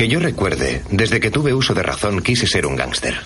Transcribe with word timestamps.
Que 0.00 0.08
yo 0.08 0.18
recuerde, 0.18 0.82
desde 0.90 1.20
que 1.20 1.30
tuve 1.30 1.52
uso 1.52 1.74
de 1.74 1.82
razón 1.82 2.22
quise 2.22 2.46
ser 2.46 2.64
un 2.64 2.74
gángster. 2.74 3.20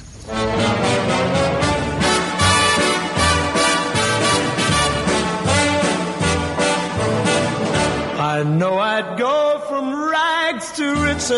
I 8.18 8.42
know 8.42 8.80
I'd 8.80 9.16
go 9.16 9.60
from 9.68 10.10
rags 10.10 10.72
to 10.72 10.92
riches. 11.04 11.30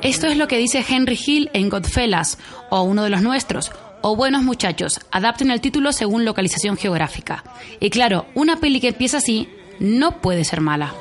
Esto 0.00 0.28
es 0.28 0.38
lo 0.38 0.48
que 0.48 0.56
dice 0.56 0.82
Henry 0.88 1.20
Hill 1.22 1.50
en 1.52 1.68
Godfellas, 1.68 2.38
o 2.70 2.80
uno 2.80 3.04
de 3.04 3.10
los 3.10 3.20
nuestros, 3.20 3.70
o 4.00 4.16
Buenos 4.16 4.42
Muchachos. 4.42 5.00
Adapten 5.10 5.50
el 5.50 5.60
título 5.60 5.92
según 5.92 6.24
localización 6.24 6.78
geográfica. 6.78 7.44
Y 7.78 7.90
claro, 7.90 8.24
una 8.34 8.56
peli 8.56 8.80
que 8.80 8.88
empieza 8.88 9.18
así 9.18 9.50
no 9.78 10.20
puede 10.20 10.44
ser 10.44 10.60
mala. 10.60 10.94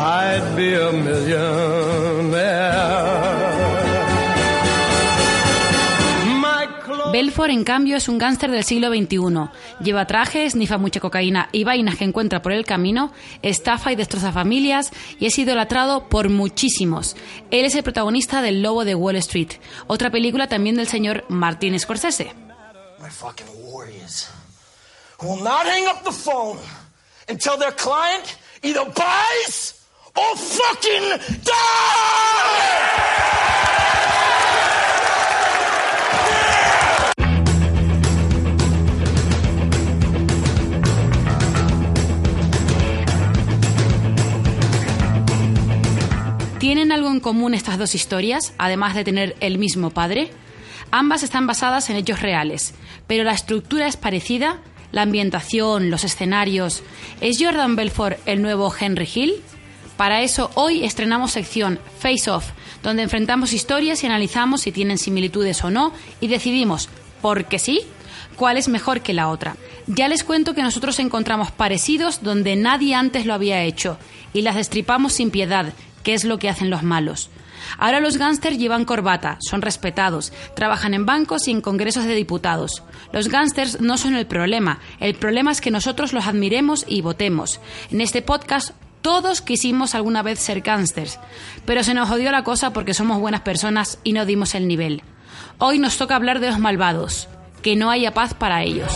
I'd 0.00 0.56
be 0.56 0.74
a 0.74 0.92
Belfort, 7.10 7.50
en 7.50 7.64
cambio, 7.64 7.96
es 7.96 8.08
un 8.08 8.18
gángster 8.18 8.50
del 8.50 8.64
siglo 8.64 8.90
XXI. 8.90 9.48
Lleva 9.82 10.06
trajes, 10.06 10.52
snifa 10.52 10.76
mucha 10.76 11.00
cocaína 11.00 11.48
y 11.52 11.64
vainas 11.64 11.96
que 11.96 12.04
encuentra 12.04 12.42
por 12.42 12.52
el 12.52 12.66
camino, 12.66 13.12
estafa 13.40 13.92
y 13.92 13.96
destroza 13.96 14.30
familias 14.30 14.90
y 15.18 15.24
es 15.26 15.38
idolatrado 15.38 16.08
por 16.08 16.28
muchísimos. 16.28 17.16
Él 17.50 17.64
es 17.64 17.74
el 17.74 17.82
protagonista 17.82 18.42
del 18.42 18.62
Lobo 18.62 18.84
de 18.84 18.94
Wall 18.94 19.16
Street, 19.16 19.52
otra 19.86 20.10
película 20.10 20.48
también 20.48 20.76
del 20.76 20.86
señor 20.86 21.24
Martin 21.28 21.78
Scorsese. 21.78 22.34
My 23.00 23.08
until 27.28 27.56
their 27.58 27.72
client 27.72 28.36
either 28.62 28.84
buys 28.84 29.74
or 30.16 30.36
fucking 30.36 31.18
dies! 31.44 32.88
¿Tienen 46.58 46.92
algo 46.92 47.08
en 47.08 47.20
común 47.20 47.54
estas 47.54 47.78
dos 47.78 47.94
historias, 47.94 48.52
además 48.58 48.94
de 48.94 49.04
tener 49.04 49.36
el 49.40 49.58
mismo 49.58 49.90
padre? 49.90 50.30
Ambas 50.90 51.22
están 51.22 51.46
basadas 51.46 51.88
en 51.88 51.96
hechos 51.96 52.20
reales, 52.20 52.74
pero 53.06 53.24
la 53.24 53.32
estructura 53.32 53.86
es 53.86 53.96
parecida, 53.96 54.58
la 54.92 55.02
ambientación, 55.02 55.90
los 55.90 56.04
escenarios. 56.04 56.82
¿Es 57.20 57.38
Jordan 57.40 57.76
Belfort 57.76 58.18
el 58.26 58.42
nuevo 58.42 58.72
Henry 58.78 59.08
Hill? 59.12 59.34
Para 59.96 60.22
eso 60.22 60.50
hoy 60.54 60.84
estrenamos 60.84 61.32
sección 61.32 61.80
Face 61.98 62.30
Off, 62.30 62.50
donde 62.82 63.02
enfrentamos 63.02 63.52
historias 63.52 64.02
y 64.02 64.06
analizamos 64.06 64.60
si 64.60 64.72
tienen 64.72 64.98
similitudes 64.98 65.64
o 65.64 65.70
no 65.70 65.92
y 66.20 66.28
decidimos, 66.28 66.88
porque 67.20 67.58
sí, 67.58 67.80
cuál 68.36 68.56
es 68.56 68.68
mejor 68.68 69.00
que 69.00 69.12
la 69.12 69.28
otra. 69.28 69.56
Ya 69.88 70.08
les 70.08 70.22
cuento 70.22 70.54
que 70.54 70.62
nosotros 70.62 70.98
encontramos 71.00 71.50
parecidos 71.50 72.22
donde 72.22 72.54
nadie 72.54 72.94
antes 72.94 73.26
lo 73.26 73.34
había 73.34 73.62
hecho 73.64 73.98
y 74.32 74.42
las 74.42 74.54
destripamos 74.54 75.14
sin 75.14 75.30
piedad, 75.30 75.72
que 76.04 76.14
es 76.14 76.24
lo 76.24 76.38
que 76.38 76.48
hacen 76.48 76.70
los 76.70 76.82
malos. 76.82 77.30
Ahora 77.76 78.00
los 78.00 78.16
gángsters 78.16 78.58
llevan 78.58 78.84
corbata, 78.84 79.38
son 79.40 79.62
respetados, 79.62 80.32
trabajan 80.54 80.94
en 80.94 81.06
bancos 81.06 81.48
y 81.48 81.50
en 81.50 81.60
congresos 81.60 82.04
de 82.04 82.14
diputados. 82.14 82.82
Los 83.12 83.28
gángsters 83.28 83.80
no 83.80 83.98
son 83.98 84.14
el 84.14 84.26
problema, 84.26 84.78
el 85.00 85.14
problema 85.14 85.50
es 85.50 85.60
que 85.60 85.70
nosotros 85.70 86.12
los 86.12 86.26
admiremos 86.26 86.84
y 86.88 87.02
votemos. 87.02 87.60
En 87.90 88.00
este 88.00 88.22
podcast 88.22 88.72
todos 89.02 89.40
quisimos 89.40 89.94
alguna 89.94 90.22
vez 90.22 90.38
ser 90.38 90.60
gángsters, 90.60 91.18
pero 91.64 91.84
se 91.84 91.94
nos 91.94 92.08
jodió 92.08 92.32
la 92.32 92.44
cosa 92.44 92.72
porque 92.72 92.94
somos 92.94 93.20
buenas 93.20 93.42
personas 93.42 93.98
y 94.04 94.12
no 94.12 94.26
dimos 94.26 94.54
el 94.54 94.66
nivel. 94.66 95.02
Hoy 95.58 95.78
nos 95.78 95.96
toca 95.96 96.16
hablar 96.16 96.40
de 96.40 96.48
los 96.48 96.58
malvados, 96.58 97.28
que 97.62 97.76
no 97.76 97.90
haya 97.90 98.14
paz 98.14 98.34
para 98.34 98.62
ellos. 98.62 98.92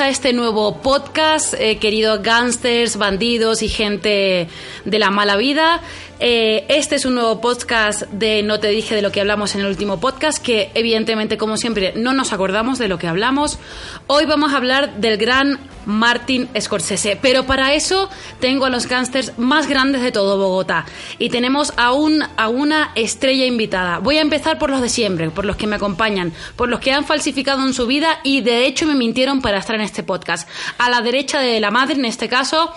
A 0.00 0.08
este 0.08 0.32
nuevo 0.32 0.78
podcast, 0.78 1.52
eh, 1.58 1.76
queridos 1.76 2.22
gángsters, 2.22 2.96
bandidos 2.96 3.62
y 3.62 3.68
gente 3.68 4.48
de 4.86 4.98
la 4.98 5.10
mala 5.10 5.36
vida. 5.36 5.82
Eh, 6.20 6.64
este 6.68 6.96
es 6.96 7.04
un 7.04 7.14
nuevo 7.14 7.40
podcast 7.42 8.02
de 8.04 8.42
No 8.42 8.60
te 8.60 8.68
dije 8.68 8.94
de 8.94 9.02
lo 9.02 9.12
que 9.12 9.20
hablamos 9.20 9.54
en 9.54 9.60
el 9.60 9.66
último 9.66 10.00
podcast, 10.00 10.42
que 10.42 10.70
evidentemente, 10.74 11.36
como 11.36 11.58
siempre, 11.58 11.92
no 11.96 12.14
nos 12.14 12.32
acordamos 12.32 12.78
de 12.78 12.88
lo 12.88 12.98
que 12.98 13.08
hablamos. 13.08 13.58
Hoy 14.06 14.24
vamos 14.24 14.54
a 14.54 14.56
hablar 14.56 14.96
del 14.96 15.18
gran 15.18 15.58
Martin 15.86 16.48
Scorsese, 16.58 17.18
pero 17.20 17.46
para 17.46 17.74
eso 17.74 18.08
tengo 18.40 18.66
a 18.66 18.70
los 18.70 18.86
gángsters 18.86 19.38
más 19.38 19.66
grandes 19.66 20.02
de 20.02 20.12
todo 20.12 20.38
Bogotá 20.38 20.86
y 21.18 21.30
tenemos 21.30 21.72
a, 21.76 21.92
un, 21.92 22.22
a 22.36 22.48
una 22.48 22.92
estrella 22.94 23.44
invitada. 23.44 23.98
Voy 23.98 24.18
a 24.18 24.22
empezar 24.22 24.58
por 24.58 24.70
los 24.70 24.80
de 24.80 24.88
siempre, 24.88 25.30
por 25.30 25.44
los 25.44 25.56
que 25.56 25.66
me 25.66 25.76
acompañan, 25.76 26.32
por 26.56 26.68
los 26.68 26.80
que 26.80 26.92
han 26.92 27.04
falsificado 27.04 27.66
en 27.66 27.74
su 27.74 27.86
vida 27.86 28.20
y 28.22 28.40
de 28.40 28.66
hecho 28.66 28.86
me 28.86 28.94
mintieron 28.94 29.40
para 29.40 29.58
estar 29.58 29.76
en 29.76 29.82
este 29.82 30.02
podcast. 30.02 30.48
A 30.78 30.90
la 30.90 31.00
derecha 31.00 31.40
de 31.40 31.60
la 31.60 31.70
madre, 31.70 31.94
en 31.94 32.04
este 32.04 32.28
caso, 32.28 32.72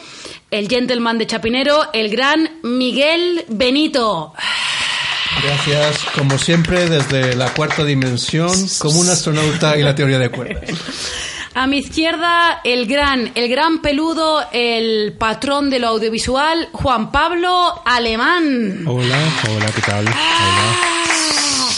el 0.52 0.68
gentleman 0.70 1.18
de 1.18 1.28
Chapinero, 1.28 1.92
el 1.94 2.10
gran 2.10 2.60
Miguel 2.64 3.46
Benito. 3.48 4.34
Gracias, 5.42 6.06
como 6.16 6.38
siempre, 6.38 6.88
desde 6.88 7.36
la 7.36 7.52
cuarta 7.54 7.84
dimensión, 7.84 8.52
como 8.80 9.00
un 9.00 9.10
astronauta 9.10 9.78
y 9.78 9.84
la 9.84 9.96
teoría 9.96 10.20
de 10.20 10.30
cuerdas. 10.30 10.70
A 11.56 11.68
mi 11.68 11.78
izquierda, 11.78 12.62
el 12.64 12.88
gran, 12.88 13.32
el 13.36 13.48
gran 13.48 13.80
peludo, 13.84 14.44
el 14.52 15.14
patrón 15.14 15.70
de 15.70 15.78
lo 15.78 15.90
audiovisual, 15.90 16.70
Juan 16.72 17.12
Pablo 17.12 17.80
Alemán. 17.86 18.84
Hola, 18.88 19.20
hola, 19.48 19.72
¿qué 19.76 19.82
tal? 19.82 20.08
Hola, 20.08 20.14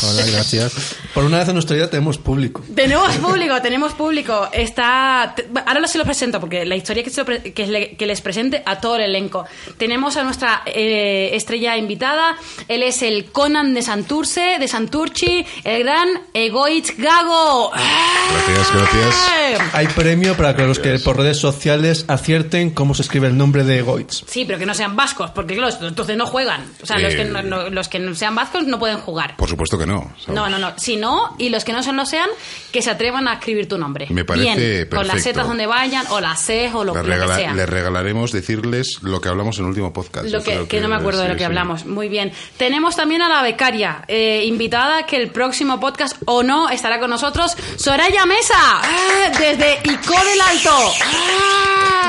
hola, 0.10 0.26
gracias. 0.26 0.96
Por 1.14 1.24
una 1.26 1.40
vez 1.40 1.48
en 1.48 1.54
nuestra 1.56 1.76
vida 1.76 1.90
tenemos 1.90 2.18
público. 2.18 2.64
Tenemos 2.76 3.16
público, 3.18 3.62
tenemos 3.62 3.94
público. 3.94 4.48
Está. 4.52 5.36
Ahora 5.66 5.88
se 5.88 5.98
lo 5.98 6.04
presento 6.06 6.40
porque 6.40 6.66
la 6.66 6.76
historia 6.76 7.04
que, 7.04 7.10
se 7.10 7.22
lo 7.22 7.26
pre- 7.26 7.54
que, 7.54 7.68
le- 7.68 7.96
que 7.96 8.06
les 8.06 8.22
presente 8.22 8.62
a 8.66 8.80
todo 8.80 8.96
el 8.98 9.04
elenco. 9.04 9.46
Tenemos 9.78 10.18
a 10.18 10.24
nuestra 10.24 10.64
eh, 10.66 11.30
estrella 11.34 11.78
invitada. 11.78 12.36
Él 12.68 12.84
es 12.84 13.02
el 13.02 13.26
Conan 13.32 13.74
de 13.74 13.82
Santurce, 13.82 14.58
de 14.60 14.68
Santurchi, 14.68 15.46
el 15.64 15.84
gran 15.84 16.08
Egoitz 16.34 16.98
Gago. 16.98 17.72
Gracias, 17.72 18.74
gracias. 18.74 19.74
Hay 19.74 19.88
premio 19.88 20.36
para 20.36 20.56
que 20.56 20.64
los 20.64 20.80
que 20.80 21.00
por 21.00 21.18
redes 21.18 21.38
sociales 21.38 22.06
acierten 22.08 22.72
cómo 22.72 22.94
se 22.94 23.02
escribe 23.04 23.28
el 23.28 23.38
nombre 23.38 23.64
de 23.64 23.82
Goitz. 23.82 24.24
Sí, 24.28 24.46
pero 24.46 24.60
que 24.60 24.66
no 24.66 24.74
sean 24.74 24.96
vascos, 24.96 25.32
porque 25.32 25.56
claro, 25.56 25.74
entonces 25.88 26.18
no 26.18 26.26
juegan. 26.26 26.66
O 26.82 26.86
sea, 26.86 26.98
los, 27.00 27.14
Eh. 27.14 27.18
que 27.18 27.26
no, 27.26 27.42
no- 27.42 27.70
los 27.70 27.88
que 27.88 28.00
no 28.00 28.14
sean 28.16 28.36
vascos 28.36 28.66
no 28.66 28.80
pueden 28.80 28.98
jugar. 29.00 29.36
Por 29.38 29.50
supuesto 29.50 29.78
que 29.78 29.86
no. 29.86 29.95
No. 29.96 30.12
¿sabes? 30.20 30.28
No, 30.36 30.50
no, 30.50 30.58
no. 30.60 30.74
Si 30.78 30.96
no, 30.98 31.36
y 31.38 31.50
los 31.50 31.64
que 31.64 31.74
no 31.74 31.84
se 31.84 31.92
lo 31.94 32.06
sean, 32.06 32.30
que 32.72 32.82
se 32.82 32.90
atrevan 32.92 33.28
a 33.28 33.34
escribir 33.34 33.68
tu 33.68 33.78
nombre. 33.78 34.08
Me 34.10 34.26
parece 34.26 34.56
Bien, 34.56 34.88
con 34.90 35.00
las 35.00 35.16
perfecto. 35.16 35.30
setas 35.30 35.48
donde 35.48 35.66
vayan, 35.66 36.06
o 36.10 36.20
las 36.20 36.40
Cs, 36.46 36.74
o 36.76 36.84
lo, 36.84 36.94
Le, 37.04 37.18
lo 37.18 37.28
que 37.28 37.36
sea. 37.36 37.54
le 37.54 37.66
regalaremos 37.66 38.32
decirles 38.32 39.00
lo 39.02 39.22
que 39.22 39.30
hablamos 39.30 39.58
en 39.58 39.66
el 39.66 39.70
último 39.70 39.92
podcast. 39.94 40.28
Lo 40.28 40.44
que, 40.44 40.82
no 40.82 40.88
me 40.88 40.96
acuerdo 40.96 41.22
de 41.22 41.30
lo 41.30 41.34
que 41.36 41.40
sí. 41.40 41.46
hablamos. 41.46 41.86
Muy 41.86 42.10
bien. 42.10 42.32
Tenemos 42.58 42.96
también 42.96 43.22
a 43.22 43.30
la 43.30 43.42
becaria, 43.42 44.04
eh, 44.08 44.44
invitada, 44.46 45.06
que 45.06 45.18
el 45.18 45.30
próximo 45.30 45.80
podcast 45.80 46.18
o 46.26 46.44
no 46.44 46.70
estará 46.70 47.00
con 47.00 47.10
nosotros, 47.10 47.56
Soraya 47.78 48.26
Mesa, 48.26 48.82
¡eh! 48.84 49.32
desde 49.40 49.80
ICO 49.92 50.14
del 50.14 50.42
Alto. 50.42 50.94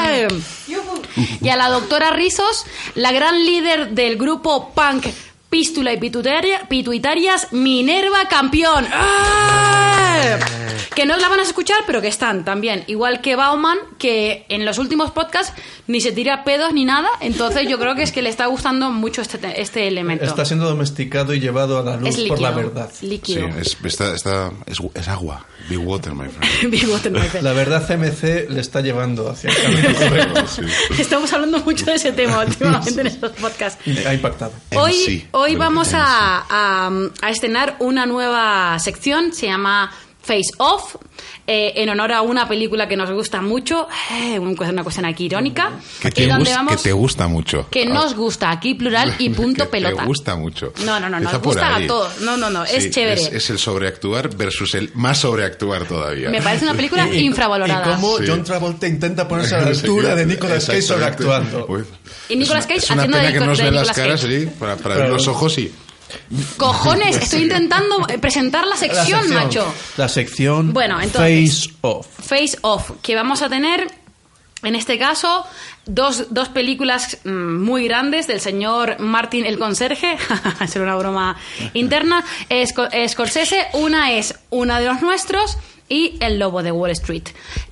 ¡eh! 0.04 0.28
Y 1.40 1.48
a 1.48 1.56
la 1.56 1.68
doctora 1.68 2.10
Rizos, 2.10 2.66
la 2.94 3.12
gran 3.12 3.44
líder 3.44 3.90
del 3.90 4.16
grupo 4.16 4.72
punk 4.74 5.06
Pístula 5.56 5.90
y 5.94 5.96
Pituitaria- 5.96 6.68
Pituitarias, 6.68 7.50
Minerva 7.50 8.28
Campeón. 8.28 8.84
¡eh! 8.84 10.38
Que 10.94 11.04
no 11.04 11.16
la 11.18 11.28
van 11.28 11.40
a 11.40 11.42
escuchar, 11.42 11.76
pero 11.86 12.00
que 12.00 12.08
están 12.08 12.44
también. 12.44 12.84
Igual 12.86 13.20
que 13.20 13.36
Bauman, 13.36 13.76
que 13.98 14.46
en 14.48 14.64
los 14.64 14.78
últimos 14.78 15.10
podcasts 15.10 15.52
ni 15.86 16.00
se 16.00 16.10
tira 16.12 16.42
pedos 16.42 16.72
ni 16.72 16.84
nada. 16.86 17.08
Entonces 17.20 17.68
yo 17.68 17.78
creo 17.78 17.94
que 17.94 18.02
es 18.02 18.12
que 18.12 18.22
le 18.22 18.30
está 18.30 18.46
gustando 18.46 18.90
mucho 18.90 19.20
este, 19.20 19.36
te- 19.36 19.60
este 19.60 19.88
elemento. 19.88 20.24
Está 20.24 20.44
siendo 20.46 20.66
domesticado 20.66 21.34
y 21.34 21.40
llevado 21.40 21.78
a 21.78 21.82
la 21.82 21.96
luz 21.98 22.16
líquido. 22.16 22.28
por 22.28 22.40
la 22.40 22.50
verdad. 22.50 22.90
Sí, 22.98 23.06
Líquido. 23.08 23.46
es, 23.60 23.76
está, 23.84 24.14
está- 24.14 24.52
es, 24.66 24.78
es 24.94 25.08
agua. 25.08 25.44
Big 25.68 25.78
water, 25.86 26.14
my 26.14 26.28
friend. 26.28 26.70
Big 26.70 26.88
Water, 26.88 27.12
my 27.12 27.20
friend. 27.20 27.44
La 27.44 27.52
verdad 27.52 27.86
CMC 27.86 28.48
le 28.50 28.60
está 28.60 28.80
llevando 28.80 29.28
hacia 29.28 29.50
el 29.50 29.56
camino 29.62 29.98
correcto. 29.98 30.46
Sí. 30.46 30.62
Estamos 30.98 31.30
hablando 31.32 31.58
mucho 31.60 31.84
de 31.86 31.94
ese 31.96 32.12
tema 32.12 32.38
últimamente 32.44 33.00
en 33.00 33.06
estos 33.08 33.32
podcasts. 33.32 33.78
Ha 34.06 34.14
impactado. 34.14 34.52
Hoy, 34.76 34.92
MC, 34.94 35.28
hoy 35.32 35.45
del 35.46 35.58
vamos 35.58 35.92
a, 35.94 36.44
a 37.22 37.30
estrenar 37.30 37.76
una 37.78 38.04
nueva 38.04 38.78
sección, 38.80 39.32
se 39.32 39.46
llama 39.46 39.92
Face 40.26 40.50
Off, 40.58 40.96
eh, 41.46 41.72
en 41.76 41.88
honor 41.88 42.10
a 42.12 42.22
una 42.22 42.48
película 42.48 42.88
que 42.88 42.96
nos 42.96 43.10
gusta 43.12 43.40
mucho, 43.40 43.86
eh, 44.12 44.38
un- 44.40 44.56
una 44.58 44.82
cuestión 44.82 45.06
aquí 45.06 45.26
irónica, 45.26 45.70
Que 46.00 46.08
y 46.08 46.10
te, 46.10 46.26
donde 46.26 46.50
gus- 46.50 46.56
vamos, 46.56 46.76
que 46.76 46.82
te 46.82 46.92
gusta 46.92 47.28
mucho. 47.28 47.68
que 47.70 47.86
nos 47.86 48.14
gusta, 48.16 48.50
aquí 48.50 48.74
plural 48.74 49.14
y 49.18 49.30
punto 49.30 49.64
Que 49.66 49.70
pelota. 49.70 50.02
Te 50.02 50.06
gusta 50.06 50.34
mucho. 50.34 50.72
No, 50.84 50.98
no, 50.98 51.08
no, 51.08 51.18
Empieza 51.18 51.32
nos 51.38 51.42
gusta 51.44 51.76
ahí. 51.76 51.84
a 51.84 51.86
todos. 51.86 52.20
No, 52.22 52.36
no, 52.36 52.50
no, 52.50 52.64
es 52.64 52.82
Sí, 52.84 52.90
chévere. 52.90 53.20
Es, 53.20 53.32
es 53.32 53.50
el 53.50 53.58
sobreactuar 53.58 54.34
versus 54.36 54.74
el 54.74 54.90
más 54.94 55.18
sobreactuar 55.18 55.84
todavía. 55.86 56.28
Me 56.30 56.42
parece 56.42 56.64
una 56.64 56.74
película 56.74 57.06
Y- 57.12 57.18
infravalorada. 57.20 57.92
Y 57.92 57.94
cómo 57.94 58.18
Sí. 58.18 58.24
John 58.26 58.42
Travolta 58.42 58.88
intenta 58.88 59.28
ponerse 59.28 59.54
a 59.54 59.60
la 59.60 59.66
altura 59.68 60.14
de 60.16 60.26
Nicolas 60.26 60.66
Cage 60.66 60.82
sobreactuando. 60.82 61.66
Uy. 61.68 61.84
Y 62.28 62.34
Nicolas 62.36 62.64
Es 62.64 62.66
una- 62.66 62.74
Cage 62.74 62.78
es 62.84 62.90
una 62.90 63.02
haciendo 63.02 63.16
pena 63.18 63.28
de 63.28 63.32
Nicolas 63.70 63.92
caras, 63.96 64.20
Cage. 64.22 64.40
sí, 64.40 64.46
para, 64.58 64.76
para 64.76 64.94
ver 64.96 65.04
Pero- 65.04 65.14
los 65.16 65.28
ojos 65.28 65.56
y... 65.58 65.72
Cojones, 66.56 67.16
estoy 67.16 67.42
intentando 67.44 68.06
eh, 68.08 68.18
presentar 68.18 68.64
la 68.64 68.70
La 68.70 68.76
sección, 68.76 69.28
macho. 69.30 69.72
La 69.96 70.08
sección 70.08 70.72
Bueno, 70.72 71.00
entonces- 71.00 71.68
Face 71.68 71.76
Off. 71.82 72.06
Face 72.20 72.58
Off, 72.62 72.90
que 73.02 73.14
vamos 73.14 73.42
a 73.42 73.48
tener, 73.48 73.86
en 74.62 74.74
este 74.74 74.98
caso, 74.98 75.44
dos, 75.86 76.26
dos 76.30 76.48
películas 76.48 77.18
mm, 77.24 77.62
muy 77.62 77.86
grandes 77.88 78.26
del 78.26 78.40
señor 78.40 78.98
Martin 79.00 79.44
el 79.46 79.58
Conserje, 79.58 80.16
será 80.68 80.84
una 80.84 80.96
broma 80.96 81.36
interna, 81.74 82.24
Sco- 82.48 82.88
Scorsese, 83.08 83.66
una 83.74 84.12
es 84.12 84.34
una 84.50 84.80
de 84.80 84.86
los 84.86 85.00
nuestros 85.02 85.58
y 85.88 86.16
El 86.20 86.38
Lobo 86.38 86.62
de 86.62 86.72
Wall 86.72 86.90
Street. 86.90 87.22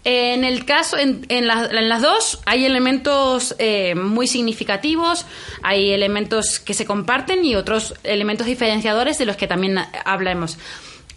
En 0.04 0.44
el 0.44 0.64
caso, 0.64 0.96
en, 0.98 1.26
en 1.28 1.46
la- 1.46 1.66
en 1.66 1.88
las 1.88 2.00
dos 2.02 2.40
hay 2.46 2.64
elementos 2.64 3.54
eh, 3.58 3.94
muy 3.94 4.26
significativos, 4.28 5.26
hay 5.62 5.90
elementos 5.92 6.60
que 6.60 6.74
se 6.74 6.84
comparten 6.84 7.44
y 7.44 7.56
otros 7.56 7.94
elementos 8.04 8.46
diferenciadores 8.46 9.18
de 9.18 9.26
los 9.26 9.36
que 9.36 9.46
también 9.46 9.78
hablaremos. 10.04 10.58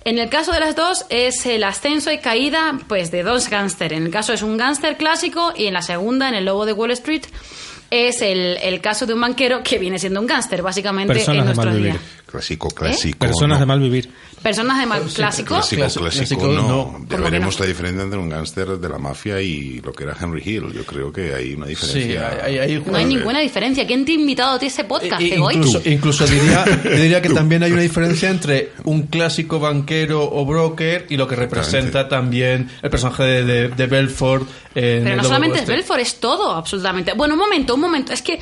En 0.06 0.20
el 0.20 0.30
caso 0.30 0.54
de 0.54 0.60
las 0.62 0.76
dos 0.76 1.06
es 1.10 1.46
el 1.46 1.64
ascenso 1.66 2.12
y 2.12 2.20
caída 2.20 2.80
pues 2.88 3.12
de 3.12 3.24
dos 3.24 3.50
gángster. 3.50 3.92
En 3.94 4.06
el 4.06 4.10
caso 4.12 4.32
es 4.34 4.42
un 4.42 4.56
gángster 4.58 4.96
clásico 4.96 5.54
y 5.56 5.66
en 5.66 5.74
la 5.74 5.82
segunda, 5.82 6.30
en 6.30 6.36
el 6.36 6.46
Lobo 6.46 6.66
de 6.66 6.74
Wall 6.74 6.92
Street, 6.92 7.24
es 7.92 8.22
el, 8.22 8.58
el 8.64 8.82
caso 8.82 9.06
de 9.06 9.14
un 9.14 9.22
banquero 9.22 9.64
que 9.64 9.78
viene 9.78 10.00
siendo 10.00 10.20
un 10.20 10.28
gángster, 10.28 10.62
básicamente 10.62 11.14
Personas 11.14 11.40
en 11.40 11.46
nuestro 11.46 11.72
Clásico, 12.28 12.68
clásico. 12.70 13.18
Personas 13.20 13.58
no. 13.58 13.60
de 13.62 13.66
mal 13.66 13.80
vivir. 13.80 14.10
Personas 14.44 14.80
de 14.80 14.86
mal 14.86 15.02
clásico. 15.02 15.48
Clásico, 15.56 15.82
Clásico, 15.82 16.02
clásico, 16.04 16.26
clásico, 16.42 16.48
no. 16.48 16.68
no. 16.68 16.86
Ya 16.86 16.92
¿Cómo 16.92 17.08
que 17.08 17.16
veremos 17.18 17.56
no? 17.58 17.62
la 17.64 17.68
diferencia 17.70 18.04
entre 18.04 18.20
un 18.20 18.30
gángster 18.30 18.68
de 18.78 18.90
la 18.90 18.98
mafia 19.00 19.42
y 19.42 19.80
lo 19.82 19.92
que 19.94 20.04
era 20.04 20.16
Henry 20.20 20.42
Hill. 20.46 20.74
Yo 20.74 20.86
creo 20.86 21.12
que 21.12 21.34
hay 21.34 21.54
una 21.54 21.66
Sí, 21.66 21.70
diferencia. 21.72 22.28
hay, 22.44 22.58
hay- 22.60 22.76
hay- 22.76 22.84
No 22.86 22.98
hay 22.98 23.06
ninguna 23.06 23.40
diferencia. 23.40 23.88
¿Quién 23.88 24.06
te 24.06 24.12
ha 24.12 24.16
invitado 24.16 24.56
a 24.56 24.60
ti 24.60 24.66
a 24.66 24.68
ese 24.68 24.84
podcast, 24.84 25.22
Egoy? 25.22 25.56
incluso, 25.56 25.82
incluso 25.86 26.28
diría, 26.28 26.64
diría 26.84 27.22
que 27.22 27.30
también 27.30 27.64
hay 27.64 27.72
una 27.72 27.82
diferencia 27.82 28.30
entre 28.30 28.74
un 28.84 29.04
clásico 29.08 29.60
banquero 29.60 30.24
o 30.30 30.46
broker 30.46 31.08
y 31.10 31.18
lo 31.18 31.28
que 31.28 31.36
representa 31.36 32.08
también 32.08 32.70
el 32.84 32.90
personaje 32.90 33.24
de, 33.24 33.44
de- 33.44 33.68
de 33.70 33.88
Belfort. 33.88 34.48
en 34.76 35.04
Pero 35.06 35.16
no 35.16 35.24
solamente 35.24 35.60
es. 35.60 35.66
Belfort, 35.66 36.00
es 36.02 36.20
todo, 36.20 36.52
absolutamente. 36.52 37.14
Bueno, 37.16 37.34
un 37.34 37.40
momento, 37.40 37.74
un 37.74 37.82
momento. 37.82 38.12
Es 38.14 38.22
que. 38.22 38.40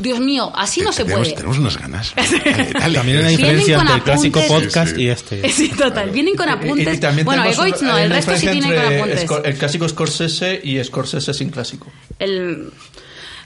Dios 0.00 0.18
mío, 0.20 0.52
así 0.54 0.80
no 0.80 0.92
se 0.92 1.04
puede. 1.04 1.32
tenemos 1.32 1.58
unas 1.58 1.78
ganas. 1.78 2.14
También 2.94 3.16
hay 3.16 3.16
una 3.16 3.28
diferencia 3.28 3.78
entre 3.78 3.94
el 3.96 4.02
clásico 4.02 4.40
podcast 4.48 4.98
y 4.98 5.08
este. 5.08 5.48
Sí, 5.48 5.68
total. 5.68 6.10
Vienen 6.10 6.36
con 6.36 6.48
apuntes. 6.48 7.00
bueno, 7.24 7.44
Egoitz 7.44 7.82
no, 7.82 7.96
el 7.96 8.10
resto 8.10 8.36
sí 8.36 8.48
vienen 8.48 8.74
con 8.74 8.94
apuntes. 8.94 9.26
El 9.44 9.56
clásico 9.56 9.88
Scorsese 9.88 10.60
y 10.62 10.82
Scorsese 10.82 11.32
sin 11.32 11.50
clásico. 11.50 11.90
El- 12.18 12.70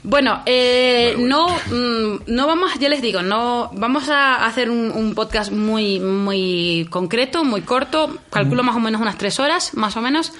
Bueno, 0.01 0.43
eh, 0.45 1.15
no, 1.19 1.47
mm, 1.49 2.21
no 2.27 2.47
vamos, 2.47 2.71
ya 2.79 2.87
les 2.87 3.01
digo, 3.01 3.21
no 3.21 3.69
vamos 3.73 4.07
a 4.07 4.45
hacer 4.45 4.69
un, 4.69 4.91
un 4.91 5.13
podcast 5.13 5.51
muy, 5.51 5.99
muy 5.99 6.87
concreto, 6.89 7.43
muy 7.43 7.61
corto, 7.61 8.17
calculo 8.31 8.63
más 8.63 8.77
o 8.77 8.79
menos 8.79 9.01
unas 9.01 9.17
tres 9.17 9.39
horas, 9.41 9.73
más 9.73 9.97
o 9.97 10.01
menos. 10.01 10.31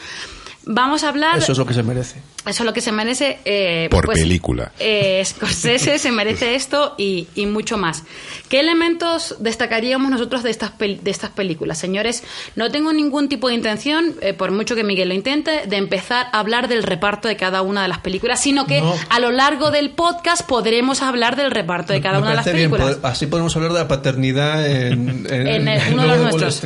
Vamos 0.66 1.04
a 1.04 1.10
hablar. 1.10 1.38
Eso 1.38 1.54
es 1.54 1.58
lo 1.58 1.66
que 1.66 1.74
se 1.74 1.82
merece. 1.84 2.20
Eso 2.46 2.64
es 2.64 2.66
lo 2.66 2.74
que 2.74 2.82
se 2.82 2.92
merece. 2.92 3.40
eh, 3.46 3.88
Por 3.90 4.06
pues, 4.06 4.20
película. 4.20 4.72
eh, 4.80 5.24
Scorsese 5.26 5.98
se 5.98 6.12
merece 6.12 6.54
esto 6.56 6.94
y, 6.98 7.28
y 7.34 7.46
mucho 7.48 7.78
más. 7.78 8.04
¿Qué 8.50 8.60
elementos 8.60 9.36
destacaríamos 9.40 10.12
nosotros 10.12 10.44
de 10.44 10.52
estas, 10.52 10.72
pel- 10.78 11.00
de 11.02 11.10
estas 11.12 11.32
películas? 11.32 11.78
Señores, 11.80 12.24
no 12.56 12.70
tengo 12.72 12.94
ningún 12.94 13.30
tipo 13.30 13.48
de 13.48 13.56
intención, 13.56 14.16
eh, 14.22 14.34
por 14.34 14.52
mucho 14.52 14.76
que 14.76 14.84
Miguel 14.84 15.10
lo 15.10 15.16
intente, 15.16 15.64
de 15.66 15.78
empezar 15.78 16.28
a 16.34 16.40
hablar 16.40 16.68
del 16.68 16.84
reparto 16.84 17.28
de 17.28 17.36
cada 17.36 17.62
una 17.64 17.82
de 17.82 17.88
las 17.88 18.00
películas, 18.00 18.40
sino 18.42 18.68
que 18.68 18.82
No. 18.82 18.96
a 19.10 19.20
lo 19.20 19.32
largo 19.32 19.72
del 19.72 19.90
podcast 19.92 20.46
podremos 20.48 21.02
hablar 21.02 21.36
del 21.36 21.50
reparto 21.52 21.94
de 21.94 22.02
cada 22.02 22.16
Me 22.16 22.22
una 22.22 22.30
de 22.32 22.36
las 22.36 22.46
bien, 22.46 22.70
películas. 22.72 22.98
pod- 23.02 23.10
así 23.10 23.26
podemos 23.28 23.56
hablar 23.56 23.74
de 23.74 23.80
la 23.80 23.88
paternidad 23.88 24.68
en, 24.68 25.26
en, 25.30 25.48
En 25.48 25.68
el- 25.68 25.82
en 25.82 25.94
uno 25.94 26.02
de 26.04 26.08
los 26.10 26.20
nuestros. 26.20 26.62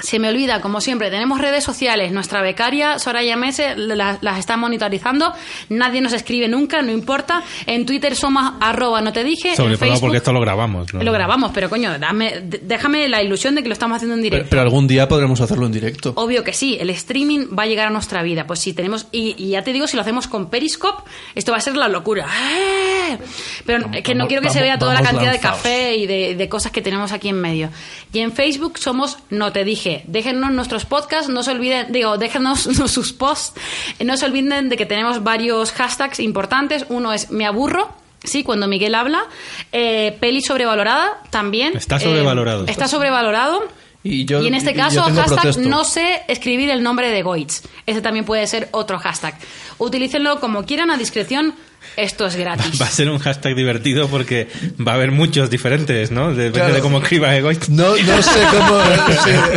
Se 0.00 0.18
me 0.18 0.28
olvida, 0.28 0.60
como 0.60 0.80
siempre, 0.80 1.10
tenemos 1.10 1.40
redes 1.40 1.64
sociales. 1.64 2.12
Nuestra 2.12 2.40
becaria, 2.42 2.98
Soraya 2.98 3.36
Mese, 3.36 3.76
la- 3.76 4.18
las 4.20 4.38
está 4.38 4.56
monitorizando. 4.56 5.32
Nadie 5.68 6.00
nos 6.00 6.12
escribe 6.12 6.46
nunca, 6.48 6.82
no 6.82 6.92
importa. 6.92 7.42
En 7.66 7.84
Twitter 7.84 8.14
somos 8.14 8.52
arroba 8.60 9.00
no 9.00 9.12
te 9.12 9.24
dije. 9.24 9.56
Sobre 9.56 9.72
en 9.74 9.78
todo 9.78 9.86
Facebook 9.88 10.00
porque 10.00 10.16
esto 10.18 10.32
lo 10.32 10.40
grabamos. 10.40 10.94
¿no? 10.94 11.02
lo 11.02 11.12
grabamos, 11.12 11.50
pero 11.52 11.68
coño, 11.68 11.98
dame- 11.98 12.40
déjame 12.62 13.08
la 13.08 13.22
ilusión 13.22 13.54
de 13.54 13.62
que 13.62 13.68
lo 13.68 13.72
estamos 13.72 13.96
haciendo 13.96 14.14
en 14.14 14.22
directo. 14.22 14.46
pero 14.50 14.62
algún 14.62 14.86
día 14.86 15.08
podremos 15.08 15.40
hacerlo 15.40 15.66
en 15.66 15.72
directo. 15.72 16.12
Obvio 16.16 16.44
que 16.44 16.52
sí, 16.52 16.76
el 16.80 16.90
streaming 16.90 17.48
va 17.58 17.64
a 17.64 17.66
llegar 17.66 17.88
a 17.88 17.90
nuestra 17.90 18.22
vida. 18.22 18.46
Pues 18.46 18.60
si 18.60 18.72
tenemos, 18.74 19.06
y, 19.10 19.34
y 19.36 19.50
ya 19.50 19.62
te 19.62 19.72
digo, 19.72 19.86
si 19.86 19.96
lo 19.96 20.02
hacemos 20.02 20.28
con 20.28 20.48
Periscope, 20.50 21.02
esto 21.34 21.52
va 21.52 21.58
a 21.58 21.60
ser 21.60 21.76
la 21.76 21.88
locura. 21.88 22.26
¡Eh! 22.52 23.18
Pero 23.66 23.90
que 23.90 24.14
no 24.14 24.20
vamos- 24.20 24.28
quiero 24.28 24.42
que 24.42 24.50
se 24.50 24.58
vamos- 24.58 24.62
vea 24.68 24.78
toda 24.78 24.94
la 24.94 25.00
vamos 25.00 25.12
cantidad 25.12 25.32
de 25.32 25.40
café 25.40 25.96
y 25.96 26.06
de, 26.06 26.34
de 26.36 26.48
cosas 26.48 26.70
que 26.72 26.82
tenemos 26.82 27.10
aquí 27.12 27.28
en 27.30 27.40
medio. 27.40 27.70
Y 28.12 28.20
en 28.20 28.32
Facebook 28.32 28.78
somos 28.78 29.18
No 29.30 29.50
Te 29.52 29.64
Dije. 29.64 29.87
Déjennos 30.06 30.50
nuestros 30.52 30.84
podcasts, 30.84 31.28
no 31.28 31.42
se 31.42 31.50
olviden, 31.50 31.92
digo, 31.92 32.18
déjenos 32.18 32.60
sus 32.86 33.12
posts. 33.12 33.60
No 34.04 34.16
se 34.16 34.26
olviden 34.26 34.68
de 34.68 34.76
que 34.76 34.86
tenemos 34.86 35.22
varios 35.22 35.72
hashtags 35.72 36.20
importantes. 36.20 36.86
Uno 36.88 37.12
es 37.12 37.30
Me 37.30 37.46
Aburro. 37.46 37.90
Sí, 38.24 38.42
cuando 38.42 38.66
Miguel 38.66 38.94
habla. 38.96 39.24
Eh, 39.72 40.16
peli 40.20 40.42
sobrevalorada 40.42 41.18
también. 41.30 41.76
Está 41.76 41.96
Eh, 41.96 42.00
sobrevalorado. 42.00 42.66
está 42.66 42.88
sobrevalorado. 42.88 43.62
Y, 44.08 44.24
yo, 44.24 44.42
y 44.42 44.46
en 44.48 44.54
este 44.54 44.70
y- 44.72 44.74
caso, 44.74 45.02
hashtag 45.02 45.26
protesto. 45.26 45.62
no 45.68 45.84
sé 45.84 46.22
escribir 46.28 46.70
el 46.70 46.82
nombre 46.82 47.08
de 47.10 47.22
Goitz. 47.22 47.62
Ese 47.86 48.00
también 48.00 48.24
puede 48.24 48.46
ser 48.46 48.68
otro 48.72 48.98
hashtag. 48.98 49.34
Utilícenlo 49.78 50.40
como 50.40 50.64
quieran 50.64 50.90
a 50.90 50.96
discreción. 50.96 51.54
Esto 51.96 52.26
es 52.26 52.36
gratis. 52.36 52.78
Va 52.80 52.86
a 52.86 52.90
ser 52.90 53.08
un 53.10 53.18
hashtag 53.18 53.54
divertido 53.54 54.08
porque 54.08 54.48
va 54.84 54.92
a 54.92 54.94
haber 54.96 55.10
muchos 55.10 55.48
diferentes, 55.50 56.10
¿no? 56.10 56.28
Depende 56.30 56.52
Claro. 56.52 56.74
de 56.74 56.80
cómo 56.80 56.98
escriba 56.98 57.34
Egoist. 57.36 57.68
No, 57.68 57.90
no 57.96 58.22
sé 58.22 58.40
cómo. 58.50 58.80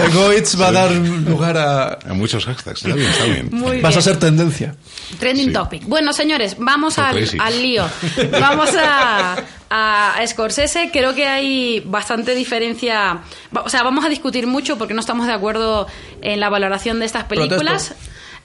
si 0.12 0.15
Goitz 0.17 0.60
va 0.60 0.67
a 0.67 0.72
dar 0.72 0.91
lugar 0.91 1.58
a. 1.58 2.00
Hay 2.08 2.15
muchos 2.15 2.46
hashtags. 2.46 2.84
Está 2.84 2.96
bien, 2.96 3.10
está 3.10 3.25
bien. 3.25 3.50
Muy 3.51 3.81
Vas 3.81 3.98
a 3.98 4.01
ser 4.01 4.17
tendencia. 4.17 4.75
Trending 5.20 5.48
Sí. 5.48 5.53
topic. 5.53 5.84
Bueno, 5.86 6.13
señores, 6.13 6.56
vamos 6.60 6.98
al, 7.00 7.27
al 7.39 7.62
lío. 7.62 7.86
Vamos 8.39 8.70
a, 8.75 9.38
a 9.70 10.27
Scorsese. 10.27 10.89
Creo 10.91 11.13
que 11.15 11.27
hay 11.27 11.82
bastante 11.86 12.34
diferencia. 12.36 13.20
O 13.63 13.70
sea, 13.70 13.84
vamos 13.84 14.03
a 14.06 14.10
discutir 14.10 14.48
mucho 14.48 14.77
porque 14.77 14.94
no 14.94 15.00
estamos 15.00 15.27
de 15.27 15.34
acuerdo 15.34 15.88
en 16.22 16.39
la 16.39 16.50
valoración 16.50 17.00
de 17.00 17.06
estas 17.06 17.25
películas. 17.25 17.94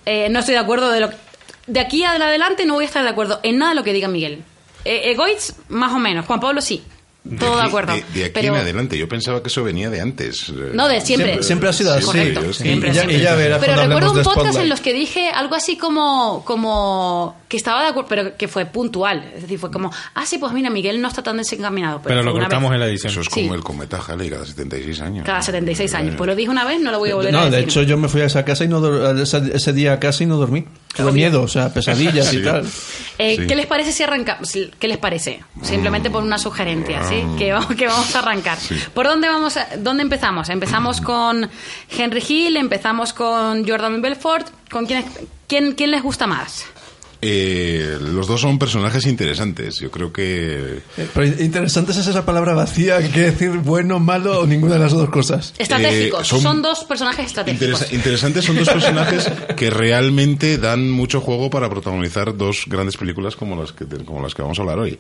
Eh, 0.05 0.29
no 0.31 0.39
estoy 0.41 0.55
de 0.55 0.61
acuerdo 0.61 0.91
de 0.91 1.01
lo 1.01 1.11
que- 1.11 1.17
De 1.67 1.81
aquí 1.81 2.05
adelante 2.05 2.65
no 2.67 2.75
voy 2.75 2.85
a 2.85 2.87
estar 2.87 3.03
de 3.03 3.09
acuerdo 3.11 3.41
en 3.43 3.59
nada 3.59 3.71
de 3.73 3.77
lo 3.77 3.85
que 3.85 3.93
diga 3.93 4.09
Miguel. 4.09 4.45
Eh, 4.85 5.11
Egoitz, 5.11 5.55
más 5.69 5.93
o 5.93 5.99
menos. 5.99 6.27
Juan 6.27 6.39
Pablo, 6.41 6.61
sí. 6.61 6.83
Todo 7.39 7.57
de 7.57 7.63
acuerdo. 7.63 7.93
De, 7.95 8.05
de 8.15 8.25
aquí 8.25 8.31
pero, 8.35 8.55
en 8.55 8.61
adelante. 8.61 8.97
Yo 8.99 9.09
pensaba 9.09 9.43
que 9.43 9.49
eso 9.49 9.65
venía 9.65 9.91
de 9.91 10.01
antes. 10.01 10.49
eh. 10.51 10.71
No, 10.75 10.89
de 10.89 11.01
siempre. 11.01 11.27
Siempre, 11.29 11.43
siempre 11.45 11.69
ha 11.69 11.73
sido 11.73 11.93
así. 11.95 12.05
Correcto, 12.07 12.41
Sí, 12.41 12.53
sí. 12.55 12.63
siempre, 12.65 12.89
y, 12.91 12.93
ya, 12.93 13.01
siempre. 13.03 13.19
y 13.19 13.23
ya 13.23 13.35
verás 13.35 13.61
Pero 13.61 13.83
recuerdo 13.83 14.11
un 14.13 14.17
de 14.19 14.23
podcast 14.25 14.59
en 14.59 14.69
los 14.69 14.81
que 14.81 14.93
dije 14.93 15.29
algo 15.31 15.55
así 15.55 15.77
como, 15.77 16.45
como 16.47 17.37
que 17.49 17.57
estaba 17.57 17.83
de 17.83 17.89
acuerdo, 17.89 18.09
pero 18.09 18.37
que 18.37 18.49
fue 18.49 18.67
puntual. 18.67 19.25
Es 19.35 19.43
decir, 19.43 19.59
fue 19.59 19.71
como, 19.71 19.91
ah, 20.15 20.27
sí, 20.27 20.39
pues 20.39 20.53
mira, 20.53 20.71
Miguel 20.71 21.01
no 21.01 21.09
está 21.09 21.23
tan 21.23 21.37
desencaminado. 21.37 22.01
Pero 22.03 22.23
lo 22.23 22.33
cortamos 22.33 22.71
vez. 22.71 22.75
en 22.77 22.81
la 22.81 22.87
edición. 22.87 23.11
Eso 23.13 23.21
es 23.21 23.29
Sí. 23.33 23.43
como 23.43 23.55
el 23.55 23.63
cometa 23.63 24.01
Halley 24.07 24.31
cada 24.31 24.45
76 24.47 25.01
años. 25.01 25.25
Cada 25.27 25.43
76 25.43 25.95
años. 25.95 26.15
Pues 26.17 26.27
lo 26.29 26.35
dije 26.37 26.51
una 26.51 26.65
vez, 26.65 26.81
no 26.81 26.91
lo 26.91 26.99
voy 26.99 27.11
a 27.11 27.15
volver 27.17 27.35
a 27.35 27.39
No, 27.39 27.45
decir. 27.47 27.59
de 27.59 27.65
hecho 27.65 27.83
yo 27.83 27.97
me 27.97 28.09
fui 28.09 28.21
a 28.21 28.27
esa 28.27 28.45
casa 28.45 28.65
y 28.65 28.69
no 28.69 29.21
ese, 29.21 29.43
ese 29.55 29.73
día 29.73 29.99
casi 30.01 30.27
no 30.27 30.37
dormí. 30.37 30.65
Tuve 30.97 31.13
miedo, 31.13 31.43
o 31.43 31.49
sea, 31.49 31.73
pesadillas 31.73 32.33
y 32.33 32.43
tal. 32.43 32.67
Eh, 33.19 33.37
Sí. 33.39 33.47
¿Qué 33.47 33.55
les 33.55 33.67
parece 33.67 33.93
si 33.93 34.03
arrancamos? 34.03 34.53
¿Qué 34.79 34.89
les 34.89 34.99
parece? 34.99 35.43
Simplemente 35.63 36.11
por 36.11 36.23
una 36.23 36.39
sugerencia, 36.39 37.03
¿sí? 37.09 37.17
Mm. 37.17 37.37
Que 37.37 37.53
vamos, 37.53 37.75
que 37.75 37.87
vamos 37.87 38.15
a 38.15 38.19
arrancar. 38.19 38.59
¿Por 38.95 39.07
dónde 39.07 39.29
vamos? 39.29 39.57
a- 39.57 39.69
¿Dónde 39.79 40.03
empezamos? 40.03 40.49
Empezamos 40.49 41.01
con 41.01 41.49
Henry 41.97 42.23
Hill, 42.27 42.57
empezamos 42.57 43.13
con 43.13 43.67
Jordan 43.67 44.01
Belfort. 44.03 44.49
¿Con 44.71 44.87
quién, 44.87 45.05
quién, 45.47 45.73
quién 45.73 45.91
les 45.93 46.03
gusta 46.03 46.27
más? 46.27 46.65
Eh, 47.23 47.99
los 48.01 48.27
dos 48.27 48.41
son 48.41 48.59
personajes 48.59 49.07
interesantes. 49.07 49.77
Yo 49.81 49.91
creo 49.91 50.13
que. 50.13 50.81
Eh, 50.97 51.09
Pero 51.15 51.27
interesante 51.43 51.93
es 51.93 51.99
esa 51.99 52.25
palabra 52.27 52.55
vacía 52.55 52.99
que 52.99 53.09
quiere 53.09 53.31
decir 53.31 53.51
bueno, 53.51 53.99
malo 53.99 54.41
o 54.41 54.47
ninguna 54.47 54.75
de 54.75 54.81
las 54.81 54.93
dos 54.93 55.09
cosas. 55.11 55.55
Estratégicos. 55.59 56.23
Eh, 56.23 56.25
son 56.31 56.41
son, 56.43 56.63
dos 56.63 56.85
personajes 56.85 57.27
estratégicos. 57.27 57.81
Interesa- 57.83 57.95
interesantes 57.95 58.45
son 58.45 58.57
dos 58.57 58.69
personajes 58.69 59.31
que 59.57 59.71
realmente 59.71 60.59
dan 60.59 60.91
mucho 60.91 61.21
juego 61.21 61.51
para 61.51 61.69
protagonizar 61.71 62.37
dos 62.37 62.65
grandes 62.67 62.97
películas 62.97 63.35
como 63.37 63.61
las 63.61 63.73
que, 63.73 63.87
como 64.05 64.23
las 64.23 64.35
que 64.35 64.43
vamos 64.43 64.59
a 64.59 64.63
hablar 64.63 64.79
hoy. 64.79 64.99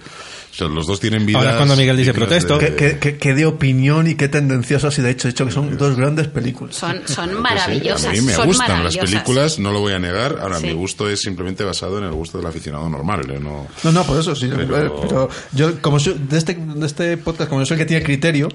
O 0.50 0.54
sea, 0.54 0.68
los 0.68 0.86
dos 0.86 0.98
tienen 1.00 1.26
vidas. 1.26 1.40
Ahora 1.42 1.50
es 1.52 1.56
cuando 1.58 1.76
Miguel 1.76 1.96
dice, 1.98 2.14
"Protesto". 2.14 2.58
de- 2.58 2.74
Que, 2.74 2.76
que, 2.76 2.98
que- 2.98 3.16
que 3.18 3.34
de 3.34 3.44
opinión 3.46 4.06
y 4.08 4.14
qué 4.14 4.28
tendenciosos 4.28 4.98
y 4.98 5.02
de 5.02 5.10
hecho, 5.10 5.28
de 5.28 5.32
hecho 5.32 5.44
que 5.46 5.52
son 5.52 5.76
dos 5.76 5.96
grandes 5.96 6.28
películas. 6.28 6.74
Son, 6.76 6.96
son 7.06 7.28
Sí, 7.30 7.36
maravillosas. 7.36 8.06
a 8.06 8.12
mí 8.12 8.20
me 8.22 8.32
son 8.32 8.46
gustan 8.46 8.82
las 8.84 8.96
películas, 8.96 9.58
no 9.58 9.70
lo 9.72 9.80
voy 9.80 9.92
a 9.92 9.98
negar. 9.98 10.38
Ahora, 10.40 10.58
Sí. 10.60 10.66
mi 10.68 10.72
gusto 10.72 11.08
es 11.10 11.20
simplemente 11.20 11.62
basado 11.62 11.98
en 11.98 12.05
el 12.06 12.14
gusto 12.14 12.38
del 12.38 12.46
aficionado 12.46 12.88
normal. 12.88 13.30
¿eh? 13.30 13.38
No, 13.40 13.66
No, 13.84 13.92
no, 13.92 14.04
por 14.04 14.18
eso 14.18 14.34
sí. 14.34 14.48
Pero- 14.54 14.86
eh, 14.86 14.90
Pero, 15.02 15.28
yo, 15.52 15.80
como 15.82 15.98
soy, 15.98 16.14
de, 16.18 16.38
este, 16.38 16.54
de 16.54 16.86
este 16.86 17.16
podcast, 17.18 17.48
como 17.48 17.60
yo 17.62 17.66
soy 17.66 17.74
el 17.76 17.78
que 17.80 17.86
tiene 17.86 18.02
criterio, 18.02 18.48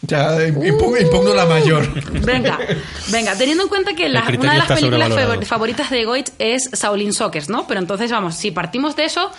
ya 0.00 0.36
impu- 0.46 1.00
impugno 1.02 1.34
la 1.34 1.44
mayor. 1.46 1.88
Venga, 2.24 2.56
venga, 3.10 3.34
teniendo 3.36 3.64
en 3.64 3.68
cuenta 3.68 3.94
que 3.94 4.08
la- 4.08 4.22
una 4.38 4.52
de 4.52 4.58
las 4.58 4.68
películas 4.68 5.46
favoritas 5.48 5.90
de 5.90 6.04
Goit 6.04 6.28
es 6.38 6.70
Shaolin 6.72 7.12
Sockers, 7.12 7.48
¿no? 7.48 7.66
Pero 7.66 7.80
entonces, 7.80 8.10
vamos, 8.10 8.36
si 8.36 8.52
partimos 8.52 8.94
de 8.94 9.04
eso, 9.06 9.30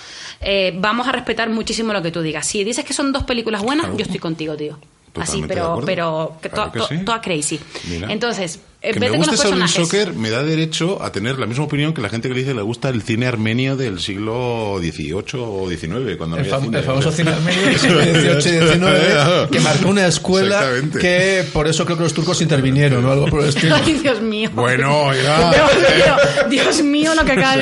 eh, 0.41 0.73
vamos 0.77 1.07
a 1.07 1.13
respetar 1.13 1.49
muchísimo 1.49 1.93
lo 1.93 2.01
que 2.01 2.11
tú 2.11 2.21
digas. 2.21 2.45
Si 2.45 2.63
dices 2.65 2.83
que 2.83 2.93
son 2.93 3.13
dos 3.13 3.23
películas 3.23 3.61
buenas, 3.61 3.85
Claro. 3.85 3.97
yo 3.97 4.03
estoy 4.03 4.19
contigo, 4.19 4.55
tío. 4.57 4.77
Así, 5.15 5.41
Totalmente 5.41 5.53
pero, 5.55 5.81
pero 5.85 6.37
que 6.41 6.49
Claro 6.49 6.71
toda, 7.05 7.19
crazy. 7.21 7.59
Mira. 7.89 8.11
Entonces, 8.11 8.59
eh, 8.81 8.93
que 8.93 8.99
me 8.99 9.09
guste 9.09 9.35
Shaolin. 9.35 9.67
Soccer 9.67 10.13
me 10.13 10.29
da 10.29 10.41
derecho 10.43 11.01
a 11.03 11.11
tener 11.11 11.37
la 11.37 11.45
misma 11.45 11.65
opinión 11.65 11.93
que 11.93 12.01
la 12.01 12.09
gente 12.09 12.27
que 12.29 12.33
le 12.33 12.39
dice 12.41 12.53
le 12.53 12.61
gusta 12.61 12.89
el 12.89 13.01
cine 13.01 13.25
armenio 13.27 13.75
del 13.75 13.99
siglo 13.99 14.77
XVIII 14.79 15.23
o 15.35 15.67
XIX. 15.69 16.15
Cuando 16.17 16.37
El, 16.37 16.43
había 16.43 16.57
fam- 16.57 16.61
cine. 16.63 16.77
el 16.79 16.83
famoso 16.85 17.11
cine 17.11 17.31
armenio 17.31 17.61
del 17.65 17.79
siglo 17.79 18.01
XVIII 18.01 18.57
y 18.57 18.59
XIX 18.59 19.49
que 19.51 19.59
marcó 19.59 19.89
una 19.89 20.07
escuela 20.07 20.63
que 20.99 21.43
por 21.51 21.67
eso 21.67 21.83
creo 21.85 21.97
que 21.97 22.03
los 22.03 22.13
turcos 22.13 22.41
intervinieron 22.41 23.03
o 23.05 23.11
algo 23.11 23.25
por 23.27 23.41
el 23.43 23.49
estilo. 23.55 23.75
Ay, 23.75 23.93
Dios 24.01 24.21
mío. 24.21 24.49
Bueno, 24.53 25.13
ya. 25.13 25.51
Dios 25.51 25.71
mío, 25.75 26.15
Dios 26.49 26.81
mío, 26.83 27.15
lo 27.15 27.25
que 27.25 27.31
acaba. 27.33 27.57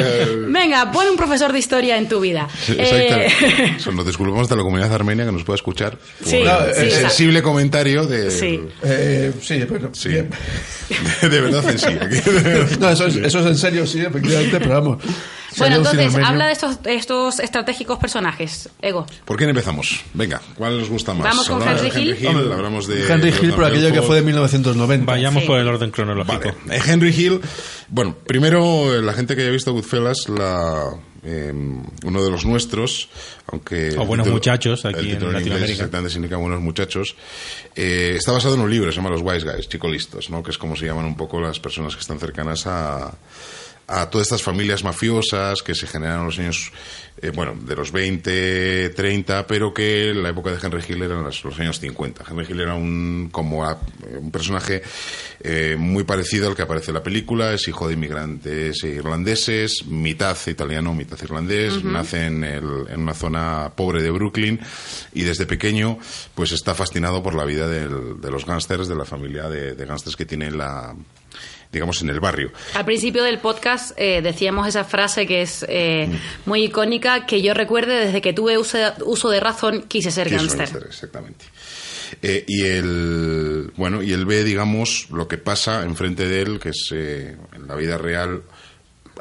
Venga, 0.48 0.92
pon 0.92 1.08
un 1.08 1.18
profesor 1.18 1.52
de 1.52 1.60
historia 1.60 1.98
en 1.98 2.08
tu 2.08 2.20
vida. 2.20 2.48
Sí, 2.66 2.76
Eh, 2.78 3.28
Nos 3.94 4.06
disculpamos 4.06 4.48
de 4.50 4.56
la 4.56 4.62
comunidad 4.64 4.94
armenia 4.94 5.26
que 5.26 5.32
nos 5.32 5.44
pueda 5.44 5.56
escuchar. 5.56 5.98
Sí, 6.24 6.38
el, 6.38 6.48
sí, 6.76 6.82
el 6.82 6.92
sí. 6.92 6.98
sensible 6.98 7.42
comentario 7.42 8.06
de. 8.06 8.30
Sí. 8.32 8.62
Eh, 8.84 9.34
sí, 9.42 9.64
bueno, 9.68 9.90
Sí. 9.94 10.10
bien. 10.10 10.30
De 11.22 11.42
verdad 11.42 11.70
en 11.70 11.80
sí. 11.80 12.78
No, 12.80 12.90
eso 12.90 13.08
es, 13.08 13.16
eso 13.16 13.40
es 13.40 13.46
en 13.46 13.58
serio, 13.58 13.88
sí, 13.88 14.02
efectivamente, 14.02 14.60
pero 14.60 14.82
vamos. 14.82 15.04
Bueno, 15.58 15.78
entonces, 15.78 16.16
habla 16.24 16.48
de 16.48 16.52
estos, 16.52 16.78
estos 16.86 17.40
estratégicos 17.40 17.98
personajes. 17.98 18.70
Ego. 18.80 19.08
¿Por 19.26 19.38
quién 19.38 19.50
empezamos? 19.50 20.02
Venga, 20.14 20.40
¿cuál 20.56 20.78
nos 20.80 20.90
gusta 20.90 21.14
más? 21.16 21.24
Vamos 21.24 21.48
con 21.48 21.62
Hablamos 21.62 21.82
de 21.82 21.88
Henry 21.88 22.02
Hill. 22.12 22.18
Hill, 22.20 22.52
hablamos 22.52 22.88
de. 22.88 23.12
Henry 23.12 23.34
Hill 23.42 23.54
por 23.54 23.66
aquello 23.66 23.92
que 23.92 24.02
fue 24.04 24.18
de 24.18 24.22
1990. 24.22 25.12
Vayamos 25.12 25.42
Sí. 25.42 25.48
por 25.48 25.60
el 25.60 25.68
orden 25.68 25.90
cronológico. 25.90 26.54
Vale. 26.66 26.82
Henry 26.86 27.10
Hill, 27.10 27.42
bueno, 27.90 28.16
primero 28.28 28.94
eh, 28.94 29.02
la 29.02 29.14
gente 29.14 29.36
que 29.36 29.42
haya 29.42 29.52
visto 29.52 29.74
Goodfellas, 29.74 30.30
la, 30.30 30.92
eh, 31.28 31.52
uno 32.06 32.24
de 32.24 32.32
los 32.32 32.46
nuestros, 32.46 33.10
aunque... 33.48 33.90
O 33.98 34.06
Buenos 34.06 34.26
título- 34.28 34.34
Muchachos, 34.36 34.86
aquí 34.86 35.00
el 35.00 35.06
en 35.06 35.12
título 35.14 35.32
Latinoamérica. 35.34 36.10
significa 36.10 36.38
Buenos 36.38 36.62
Muchachos, 36.62 37.16
eh, 37.76 38.16
está 38.18 38.32
basado 38.32 38.56
en 38.56 38.62
un 38.62 38.72
libro, 38.72 38.90
se 38.92 38.96
llama 38.96 39.10
Los 39.10 39.22
Wise 39.22 39.46
Guys, 39.46 39.68
Chicos 39.68 39.92
Listos, 39.92 40.30
¿no? 40.30 40.42
que 40.42 40.52
es 40.52 40.58
como 40.58 40.76
se 40.76 40.86
llaman 40.86 41.06
un 41.06 41.18
poco 41.18 41.40
las 41.42 41.60
personas 41.60 41.94
que 41.96 42.02
están 42.02 42.20
cercanas 42.20 42.66
a 42.66 43.14
a 43.88 44.10
todas 44.10 44.28
estas 44.28 44.42
familias 44.44 44.84
mafiosas 44.84 45.62
que 45.64 45.74
se 45.74 45.88
generan 45.88 46.20
en 46.20 46.26
los 46.26 46.38
años, 46.40 46.72
eh, 47.22 47.32
bueno, 47.34 47.56
de 47.60 47.74
los 47.76 47.92
20, 47.94 48.90
30, 48.90 49.48
pero 49.48 49.74
que 49.74 50.10
en 50.10 50.22
la 50.24 50.30
época 50.30 50.52
de 50.52 50.58
Henry 50.62 50.84
Hill 50.88 51.02
eran 51.04 51.24
los, 51.24 51.42
los 51.46 51.58
años 51.60 51.80
50. 51.80 52.26
Henry 52.30 52.46
Hill 52.50 52.60
era 52.60 52.76
un, 52.76 53.30
como 53.32 53.64
a- 53.66 53.80
un 54.20 54.30
personaje 54.30 54.82
eh, 55.42 55.78
muy 55.80 56.04
parecido 56.04 56.50
al 56.50 56.56
que 56.56 56.64
aparece 56.64 56.92
en 56.92 56.96
la 56.96 57.04
película, 57.04 57.54
es 57.54 57.68
hijo 57.70 57.88
de 57.88 57.94
inmigrantes 57.94 58.84
irlandeses, 58.84 59.86
mitad 59.88 60.38
italiano, 60.48 60.94
mitad 60.94 61.18
irlandés, 61.24 61.82
nace 61.84 62.26
en, 62.26 62.44
el- 62.44 62.88
en 62.90 63.00
una 63.02 63.14
zona 63.14 63.72
pobre 63.76 64.02
de 64.04 64.12
Brooklyn 64.12 64.60
y 65.14 65.24
desde 65.24 65.46
pequeño 65.46 65.98
pues 66.36 66.52
está 66.52 66.76
fascinado 66.76 67.24
por 67.24 67.36
la 67.36 67.46
vida 67.46 67.68
del- 67.70 68.20
de 68.20 68.32
los 68.32 68.46
gángsters, 68.46 68.88
de 68.90 68.96
la 68.96 69.06
familia 69.06 69.48
de, 69.50 69.76
de 69.76 69.86
gángsters 69.86 70.18
que 70.18 70.26
tiene 70.26 70.52
la 70.52 70.94
digamos 71.72 72.02
en 72.02 72.10
el 72.10 72.20
barrio. 72.20 72.52
Al 72.74 72.86
principio 72.86 73.24
del 73.24 73.40
podcast 73.40 73.92
eh, 73.98 74.22
decíamos 74.22 74.68
esa 74.68 74.84
frase 74.84 75.26
que 75.28 75.42
es 75.42 75.66
eh, 75.68 76.08
Mm. 76.08 76.50
muy 76.50 76.64
icónica, 76.64 77.26
que 77.26 77.42
yo 77.42 77.54
recuerde 77.54 78.06
desde 78.06 78.22
que 78.22 78.34
tuve 78.34 78.58
uso, 78.58 78.78
uso 79.06 79.30
de 79.30 79.40
razón 79.40 79.84
quise 79.88 80.12
ser 80.12 80.30
gángster, 80.30 80.70
exactamente. 80.88 81.46
Eh, 82.22 82.46
y 82.48 82.64
él, 82.66 83.72
bueno, 83.76 84.02
y 84.02 84.14
él 84.14 84.26
ve, 84.26 84.44
digamos, 84.44 85.08
lo 85.12 85.28
que 85.28 85.38
pasa 85.38 85.84
enfrente 85.84 86.28
de 86.28 86.42
él, 86.42 86.60
que 86.60 86.70
es 86.70 86.90
eh, 86.94 87.36
en 87.54 87.68
la 87.68 87.76
vida 87.76 87.98
real. 87.98 88.44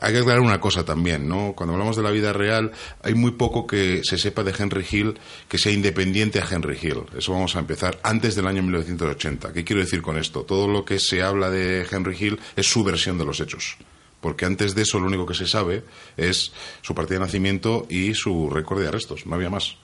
Hay 0.00 0.12
que 0.12 0.18
aclarar 0.20 0.40
una 0.40 0.60
cosa 0.60 0.84
también, 0.84 1.28
¿no? 1.28 1.54
Cuando 1.54 1.74
hablamos 1.74 1.96
de 1.96 2.02
la 2.02 2.10
vida 2.10 2.32
real, 2.32 2.72
hay 3.02 3.14
muy 3.14 3.32
poco 3.32 3.66
que 3.66 4.02
se 4.04 4.18
sepa 4.18 4.42
de 4.42 4.54
Henry 4.56 4.84
Hill 4.90 5.18
que 5.48 5.58
sea 5.58 5.72
independiente 5.72 6.40
a 6.40 6.46
Henry 6.48 6.78
Hill. 6.80 7.04
Eso 7.16 7.32
vamos 7.32 7.56
a 7.56 7.60
empezar 7.60 7.98
antes 8.02 8.34
del 8.34 8.46
año 8.46 8.62
1980. 8.62 9.52
¿Qué 9.52 9.64
quiero 9.64 9.82
decir 9.82 10.02
con 10.02 10.18
esto? 10.18 10.42
Todo 10.42 10.68
lo 10.68 10.84
que 10.84 10.98
se 10.98 11.22
habla 11.22 11.50
de 11.50 11.86
Henry 11.90 12.16
Hill 12.18 12.40
es 12.56 12.66
su 12.66 12.84
versión 12.84 13.18
de 13.18 13.24
los 13.24 13.40
hechos. 13.40 13.76
Porque 14.20 14.44
antes 14.44 14.74
de 14.74 14.82
eso 14.82 14.98
lo 14.98 15.06
único 15.06 15.26
que 15.26 15.34
se 15.34 15.46
sabe 15.46 15.84
es 16.16 16.52
su 16.82 16.94
partida 16.94 17.18
de 17.18 17.26
nacimiento 17.26 17.86
y 17.88 18.14
su 18.14 18.50
récord 18.50 18.80
de 18.80 18.88
arrestos. 18.88 19.26
No 19.26 19.34
había 19.34 19.50
más. 19.50 19.76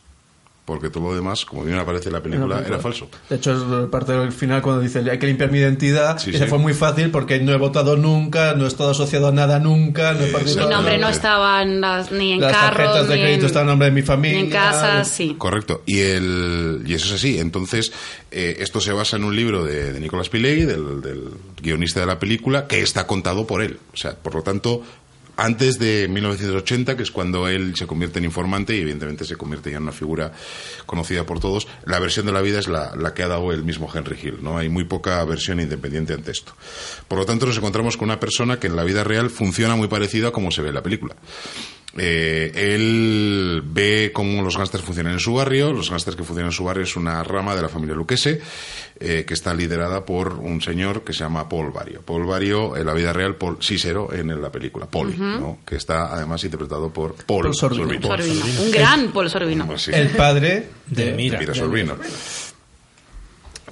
Porque 0.64 0.90
todo 0.90 1.08
lo 1.08 1.14
demás, 1.16 1.44
como 1.44 1.64
bien 1.64 1.76
aparece 1.76 2.08
en 2.08 2.12
la 2.12 2.22
película, 2.22 2.62
era 2.64 2.78
falso. 2.78 3.08
De 3.28 3.34
hecho, 3.34 3.52
es 3.52 3.90
parte 3.90 4.12
del 4.12 4.30
final 4.30 4.62
cuando 4.62 4.80
dice 4.80 5.02
hay 5.10 5.18
que 5.18 5.26
limpiar 5.26 5.50
mi 5.50 5.58
identidad. 5.58 6.18
Sí, 6.18 6.30
y 6.30 6.34
se 6.34 6.44
sí. 6.44 6.46
fue 6.46 6.58
muy 6.58 6.72
fácil 6.72 7.10
porque 7.10 7.40
no 7.40 7.52
he 7.52 7.56
votado 7.56 7.96
nunca, 7.96 8.54
no 8.54 8.64
he 8.64 8.68
estado 8.68 8.90
asociado 8.90 9.26
a 9.26 9.32
nada 9.32 9.58
nunca, 9.58 10.12
no 10.12 10.20
he 10.20 10.26
Exacto. 10.26 10.26
Mi 10.28 10.32
participado 10.32 10.70
nombre 10.70 10.98
no 10.98 11.08
estaba 11.08 11.62
en 11.62 11.80
las- 11.80 12.12
ni 12.12 12.32
en 12.34 12.40
Las 12.42 12.52
carros, 12.52 12.76
tarjetas 12.76 13.08
de 13.08 13.16
ni 13.16 13.22
crédito 13.22 13.46
en, 13.48 13.56
a 13.58 13.64
nombre 13.64 13.86
de 13.88 13.92
mi 13.92 14.02
familia. 14.02 14.38
ni 14.38 14.44
en 14.44 14.50
casa, 14.52 15.04
sí. 15.04 15.34
Correcto. 15.36 15.82
Y, 15.84 15.98
el, 15.98 16.84
y 16.86 16.94
eso 16.94 17.06
es 17.08 17.12
así. 17.14 17.38
Entonces, 17.40 17.92
eh, 18.30 18.58
esto 18.60 18.80
se 18.80 18.92
basa 18.92 19.16
en 19.16 19.24
un 19.24 19.34
libro 19.34 19.64
de, 19.64 19.92
de 19.92 19.98
Nicolas 19.98 20.28
Pileggi, 20.28 20.62
del, 20.62 21.00
del 21.00 21.24
guionista 21.60 21.98
de 21.98 22.06
la 22.06 22.20
película, 22.20 22.68
que 22.68 22.82
está 22.82 23.04
contado 23.08 23.48
por 23.48 23.62
él. 23.62 23.80
O 23.92 23.96
sea, 23.96 24.12
por 24.14 24.36
lo 24.36 24.42
tanto, 24.42 24.82
antes 25.42 25.80
de 25.80 26.06
1980, 26.06 26.96
que 26.96 27.02
es 27.02 27.10
cuando 27.10 27.48
él 27.48 27.74
se 27.74 27.88
convierte 27.88 28.20
en 28.20 28.26
informante 28.26 28.76
y 28.76 28.80
evidentemente 28.80 29.24
se 29.24 29.36
convierte 29.36 29.72
ya 29.72 29.78
en 29.78 29.82
una 29.82 29.92
figura 29.92 30.32
conocida 30.86 31.26
por 31.26 31.40
todos, 31.40 31.66
la 31.84 31.98
versión 31.98 32.26
de 32.26 32.32
la 32.32 32.40
vida 32.40 32.60
es 32.60 32.68
la, 32.68 33.12
que 33.12 33.24
ha 33.24 33.28
dado 33.28 33.50
el 33.50 33.64
mismo 33.64 33.90
Henry 33.92 34.16
Hill. 34.22 34.38
¿no? 34.40 34.56
Hay 34.56 34.68
muy 34.68 34.84
poca 34.84 35.24
versión 35.24 35.58
independiente 35.58 36.12
ante 36.12 36.30
esto. 36.30 36.54
Por 37.08 37.18
lo 37.18 37.26
tanto, 37.26 37.46
nos 37.46 37.56
encontramos 37.56 37.96
con 37.96 38.08
una 38.08 38.20
persona 38.20 38.60
que 38.60 38.68
en 38.68 38.76
la 38.76 38.84
vida 38.84 39.02
real 39.02 39.30
funciona 39.30 39.74
muy 39.74 39.88
parecido 39.88 40.28
a 40.28 40.32
como 40.32 40.52
se 40.52 40.62
ve 40.62 40.68
en 40.68 40.74
la 40.74 40.82
película. 40.82 41.16
Eh, 41.98 42.50
él 42.74 43.62
ve 43.66 44.12
cómo 44.14 44.40
los 44.42 44.56
gángsters 44.56 44.82
funcionan 44.82 45.12
en 45.12 45.20
su 45.20 45.34
barrio. 45.34 45.72
Los 45.74 45.90
gángsters 45.90 46.16
que 46.16 46.24
funcionan 46.24 46.50
en 46.50 46.56
su 46.56 46.64
barrio 46.64 46.84
es 46.84 46.96
una 46.96 47.22
rama 47.22 47.54
de 47.54 47.60
la 47.62 47.68
familia 47.68 47.94
Luquese 47.94 48.40
eh, 48.98 49.24
que 49.26 49.34
está 49.34 49.52
liderada 49.52 50.04
por 50.06 50.34
un 50.34 50.62
señor 50.62 51.04
que 51.04 51.12
se 51.12 51.18
llama 51.20 51.48
Paul 51.50 51.70
Vario. 51.70 52.00
Paul 52.00 52.24
Vario, 52.24 52.76
en 52.78 52.86
la 52.86 52.94
vida 52.94 53.12
real, 53.12 53.36
Paul 53.36 53.58
Cícero 53.62 54.10
en 54.12 54.40
la 54.40 54.50
película, 54.50 54.86
Paul, 54.86 55.14
¿no? 55.18 55.58
que 55.66 55.76
está 55.76 56.14
además 56.14 56.42
interpretado 56.44 56.90
por 56.90 57.14
Paul, 57.14 57.42
Paul. 57.44 57.54
Sorbino. 57.54 58.08
Un 58.62 58.70
gran 58.70 59.12
Paul 59.12 59.28
Sorbino. 59.28 59.66
Pues 59.66 59.82
sí, 59.82 59.90
El 59.92 60.08
padre 60.10 60.68
De 60.86 61.04
de, 61.06 61.12
Mira. 61.12 61.38
Mira 61.40 61.54
Sorvino. 61.54 61.96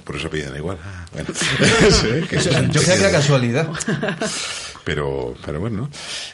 Por 0.03 0.15
eso 0.15 0.29
piden 0.29 0.55
igual. 0.55 0.77
Ah, 0.83 1.05
bueno. 1.11 1.29
Sí, 1.91 2.27
que 2.27 2.35
eso 2.37 2.49
es- 2.49 2.69
Yo 2.71 2.81
creía 2.81 2.95
que 2.95 3.01
era 3.01 3.11
casualidad. 3.11 3.69
pero 4.83 5.35
pero 5.45 5.59
bueno 5.59 5.89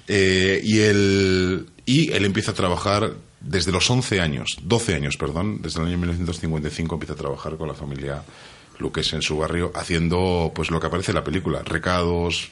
Eh, 0.07 0.59
y 0.63 0.79
el 0.79 1.67
Y 1.87 2.11
él 2.11 2.25
empieza 2.25 2.51
a 2.51 2.53
trabajar 2.53 3.13
desde 3.41 3.71
los 3.71 3.89
11 3.89 4.21
años, 4.21 4.57
12 4.61 4.93
años, 4.93 5.17
perdón, 5.17 5.61
desde 5.63 5.79
el 5.81 5.87
año 5.87 5.97
1955 5.97 6.93
empieza 6.95 7.13
a 7.13 7.17
trabajar 7.17 7.55
con 7.57 7.67
la 7.67 7.73
familia 7.73 8.21
Luques 8.79 9.11
en 9.13 9.23
su 9.23 9.37
barrio, 9.39 9.71
haciendo 9.73 10.51
pues 10.53 10.69
lo 10.69 10.79
que 10.79 10.85
aparece 10.85 11.09
en 11.11 11.15
la 11.15 11.23
película, 11.23 11.63
recados, 11.63 12.51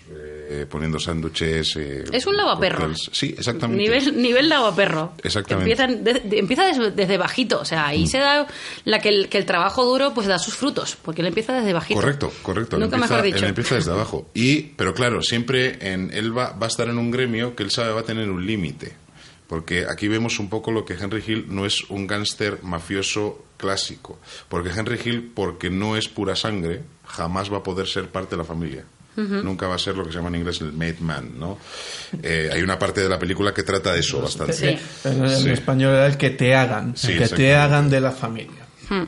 eh, 0.50 0.66
poniendo 0.68 1.00
sándwiches. 1.00 1.76
eh, 1.76 2.04
Es 2.12 2.26
un 2.26 2.36
lavaperros. 2.36 2.80
cócteles. 2.82 3.10
Sí, 3.12 3.36
exactamente. 3.38 3.84
Nivel, 3.84 4.20
nivel 4.20 4.50
lavaperro. 4.50 5.14
Exactamente. 5.24 5.72
Empiezan 5.72 6.04
de- 6.04 6.22
de- 6.28 6.40
empieza 6.40 6.66
desde, 6.66 6.90
desde 6.92 7.18
bajito. 7.18 7.60
O 7.60 7.66
sea, 7.66 7.86
ahí 7.88 8.08
se 8.08 8.18
da 8.18 8.48
la 8.86 9.02
que 9.02 9.10
el, 9.10 9.30
que 9.30 9.38
el 9.38 9.46
trabajo 9.46 9.86
duro 9.86 10.14
pues 10.16 10.26
da 10.26 10.40
sus 10.40 10.56
frutos. 10.56 10.98
Porque 11.04 11.22
él 11.22 11.28
empieza 11.28 11.54
desde 11.54 11.74
bajito. 11.74 12.00
Correcto, 12.00 12.32
correcto. 12.42 12.78
Él 12.78 12.82
Nunca 12.84 12.96
empieza, 12.96 13.14
mejor 13.16 13.26
dicho. 13.26 13.44
Él 13.46 13.50
empieza 13.50 13.76
desde 13.76 13.92
abajo. 13.92 14.28
Y, 14.34 14.62
pero 14.62 14.96
claro, 14.96 15.22
siempre 15.22 15.78
en, 15.94 16.10
él 16.12 16.36
va, 16.36 16.54
va 16.54 16.66
a 16.66 16.70
estar 16.70 16.88
en 16.90 16.98
un 16.98 17.12
gremio 17.12 17.56
que 17.56 17.62
él 17.62 17.70
sabe 17.70 17.92
va 17.92 18.00
a 18.00 18.04
tener 18.06 18.32
un 18.32 18.44
límite. 18.48 18.96
Porque 19.48 19.86
aquí 19.90 20.08
vemos 20.08 20.40
un 20.40 20.50
poco 20.50 20.72
lo 20.72 20.86
que 20.86 20.94
Henry 20.96 21.24
Hill 21.26 21.46
no 21.50 21.66
es 21.66 21.84
un 21.90 22.08
gángster 22.08 22.60
mafioso 22.64 23.46
clásico. 23.58 24.20
Porque 24.50 24.70
Henry 24.70 25.00
Hill, 25.04 25.32
porque 25.36 25.70
no 25.70 25.96
es 25.96 26.08
pura 26.08 26.36
sangre, 26.36 26.82
jamás 27.06 27.52
va 27.52 27.58
a 27.58 27.64
poder 27.64 27.88
ser 27.88 28.10
parte 28.10 28.32
de 28.32 28.38
la 28.38 28.46
familia. 28.46 28.84
Nunca 29.18 29.68
va 29.68 29.76
a 29.76 29.80
ser 29.80 29.96
lo 29.96 30.04
que 30.04 30.12
se 30.12 30.18
llama 30.18 30.28
en 30.28 30.36
inglés 30.36 30.60
el 30.60 30.74
made 30.74 30.98
man, 31.00 31.40
¿no? 31.40 31.58
Eh, 32.22 32.50
hay 32.52 32.62
una 32.62 32.78
parte 32.78 33.00
de 33.00 33.08
la 33.08 33.18
película 33.18 33.54
que 33.54 33.64
trata 33.64 33.94
de 33.94 34.02
eso 34.02 34.22
bastante. 34.22 34.52
Sí. 34.54 34.78
En, 35.06 35.30
Sí. 35.30 35.50
español 35.52 35.94
era 35.94 36.08
el 36.08 36.18
que 36.18 36.32
te 36.32 36.54
hagan, 36.54 36.98
Sí, 36.98 37.14
el 37.14 37.20
que 37.20 37.30
te 37.30 37.56
hagan 37.56 37.90
de 37.90 38.02
la 38.02 38.12
familia. 38.12 38.66
Hmm. 38.90 39.04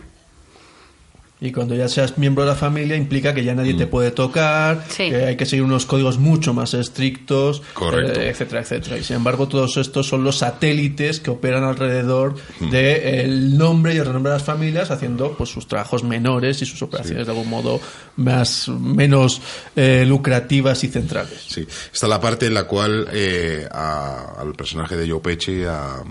Y 1.40 1.52
cuando 1.52 1.76
ya 1.76 1.88
seas 1.88 2.18
miembro 2.18 2.44
de 2.46 2.50
la 2.50 2.56
familia 2.56 2.96
implica 2.96 3.32
que 3.32 3.44
ya 3.44 3.54
nadie 3.54 3.76
Mm. 3.76 3.78
te 3.78 3.86
puede 3.86 4.10
tocar, 4.10 4.84
Sí. 4.90 5.10
que 5.12 5.18
hay 5.26 5.38
que 5.38 5.46
seguir 5.46 5.64
unos 5.64 5.86
códigos 5.86 6.18
mucho 6.18 6.52
más 6.56 6.74
estrictos, 6.74 7.62
Correcto. 7.76 8.20
eh, 8.20 8.30
etcétera, 8.30 8.62
etcétera. 8.62 8.98
Y 8.98 9.04
sin 9.04 9.18
embargo 9.18 9.48
todos 9.48 9.78
estos 9.78 10.08
son 10.08 10.24
los 10.24 10.40
satélites 10.40 11.20
que 11.20 11.30
operan 11.30 11.64
alrededor 11.64 12.34
Mm. 12.60 12.70
del 12.72 13.56
nombre 13.58 13.94
y 13.94 13.98
el 13.98 14.06
renombre 14.08 14.32
de 14.32 14.38
las 14.40 14.46
familias 14.48 14.90
haciendo 14.90 15.34
pues 15.38 15.52
sus 15.52 15.68
trabajos 15.68 16.04
menores 16.04 16.60
y 16.64 16.66
sus 16.66 16.82
operaciones 16.82 17.28
de 17.28 17.32
algún 17.32 17.50
modo 17.52 17.80
más 18.16 18.68
menos 18.70 19.40
eh, 19.76 20.06
lucrativas 20.08 20.84
y 20.84 20.88
centrales. 20.88 21.40
Sí, 21.48 21.68
está 21.94 22.08
la 22.08 22.20
parte 22.20 22.48
en 22.48 22.56
la 22.56 22.64
cual 22.64 23.08
eh, 23.14 23.68
a- 23.72 24.38
al 24.40 24.54
personaje 24.54 24.98
de 24.98 25.08
Joe 25.08 25.20
Pesci, 25.20 25.64
a, 25.66 25.98
a, 25.98 26.04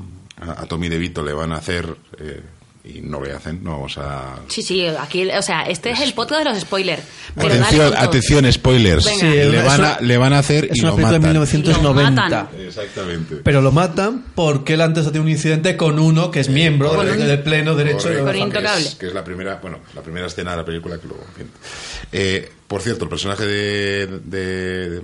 a 0.62 0.66
Tommy 0.66 0.88
DeVito 0.88 1.24
le 1.24 1.32
van 1.32 1.50
a 1.50 1.56
hacer 1.56 1.96
eh, 2.20 2.42
y 2.86 3.00
no 3.00 3.20
le 3.22 3.32
hacen, 3.32 3.62
no 3.64 3.72
vamos 3.72 3.98
a 3.98 4.36
Sí, 4.48 4.62
sí, 4.62 4.86
aquí, 4.86 5.28
o 5.30 5.42
sea, 5.42 5.62
este 5.62 5.90
es 5.90 6.00
el 6.00 6.12
podcast 6.14 6.44
de 6.44 6.50
los 6.50 6.60
spoilers. 6.60 7.02
Pero 7.34 7.48
atención, 7.96 8.42
dale 8.44 8.52
spoilers. 8.52 9.04
Sí, 9.04 9.26
le, 9.26 9.62
van 9.62 9.84
a, 9.84 10.00
le 10.00 10.16
van 10.16 10.32
a 10.32 10.38
hacer 10.38 10.66
Es 10.70 10.78
y 10.78 10.80
una 10.80 10.90
lo 10.90 10.96
película 10.96 11.12
de 11.12 11.18
matan. 11.18 11.32
1990. 11.32 12.10
Y 12.10 12.14
lo 12.14 12.20
matan. 12.22 12.48
Exactamente. 12.66 13.36
Pero 13.42 13.60
lo 13.60 13.72
matan 13.72 14.24
porque 14.34 14.74
él 14.74 14.80
antes 14.80 15.04
ha 15.04 15.08
tenido 15.08 15.24
un 15.24 15.30
incidente 15.30 15.76
con 15.76 15.98
uno 15.98 16.30
que 16.30 16.40
es 16.40 16.48
miembro 16.48 16.94
Con 16.94 17.06
de, 17.06 17.12
un- 17.12 17.26
de 17.26 17.38
pleno 17.38 17.74
derecho 17.74 18.08
de 18.08 18.18
Correcto, 18.20 18.26
familia. 18.26 18.46
intocable. 18.46 18.82
Que 18.84 18.88
es, 18.88 18.94
que 18.94 19.06
es 19.08 19.14
la 19.14 19.24
primera, 19.24 19.56
bueno, 19.56 19.78
la 19.94 20.02
primera 20.02 20.26
escena 20.26 20.52
de 20.52 20.56
la 20.58 20.64
película 20.64 20.98
que 20.98 21.06
luego. 21.08 21.24
Eh, 22.12 22.50
por 22.68 22.82
cierto, 22.82 23.04
el 23.04 23.10
personaje 23.10 23.44
de 23.46 24.06
de, 24.24 25.02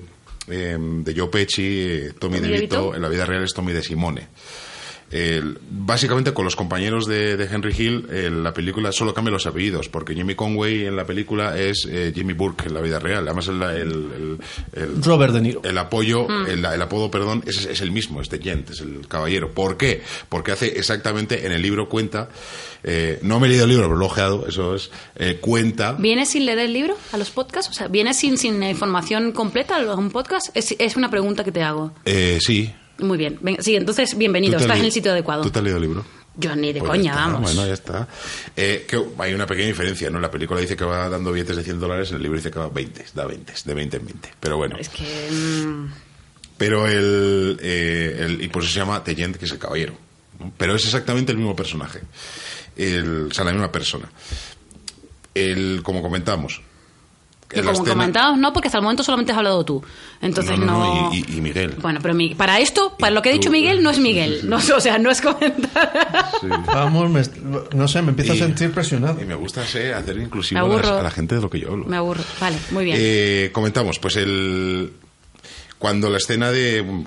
eh, 0.48 0.76
de 0.78 1.14
Joe 1.16 1.28
Pesci, 1.28 1.62
eh, 1.64 2.12
Tommy, 2.18 2.36
Tommy 2.36 2.48
DeVito, 2.48 2.76
DeVito. 2.76 2.94
en 2.96 3.02
la 3.02 3.08
vida 3.08 3.24
real 3.26 3.44
es 3.44 3.52
Tommy 3.52 3.72
de 3.72 3.82
Simone. 3.82 4.28
El- 5.12 5.58
básicamente 5.70 6.32
con 6.32 6.44
los 6.44 6.56
compañeros 6.56 7.06
de, 7.06 7.36
de 7.36 7.44
Henry 7.44 7.74
Hill 7.76 8.06
el- 8.10 8.42
la 8.42 8.52
película 8.54 8.92
solo 8.92 9.12
cambia 9.14 9.30
los 9.32 9.46
apellidos 9.46 9.88
porque 9.88 10.14
Jimmy 10.14 10.34
Conway 10.34 10.86
en 10.86 10.96
la 10.96 11.04
película 11.04 11.58
es 11.58 11.86
eh, 11.90 12.12
Jimmy 12.14 12.32
Burke 12.32 12.66
en 12.66 12.74
la 12.74 12.80
vida 12.80 12.98
real 12.98 13.26
además 13.28 13.48
el, 13.48 13.62
el, 13.62 13.80
el- 13.80 14.38
el- 14.72 15.02
Robert 15.04 15.34
De 15.34 15.40
Niro. 15.42 15.60
el 15.64 15.76
apoyo, 15.78 16.26
Mm. 16.28 16.46
el, 16.48 16.64
el 16.64 16.82
apodo, 16.82 17.10
perdón, 17.10 17.42
es, 17.46 17.66
es 17.66 17.80
el 17.82 17.90
mismo, 17.90 18.20
es 18.22 18.30
de 18.30 18.38
Gent, 18.38 18.70
es 18.70 18.80
el 18.80 19.06
caballero. 19.08 19.50
¿Por 19.52 19.76
qué? 19.76 20.02
Porque 20.28 20.52
hace 20.52 20.78
exactamente, 20.78 21.44
en 21.46 21.52
el 21.52 21.60
libro 21.60 21.88
cuenta, 21.88 22.28
eh, 22.84 23.18
no 23.22 23.38
me 23.40 23.46
he 23.46 23.50
leído 23.50 23.64
el 23.64 23.70
libro, 23.70 23.84
pero 23.86 23.96
lo 23.98 24.04
he 24.04 24.08
ojeado, 24.08 24.46
eso 24.46 24.74
es, 24.74 24.90
eh, 25.16 25.38
cuenta... 25.40 25.92
¿Vienes 25.98 26.30
sin 26.30 26.46
leer 26.46 26.58
el 26.60 26.72
libro 26.72 26.96
a 27.12 27.16
los 27.18 27.30
podcasts? 27.30 27.70
O 27.70 27.74
sea, 27.74 27.88
¿vienes 27.88 28.16
sin, 28.16 28.38
sin 28.38 28.62
información 28.62 29.32
completa 29.32 29.76
a 29.76 29.94
un 29.96 30.10
podcast? 30.10 30.48
Es, 30.54 30.74
es 30.78 30.96
una 30.96 31.10
pregunta 31.10 31.44
que 31.44 31.52
te 31.52 31.62
hago. 31.62 31.92
Eh, 32.04 32.38
sí. 32.40 32.72
Muy 32.98 33.18
bien. 33.18 33.38
Venga, 33.40 33.62
sí, 33.62 33.74
entonces, 33.76 34.16
bienvenido. 34.16 34.52
¿Tú 34.54 34.58
te 34.58 34.64
has 34.64 34.70
Estás 34.70 34.78
en 34.80 34.84
el 34.86 34.92
sitio 34.92 35.12
adecuado. 35.12 35.42
¿Tú 35.42 35.50
te 35.50 35.58
has 35.58 35.62
leído 35.64 35.76
el 35.78 35.82
libro? 35.82 36.04
Yo 36.34 36.56
ni 36.56 36.72
de 36.72 36.80
Pues 36.80 36.90
coña, 36.90 37.10
está, 37.12 37.24
vamos. 37.26 37.42
Bueno, 37.42 37.66
ya 37.66 37.74
está. 37.74 38.08
Eh, 38.56 38.86
que 38.88 39.02
hay 39.18 39.34
una 39.34 39.46
pequeña 39.46 39.68
diferencia, 39.68 40.08
¿no? 40.08 40.18
La 40.18 40.30
película 40.30 40.60
dice 40.60 40.76
que 40.76 40.84
va 40.84 41.08
dando 41.08 41.30
billetes 41.32 41.56
de 41.56 41.62
100 41.62 41.78
dólares, 41.80 42.10
en 42.10 42.16
el 42.16 42.22
libro 42.22 42.38
dice 42.38 42.50
que 42.50 42.58
va 42.58 42.68
20, 42.68 43.04
da 43.14 43.26
20, 43.26 43.52
de 43.64 43.74
20 43.74 43.96
en 43.98 44.04
20. 44.06 44.30
Pero 44.40 44.56
bueno. 44.56 44.76
Es 44.78 44.88
que... 44.88 45.28
mm, 45.30 45.92
Pero 46.56 46.86
el, 46.86 47.58
eh, 47.60 48.16
el- 48.20 48.40
y 48.42 48.48
por 48.48 48.62
eso 48.62 48.72
se 48.72 48.78
llama 48.78 49.02
Tejent, 49.04 49.36
que 49.36 49.44
es 49.44 49.50
el 49.52 49.58
caballero. 49.58 49.94
¿no? 50.40 50.52
Pero 50.56 50.74
es 50.74 50.84
exactamente 50.84 51.32
el 51.32 51.38
mismo 51.38 51.54
personaje. 51.54 52.00
El, 52.76 53.26
o 53.30 53.34
sea, 53.34 53.44
la 53.44 53.52
misma 53.52 53.70
persona. 53.70 54.10
El, 55.34 55.80
como 55.82 56.00
comentamos. 56.02 56.62
La 57.56 57.62
como 57.72 57.72
escena- 57.84 57.90
comentabas, 57.92 58.38
no, 58.38 58.52
porque 58.52 58.68
hasta 58.68 58.78
el 58.78 58.82
momento 58.84 59.02
solamente 59.02 59.32
has 59.32 59.38
hablado 59.38 59.64
tú. 59.64 59.82
Entonces 60.20 60.58
No, 60.58 60.66
no... 60.66 60.72
no, 60.78 61.02
no, 61.10 61.14
y- 61.14 61.24
y- 61.28 61.36
y 61.36 61.40
Miguel. 61.40 61.74
Bueno, 61.80 61.98
pero 62.02 62.14
mi- 62.14 62.34
para 62.34 62.60
esto, 62.60 62.96
para 62.98 63.10
Y 63.12 63.14
lo 63.14 63.22
que 63.22 63.30
ha 63.30 63.32
dicho 63.32 63.50
Miguel, 63.50 63.82
no 63.82 63.90
es 63.90 63.98
Miguel. 63.98 64.34
sí, 64.36 64.40
sí. 64.42 64.46
No, 64.46 64.56
o 64.76 64.80
sea, 64.80 64.98
no 64.98 65.10
es 65.10 65.20
comentar. 65.20 66.30
Sí. 66.40 66.46
Vamos, 66.66 67.10
me 67.10 67.20
est- 67.20 67.36
no 67.36 67.88
sé, 67.88 68.02
me 68.02 68.10
empiezo 68.10 68.34
Y- 68.34 68.40
a 68.40 68.44
sentir 68.46 68.72
presionado. 68.72 69.20
Y 69.20 69.24
me 69.24 69.34
gusta 69.34 69.64
ser- 69.66 69.94
hacer 69.94 70.16
inclusivo 70.18 70.66
Me 70.66 70.74
a, 70.74 70.78
las- 70.78 70.86
a 70.90 71.02
la 71.02 71.10
gente 71.10 71.34
de 71.34 71.40
lo 71.42 71.50
que 71.50 71.60
yo 71.60 71.72
hablo. 71.72 71.84
Me 71.86 71.96
aburro. 71.96 72.22
Vale, 72.40 72.56
muy 72.70 72.84
bien. 72.84 72.96
Eh, 73.00 73.50
comentamos, 73.52 73.98
pues 73.98 74.16
el 74.16 74.92
cuando 75.78 76.08
la 76.10 76.18
escena 76.18 76.50
de 76.52 76.82
mm, 76.82 77.04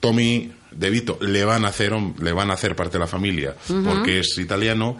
Tommy 0.00 0.52
De 0.70 0.90
Vito 0.90 1.16
le 1.22 1.44
van 1.44 1.64
a 1.64 1.68
hacer 1.68 1.92
le 2.20 2.32
van 2.32 2.50
a 2.50 2.54
hacer 2.54 2.76
parte 2.76 2.92
de 2.94 2.98
la 3.00 3.06
familia 3.06 3.54
porque 3.84 4.20
es 4.20 4.36
italiano 4.38 4.98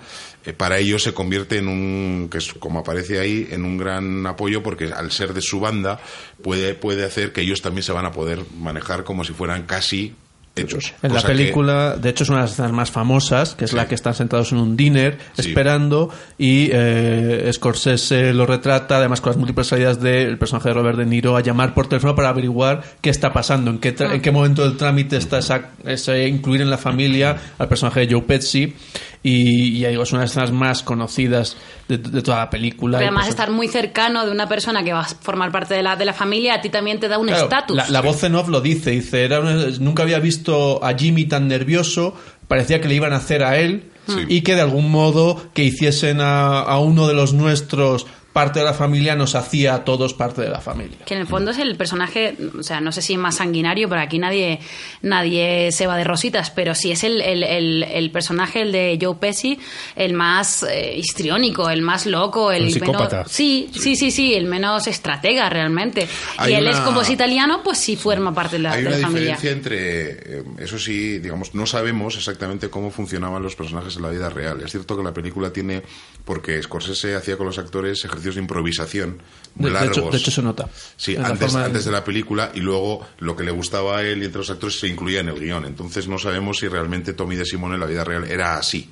eh, 0.48 0.52
para 0.52 0.78
ellos 0.78 1.02
se 1.02 1.12
convierte 1.14 1.58
en 1.58 1.68
un 1.68 2.28
que 2.30 2.38
es 2.38 2.52
como 2.54 2.80
aparece 2.80 3.18
ahí 3.20 3.46
en 3.50 3.64
un 3.64 3.76
gran 3.78 4.26
apoyo 4.26 4.62
porque 4.62 4.86
al 4.92 5.10
ser 5.12 5.34
de 5.34 5.40
su 5.42 5.60
banda 5.60 6.00
puede 6.42 6.74
puede 6.74 7.04
hacer 7.04 7.32
que 7.32 7.42
ellos 7.42 7.60
también 7.62 7.82
se 7.82 7.92
van 7.92 8.06
a 8.06 8.12
poder 8.12 8.40
manejar 8.58 9.04
como 9.04 9.24
si 9.24 9.32
fueran 9.32 9.64
casi 9.64 10.14
hechos 10.56 10.92
En 11.04 11.14
la 11.14 11.20
que- 11.20 11.28
película, 11.28 11.96
de 11.96 12.08
hecho, 12.10 12.24
es 12.24 12.30
una 12.30 12.38
de 12.38 12.42
las 12.46 12.52
escenas 12.54 12.72
más 12.72 12.90
famosas, 12.90 13.54
que 13.54 13.64
es 13.66 13.70
Sí. 13.70 13.76
la 13.76 13.86
que 13.86 13.94
están 13.94 14.14
sentados 14.14 14.50
en 14.50 14.58
un 14.58 14.76
dinner 14.76 15.16
Sí. 15.34 15.48
esperando 15.50 16.10
y 16.36 16.70
eh, 16.72 17.48
Scorsese 17.52 18.32
lo 18.32 18.44
retrata, 18.44 18.96
además 18.96 19.20
con 19.20 19.30
las 19.30 19.36
múltiples 19.36 19.68
salidas 19.68 20.00
del 20.00 20.36
personaje 20.36 20.70
de 20.70 20.74
Robert 20.74 20.98
De 20.98 21.06
Niro 21.06 21.36
a 21.36 21.42
llamar 21.42 21.74
por 21.74 21.88
teléfono 21.88 22.16
para 22.16 22.30
averiguar 22.30 22.82
qué 23.00 23.08
está 23.10 23.32
pasando, 23.32 23.70
en 23.70 23.78
qué, 23.78 23.94
tra- 23.94 24.12
en 24.12 24.20
qué 24.20 24.32
momento 24.32 24.62
del 24.64 24.76
trámite 24.76 25.16
está 25.16 25.38
esa, 25.38 25.70
ese 25.84 26.26
incluir 26.26 26.60
en 26.62 26.70
la 26.70 26.78
familia 26.78 27.36
al 27.58 27.68
personaje 27.68 28.00
de 28.00 28.12
Joe 28.12 28.22
Pesci 28.22 28.74
y, 29.22 29.76
y 29.76 29.78
ya 29.80 29.88
digo, 29.88 30.02
es 30.04 30.12
una 30.12 30.20
de 30.20 30.24
las 30.24 30.30
escenas 30.32 30.52
más 30.52 30.82
conocidas 30.82 31.56
de, 31.88 31.98
de 31.98 32.22
toda 32.22 32.38
la 32.38 32.50
película. 32.50 32.98
Pero 32.98 33.08
además 33.08 33.24
pues, 33.24 33.30
estar 33.30 33.50
muy 33.50 33.68
cercano 33.68 34.24
de 34.24 34.30
una 34.32 34.48
persona 34.48 34.82
que 34.84 34.92
va 34.92 35.00
a 35.00 35.04
formar 35.04 35.50
parte 35.52 35.74
de 35.74 35.82
la, 35.82 35.96
de 35.96 36.04
la 36.04 36.12
familia 36.12 36.54
a 36.54 36.60
ti 36.60 36.68
también 36.68 37.00
te 37.00 37.08
da 37.08 37.18
un 37.18 37.26
Claro, 37.26 37.42
estatus. 37.44 37.76
La, 37.76 37.88
la 37.88 38.00
voz 38.00 38.22
en 38.24 38.34
off 38.34 38.48
lo 38.48 38.60
dice, 38.60 38.90
dice, 38.90 39.24
era 39.24 39.40
una- 39.40 39.66
nunca 39.80 40.02
había 40.04 40.18
visto 40.20 40.84
a 40.84 40.94
Jimmy 40.96 41.24
tan 41.24 41.48
nervioso, 41.48 42.14
parecía 42.46 42.80
que 42.80 42.88
le 42.88 42.94
iban 42.94 43.12
a 43.12 43.16
hacer 43.16 43.42
a 43.42 43.58
él 43.58 43.84
Sí. 44.08 44.24
y 44.28 44.40
que 44.40 44.54
de 44.54 44.62
algún 44.62 44.90
modo 44.90 45.50
que 45.52 45.64
hiciesen 45.64 46.22
a, 46.22 46.60
a 46.60 46.78
uno 46.78 47.06
de 47.06 47.12
los 47.12 47.34
nuestros 47.34 48.06
parte 48.38 48.60
de 48.60 48.64
la 48.64 48.72
familia 48.74 49.16
nos 49.16 49.34
hacía 49.34 49.74
a 49.74 49.84
todos 49.84 50.14
parte 50.14 50.42
de 50.42 50.48
la 50.48 50.60
familia. 50.60 50.98
Que 51.04 51.14
en 51.14 51.20
el 51.22 51.26
fondo 51.26 51.50
es 51.50 51.58
el 51.58 51.76
personaje, 51.76 52.36
o 52.58 52.62
sea, 52.62 52.80
no 52.80 52.92
sé 52.92 53.02
si 53.02 53.16
más 53.16 53.36
sanguinario, 53.36 53.88
pero 53.88 54.00
aquí 54.00 54.18
nadie, 54.20 54.60
nadie 55.02 55.72
se 55.72 55.86
va 55.86 55.96
de 55.96 56.04
rositas, 56.04 56.50
pero 56.50 56.74
sí 56.74 56.90
es 56.92 57.04
el, 57.04 57.20
el, 57.20 57.42
el, 57.42 57.82
el 57.82 58.10
personaje, 58.10 58.62
el 58.62 58.72
de 58.72 58.98
Joe 59.00 59.16
Pesci, 59.16 59.58
el 59.96 60.14
más 60.14 60.62
eh, 60.62 60.94
histriónico, 60.96 61.68
el 61.70 61.82
más 61.82 62.06
loco, 62.06 62.52
el 62.52 62.64
El 62.64 62.72
psicópata. 62.72 63.16
menos. 63.18 63.32
Sí, 63.32 63.70
sí, 63.74 63.96
sí, 63.96 64.10
sí, 64.10 64.34
el 64.34 64.46
menos 64.46 64.86
estratega 64.86 65.48
realmente. 65.50 66.08
Hay 66.36 66.52
y 66.52 66.54
él 66.56 66.62
una- 66.64 66.70
es 66.72 66.80
como 66.80 67.02
es 67.02 67.10
italiano, 67.10 67.62
pues 67.64 67.78
sí 67.78 67.96
forma 67.96 68.32
parte 68.34 68.56
de 68.56 68.62
la, 68.62 68.72
Hay 68.72 68.82
de 68.82 68.88
una 68.88 68.98
la 68.98 69.06
familia. 69.06 69.34
diferencia 69.36 69.50
entre, 69.50 70.38
eh, 70.38 70.44
eso 70.58 70.78
sí, 70.78 71.18
digamos, 71.18 71.54
no 71.54 71.66
sabemos 71.66 72.16
exactamente 72.16 72.70
cómo 72.70 72.90
funcionaban 72.90 73.42
los 73.42 73.56
personajes 73.56 73.96
en 73.96 74.02
la 74.02 74.10
vida 74.10 74.28
real. 74.30 74.60
Es 74.62 74.70
cierto 74.70 74.96
que 74.96 75.02
la 75.02 75.12
película 75.12 75.52
tiene, 75.52 75.82
porque 76.24 76.62
Scorsese 76.62 77.14
hacía 77.16 77.36
con 77.36 77.46
los 77.46 77.58
actores 77.58 78.04
ejercicios 78.28 78.34
de 78.36 78.40
improvisación 78.42 79.18
De, 79.54 79.68
de 79.68 79.70
largos. 79.72 79.96
hecho, 79.98 80.10
de 80.10 80.16
hecho 80.18 80.30
se 80.30 80.42
nota. 80.42 80.68
Sí, 80.96 81.16
antes, 81.16 81.50
forma 81.52 81.64
antes 81.66 81.84
de 81.84 81.90
la 81.92 82.04
película 82.04 82.50
y 82.54 82.60
luego 82.60 83.06
lo 83.18 83.34
que 83.36 83.44
le 83.44 83.50
gustaba 83.50 83.98
a 83.98 84.02
él 84.02 84.22
y 84.22 84.26
entre 84.26 84.38
los 84.38 84.50
actores 84.50 84.78
se 84.78 84.86
incluía 84.88 85.20
en 85.20 85.28
el 85.28 85.38
guion. 85.40 85.64
Entonces 85.64 86.06
no 86.08 86.18
sabemos 86.18 86.58
si 86.58 86.68
realmente 86.68 87.12
Tommy 87.12 87.36
de 87.36 87.44
Simone 87.44 87.74
en 87.74 87.80
la 87.80 87.86
vida 87.86 88.04
real 88.04 88.24
era 88.30 88.56
así. 88.56 88.90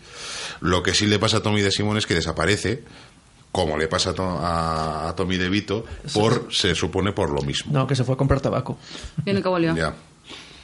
Lo 0.61 0.83
que 0.83 0.94
sí 0.94 1.07
le 1.07 1.18
pasa 1.18 1.38
a 1.38 1.42
Tommy 1.42 1.61
de 1.62 1.70
Simone 1.70 1.99
es 1.99 2.07
que 2.07 2.14
desaparece, 2.14 2.83
como 3.53 3.77
le 3.77 3.88
pasa 3.88 4.11
a, 4.11 4.14
To- 4.14 4.38
a- 4.40 5.09
a 5.09 5.14
Tommy 5.16 5.37
de 5.37 5.49
Vito, 5.49 5.85
por, 6.12 6.49
se 6.51 6.75
supone 6.75 7.12
por 7.12 7.31
lo 7.31 7.42
mismo. 7.42 7.72
No, 7.72 7.87
que 7.87 7.94
se 7.94 8.05
fue 8.05 8.14
a 8.14 8.18
comprar 8.18 8.40
tabaco. 8.40 8.79
Y 9.25 9.33
nunca 9.33 9.49
volvió. 9.51 9.75
Ya. 9.77 9.94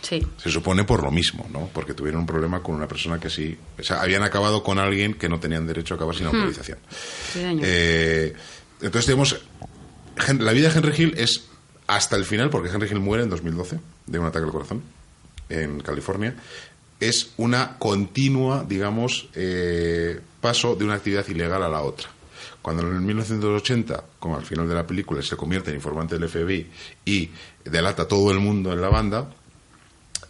Sí. 0.02 0.20
Se 0.36 0.50
supone 0.50 0.82
por 0.82 1.00
lo 1.00 1.12
mismo, 1.12 1.46
¿no? 1.52 1.70
Porque 1.72 1.94
tuvieron 1.94 2.22
un 2.22 2.26
problema 2.26 2.60
con 2.60 2.74
una 2.74 2.88
persona 2.88 3.20
que 3.20 3.30
sí. 3.30 3.56
O 3.78 3.82
sea, 3.84 4.02
habían 4.02 4.24
acabado 4.24 4.60
con 4.64 4.80
alguien 4.80 5.14
que 5.14 5.28
no 5.28 5.38
tenían 5.38 5.64
derecho 5.64 5.94
a 5.94 5.96
acabar 5.96 6.16
sin 6.16 6.26
autorización. 6.26 6.78
Sí, 7.32 7.38
señor. 7.40 7.60
Eh, 7.64 8.32
entonces, 8.82 9.14
Hen- 10.16 10.40
la 10.40 10.52
vida 10.52 10.68
de 10.68 10.78
Henry 10.78 10.94
Hill 11.02 11.14
es 11.16 11.44
hasta 11.86 12.16
el 12.16 12.24
final, 12.24 12.50
porque 12.50 12.68
Henry 12.70 12.88
Hill 12.88 13.00
muere 13.00 13.22
en 13.24 13.30
2012 13.30 13.80
de 14.06 14.18
un 14.18 14.26
ataque 14.26 14.44
al 14.46 14.52
corazón 14.52 14.82
en 15.48 15.80
California. 15.80 16.34
es 17.00 17.30
una 17.36 17.78
continua, 17.78 18.64
digamos, 18.68 19.28
eh, 19.34 20.20
paso 20.40 20.76
de 20.76 20.84
una 20.84 20.94
actividad 20.94 21.26
ilegal 21.26 21.62
a 21.64 21.68
la 21.68 21.80
otra. 21.82 22.08
Cuando 22.62 22.82
en 22.86 22.94
el 22.94 23.00
1980, 23.00 24.04
como 24.20 24.36
al 24.36 24.44
final 24.46 24.68
de 24.68 24.74
la 24.76 24.86
película, 24.86 25.20
se 25.20 25.36
convierte 25.36 25.70
en 25.70 25.76
informante 25.76 26.16
del 26.16 26.28
FBI 26.28 26.70
y 27.04 27.28
delata 27.64 28.02
a 28.02 28.08
todo 28.08 28.30
el 28.30 28.38
mundo 28.38 28.72
en 28.72 28.80
la 28.80 28.88
banda, 28.88 29.28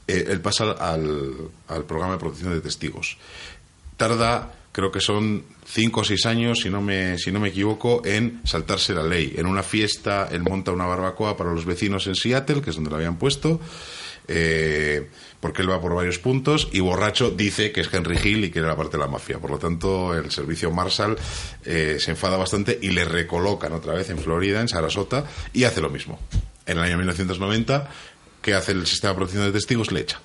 eh, 0.09 0.25
él 0.31 0.41
pasa 0.41 0.71
al, 0.73 1.35
al 1.69 1.85
programa 1.85 2.15
de 2.15 2.19
protección 2.21 2.55
de 2.55 2.63
testigos. 2.63 3.19
Tarda, 3.99 4.51
creo 4.73 4.91
que 4.91 5.01
son 5.01 5.45
cinco 5.67 6.01
o 6.01 6.05
seis 6.05 6.25
años, 6.27 6.61
si 6.61 6.71
no, 6.71 6.81
me, 6.81 7.19
si 7.19 7.31
no 7.31 7.39
me 7.39 7.51
equivoco, 7.51 8.03
en 8.05 8.41
saltarse 8.45 8.95
la 8.95 9.03
ley. 9.05 9.35
En 9.37 9.47
una 9.47 9.63
fiesta, 9.63 10.29
él 10.33 10.43
monta 10.43 10.73
una 10.73 10.87
barbacoa 10.87 11.37
para 11.37 11.53
los 11.53 11.67
vecinos 11.67 12.07
en 12.07 12.15
Seattle, 12.15 12.63
que 12.63 12.71
es 12.71 12.77
donde 12.77 12.91
lo 12.91 12.97
habían 12.97 13.19
puesto, 13.19 13.61
eh, 14.29 15.11
porque 15.41 15.63
él 15.63 15.71
va 15.71 15.81
por 15.81 15.95
varios 15.95 16.19
puntos, 16.19 16.69
y 16.73 16.81
borracho 16.81 17.31
dice 17.31 17.71
que 17.71 17.83
es 17.83 17.93
Henry 17.93 18.19
Hill 18.23 18.45
y 18.47 18.51
que 18.51 18.61
era 18.61 18.69
la 18.69 18.77
parte 18.77 18.97
de 18.97 19.03
la 19.03 19.09
mafia. 19.09 19.39
Por 19.39 19.51
lo 19.51 19.59
tanto, 19.59 20.15
el 20.15 20.31
servicio 20.31 20.71
Marshall 20.71 21.19
eh, 21.65 21.99
se 22.01 22.13
enfada 22.13 22.39
bastante 22.39 22.79
y 22.81 22.91
le 22.91 23.05
recolocan 23.05 23.73
otra 23.75 23.93
vez 23.93 24.09
en 24.09 24.19
Florida, 24.19 24.61
en 24.61 24.69
Sarasota, 24.69 25.27
y 25.53 25.65
hace 25.65 25.83
lo 25.83 25.91
mismo. 25.91 26.19
En 26.65 26.79
el 26.79 26.85
año 26.85 26.97
1990, 26.97 27.91
¿qué 28.41 28.55
hace 28.55 28.73
el 28.73 28.87
sistema 28.87 29.13
de 29.13 29.17
protección 29.17 29.45
de 29.45 29.53
testigos? 29.53 29.93
Le 29.93 30.01
echa. 30.01 30.21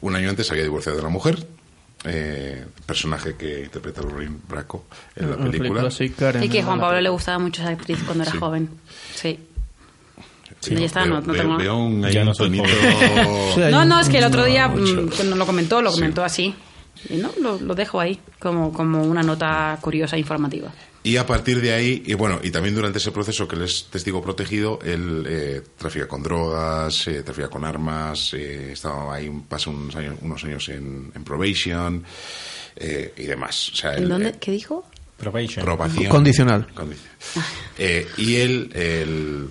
Un 0.00 0.14
año 0.14 0.30
antes 0.30 0.50
había 0.52 0.62
divorciado 0.62 0.96
de 0.96 1.02
la 1.02 1.08
mujer, 1.08 1.46
eh, 2.04 2.64
personaje 2.84 3.34
que 3.36 3.64
interpreta 3.64 4.02
Lorraine 4.02 4.36
Bracco 4.48 4.84
en 5.16 5.30
la 5.30 5.36
Una 5.36 5.50
película. 5.50 5.90
sí, 5.90 6.10
Karen, 6.10 6.42
Y 6.42 6.48
que 6.48 6.62
Juan 6.62 6.78
Pablo 6.80 7.00
le 7.00 7.08
gustaba 7.08 7.38
mucho 7.38 7.62
esa 7.62 7.70
actriz 7.72 7.98
cuando 8.04 8.22
era 8.24 8.32
Sí. 8.32 8.38
joven. 8.38 8.68
Sí. 9.14 9.38
Sí, 10.60 10.74
ya 10.74 10.86
está, 10.86 11.04
no- 11.04 11.20
no 11.20 11.32
tengo- 11.32 11.56
veo 11.58 11.76
un, 11.76 12.02
Ya 12.10 12.24
no 12.24 12.32
tonito- 12.32 12.64
No, 13.70 13.84
no, 13.84 14.00
es 14.00 14.08
que 14.08 14.18
el 14.18 14.24
otro 14.24 14.44
día 14.44 14.68
mucho. 14.68 15.02
mm, 15.24 15.28
no 15.30 15.36
lo 15.36 15.46
comentó, 15.46 15.82
lo 15.82 15.90
Sí. 15.90 15.96
comentó 15.96 16.24
así. 16.24 16.54
Y 17.10 17.16
no, 17.16 17.30
lo, 17.40 17.58
lo 17.60 17.74
dejo 17.74 18.00
ahí 18.00 18.18
como, 18.38 18.72
como 18.72 19.02
una 19.02 19.22
nota 19.22 19.76
curiosa 19.80 20.16
e 20.16 20.20
informativa. 20.20 20.72
Y 21.06 21.16
a 21.18 21.24
partir 21.26 21.60
de 21.60 21.72
ahí, 21.72 22.02
y 22.06 22.14
bueno, 22.14 22.40
y 22.42 22.50
también 22.50 22.74
durante 22.74 22.98
ese 22.98 23.12
proceso 23.12 23.46
que 23.46 23.54
él 23.56 23.62
es 23.62 23.86
testigo 23.90 24.20
protegido, 24.20 24.78
él 24.84 25.24
eh, 25.28 25.62
trafica 25.78 26.08
con 26.08 26.22
drogas, 26.22 27.06
eh, 27.06 27.22
trafica 27.22 27.48
con 27.48 27.64
armas, 27.64 28.34
eh, 28.34 28.72
estaba 28.72 29.14
ahí, 29.14 29.30
pasa 29.48 29.70
unos 29.70 29.94
años, 29.94 30.16
unos 30.20 30.42
años 30.44 30.68
en, 30.68 31.12
en 31.14 31.22
probation 31.24 32.02
eh, 32.74 33.12
y 33.16 33.22
demás. 33.22 33.70
O 33.72 33.76
sea, 33.76 33.94
¿En 33.96 34.02
él, 34.04 34.08
dónde? 34.08 34.28
eh, 34.30 34.34
¿Qué 34.40 34.50
dijo? 34.50 34.84
probación. 35.16 35.64
Probation. 35.64 36.06
Condicional. 36.08 36.66
Condi- 36.74 36.96
Eh, 37.78 38.06
y 38.18 38.36
él, 38.36 38.70
el, 38.74 39.48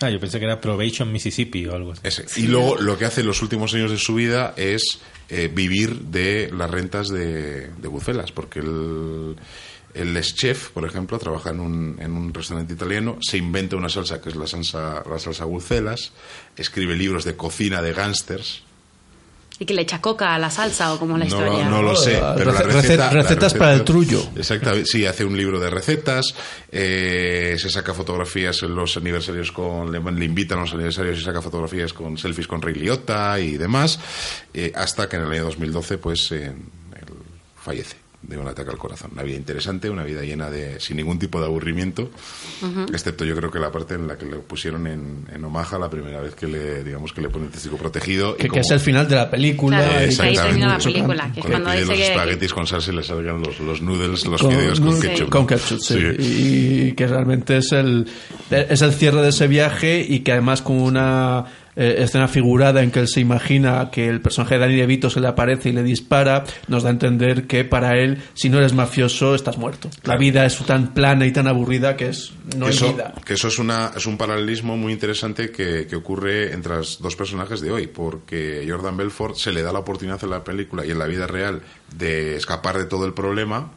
Ah, 0.00 0.10
yo 0.10 0.18
pensé 0.20 0.38
que 0.40 0.44
era 0.46 0.60
Probation 0.60 1.10
Mississippi 1.12 1.64
o 1.66 1.74
algo 1.74 1.92
así. 1.92 2.00
ese. 2.04 2.24
y 2.40 2.48
luego 2.48 2.76
lo 2.76 2.98
que 2.98 3.04
hace 3.04 3.20
en 3.22 3.28
los 3.28 3.40
últimos 3.40 3.72
años 3.74 3.90
de 3.90 3.98
su 3.98 4.14
vida 4.14 4.52
es 4.56 4.98
eh, 5.28 5.48
vivir 5.52 5.94
de 5.96 6.50
las 6.52 6.68
rentas 6.70 7.08
de, 7.08 7.68
de 7.68 7.88
Bucelas, 7.88 8.30
porque 8.32 8.58
él, 8.60 9.36
él 9.94 10.16
es 10.16 10.34
chef, 10.34 10.70
por 10.70 10.84
ejemplo, 10.86 11.18
trabaja 11.18 11.50
en 11.50 11.60
un, 11.60 11.96
en 12.00 12.12
un 12.12 12.32
restaurante 12.32 12.72
italiano, 12.72 13.18
se 13.20 13.36
inventa 13.38 13.76
una 13.76 13.88
salsa 13.88 14.20
que 14.20 14.30
es 14.30 14.36
la 14.36 14.46
salsa, 14.46 15.02
la 15.08 15.18
salsa 15.18 15.44
Bucelas, 15.44 16.12
escribe 16.56 16.96
libros 16.96 17.24
de 17.24 17.36
cocina 17.36 17.82
de 17.82 17.92
gángsters. 17.92 18.62
Y 19.58 19.66
que 19.66 19.74
le 19.74 19.82
echa 19.82 20.00
coca 20.00 20.34
a 20.34 20.38
la 20.40 20.50
salsa 20.50 20.92
o 20.92 20.98
como 20.98 21.16
la 21.16 21.24
No, 21.26 21.36
historia. 21.38 21.68
no 21.68 21.82
lo 21.82 21.94
sé, 21.94 22.20
pero 22.36 22.50
la 22.52 22.62
rece- 22.62 22.72
receta, 22.72 23.10
rece- 23.10 23.14
la 23.14 23.22
recetas 23.22 23.52
receta- 23.52 23.58
para 23.58 23.74
el 23.74 23.84
trullo. 23.84 24.20
Exactamente, 24.34 24.86
sí, 24.90 25.06
hace 25.06 25.24
un 25.24 25.36
libro 25.36 25.60
de 25.60 25.70
recetas, 25.70 26.34
eh, 26.72 27.54
se 27.58 27.68
saca 27.70 27.94
fotografías 27.94 28.62
en 28.64 28.74
los 28.74 28.96
aniversarios 28.96 29.52
con, 29.52 29.92
le, 29.92 30.00
le 30.00 30.24
invitan 30.24 30.58
a 30.58 30.62
los 30.62 30.72
aniversarios 30.72 31.18
y 31.20 31.22
saca 31.22 31.40
fotografías 31.42 31.92
con 31.92 32.16
selfies 32.18 32.48
con 32.48 32.60
Ray 32.60 32.74
Liotta 32.74 33.38
y 33.38 33.56
demás, 33.56 34.00
eh, 34.54 34.72
hasta 34.74 35.08
que 35.08 35.16
en 35.16 35.22
el 35.24 35.30
año 35.32 35.44
2012 35.44 35.98
pues 35.98 36.32
eh, 36.32 36.46
él 36.46 37.06
fallece 37.62 37.96
de 38.22 38.38
un 38.38 38.46
ataque 38.46 38.70
al 38.70 38.78
corazón. 38.78 39.10
Una 39.12 39.22
vida 39.22 39.36
interesante, 39.36 39.90
una 39.90 40.04
vida 40.04 40.22
llena 40.22 40.48
de, 40.48 40.78
sin 40.80 40.96
ningún 40.96 41.18
tipo 41.18 41.40
de 41.40 41.46
aburrimiento, 41.46 42.10
excepto 42.92 43.24
yo 43.24 43.34
creo 43.36 43.50
que 43.50 43.58
la 43.58 43.70
parte 43.72 43.94
en 43.94 44.06
la 44.06 44.16
que 44.16 44.26
le 44.26 44.36
pusieron 44.36 44.86
en, 44.86 45.26
en 45.34 45.44
Omaha 45.44 45.78
la 45.78 45.90
primera 45.90 46.20
vez 46.20 46.34
que 46.34 46.46
le, 46.46 46.84
digamos 46.84 47.12
que 47.12 47.20
le 47.20 47.28
ponen 47.28 47.50
testigo 47.50 47.76
protegido. 47.76 48.30
y 48.34 48.36
Que, 48.36 48.42
que 48.44 48.48
como- 48.48 48.60
es 48.60 48.70
el 48.70 48.80
final 48.80 49.08
de 49.08 49.16
la 49.16 49.30
película. 49.30 49.78
Claro, 49.78 49.92
y- 49.92 49.94
que 50.16 50.22
ahí 50.22 50.30
Exactamente. 50.30 50.66
la 50.66 50.78
película, 50.78 51.32
que 51.32 51.40
es 51.40 51.46
cuando 51.46 51.64
cuando 51.64 51.70
pide 51.70 51.80
dice 51.80 51.86
los 51.90 51.96
que... 51.98 52.06
espaguetis 52.12 52.52
con 52.54 52.66
salsa 52.66 52.92
y 52.92 52.96
le 52.96 53.02
salgan 53.02 53.40
los, 53.42 53.60
los 53.60 53.82
noodles, 53.82 54.26
los 54.26 54.40
con- 54.40 54.50
fideos 54.52 54.80
con 54.80 54.94
sí. 55.00 55.08
ketchup. 55.08 55.28
Con 55.28 55.46
ketchup, 55.46 55.78
sí. 55.80 55.94
Sí. 55.94 56.22
Y, 56.22 56.82
y 56.88 56.92
que 56.92 57.06
realmente 57.06 57.56
es 57.56 57.72
el, 57.72 58.06
es 58.50 58.82
el 58.82 58.92
cierre 58.92 59.22
de 59.22 59.28
ese 59.30 59.48
viaje 59.48 60.04
y 60.08 60.20
que 60.20 60.32
además 60.32 60.62
con 60.62 60.78
una 60.80 61.44
eh, 61.74 61.96
escena 61.98 62.28
figurada 62.28 62.82
en 62.82 62.90
que 62.90 63.00
él 63.00 63.08
se 63.08 63.20
imagina 63.20 63.90
que 63.90 64.08
el 64.08 64.20
personaje 64.20 64.56
de 64.56 64.60
Danny 64.60 64.76
DeVito 64.76 65.08
se 65.08 65.20
le 65.20 65.28
aparece 65.28 65.70
y 65.70 65.72
le 65.72 65.82
dispara, 65.82 66.44
nos 66.68 66.82
da 66.82 66.90
a 66.90 66.92
entender 66.92 67.46
que 67.46 67.64
para 67.64 67.98
él, 67.98 68.22
si 68.34 68.50
no 68.50 68.58
eres 68.58 68.74
mafioso, 68.74 69.34
estás 69.34 69.56
muerto. 69.56 69.88
La 70.04 70.16
vida 70.16 70.44
es 70.44 70.58
tan 70.58 70.92
plana 70.92 71.26
y 71.26 71.32
tan 71.32 71.48
aburrida 71.48 71.96
que 71.96 72.08
es 72.08 72.32
no 72.56 72.66
que 72.66 72.72
hay 72.72 72.76
eso, 72.76 72.92
vida. 72.92 73.14
que 73.24 73.34
eso 73.34 73.48
es, 73.48 73.58
una, 73.58 73.92
es 73.96 74.04
un 74.06 74.18
paralelismo 74.18 74.76
muy 74.76 74.92
interesante 74.92 75.50
que, 75.50 75.86
que 75.86 75.96
ocurre 75.96 76.52
entre 76.52 76.76
los 76.76 77.00
dos 77.00 77.16
personajes 77.16 77.60
de 77.60 77.70
hoy, 77.70 77.86
porque 77.86 78.66
Jordan 78.68 78.96
Belfort 78.96 79.36
se 79.36 79.52
le 79.52 79.62
da 79.62 79.72
la 79.72 79.78
oportunidad 79.78 80.22
en 80.22 80.30
la 80.30 80.44
película 80.44 80.84
y 80.84 80.90
en 80.90 80.98
la 80.98 81.06
vida 81.06 81.26
real 81.26 81.62
de 81.96 82.36
escapar 82.36 82.76
de 82.76 82.84
todo 82.84 83.06
el 83.06 83.14
problema, 83.14 83.72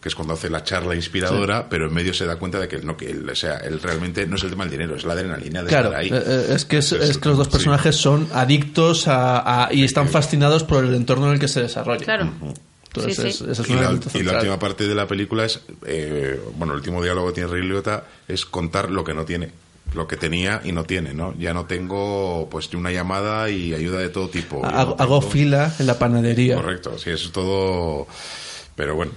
que 0.00 0.08
es 0.08 0.14
cuando 0.14 0.34
hace 0.34 0.48
la 0.48 0.62
charla 0.62 0.94
inspiradora, 0.94 1.68
pero 1.68 1.86
en 1.88 1.94
medio 1.94 2.14
se 2.14 2.24
da 2.24 2.36
cuenta 2.36 2.60
de 2.60 2.68
que, 2.68 2.78
no, 2.78 2.96
que 2.96 3.10
él, 3.10 3.28
o 3.28 3.34
sea, 3.34 3.56
él 3.58 3.80
realmente 3.82 4.26
no 4.28 4.36
es 4.36 4.44
el 4.44 4.50
tema 4.50 4.64
del 4.64 4.70
dinero, 4.70 4.94
es 4.94 5.04
la 5.04 5.14
adrenalina 5.14 5.62
de 5.62 5.68
Claro, 5.68 5.88
estar 5.88 6.00
ahí. 6.00 6.08
eh, 6.08 6.22
eh, 6.24 6.46
es 6.54 6.64
que, 6.64 6.78
es, 6.78 6.92
Entonces, 6.92 7.10
es 7.16 7.18
que 7.18 7.28
los 7.30 7.38
dos 7.38 7.46
sí. 7.48 7.52
personajes 7.52 7.96
son 7.96 8.28
adictos 8.32 9.08
a, 9.08 9.64
a- 9.66 9.72
y 9.74 9.82
están 9.82 10.08
fascinados 10.08 10.62
por 10.62 10.84
el 10.84 10.94
entorno 10.94 11.26
en 11.26 11.32
el 11.34 11.40
que 11.40 11.48
se 11.48 11.62
desarrolla. 11.62 12.04
Claro. 12.04 12.30
Entonces, 12.86 13.16
Sí, 13.16 13.22
sí. 13.22 13.44
es- 13.50 13.58
es 13.58 13.68
Y 13.68 13.72
la, 13.74 13.80
y 14.14 14.22
la 14.22 14.34
última 14.38 14.58
parte 14.58 14.86
de 14.86 14.94
la 14.94 15.06
película 15.08 15.44
es, 15.44 15.60
eh, 15.84 16.40
bueno, 16.56 16.74
el 16.74 16.78
último 16.78 17.02
diálogo 17.02 17.28
que 17.28 17.34
tiene 17.34 17.50
Ray 17.50 17.62
Liotta 17.62 18.04
es 18.28 18.46
contar 18.46 18.90
lo 18.90 19.02
que 19.02 19.14
no 19.14 19.24
tiene, 19.24 19.50
lo 19.94 20.06
que 20.06 20.16
tenía 20.16 20.60
y 20.64 20.70
no 20.70 20.84
tiene, 20.84 21.12
¿no? 21.12 21.34
Ya 21.38 21.52
no 21.52 21.64
tengo, 21.66 22.48
pues, 22.50 22.72
una 22.72 22.92
llamada 22.92 23.50
y 23.50 23.74
ayuda 23.74 23.98
de 23.98 24.10
todo 24.10 24.28
tipo. 24.28 24.64
Hago, 24.64 24.94
no 24.96 25.02
hago 25.02 25.18
tengo- 25.18 25.32
fila 25.32 25.74
en 25.78 25.86
la 25.88 25.98
panadería. 25.98 26.54
Correcto, 26.54 26.96
sí, 26.98 27.10
es 27.10 27.30
todo. 27.32 28.06
Pero 28.76 28.94
bueno. 28.94 29.10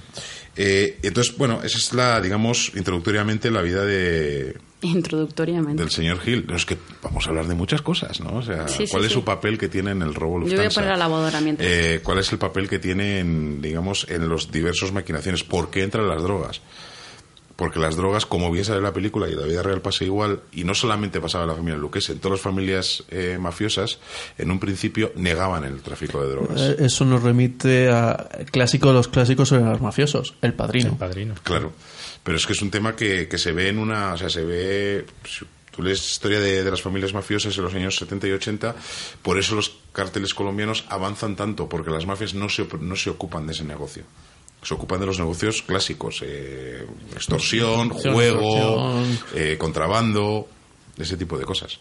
Eh, 0.58 0.98
entonces, 1.04 1.38
bueno, 1.38 1.62
esa 1.64 1.78
es 1.78 1.94
la, 1.94 2.20
digamos, 2.22 2.72
introductoriamente 2.76 3.50
la 3.52 3.62
vida 3.62 3.86
de, 3.86 4.58
Introductoriamente. 4.82 5.82
del 5.82 5.92
señor 5.92 6.20
Hill. 6.26 6.46
No, 6.48 6.56
es 6.56 6.66
que 6.66 6.78
vamos 7.02 7.26
a 7.26 7.30
hablar 7.30 7.48
de 7.48 7.56
muchas 7.56 7.82
cosas, 7.82 8.20
¿no? 8.20 8.38
O 8.38 8.42
sea, 8.42 8.68
Sí, 8.68 8.86
sí, 8.86 8.92
¿cuál 8.92 9.04
es 9.04 9.10
sí. 9.10 9.14
su 9.14 9.24
papel 9.24 9.58
que 9.58 9.70
tiene 9.70 9.92
en 9.92 10.02
el 10.02 10.14
robo 10.14 10.40
Yo 10.40 10.46
voy 10.46 10.52
a 10.52 10.56
Lufthansa? 10.56 10.82
poner 10.82 10.90
la 10.92 10.98
lavadora 10.98 11.40
mientras. 11.42 11.70
Eh, 11.70 12.00
¿Cuál 12.04 12.20
es 12.20 12.32
el 12.32 12.38
papel 12.38 12.68
que 12.68 12.80
tiene 12.80 13.20
en, 13.20 13.62
digamos, 13.62 14.06
en 14.10 14.28
los 14.28 14.52
diversos 14.52 14.92
maquinaciones? 14.92 15.44
¿Por 15.44 15.70
qué 15.70 15.84
entran 15.84 16.08
las 16.08 16.22
drogas? 16.24 16.62
Porque 17.62 17.78
las 17.80 17.96
drogas, 17.96 18.26
como 18.26 18.50
bien 18.50 18.66
sabe 18.66 18.82
la 18.82 18.92
película 18.92 19.30
y 19.30 19.34
en 19.34 19.40
la 19.40 19.46
vida 19.46 19.62
real 19.62 19.82
pasa 19.84 20.04
igual, 20.04 20.42
y 20.52 20.64
no 20.64 20.74
solamente 20.74 21.22
pasaba 21.22 21.44
en 21.44 21.50
la 21.52 21.56
familia 21.56 21.78
Luquese, 21.78 22.14
en 22.14 22.18
todas 22.18 22.40
las 22.40 22.42
familias 22.42 23.04
eh, 23.10 23.38
mafiosas, 23.40 24.00
en 24.40 24.50
un 24.50 24.60
principio 24.60 25.12
negaban 25.16 25.64
el 25.64 25.80
tráfico 25.84 26.24
de 26.24 26.32
drogas. 26.32 26.60
Eh, 26.60 26.78
Eso 26.80 27.06
nos 27.06 27.22
remite 27.22 27.92
a 27.92 28.30
clásico 28.50 28.88
de 28.88 28.94
los 28.96 29.10
clásicos 29.10 29.50
sobre 29.50 29.66
los 29.66 29.80
mafiosos, 29.80 30.34
El 30.42 30.56
Padrino. 30.56 30.90
El 30.90 30.96
padrino. 30.96 31.36
Claro, 31.44 31.72
pero 32.24 32.36
es 32.36 32.48
que 32.48 32.54
es 32.54 32.64
un 32.64 32.72
tema 32.72 32.96
que, 32.96 33.28
que 33.28 33.38
se 33.38 33.52
ve 33.52 33.70
en 33.70 33.78
una, 33.78 34.14
o 34.14 34.18
sea, 34.18 34.32
se 34.32 34.44
ve, 34.44 35.06
si 35.24 35.46
tú 35.70 35.84
lees 35.84 36.04
historia 36.04 36.40
de, 36.40 36.64
de 36.64 36.72
las 36.72 36.82
familias 36.82 37.14
mafiosas 37.14 37.56
en 37.56 37.64
los 37.64 37.76
años 37.76 37.96
70 37.96 38.28
y 38.28 38.32
80, 38.32 38.76
por 39.22 39.38
eso 39.38 39.54
los 39.54 39.72
cárteles 39.94 40.34
colombianos 40.34 40.86
avanzan 40.90 41.36
tanto, 41.36 41.70
porque 41.70 41.92
las 41.92 42.08
mafias 42.08 42.34
no 42.34 42.50
se, 42.50 42.66
no 42.80 42.96
se 42.96 43.12
ocupan 43.12 43.46
de 43.46 43.54
ese 43.54 43.66
negocio. 43.66 44.04
Se 44.62 44.74
ocupan 44.74 45.00
de 45.00 45.08
los 45.08 45.20
negocios 45.20 45.64
clásicos, 45.64 46.22
eh, 46.24 46.86
extorsión, 47.16 47.90
juego, 47.90 48.94
eh, 49.34 49.58
contrabando, 49.58 50.48
ese 50.98 51.18
tipo 51.18 51.38
de 51.38 51.46
cosas. 51.46 51.80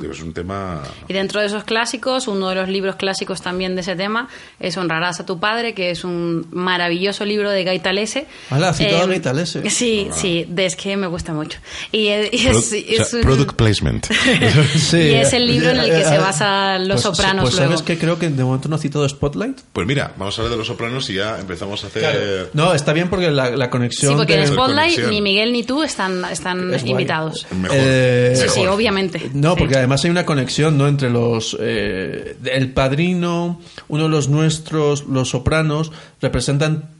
Digo, 0.00 0.12
es 0.14 0.22
un 0.22 0.32
tema... 0.32 0.82
Y 1.08 1.12
dentro 1.12 1.40
de 1.40 1.46
esos 1.46 1.64
clásicos, 1.64 2.26
uno 2.26 2.48
de 2.48 2.54
los 2.54 2.68
libros 2.70 2.96
clásicos 2.96 3.42
también 3.42 3.74
de 3.74 3.82
ese 3.82 3.96
tema 3.96 4.28
es 4.58 4.76
Honrarás 4.78 5.20
a 5.20 5.26
tu 5.26 5.38
padre, 5.38 5.74
que 5.74 5.90
es 5.90 6.04
un 6.04 6.46
maravilloso 6.52 7.26
libro 7.26 7.50
de 7.50 7.64
Gaitalese. 7.64 8.26
Hala, 8.48 8.70
ha 8.70 8.72
citado 8.72 9.02
a 9.02 9.04
Eh, 9.04 9.08
Gaitalese. 9.08 9.68
Sí, 9.78 10.08
sí, 10.12 10.46
de- 10.48 10.64
es 10.66 10.74
que 10.76 10.96
me 10.96 11.06
gusta 11.06 11.34
mucho. 11.34 11.58
Y, 11.92 12.06
eh, 12.08 12.30
y 12.32 12.44
Pro- 12.46 12.50
es, 12.52 12.56
o 12.56 12.60
sea, 12.70 12.78
es 12.88 13.12
un- 13.14 13.20
product 13.20 13.56
placement. 13.56 14.06
Sí, 14.78 14.96
Y 14.98 15.14
es 15.16 15.32
el 15.34 15.46
libro 15.46 15.70
en 15.70 15.80
el 15.80 15.86
que 15.90 16.00
eh, 16.00 16.04
se 16.04 16.14
eh, 16.14 16.18
basa 16.18 16.78
Los 16.78 17.02
pues, 17.02 17.16
Sopranos 17.16 17.42
Pues 17.44 17.54
sabes 17.56 17.70
luego. 17.70 17.84
que 17.84 17.98
creo 17.98 18.18
que 18.18 18.28
de 18.30 18.44
momento 18.44 18.68
no 18.70 18.76
ha 18.76 18.78
citado 18.78 19.06
Spotlight. 19.08 19.58
Pues 19.72 19.86
mira, 19.86 20.14
vamos 20.16 20.38
a 20.38 20.42
hablar 20.42 20.52
de 20.52 20.58
Los 20.58 20.66
Sopranos 20.68 21.10
y 21.10 21.14
ya 21.14 21.38
empezamos 21.38 21.84
a 21.84 21.88
hacer... 21.88 22.50
No, 22.54 22.72
está 22.72 22.92
bien 22.94 23.10
porque 23.10 23.30
la, 23.30 23.50
la 23.50 23.68
conexión. 23.68 24.12
Sí, 24.12 24.16
porque 24.16 24.34
en 24.34 24.40
de- 24.40 24.46
Spotlight 24.46 24.94
conexión. 24.94 25.10
ni 25.10 25.20
Miguel 25.20 25.52
ni 25.52 25.62
tú 25.62 25.82
están, 25.82 26.24
están 26.30 26.72
Es 26.72 26.84
invitados. 26.86 27.46
Mejor. 27.50 27.76
Eh, 27.78 28.17
Sí, 28.34 28.42
mejor. 28.42 28.54
sí, 28.54 28.66
obviamente. 28.66 29.30
No, 29.34 29.52
Sí. 29.52 29.58
porque 29.58 29.76
además 29.76 30.04
hay 30.04 30.10
una 30.10 30.24
conexión, 30.26 30.76
¿no? 30.78 30.88
Entre 30.88 31.10
los. 31.10 31.56
eh, 31.60 32.36
el 32.52 32.72
padrino, 32.72 33.60
uno 33.88 34.02
de 34.04 34.08
los 34.08 34.28
nuestros, 34.28 35.06
los 35.06 35.30
sopranos, 35.30 35.92
representan 36.20 36.90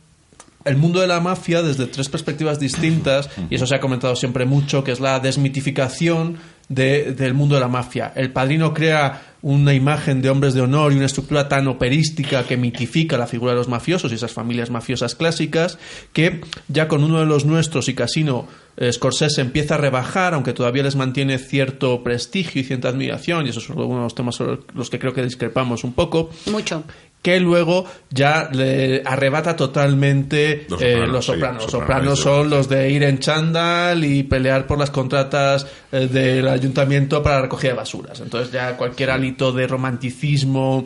el 0.65 0.77
mundo 0.77 1.01
de 1.01 1.07
la 1.07 1.21
mafia 1.21 1.63
desde 1.63 1.87
tres 1.87 2.09
perspectivas 2.09 2.61
distintas, 2.61 3.31
y 3.49 3.55
eso 3.55 3.67
se 3.67 3.75
ha 3.75 3.81
comentado 3.81 4.15
siempre 4.17 4.45
mucho, 4.45 4.85
que 4.85 4.93
es 4.93 5.01
la 5.01 5.19
desmitificación 5.21 6.39
de- 6.69 7.13
del 7.13 7.33
mundo 7.33 7.55
de 7.55 7.63
la 7.63 7.69
mafia. 7.69 8.13
El 8.15 8.31
padrino 8.33 8.75
crea 8.75 9.28
una 9.43 9.75
imagen 9.75 10.21
de 10.21 10.31
hombres 10.31 10.55
de 10.55 10.61
honor 10.61 10.93
y 10.93 10.97
una 10.97 11.07
estructura 11.07 11.49
tan 11.49 11.69
operística 11.69 12.45
que 12.45 12.57
mitifica 12.57 13.17
la 13.17 13.27
figura 13.27 13.53
de 13.53 13.59
los 13.59 13.69
mafiosos 13.69 14.11
y 14.11 14.17
esas 14.17 14.33
familias 14.33 14.71
mafiosas 14.71 15.15
clásicas, 15.15 15.79
que 16.13 16.41
ya 16.69 16.89
con 16.89 17.05
uno 17.05 17.21
de 17.21 17.27
los 17.27 17.45
nuestros 17.45 17.89
y 17.89 17.95
Casino 17.95 18.49
eh, 18.77 18.93
Scorsese 18.93 19.41
empieza 19.41 19.75
a 19.75 19.79
rebajar, 19.79 20.35
aunque 20.35 20.53
todavía 20.53 20.83
les 20.83 20.97
mantiene 20.97 21.39
cierto 21.39 22.03
prestigio 22.03 22.61
y 22.61 22.65
cierta 22.65 22.89
admiración, 22.89 23.47
y 23.47 23.51
eso 23.51 23.61
es 23.61 23.69
uno 23.71 23.97
de 23.97 24.03
los 24.03 24.15
temas 24.15 24.37
sobre 24.37 24.59
los 24.75 24.91
que 24.91 24.99
creo 24.99 25.13
que 25.13 25.23
discrepamos 25.23 25.85
un 25.85 25.93
poco, 25.93 26.31
Mucho. 26.47 26.85
Que 27.23 27.41
luego 27.41 27.85
ya 28.11 28.49
le 28.53 29.03
arrebata 29.05 29.57
totalmente 29.57 30.67
Los 30.69 30.81
eh, 30.81 30.93
Sopranos, 30.93 31.13
los 31.13 31.25
sopranos. 31.25 31.63
Los 31.63 31.71
sopranos 31.73 32.19
Sopranos, 32.19 32.21
son 32.21 32.51
los 32.51 32.69
de 32.69 32.91
ir 32.91 33.03
en 33.03 33.19
chándal 33.19 34.05
y 34.05 34.23
pelear 34.23 34.67
por 34.67 34.79
las 34.79 34.91
contratas 34.91 35.67
eh, 35.93 36.07
del 36.07 36.47
ayuntamiento 36.49 37.23
para 37.23 37.37
la 37.37 37.43
recogida 37.43 37.71
de 37.71 37.77
basuras. 37.77 38.21
Entonces 38.21 38.53
ya 38.53 38.77
cualquier 38.77 39.11
hálito 39.11 39.53
de 39.53 39.67
romanticismo 39.67 40.85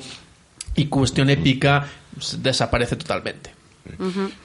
y 0.74 0.86
cuestión 0.86 1.30
épica 1.30 1.86
pues, 2.14 2.42
desaparece 2.42 2.96
totalmente. 2.96 3.61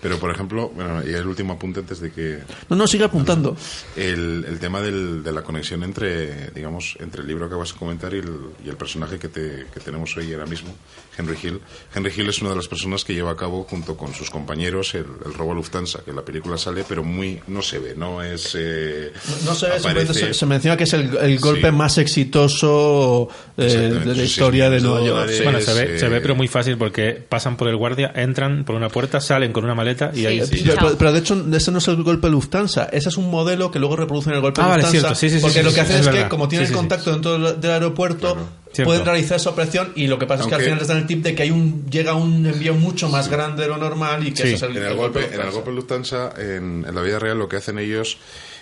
Pero, 0.01 0.17
por 0.19 0.31
ejemplo, 0.31 0.69
bueno, 0.75 1.01
y 1.07 1.13
el 1.13 1.25
último 1.27 1.53
apunte 1.53 1.79
antes 1.81 1.99
de 1.99 2.11
que 2.11 2.39
No, 2.69 2.75
no, 2.75 2.87
sigue 2.87 3.03
apuntando. 3.05 3.55
el, 3.95 4.45
el 4.47 4.59
tema 4.59 4.81
del- 4.81 5.23
de 5.23 5.31
la 5.31 5.41
conexión 5.43 5.83
entre, 5.83 6.49
digamos, 6.51 6.95
entre 6.99 7.21
el 7.21 7.27
libro 7.27 7.47
que 7.49 7.55
vas 7.55 7.73
a 7.73 7.77
comentar 7.77 8.13
y 8.13 8.17
el, 8.19 8.29
y 8.65 8.69
el 8.69 8.75
personaje 8.77 9.19
que, 9.19 9.27
te- 9.27 9.65
que 9.73 9.79
tenemos 9.79 10.15
hoy 10.17 10.33
ahora 10.33 10.45
mismo, 10.45 10.75
Henry 11.17 11.37
Hill. 11.41 11.59
Henry 11.93 12.11
Hill 12.15 12.29
es 12.29 12.41
una 12.41 12.51
de 12.51 12.55
las 12.57 12.67
personas 12.67 13.03
que 13.05 13.13
lleva 13.13 13.31
a 13.31 13.35
cabo, 13.35 13.63
junto 13.63 13.95
con 13.95 14.13
sus 14.13 14.29
compañeros, 14.29 14.93
el, 14.95 15.05
el 15.25 15.33
robo 15.33 15.51
a 15.51 15.55
Lufthansa, 15.55 16.03
que 16.03 16.09
en 16.11 16.15
la 16.15 16.23
película 16.25 16.57
sale, 16.57 16.83
pero 16.87 17.03
muy 17.03 17.39
no 17.47 17.61
se 17.61 17.79
ve, 17.79 17.93
no 17.95 18.21
es... 18.23 18.55
eh, 18.57 19.11
No 19.45 19.53
sé, 19.55 19.67
simplemente 19.73 20.13
aparece- 20.13 20.27
se, 20.27 20.33
se 20.33 20.45
menciona 20.45 20.77
que 20.77 20.83
es 20.85 20.93
el, 20.93 21.15
el 21.17 21.39
golpe 21.39 21.69
Sí. 21.69 21.75
más 21.75 21.97
exitoso 21.97 23.29
eh, 23.57 23.63
de 24.05 24.15
la 24.15 24.23
historia 24.23 24.69
de 24.69 24.79
Nueva 24.81 25.05
York. 25.05 25.29
Bueno, 25.43 25.61
se 25.61 25.73
ve, 25.73 25.95
eh, 25.95 25.99
se 25.99 26.07
ve, 26.09 26.21
pero 26.21 26.35
muy 26.35 26.47
fácil 26.47 26.77
porque 26.77 27.13
pasan 27.27 27.57
por 27.57 27.67
el 27.67 27.75
guardia, 27.75 28.11
entran 28.15 28.63
por 28.65 28.75
una 28.75 28.89
puerta, 28.89 29.19
salen 29.27 29.53
con 29.53 29.63
una 29.63 29.75
maleta 29.75 30.11
y 30.13 30.25
ahí 30.25 30.45
sí. 30.45 30.63
pero, 30.97 31.11
de 31.13 31.19
hecho 31.19 31.45
ese 31.53 31.71
no 31.71 31.77
es 31.77 31.87
el 31.87 32.01
golpe 32.03 32.29
Lufthansa, 32.29 32.85
ese 32.91 33.09
es 33.09 33.17
un 33.17 33.29
modelo 33.29 33.69
que 33.69 33.79
luego 33.79 33.95
reproducen 33.95 34.33
el 34.33 34.41
golpe 34.41 34.61
Ah, 34.61 34.67
vale, 34.67 34.83
Lufthansa. 34.83 34.99
cierto, 35.15 35.15
sí, 35.15 35.29
sí, 35.29 35.35
sí, 35.37 35.41
porque 35.41 35.59
sí, 35.59 35.63
lo 35.63 35.69
que 35.69 35.75
sí, 35.75 35.81
hacen 35.81 35.99
es 35.99 36.07
es, 36.07 36.13
que 36.23 36.29
como 36.29 36.47
tienen 36.47 36.67
Sí, 36.67 36.73
sí, 36.73 36.77
contacto 36.77 37.11
dentro 37.11 37.37
del, 37.53 37.71
aeropuerto, 37.71 38.37
Cierto. 38.71 38.89
pueden 38.89 39.05
realizar 39.05 39.37
esa 39.37 39.49
operación 39.49 39.91
y 39.95 40.07
lo 40.07 40.17
que 40.19 40.25
pasa 40.25 40.43
es 40.43 40.49
que 40.49 40.55
al 40.55 40.61
final 40.61 40.79
les 40.79 40.87
dan 40.87 40.97
el 40.97 41.07
tip 41.07 41.23
de 41.23 41.35
que 41.35 41.43
hay 41.43 41.51
un 41.51 41.85
llega 41.89 42.13
un 42.13 42.45
envío 42.45 42.73
mucho 42.73 43.09
más 43.09 43.29
grande 43.29 43.63
de 43.63 43.67
lo 43.69 43.77
normal 43.77 44.25
y 44.27 44.31
que 44.31 44.43
Sí. 44.43 44.47
ese 44.49 44.55
es 44.55 44.61
el, 44.63 44.77
En 44.77 44.83
el 44.83 44.91
el 44.91 44.95
golpe, 44.97 45.29
en 45.33 45.41
el 45.41 45.51
golpe 45.51 45.71
Lufthansa, 45.71 46.33
en, 46.37 46.85
en 46.87 46.95
la 46.95 47.01
vida 47.01 47.19
real, 47.19 47.37
lo 47.37 47.47
que 47.49 47.57
hacen 47.57 47.79
ellos 47.79 48.17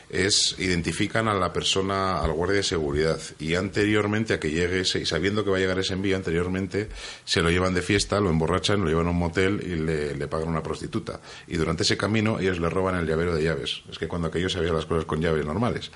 es 0.09 0.55
identifican 0.59 1.27
a 1.27 1.33
la 1.33 1.53
persona, 1.53 2.19
al 2.19 2.31
guardia 2.31 2.57
de 2.57 2.63
seguridad, 2.63 3.19
y 3.39 3.55
anteriormente 3.55 4.33
a 4.33 4.39
que 4.39 4.51
llegue 4.51 4.81
ese, 4.81 4.99
y 4.99 5.05
sabiendo 5.05 5.43
que 5.43 5.49
va 5.49 5.57
a 5.57 5.59
llegar 5.59 5.79
ese 5.79 5.93
envío, 5.93 6.15
anteriormente 6.15 6.89
se 7.23 7.41
lo 7.41 7.49
llevan 7.49 7.73
de 7.73 7.81
fiesta, 7.81 8.19
lo 8.19 8.29
emborrachan, 8.29 8.81
lo 8.81 8.87
llevan 8.87 9.07
a 9.07 9.11
un 9.11 9.17
motel 9.17 9.61
y 9.63 9.75
le, 9.75 10.15
le 10.15 10.27
pagan 10.27 10.47
una 10.47 10.63
prostituta. 10.63 11.19
Y 11.47 11.57
durante 11.57 11.83
ese 11.83 11.97
camino 11.97 12.39
ellos 12.39 12.59
le 12.59 12.69
roban 12.69 12.95
el 12.95 13.07
llavero 13.07 13.35
de 13.35 13.43
llaves. 13.43 13.81
Es 13.89 13.97
que 13.97 14.07
cuando 14.07 14.27
aquellos 14.27 14.53
se 14.53 14.59
hacían 14.59 14.75
las 14.75 14.85
cosas 14.85 15.05
con 15.05 15.21
llaves 15.21 15.45
normales. 15.45 15.91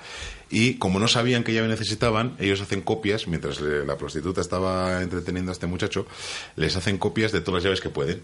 Y 0.50 0.74
como 0.74 0.98
no 0.98 1.06
sabían 1.06 1.44
qué 1.44 1.52
llave 1.52 1.68
necesitaban, 1.68 2.36
ellos 2.40 2.60
hacen 2.60 2.80
copias, 2.80 3.28
mientras 3.28 3.60
la 3.60 3.96
prostituta 3.96 4.40
estaba 4.40 5.00
entreteniendo 5.02 5.52
a 5.52 5.54
este 5.54 5.66
muchacho, 5.66 6.06
les 6.56 6.76
hacen 6.76 6.98
copias 6.98 7.30
de 7.32 7.40
todas 7.40 7.62
las 7.62 7.64
llaves 7.64 7.80
que 7.80 7.90
pueden 7.90 8.22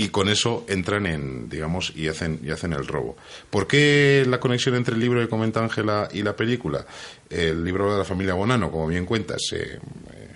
y 0.00 0.08
con 0.08 0.30
eso 0.30 0.64
entran 0.66 1.04
en, 1.04 1.50
digamos, 1.50 1.92
y 1.94 2.08
hacen, 2.08 2.40
y 2.42 2.50
hacen 2.50 2.72
el 2.72 2.86
robo. 2.86 3.18
¿Por 3.50 3.66
qué 3.66 4.24
la 4.26 4.40
conexión 4.40 4.74
entre 4.74 4.94
el 4.94 5.00
libro 5.00 5.20
que 5.20 5.28
comenta 5.28 5.60
Ángela 5.60 6.08
y 6.10 6.22
la 6.22 6.34
película? 6.34 6.86
El 7.28 7.62
libro 7.62 7.92
de 7.92 7.98
la 7.98 8.04
familia 8.06 8.32
Bonano, 8.32 8.70
como 8.70 8.86
bien 8.86 9.04
cuentas, 9.04 9.42
eh, 9.52 9.78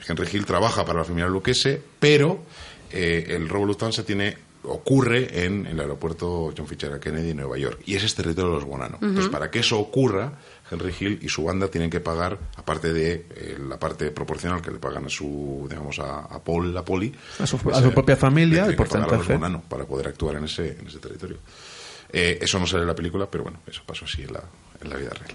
Henry 0.07 0.29
Hill 0.31 0.45
trabaja 0.45 0.85
para 0.85 0.99
la 0.99 1.05
familia 1.07 1.31
Luquese, 1.31 1.81
pero 1.99 2.45
eh, 2.93 3.25
el 3.31 3.49
robo 3.49 3.65
Lufthansa 3.65 4.05
tiene 4.05 4.37
ocurre 4.65 5.45
en 5.45 5.67
el 5.67 5.81
aeropuerto 5.81 6.53
John 6.57 6.67
Fitzgerald 6.67 7.01
Kennedy 7.01 7.31
en 7.31 7.39
Nueva 7.39 7.57
York 7.57 7.81
y 7.87 7.97
ese 7.97 8.07
es 8.07 8.15
territorio 8.15 8.51
de 8.51 8.57
los 8.57 8.65
Bonano. 8.65 8.99
Entonces, 9.01 9.31
para 9.31 9.51
que 9.51 9.61
eso 9.61 9.79
ocurra, 9.79 10.39
Henry 10.75 10.95
Hill 10.99 11.19
y 11.23 11.29
su 11.29 11.45
banda 11.45 11.69
tienen 11.69 11.89
que 11.91 12.01
pagar, 12.01 12.39
aparte 12.57 12.93
de 12.93 13.27
eh, 13.35 13.59
la 13.69 13.79
parte 13.79 14.11
proporcional 14.11 14.61
que 14.61 14.71
le 14.71 14.79
pagan 14.79 15.07
a 15.07 15.09
su, 15.09 15.67
digamos, 15.69 15.99
a, 15.99 16.21
a 16.21 16.43
Paul, 16.43 16.73
la 16.75 16.85
poli, 16.85 17.13
A 17.39 17.47
su- 17.47 17.59
pues, 17.59 17.77
a 17.77 17.81
su 17.83 17.89
eh, 17.89 17.93
propia 17.93 18.17
familia, 18.17 18.67
el 18.67 18.75
a 18.75 18.77
porcentaje. 18.77 19.39
Para 19.69 19.85
poder 19.87 20.09
actuar 20.09 20.37
en 20.37 20.45
ese, 20.45 20.79
en 20.79 20.87
ese 20.87 20.99
territorio. 20.99 21.39
Eh, 22.13 22.39
eso 22.43 22.59
no 22.59 22.67
sale 22.67 22.83
en 22.83 22.89
la 22.89 22.95
película, 22.95 23.29
pero 23.31 23.45
bueno, 23.45 23.61
eso 23.67 23.83
pasó 23.87 24.05
así 24.05 24.23
en 24.23 24.33
la, 24.35 24.43
la 24.89 24.97
vida 24.97 25.11
real. 25.11 25.31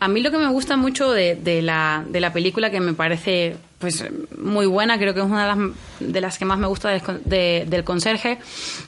A 0.00 0.08
mí 0.08 0.20
lo 0.20 0.32
que 0.32 0.38
me 0.38 0.48
gusta 0.48 0.76
mucho 0.76 1.12
de, 1.12 1.62
la, 1.62 2.04
de 2.08 2.18
la 2.20 2.32
película, 2.32 2.70
que 2.70 2.80
me 2.80 2.92
parece 2.92 3.56
pues 3.78 4.04
muy 4.36 4.66
buena, 4.66 4.98
creo 4.98 5.14
que 5.14 5.20
es 5.20 5.26
una 5.26 5.42
de 5.42 5.48
las, 5.56 6.12
de 6.12 6.20
las 6.20 6.38
que 6.38 6.44
más 6.44 6.58
me 6.58 6.66
gusta 6.66 6.90
de- 6.90 7.64
del 7.68 7.84
conserje, 7.84 8.38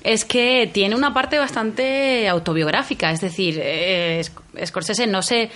es 0.03 0.25
que 0.25 0.69
tiene 0.73 0.95
una 0.97 1.15
parte 1.15 1.39
bastante 1.39 2.29
autobiográfica. 2.29 3.13
Es 3.13 3.21
decir, 3.21 3.61
eh, 3.63 4.23
Sc- 4.25 4.67
Scorsese 4.67 5.07
no 5.07 5.23
sé. 5.23 5.51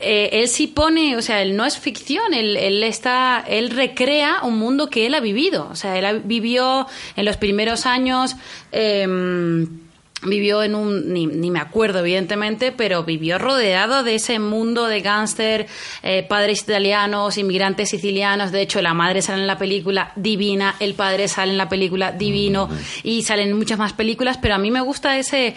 eh, 0.00 0.30
él 0.32 0.46
sí 0.48 0.68
pone, 0.68 1.16
o 1.16 1.22
sea, 1.22 1.42
él 1.42 1.56
no 1.56 1.64
es 1.64 1.78
ficción, 1.78 2.32
él, 2.34 2.82
está, 2.84 3.44
él 3.48 3.70
recrea 3.70 4.38
un 4.44 4.56
mundo 4.56 4.88
que 4.88 5.06
él 5.06 5.14
ha 5.14 5.20
vivido. 5.20 5.68
O 5.70 5.74
sea, 5.76 5.96
él 5.98 6.22
vivió 6.24 6.86
en 7.16 7.24
los 7.24 7.36
primeros 7.36 7.86
años. 7.86 8.36
em, 8.70 9.81
vivió 10.22 10.62
en 10.62 10.74
un, 10.74 11.12
ni, 11.12 11.26
ni 11.26 11.50
me 11.50 11.58
acuerdo 11.58 12.00
evidentemente, 12.00 12.72
pero 12.72 13.04
vivió 13.04 13.38
rodeado 13.38 14.02
de 14.02 14.14
ese 14.14 14.38
mundo 14.38 14.86
de 14.86 15.00
gángster, 15.00 15.66
eh, 16.02 16.24
padres 16.28 16.62
italianos, 16.62 17.38
inmigrantes 17.38 17.90
sicilianos, 17.90 18.52
de 18.52 18.62
hecho 18.62 18.80
la 18.82 18.94
madre 18.94 19.22
sale 19.22 19.42
en 19.42 19.46
la 19.46 19.58
película 19.58 20.12
divina, 20.16 20.76
el 20.80 20.94
padre 20.94 21.28
sale 21.28 21.52
en 21.52 21.58
la 21.58 21.68
película 21.68 22.12
divino 22.12 22.68
y 23.02 23.22
salen 23.22 23.56
muchas 23.56 23.78
más 23.78 23.92
películas, 23.92 24.38
pero 24.40 24.54
a 24.54 24.58
mí 24.58 24.70
me 24.70 24.80
gusta 24.80 25.18
ese... 25.18 25.56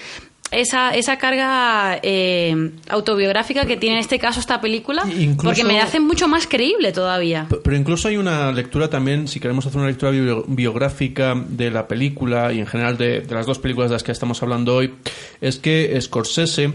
Esa, 0.51 0.91
esa 0.91 1.17
carga 1.17 1.99
eh, 2.03 2.71
autobiográfica 2.87 3.65
que 3.65 3.77
tiene 3.77 3.95
en 3.95 4.01
este 4.01 4.19
caso 4.19 4.39
esta 4.39 4.61
película, 4.61 5.03
Incluso- 5.05 5.43
porque 5.43 5.63
me 5.63 5.81
hace 5.81 5.99
mucho 5.99 6.27
más 6.27 6.47
creíble 6.47 6.91
todavía. 6.91 7.47
Pero 7.63 7.75
incluso 7.75 8.07
hay 8.07 8.17
una 8.17 8.51
lectura 8.51 8.89
también, 8.89 9.27
si 9.27 9.39
queremos 9.39 9.65
hacer 9.65 9.79
una 9.79 9.89
lectura 9.89 10.11
bio- 10.11 10.45
biográfica 10.47 11.33
de 11.49 11.71
la 11.71 11.87
película 11.87 12.53
y 12.53 12.59
en 12.59 12.67
general 12.67 12.95
de, 12.97 13.21
de 13.21 13.35
las 13.35 13.45
dos 13.47 13.59
películas 13.59 13.89
de 13.89 13.95
las 13.95 14.03
que 14.03 14.11
estamos 14.11 14.41
hablando 14.43 14.75
hoy, 14.75 14.93
es 15.41 15.57
que 15.57 15.99
Scorsese 15.99 16.73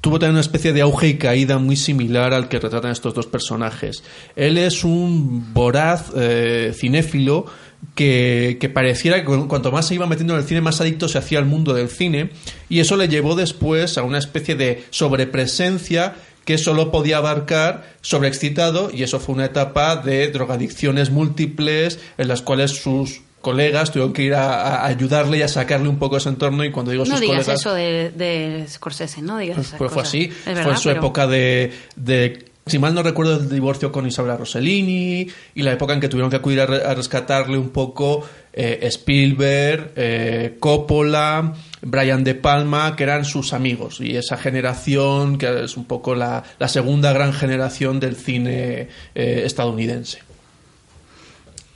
tuvo 0.00 0.18
también 0.18 0.32
una 0.34 0.40
especie 0.40 0.72
de 0.72 0.82
auge 0.82 1.08
y 1.08 1.14
caída 1.16 1.58
muy 1.58 1.76
similar 1.76 2.34
al 2.34 2.48
que 2.48 2.58
retratan 2.58 2.90
estos 2.90 3.14
dos 3.14 3.26
personajes. 3.26 4.04
Él 4.36 4.58
es 4.58 4.84
un 4.84 5.52
voraz 5.54 6.12
eh, 6.16 6.72
cinéfilo 6.74 7.46
que, 7.94 8.58
que 8.60 8.68
pareciera 8.68 9.18
que 9.20 9.24
cu- 9.26 9.48
cuanto 9.48 9.72
más 9.72 9.86
se 9.86 9.94
iba 9.94 10.06
metiendo 10.06 10.34
en 10.34 10.40
el 10.40 10.46
cine, 10.46 10.60
más 10.60 10.80
adicto 10.80 11.08
se 11.08 11.18
hacía 11.18 11.38
al 11.38 11.46
mundo 11.46 11.72
del 11.74 11.88
cine, 11.88 12.30
y 12.68 12.80
eso 12.80 12.96
le 12.96 13.08
llevó 13.08 13.34
después 13.34 13.96
a 13.98 14.02
una 14.02 14.18
especie 14.18 14.54
de 14.54 14.84
sobrepresencia 14.90 16.14
que 16.44 16.58
solo 16.58 16.92
podía 16.92 17.16
abarcar 17.16 17.94
sobreexcitado, 18.02 18.90
y 18.92 19.02
eso 19.02 19.18
fue 19.18 19.34
una 19.34 19.46
etapa 19.46 19.96
de 19.96 20.28
drogadicciones 20.30 21.10
múltiples 21.10 21.98
en 22.18 22.28
las 22.28 22.40
cuales 22.42 22.70
sus 22.72 23.22
colegas 23.40 23.92
tuvieron 23.92 24.12
que 24.12 24.22
ir 24.22 24.34
a, 24.34 24.78
a 24.82 24.86
ayudarle 24.86 25.38
y 25.38 25.42
a 25.42 25.48
sacarle 25.48 25.88
un 25.88 25.98
poco 25.98 26.16
ese 26.16 26.28
entorno, 26.28 26.64
y 26.64 26.70
cuando 26.70 26.90
digo 26.92 27.04
No 27.04 27.12
sus 27.12 27.20
digas 27.20 27.44
colegas... 27.44 27.60
eso 27.60 27.74
de, 27.74 28.10
de 28.10 28.64
Scorsese, 28.68 29.22
no 29.22 29.38
digas 29.38 29.58
esas 29.58 29.78
Pues 29.78 29.92
fue 29.92 30.02
así. 30.02 30.30
Es 30.46 30.54
verdad, 30.54 30.76
su 30.76 30.88
pero- 30.88 30.98
época 31.00 31.26
de, 31.26 31.72
de, 31.96 32.45
si 32.66 32.78
mal 32.80 32.94
no 32.94 33.02
recuerdo, 33.02 33.36
el 33.36 33.48
divorcio 33.48 33.92
con 33.92 34.06
Isabella 34.06 34.36
Rossellini 34.36 35.28
y 35.54 35.62
la 35.62 35.72
época 35.72 35.94
en 35.94 36.00
que 36.00 36.08
tuvieron 36.08 36.30
que 36.30 36.36
acudir 36.36 36.60
a, 36.60 36.66
re- 36.66 36.84
a 36.84 36.94
rescatarle 36.94 37.56
un 37.58 37.68
poco 37.70 38.26
eh, 38.52 38.80
Spielberg, 38.82 39.92
eh, 39.94 40.56
Coppola, 40.58 41.54
Brian 41.82 42.24
De 42.24 42.34
Palma, 42.34 42.96
que 42.96 43.04
eran 43.04 43.24
sus 43.24 43.52
amigos. 43.52 44.00
Y 44.00 44.16
esa 44.16 44.36
generación, 44.36 45.38
que 45.38 45.64
es 45.64 45.76
un 45.76 45.84
poco 45.84 46.16
la, 46.16 46.42
la 46.58 46.66
segunda 46.66 47.12
gran 47.12 47.32
generación 47.32 48.00
del 48.00 48.16
cine 48.16 48.88
eh, 49.14 49.42
estadounidense. 49.44 50.25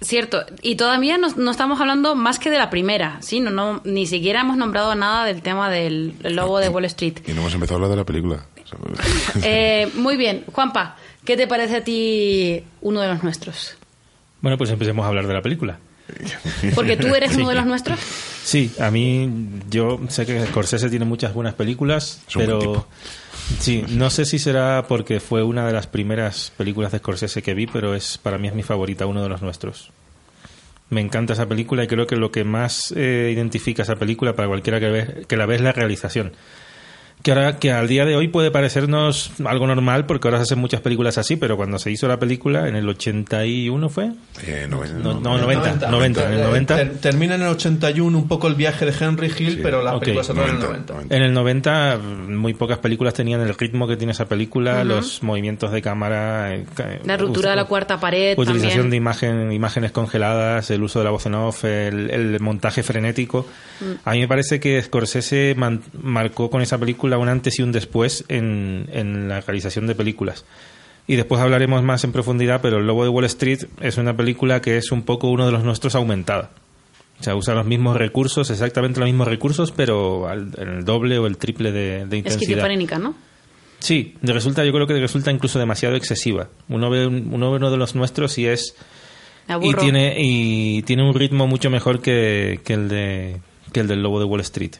Cierto, 0.02 0.44
y 0.62 0.76
todavía 0.76 1.18
no, 1.18 1.28
no 1.36 1.50
estamos 1.50 1.78
hablando 1.80 2.14
más 2.14 2.38
que 2.38 2.48
de 2.50 2.56
la 2.56 2.70
primera, 2.70 3.18
¿sí? 3.20 3.40
No, 3.40 3.50
no, 3.50 3.82
ni 3.84 4.06
siquiera 4.06 4.40
hemos 4.40 4.56
nombrado 4.56 4.94
nada 4.94 5.26
del 5.26 5.42
tema 5.42 5.68
del 5.68 6.14
lobo 6.22 6.58
de 6.58 6.70
Wall 6.70 6.86
Street. 6.86 7.18
Y 7.26 7.32
no 7.32 7.42
hemos 7.42 7.52
empezado 7.52 7.74
a 7.74 7.76
hablar 7.76 7.90
de 7.90 7.96
la 7.96 8.04
película. 8.04 8.46
Eh, 9.42 9.90
muy 9.94 10.16
bien, 10.16 10.44
Juanpa, 10.52 10.96
¿qué 11.24 11.36
te 11.36 11.48
parece 11.48 11.76
a 11.76 11.84
ti 11.84 12.62
uno 12.82 13.00
de 13.00 13.08
los 13.08 13.24
nuestros? 13.24 13.76
Bueno, 14.40 14.56
pues 14.56 14.70
empecemos 14.70 15.04
a 15.04 15.08
hablar 15.08 15.26
de 15.26 15.34
la 15.34 15.42
película. 15.42 15.78
Porque 16.74 16.96
tú 16.96 17.08
eres 17.14 17.36
uno 17.36 17.48
de 17.48 17.54
los 17.56 17.66
nuestros. 17.66 17.98
Sí, 18.42 18.72
a 18.80 18.90
mí 18.90 19.28
yo 19.68 20.00
sé 20.08 20.26
que 20.26 20.46
Scorsese 20.46 20.88
tiene 20.88 21.04
muchas 21.04 21.34
buenas 21.34 21.54
películas, 21.54 22.22
Es 22.28 22.36
un 22.36 22.46
buen 22.46 22.58
pero 22.58 22.58
tipo. 22.60 22.86
Sí, 23.58 23.84
no 23.88 24.10
sé 24.10 24.24
si 24.24 24.38
será 24.38 24.84
porque 24.88 25.20
fue 25.20 25.42
una 25.42 25.66
de 25.66 25.72
las 25.72 25.86
primeras 25.86 26.52
películas 26.56 26.92
de 26.92 26.98
Scorsese 26.98 27.42
que 27.42 27.54
vi, 27.54 27.66
pero 27.66 27.94
es 27.94 28.18
para 28.18 28.38
mí 28.38 28.48
es 28.48 28.54
mi 28.54 28.62
favorita, 28.62 29.06
uno 29.06 29.22
de 29.22 29.28
los 29.28 29.42
nuestros. 29.42 29.92
Me 30.90 31.00
encanta 31.00 31.34
esa 31.34 31.46
película 31.46 31.84
y 31.84 31.86
creo 31.86 32.06
que 32.06 32.16
lo 32.16 32.32
que 32.32 32.44
más 32.44 32.92
eh, 32.96 33.30
identifica 33.32 33.82
esa 33.82 33.96
película 33.96 34.34
para 34.34 34.48
cualquiera 34.48 34.80
que, 34.80 34.88
ve, 34.88 35.24
que 35.28 35.36
la 35.36 35.46
ve 35.46 35.54
es 35.56 35.60
la 35.60 35.72
realización. 35.72 36.32
Que 37.22 37.32
ahora 37.32 37.58
que 37.58 37.70
al 37.70 37.86
día 37.86 38.04
de 38.06 38.16
hoy 38.16 38.28
puede 38.28 38.50
parecernos 38.50 39.32
algo 39.44 39.66
normal 39.66 40.06
porque 40.06 40.28
ahora 40.28 40.38
se 40.38 40.44
hacen 40.44 40.58
muchas 40.58 40.80
películas 40.80 41.18
así, 41.18 41.36
pero 41.36 41.56
cuando 41.56 41.78
se 41.78 41.90
hizo 41.90 42.08
la 42.08 42.18
película 42.18 42.66
en 42.68 42.76
el 42.76 42.88
81 42.88 43.88
fue 43.90 44.10
Eh, 44.46 44.66
no, 44.68 44.82
no, 44.84 45.20
no, 45.20 45.38
90, 45.38 45.90
90, 45.90 46.26
en 46.28 46.34
el 46.34 46.40
90 46.42 46.76
Ter- 46.76 46.96
termina 46.98 47.34
en 47.34 47.42
el 47.42 47.48
81 47.48 48.16
un 48.16 48.26
poco 48.26 48.48
el 48.48 48.54
viaje 48.54 48.86
de 48.86 48.94
Henry 48.98 49.26
Hill, 49.26 49.56
Sí. 49.56 49.60
pero 49.62 49.82
la 49.82 49.94
Ok. 49.96 50.00
película 50.00 50.24
se 50.24 50.32
trata 50.32 50.48
en 50.48 50.54
el 50.56 50.62
90, 50.62 50.92
90. 50.94 51.16
En 51.16 51.22
el 51.22 51.32
90 51.34 51.98
muy 51.98 52.54
pocas 52.54 52.78
películas 52.78 53.12
tenían 53.14 53.40
el 53.42 53.54
ritmo 53.54 53.86
que 53.86 53.96
tiene 53.96 54.12
esa 54.12 54.26
película, 54.26 54.82
los 54.84 55.22
movimientos 55.22 55.72
de 55.72 55.82
cámara, 55.82 56.54
eh, 56.54 56.64
ca- 56.74 56.98
La 57.04 57.16
ruptura 57.18 57.50
de 57.50 57.56
la 57.56 57.64
cuarta 57.66 58.00
pared 58.00 58.38
utilización 58.38 58.70
también. 58.84 58.90
de 58.90 58.96
imagen, 58.96 59.52
imágenes 59.52 59.92
congeladas, 59.92 60.70
el 60.70 60.82
uso 60.82 61.00
de 61.00 61.04
la 61.04 61.10
voz 61.10 61.26
en 61.26 61.34
off, 61.34 61.64
el, 61.64 62.10
el 62.10 62.40
montaje 62.40 62.82
frenético. 62.82 63.46
Mm. 63.80 63.84
A 64.08 64.12
mí 64.12 64.20
me 64.20 64.28
parece 64.28 64.58
que 64.58 64.80
Scorsese 64.82 65.54
man- 65.56 65.82
marcó 66.02 66.48
con 66.50 66.62
esa 66.62 66.78
película 66.78 67.09
un 67.18 67.28
antes 67.28 67.58
y 67.58 67.62
un 67.62 67.72
después 67.72 68.24
en, 68.28 68.88
en 68.92 69.28
la 69.28 69.40
realización 69.40 69.86
de 69.86 69.94
películas. 69.94 70.44
Y 71.06 71.16
después 71.16 71.40
hablaremos 71.40 71.82
más 71.82 72.04
en 72.04 72.12
profundidad, 72.12 72.60
pero 72.60 72.78
El 72.78 72.86
Lobo 72.86 73.02
de 73.04 73.08
Wall 73.10 73.24
Street 73.24 73.60
es 73.80 73.96
una 73.98 74.16
película 74.16 74.60
que 74.60 74.76
es 74.76 74.92
un 74.92 75.02
poco 75.02 75.28
uno 75.28 75.46
de 75.46 75.52
los 75.52 75.64
nuestros 75.64 75.94
aumentada. 75.94 76.50
O 77.18 77.22
sea, 77.22 77.34
usa 77.36 77.54
los 77.54 77.66
mismos 77.66 77.96
recursos, 77.96 78.48
exactamente 78.50 79.00
los 79.00 79.08
mismos 79.08 79.26
recursos, 79.28 79.72
pero 79.72 80.28
al, 80.28 80.52
el 80.58 80.84
doble 80.84 81.18
o 81.18 81.26
el 81.26 81.36
triple 81.36 81.72
de, 81.72 82.06
de 82.06 82.16
intensidad. 82.18 82.42
Esquizofrénica, 82.42 82.98
¿no? 82.98 83.14
Sí, 83.80 84.14
de 84.22 84.32
resulta, 84.32 84.64
yo 84.64 84.72
creo 84.72 84.86
que 84.86 84.94
resulta 85.00 85.30
incluso 85.32 85.58
demasiado 85.58 85.96
excesiva. 85.96 86.48
Uno 86.68 86.90
ve, 86.90 87.06
un- 87.06 87.30
uno 87.32 87.50
ve 87.50 87.56
uno 87.56 87.70
de 87.70 87.76
los 87.76 87.94
nuestros 87.94 88.38
y 88.38 88.46
es 88.46 88.74
y 89.66 89.70
tiene 89.84 90.14
y 90.18 90.82
tiene 90.82 91.02
un 91.02 91.14
ritmo 91.14 91.46
mucho 91.46 91.70
mejor 91.70 92.00
que, 92.00 92.60
que 92.64 92.74
el 92.74 92.88
de 92.88 93.40
que 93.72 93.80
el 93.80 93.88
del 93.88 94.02
Lobo 94.02 94.18
de 94.20 94.26
Wall 94.26 94.40
Street. 94.42 94.72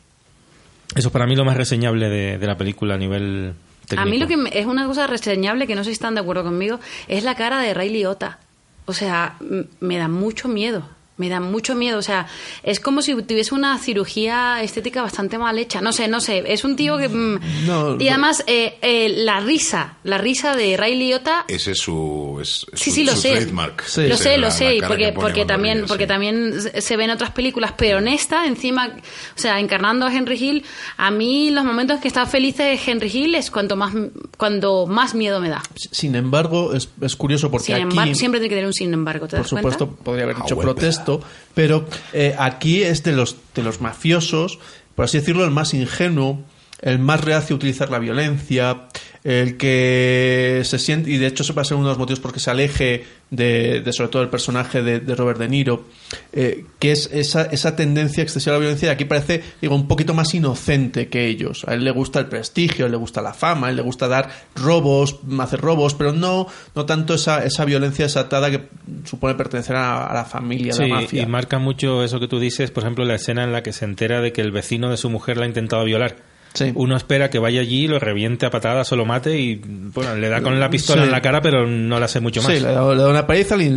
Eso 0.95 1.09
es 1.09 1.13
para 1.13 1.27
mí 1.27 1.37
lo 1.37 1.45
más 1.45 1.57
reseñable 1.57 2.09
de, 2.09 2.39
de 2.39 2.47
la 2.47 2.57
película 2.57 2.95
a 2.95 2.99
nivel 2.99 3.55
técnico. 3.87 4.03
A 4.03 4.11
mí 4.11 4.19
lo 4.19 4.27
que 4.27 4.37
me- 4.37 4.51
es 4.59 4.67
una 4.67 4.87
cosa 4.87 5.07
reseñable, 5.07 5.67
que 5.67 5.75
no 5.77 5.85
sé 5.85 5.91
si 5.91 5.95
están 5.95 6.15
de 6.15 6.21
acuerdo 6.21 6.43
conmigo, 6.45 6.81
es 7.09 7.23
la 7.25 7.35
cara 7.35 7.61
de 7.61 7.73
Ray 7.75 7.91
Liotta. 7.91 8.39
O 8.87 8.93
sea, 8.93 9.37
me 9.81 9.99
da 9.99 10.09
mucho 10.09 10.49
miedo. 10.49 10.83
Me 11.21 11.29
da 11.29 11.39
mucho 11.39 11.75
miedo. 11.75 11.99
O 11.99 12.03
sea, 12.03 12.27
es 12.63 12.81
como 12.81 13.03
si 13.03 13.15
tuviese 13.23 13.55
una 13.55 13.79
cirugía 13.79 14.63
estética 14.63 15.03
bastante 15.03 15.37
mal 15.39 15.59
hecha. 15.59 15.81
No 15.81 15.93
sé, 15.93 16.09
no 16.09 16.21
sé. 16.21 16.43
Es 16.47 16.65
un 16.65 16.77
tío 16.77 16.97
que. 16.97 17.09
mm, 17.09 17.41
No, 17.67 18.01
y 18.01 18.09
además, 18.09 18.43
eh, 18.47 18.79
eh, 18.81 19.09
la 19.19 19.41
risa, 19.41 19.99
la 20.05 20.17
risa 20.19 20.57
de 20.57 20.77
Ray 20.77 20.97
Liotta 20.99 21.45
Ese 21.47 21.73
es 21.73 21.79
su, 21.79 22.39
es, 22.41 22.67
es 22.73 22.81
Sí, 22.81 22.91
su- 22.91 22.95
sí, 22.97 23.05
lo 23.05 23.13
su 23.13 23.19
sé. 23.21 23.33
trademark. 23.33 23.83
Sí. 23.85 24.07
Lo 24.09 24.17
sé, 24.17 24.37
lo 24.39 24.47
la- 24.47 24.51
sé, 24.51 24.79
porque, 25.19 25.45
también, 25.45 25.79
ríe, 25.81 25.87
porque 25.87 26.05
sí. 26.05 26.09
también 26.09 26.55
se 26.81 26.97
ven 26.97 27.11
otras 27.11 27.31
películas, 27.33 27.73
pero 27.77 27.99
en 27.99 28.09
esta, 28.09 28.47
encima, 28.47 28.89
o 28.89 29.39
sea, 29.39 29.61
encarnando 29.61 30.07
a 30.07 30.15
Henry 30.15 30.37
Hill, 30.43 30.65
a 30.97 31.11
mí 31.11 31.51
los 31.51 31.65
momentos 31.65 32.01
que 32.01 32.09
está 32.09 32.25
feliz 32.27 32.57
de 32.57 32.79
Henry 32.85 33.11
Hill 33.13 33.35
es 33.35 33.51
cuanto 33.51 33.77
más, 33.77 33.93
cuando 34.39 34.87
más 34.87 35.15
miedo 35.15 35.41
me 35.41 35.49
da. 35.51 35.63
Sin 35.75 36.15
embargo, 36.15 36.73
es, 36.75 36.89
es 37.01 37.17
curioso 37.17 37.51
porque 37.51 37.67
Sin 37.67 37.75
aquí... 37.75 37.83
embargo, 37.83 38.15
siempre 38.15 38.41
tiene 38.41 38.49
que 38.49 38.55
tener 38.57 38.67
un 38.67 38.73
sin 38.73 38.93
embargo, 38.95 39.27
¿te 39.27 39.33
por 39.37 39.41
das 39.41 39.49
supuesto, 39.49 39.87
cuenta? 39.87 40.05
podría 40.05 40.25
haber 40.25 40.37
Ah, 40.37 40.43
dicho 40.43 40.55
bueno, 40.55 40.73
protesto, 40.75 41.10
pero 41.55 41.87
eh, 42.13 42.35
aquí 42.39 42.83
es 42.83 43.03
de 43.03 43.13
los, 43.13 43.37
de 43.55 43.63
los 43.63 43.81
mafiosos, 43.81 44.59
por 44.95 45.07
así 45.07 45.19
decirlo, 45.19 45.45
el 45.45 45.51
más 45.51 45.75
ingenuo, 45.75 46.41
el 46.83 46.99
más 46.99 47.23
reacio 47.23 47.55
a 47.55 47.57
utilizar 47.59 47.91
la 47.91 47.99
violencia, 47.99 48.83
el 49.23 49.59
que 49.59 50.63
se 50.65 50.79
siente, 50.79 51.11
y 51.11 51.19
de 51.19 51.27
hecho 51.27 51.43
eso 51.43 51.53
va 51.53 51.63
a 51.63 51.65
ser 51.67 51.77
uno 51.77 51.87
de 51.87 51.91
los 51.91 51.99
motivos 51.99 52.21
por 52.21 52.33
que 52.33 52.41
se 52.41 52.51
aleje 52.51 53.05
de, 53.31 53.81
de 53.83 53.93
sobre 53.93 54.09
todo 54.09 54.23
el 54.23 54.29
personaje 54.31 54.83
de, 54.83 54.99
de 55.01 55.15
Robert 55.15 55.39
De 55.39 55.47
Niro, 55.49 55.85
eh, 56.33 56.65
que 56.79 56.93
es 56.93 57.11
esa, 57.13 57.43
esa 57.43 57.77
tendencia 57.77 58.23
excesiva 58.23 58.57
a 58.57 58.59
la 58.59 58.61
violencia, 58.63 58.89
y 58.89 58.91
aquí 58.93 59.05
parece, 59.05 59.43
digo, 59.61 59.75
un 59.75 59.87
poquito 59.89 60.15
más 60.15 60.35
inocente 60.35 61.09
que 61.09 61.27
ellos. 61.27 61.65
A 61.69 61.75
él 61.75 61.85
le 61.85 61.91
gusta 61.91 62.19
el 62.19 62.27
prestigio, 62.27 62.85
a 62.85 62.87
él 62.87 62.93
le 62.93 62.99
gusta 62.99 63.21
la 63.21 63.35
fama, 63.35 63.67
a 63.67 63.71
él 63.71 63.77
le 63.77 63.83
gusta 63.83 64.09
dar 64.09 64.31
robos, 64.57 65.21
hacer 65.39 65.61
robos, 65.61 65.93
pero 65.95 66.13
no, 66.15 66.47
no 66.75 66.87
tanto 66.87 67.13
esa, 67.15 67.45
esa 67.45 67.67
violencia 67.67 68.07
desatada 68.07 68.51
que 68.51 68.63
supone 69.05 69.35
pertenecer 69.35 69.77
a, 69.77 70.07
a 70.07 70.15
la 70.15 70.25
familia, 70.25 70.73
a 70.73 70.77
Sí, 70.77 70.83
la 70.89 70.89
mafia. 70.89 71.23
y 71.23 71.27
marca 71.27 71.59
mucho 71.59 72.03
eso 72.03 72.19
que 72.21 72.27
tú 72.27 72.41
dices, 72.41 72.71
por 72.71 72.85
ejemplo, 72.85 73.05
la 73.05 73.17
escena 73.17 73.45
en 73.45 73.53
la 73.53 73.63
que 73.63 73.75
se 73.75 73.85
entera 73.85 74.23
de 74.23 74.33
que 74.33 74.41
el 74.41 74.51
vecino 74.51 74.89
de 74.91 74.97
su 74.97 75.11
mujer 75.11 75.37
la 75.37 75.45
ha 75.45 75.49
intentado 75.49 75.85
violar. 75.85 76.17
Sí. 76.53 76.73
Uno 76.75 76.97
espera 76.97 77.31
que 77.31 77.39
vaya 77.39 77.61
allí, 77.61 77.87
lo 77.87 77.99
reviente 77.99 78.45
a 78.45 78.51
patadas 78.51 78.91
o 78.93 78.97
lo 78.97 79.05
mate 79.07 79.39
y 79.39 79.55
bueno, 79.65 80.17
le 80.17 80.29
da 80.29 80.41
con 80.43 80.59
la 80.59 80.69
pistola 80.69 81.03
Sí. 81.03 81.07
en 81.07 81.13
la 81.13 81.23
cara, 81.23 81.41
pero 81.41 81.67
no 81.67 81.99
le 81.99 82.05
hace 82.05 82.19
mucho 82.21 82.43
más. 82.43 82.53
Sí, 82.53 82.61
le 82.61 82.73
da, 82.73 82.85
una 83.09 83.27
paliza 83.27 83.57
y, 83.57 83.69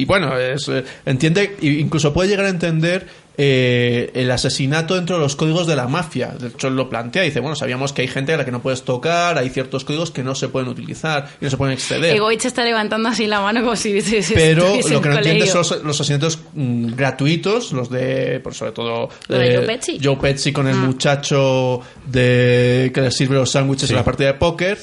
y 0.00 0.04
bueno, 0.04 0.36
es, 0.38 0.68
eh, 0.68 0.84
entiende, 1.06 1.56
incluso 1.62 2.12
puede 2.12 2.28
llegar 2.28 2.44
a 2.46 2.50
entender 2.50 3.06
eh, 3.36 4.10
el 4.14 4.30
asesinato 4.30 4.94
dentro 4.94 5.16
de 5.16 5.22
los 5.22 5.34
códigos 5.36 5.66
de 5.66 5.74
la 5.76 5.88
mafia. 5.88 6.28
De 6.38 6.48
hecho, 6.48 6.68
él 6.68 6.76
lo 6.76 6.88
plantea 6.88 7.24
y 7.24 7.28
dice, 7.28 7.40
bueno, 7.40 7.56
sabíamos 7.56 7.92
que 7.92 8.02
hay 8.02 8.08
gente 8.08 8.32
a 8.34 8.36
la 8.36 8.44
que 8.44 8.52
no 8.52 8.62
puedes 8.62 8.82
tocar, 8.82 9.38
hay 9.38 9.50
ciertos 9.50 9.84
códigos 9.84 10.10
que 10.10 10.22
no 10.22 10.34
se 10.34 10.48
pueden 10.48 10.68
utilizar 10.68 11.28
y 11.40 11.44
no 11.44 11.50
se 11.50 11.56
pueden 11.56 11.74
exceder. 11.74 12.14
Egoich 12.14 12.44
está 12.44 12.64
levantando 12.64 13.08
así 13.08 13.26
la 13.26 13.40
mano 13.40 13.60
como 13.62 13.76
si 13.76 14.00
Pero 14.34 14.76
lo 14.90 15.00
que 15.00 15.08
no 15.08 15.16
entiende 15.16 15.46
son 15.46 15.58
los, 15.58 15.82
los 15.82 16.00
asesinatos 16.00 16.38
mm, 16.54 16.94
gratuitos, 16.94 17.72
los 17.72 17.90
de, 17.90 18.40
por 18.40 18.54
sobre 18.54 18.72
todo, 18.72 19.08
de 19.28 19.52
eh, 19.52 19.56
Joe 19.56 19.66
Pesci. 19.66 20.00
Joe 20.02 20.16
Pesci 20.16 20.52
con 20.52 20.68
el 20.68 20.74
Ah. 20.74 20.86
muchacho 20.86 21.80
de 22.06 22.90
que 22.94 23.00
le 23.00 23.10
sirve 23.10 23.36
los 23.36 23.50
sándwiches 23.50 23.88
Sí. 23.88 23.92
en 23.94 23.98
la 23.98 24.04
partida 24.04 24.28
de 24.28 24.34
póker. 24.34 24.78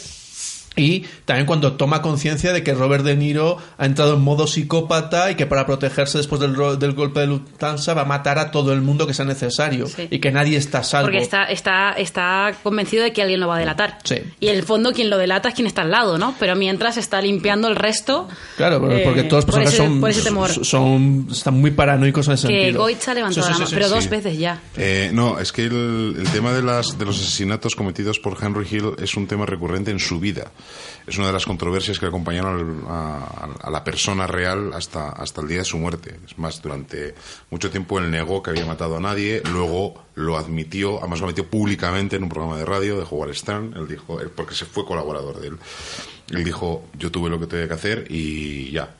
Y 0.77 1.01
también 1.25 1.45
cuando 1.45 1.73
toma 1.73 2.01
conciencia 2.01 2.53
de 2.53 2.63
que 2.63 2.73
Robert 2.73 3.03
De 3.03 3.17
Niro 3.17 3.57
ha 3.77 3.85
entrado 3.85 4.13
en 4.15 4.21
modo 4.21 4.47
psicópata 4.47 5.29
y 5.29 5.35
que 5.35 5.45
para 5.45 5.65
protegerse 5.65 6.17
después 6.17 6.39
del, 6.39 6.55
ro- 6.55 6.77
del 6.77 6.93
golpe 6.93 7.19
de 7.19 7.27
Lufthansa 7.27 7.93
va 7.93 8.03
a 8.03 8.05
matar 8.05 8.39
a 8.39 8.51
todo 8.51 8.71
el 8.71 8.81
mundo 8.81 9.05
que 9.05 9.13
sea 9.13 9.25
necesario 9.25 9.85
Sí. 9.87 10.07
y 10.09 10.19
que 10.19 10.31
nadie 10.31 10.55
está 10.57 10.79
a 10.79 10.83
salvo. 10.83 11.07
Porque 11.07 11.17
está, 11.21 11.43
está, 11.45 11.91
está 11.91 12.53
convencido 12.63 13.03
de 13.03 13.11
que 13.11 13.21
alguien 13.21 13.41
lo 13.41 13.47
va 13.49 13.57
a 13.57 13.59
delatar. 13.59 13.99
Sí. 14.05 14.15
Y 14.39 14.47
en 14.47 14.55
el 14.55 14.63
fondo 14.63 14.93
quien 14.93 15.09
lo 15.09 15.17
delata 15.17 15.49
es 15.49 15.55
quien 15.55 15.67
está 15.67 15.81
al 15.81 15.91
lado, 15.91 16.17
¿no? 16.17 16.35
Pero 16.39 16.55
mientras 16.55 16.95
está 16.95 17.19
limpiando 17.21 17.67
el 17.67 17.75
resto. 17.75 18.29
Claro, 18.55 18.89
eh, 18.91 19.01
porque 19.03 19.23
todos 19.23 19.43
los 19.43 19.53
por 19.53 19.55
personajes 19.63 19.73
ese- 19.73 19.87
son, 19.87 19.99
por 19.99 20.09
ese 20.09 20.21
temor. 20.21 20.65
son 20.65 21.27
están 21.29 21.59
muy 21.59 21.71
paranoicos 21.71 22.27
en 22.27 22.33
ese 22.35 22.47
que 22.47 22.53
sentido. 22.63 22.81
Goitz 22.83 23.07
ha 23.09 23.13
levantado 23.13 23.45
Sí, 23.45 23.53
sí, 23.53 23.59
la 23.59 23.65
sí, 23.67 23.73
mano, 23.73 23.75
pero 23.75 23.87
sí. 23.89 23.93
dos 23.95 24.09
veces 24.09 24.37
ya. 24.39 24.61
Eh, 24.77 25.09
no, 25.13 25.37
es 25.39 25.51
que 25.51 25.63
el, 25.65 26.15
el 26.17 26.29
tema 26.31 26.53
de, 26.53 26.63
las, 26.63 26.97
de 26.97 27.03
los 27.05 27.19
asesinatos 27.19 27.75
cometidos 27.75 28.19
por 28.19 28.37
Henry 28.41 28.65
Hill 28.71 28.93
es 29.03 29.15
un 29.17 29.27
tema 29.27 29.45
recurrente 29.45 29.91
en 29.91 29.99
su 29.99 30.19
vida. 30.21 30.51
Es 31.07 31.17
una 31.17 31.27
de 31.27 31.33
las 31.33 31.45
controversias 31.45 31.99
que 31.99 32.05
acompañaron 32.05 32.85
a 32.87 33.69
la 33.71 33.83
persona 33.83 34.27
real 34.27 34.71
hasta, 34.73 35.09
hasta 35.09 35.41
el 35.41 35.47
día 35.47 35.59
de 35.59 35.65
su 35.65 35.77
muerte. 35.77 36.19
Es 36.25 36.37
más, 36.37 36.61
durante 36.61 37.15
mucho 37.49 37.69
tiempo 37.71 37.97
él 37.99 38.11
negó 38.11 38.43
que 38.43 38.51
había 38.51 38.65
matado 38.65 38.97
a 38.97 38.99
nadie, 38.99 39.41
luego 39.51 40.03
lo 40.15 40.37
admitió, 40.37 40.99
además 40.99 41.19
lo 41.19 41.25
admitió 41.25 41.47
públicamente 41.49 42.15
en 42.17 42.23
un 42.23 42.29
programa 42.29 42.57
de 42.57 42.65
radio 42.65 42.97
de 42.97 43.05
Howard 43.09 43.33
Stern, 43.33 43.73
él 43.75 43.87
dijo, 43.87 44.21
él- 44.21 44.29
porque 44.29 44.53
se 44.55 44.65
fue 44.65 44.85
colaborador 44.85 45.39
de 45.39 45.47
él. 45.47 45.57
Él 46.29 46.43
dijo, 46.43 46.85
yo 46.97 47.11
tuve 47.11 47.29
lo 47.29 47.39
que 47.39 47.47
tenía 47.47 47.67
que 47.67 47.73
hacer 47.73 48.05
y 48.09 48.71
ya. 48.71 48.95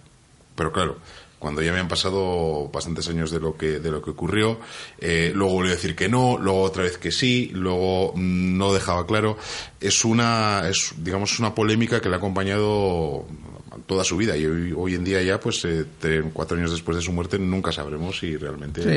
Pero 0.56 0.72
claro, 0.74 0.98
cuando 1.42 1.64
ya 1.64 1.72
habían 1.72 1.88
pasado 1.88 2.70
bastantes 2.72 3.10
años 3.10 3.32
de 3.32 3.40
lo 3.40 3.58
que 3.58 3.80
de 3.80 3.90
lo 3.90 4.00
que 4.00 4.12
ocurrió, 4.12 4.60
eh, 5.00 5.32
luego 5.34 5.54
volvió 5.54 5.72
a 5.72 5.76
decir 5.76 5.96
que 5.96 6.08
no, 6.08 6.38
luego 6.38 6.62
otra 6.62 6.84
vez 6.84 7.00
que 7.00 7.12
sí, 7.12 7.50
luego 7.52 8.14
mm, 8.16 8.58
no 8.60 8.72
dejaba 8.72 9.08
claro. 9.08 9.38
Es 9.80 10.06
una, 10.06 10.70
es, 10.70 10.94
digamos, 10.98 11.40
una 11.40 11.56
polémica 11.56 12.00
que 12.00 12.10
le 12.10 12.16
ha 12.16 12.18
acompañado 12.20 13.26
toda 13.92 14.06
su 14.06 14.16
vida 14.16 14.38
y 14.38 14.46
hoy, 14.46 14.74
hoy 14.74 14.96
en 14.96 15.04
día 15.04 15.22
ya, 15.22 15.38
pues 15.38 15.66
eh, 15.66 15.84
tres- 16.00 16.24
cuatro 16.32 16.56
años 16.56 16.72
después 16.72 16.96
de 16.96 17.04
su 17.04 17.12
muerte, 17.12 17.38
nunca 17.38 17.74
sabremos 17.74 18.18
si 18.18 18.38
realmente 18.38 18.82
Sí. 18.82 18.90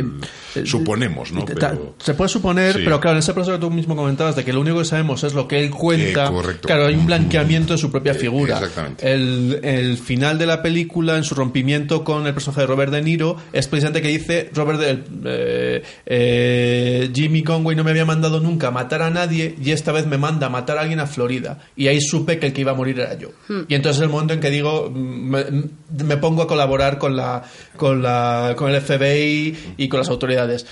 él- 0.54 0.66
suponemos, 0.68 1.32
¿no? 1.32 1.44
Ta- 1.44 1.70
Pero- 1.72 1.96
Se 1.98 2.14
puede 2.14 2.28
suponer, 2.28 2.74
Sí. 2.74 2.82
pero 2.84 3.00
claro, 3.00 3.16
en 3.16 3.18
ese 3.18 3.34
proceso 3.34 3.56
que 3.56 3.60
tú 3.60 3.72
mismo 3.72 3.96
comentabas 3.96 4.36
de 4.36 4.44
que 4.44 4.52
lo 4.52 4.60
único 4.60 4.78
que 4.78 4.84
sabemos 4.84 5.24
es 5.24 5.34
lo 5.34 5.48
que 5.48 5.58
él 5.64 5.70
cuenta. 5.70 6.26
Eh, 6.26 6.30
correcto. 6.30 6.68
Claro, 6.68 6.86
hay 6.86 6.94
un 6.94 7.06
blanqueamiento 7.06 7.72
de 7.72 7.78
su 7.78 7.90
propia 7.90 8.12
Eh, 8.12 8.14
figura. 8.14 8.54
exactamente. 8.58 9.12
El, 9.12 9.58
el 9.64 9.98
final 9.98 10.38
de 10.38 10.46
la 10.46 10.62
película, 10.62 11.16
en 11.16 11.24
su 11.24 11.34
rompimiento 11.34 12.04
con 12.04 12.24
el 12.28 12.32
personaje 12.32 12.60
de 12.60 12.66
Robert 12.68 12.92
De 12.92 13.02
Niro, 13.02 13.36
es 13.52 13.66
precisamente 13.66 14.00
que 14.00 14.08
dice 14.08 14.50
Robert 14.54 14.78
De- 14.78 15.02
eh, 15.24 15.82
eh, 16.06 17.10
Jimmy 17.12 17.42
Conway 17.42 17.74
no 17.76 17.82
me 17.82 17.90
había 17.90 18.04
mandado 18.04 18.38
nunca 18.40 18.68
a 18.68 18.70
matar 18.70 19.02
a 19.02 19.10
nadie 19.10 19.56
y 19.60 19.72
esta 19.72 19.90
vez 19.90 20.06
me 20.06 20.18
manda 20.18 20.46
a 20.46 20.50
matar 20.50 20.78
a 20.78 20.82
alguien 20.82 21.00
a 21.00 21.06
Florida. 21.06 21.58
Y 21.74 21.88
ahí 21.88 22.00
supe 22.00 22.38
que 22.38 22.46
el 22.46 22.52
que 22.52 22.60
iba 22.60 22.72
a 22.72 22.74
morir 22.74 23.00
era 23.00 23.18
yo. 23.18 23.30
Y 23.68 23.74
entonces 23.74 23.96
es 23.98 24.02
el 24.04 24.08
momento 24.10 24.34
en 24.34 24.40
que 24.40 24.50
digo, 24.50 24.83
mm, 24.90 25.30
me, 25.30 25.44
me 26.04 26.16
pongo 26.16 26.42
a 26.42 26.46
colaborar 26.46 26.98
con 26.98 27.16
la, 27.16 27.42
con 27.76 28.02
la, 28.02 28.54
con 28.56 28.70
el 28.74 28.80
FBI 28.80 29.74
y 29.76 29.88
con 29.88 29.98
las 30.00 30.08
autoridades. 30.08 30.66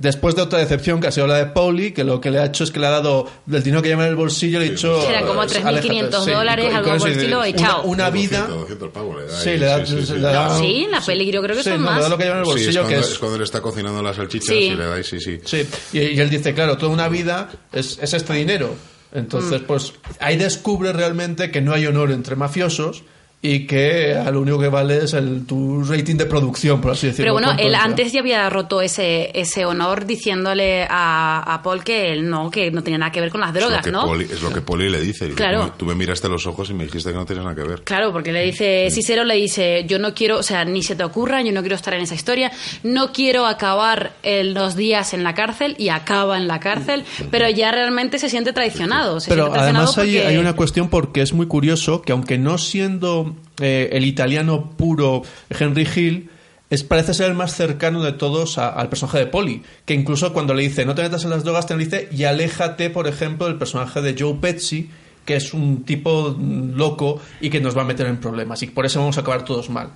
Después 0.00 0.36
de 0.36 0.42
otra 0.42 0.60
decepción 0.60 1.00
que 1.00 1.08
ha 1.08 1.10
sido 1.10 1.26
la 1.26 1.38
de 1.38 1.46
Pauli, 1.46 1.90
que 1.90 2.04
lo 2.04 2.20
que 2.20 2.30
le 2.30 2.38
ha 2.38 2.44
hecho 2.44 2.62
es 2.62 2.70
que 2.70 2.78
le 2.78 2.86
ha 2.86 2.90
dado 2.90 3.28
del 3.46 3.64
dinero 3.64 3.82
que 3.82 3.88
lleva 3.88 4.04
en 4.04 4.10
el 4.10 4.14
bolsillo, 4.14 4.60
le 4.60 4.66
ha 4.66 4.70
dicho. 4.70 5.02
Eran 5.08 5.26
como 5.26 5.42
eh, 5.42 5.46
3.500 5.48 5.64
aléjate, 5.66 6.16
sí. 6.24 6.30
dólares, 6.30 6.66
y 6.70 6.72
algo 6.72 6.96
por 6.98 7.08
el 7.08 7.14
estilo, 7.16 7.44
y 7.46 7.52
chao. 7.54 7.82
Una, 7.82 7.90
una 8.04 8.10
vida. 8.10 8.38
200, 8.46 8.60
200 8.60 8.90
pavos 8.90 9.16
le 9.16 9.26
da 9.26 9.40
Sí, 9.40 9.50
le 9.56 9.66
da- 9.66 9.84
sí, 9.84 10.06
sí, 10.06 10.12
le 10.12 10.20
da- 10.20 10.56
sí. 10.56 10.62
Sí, 10.62 10.84
en 10.84 10.90
la 10.92 11.00
peli 11.00 11.32
yo 11.32 11.42
creo 11.42 11.56
que 11.56 11.64
Sí, 11.64 11.70
son 11.70 11.80
no, 11.82 11.86
le 11.86 11.94
más. 11.96 12.02
da 12.04 12.08
lo 12.10 12.16
que 12.16 12.22
lleva 12.24 12.36
en 12.36 12.40
el 12.42 12.46
Sí, 12.46 12.50
es 12.50 12.54
bolsillo, 12.54 12.80
cuando, 12.82 12.94
que 13.00 13.04
es 13.04 13.12
es. 13.12 13.18
cuando 13.18 13.38
le 13.38 13.44
está 13.44 13.60
cocinando 13.60 14.02
las 14.04 14.14
salchichas 14.16 14.48
Sí. 14.48 14.54
y 14.54 14.76
le 14.76 14.86
da 14.86 15.00
y 15.00 15.02
sí, 15.02 15.18
sí. 15.20 15.40
Sí, 15.44 15.66
y, 15.92 15.98
y 15.98 16.20
él 16.20 16.30
dice, 16.30 16.54
claro, 16.54 16.76
toda 16.78 16.92
una 16.92 17.08
vida 17.08 17.48
es, 17.72 17.98
es 18.00 18.14
este 18.14 18.34
dinero. 18.34 18.68
Mm. 19.12 19.18
Entonces, 19.18 19.62
pues 19.66 19.94
ahí 20.20 20.36
descubre 20.36 20.92
realmente 20.92 21.50
que 21.50 21.60
no 21.60 21.72
hay 21.74 21.86
honor 21.86 22.12
entre 22.12 22.36
mafiosos 22.36 23.02
y 23.40 23.66
que 23.68 24.14
a 24.16 24.30
lo 24.32 24.40
único 24.40 24.58
que 24.58 24.66
vale 24.66 25.04
es 25.04 25.12
el, 25.14 25.46
tu 25.46 25.84
rating 25.84 26.16
de 26.16 26.26
producción, 26.26 26.80
por 26.80 26.90
así 26.90 27.06
decirlo. 27.06 27.36
Pero 27.36 27.46
bueno, 27.46 27.62
él 27.62 27.72
antes 27.76 28.10
ya 28.12 28.18
había 28.18 28.50
roto 28.50 28.80
ese, 28.82 29.30
ese 29.32 29.64
honor 29.64 30.06
diciéndole 30.06 30.84
a, 30.90 31.44
a 31.54 31.62
Paul 31.62 31.84
que 31.84 32.12
él 32.12 32.28
no, 32.28 32.50
que 32.50 32.72
no 32.72 32.82
tenía 32.82 32.98
nada 32.98 33.12
que 33.12 33.20
ver 33.20 33.30
con 33.30 33.40
las 33.40 33.50
es, 33.54 33.60
drogas, 33.60 33.84
que 33.84 33.92
¿no? 33.92 34.04
Poli, 34.06 34.24
es 34.24 34.42
lo 34.42 34.52
que 34.52 34.60
Poli 34.60 34.88
le 34.90 35.00
dice. 35.00 35.30
Claro. 35.34 35.60
"Tú 35.60 35.64
me- 35.66 35.72
Tú 35.78 35.86
me 35.86 35.94
miraste 35.94 36.26
a 36.26 36.30
los 36.30 36.46
ojos 36.48 36.68
y 36.70 36.74
me 36.74 36.84
dijiste 36.84 37.10
que 37.10 37.16
no 37.16 37.24
tenías 37.24 37.44
nada 37.44 37.54
que 37.54 37.62
ver. 37.62 37.82
Claro, 37.84 38.12
porque 38.12 38.32
le 38.32 38.42
dice, 38.42 38.88
Cicero 38.90 39.22
le 39.22 39.36
dice, 39.36 39.84
yo 39.86 40.00
no 40.00 40.14
quiero, 40.14 40.38
o 40.38 40.42
sea, 40.42 40.64
ni 40.64 40.82
se 40.82 40.96
te 40.96 41.04
ocurra, 41.04 41.40
yo 41.42 41.52
no 41.52 41.60
quiero 41.60 41.76
estar 41.76 41.94
en 41.94 42.00
esa 42.00 42.16
historia, 42.16 42.50
no 42.82 43.12
quiero 43.12 43.46
acabar 43.46 44.14
en 44.24 44.52
los 44.52 44.74
días 44.74 45.14
en 45.14 45.22
la 45.22 45.34
cárcel 45.34 45.76
y 45.78 45.90
acaba 45.90 46.36
en 46.38 46.48
la 46.48 46.58
cárcel, 46.58 47.04
pero 47.30 47.48
ya 47.48 47.70
realmente 47.70 48.18
se 48.18 48.28
siente 48.28 48.52
traicionado. 48.52 49.20
Se 49.20 49.28
Pero 49.30 49.44
siente 49.44 49.58
traicionado 49.60 49.84
además 49.90 49.98
hay, 49.98 50.14
porque- 50.16 50.26
hay 50.26 50.36
una 50.38 50.56
cuestión 50.56 50.88
porque 50.90 51.22
es 51.22 51.32
muy 51.32 51.46
curioso 51.46 52.02
que 52.02 52.10
aunque 52.10 52.36
no 52.36 52.58
siendo 52.58 53.27
eh, 53.60 53.90
el 53.92 54.04
italiano 54.04 54.70
puro 54.70 55.22
Henry 55.50 55.86
Hill, 55.94 56.30
es, 56.70 56.82
parece 56.82 57.14
ser 57.14 57.28
el 57.30 57.34
más 57.34 57.54
cercano 57.54 58.02
de 58.02 58.12
todos 58.12 58.58
al 58.58 58.88
personaje 58.88 59.18
de 59.18 59.26
Polly, 59.26 59.62
que 59.86 59.94
incluso 59.94 60.32
cuando 60.32 60.52
le 60.54 60.62
dice 60.62 60.84
no 60.84 60.94
te 60.94 61.02
metas 61.02 61.24
en 61.24 61.30
las 61.30 61.44
drogas, 61.44 61.66
te 61.66 61.76
le 61.76 61.84
dice 61.84 62.08
y 62.12 62.24
aléjate, 62.24 62.90
por 62.90 63.08
ejemplo, 63.08 63.46
del 63.46 63.56
personaje 63.56 64.02
de 64.02 64.14
Joe 64.18 64.34
Pesci, 64.34 64.90
que 65.24 65.36
es 65.36 65.54
un 65.54 65.84
tipo 65.84 66.34
mm, 66.36 66.76
loco 66.76 67.20
y 67.40 67.50
que 67.50 67.60
nos 67.60 67.76
va 67.76 67.82
a 67.82 67.84
meter 67.84 68.06
en 68.06 68.18
problemas 68.18 68.62
y 68.62 68.66
por 68.66 68.84
eso 68.86 69.00
vamos 69.00 69.16
a 69.18 69.22
acabar 69.22 69.44
todos 69.44 69.70
mal. 69.70 69.90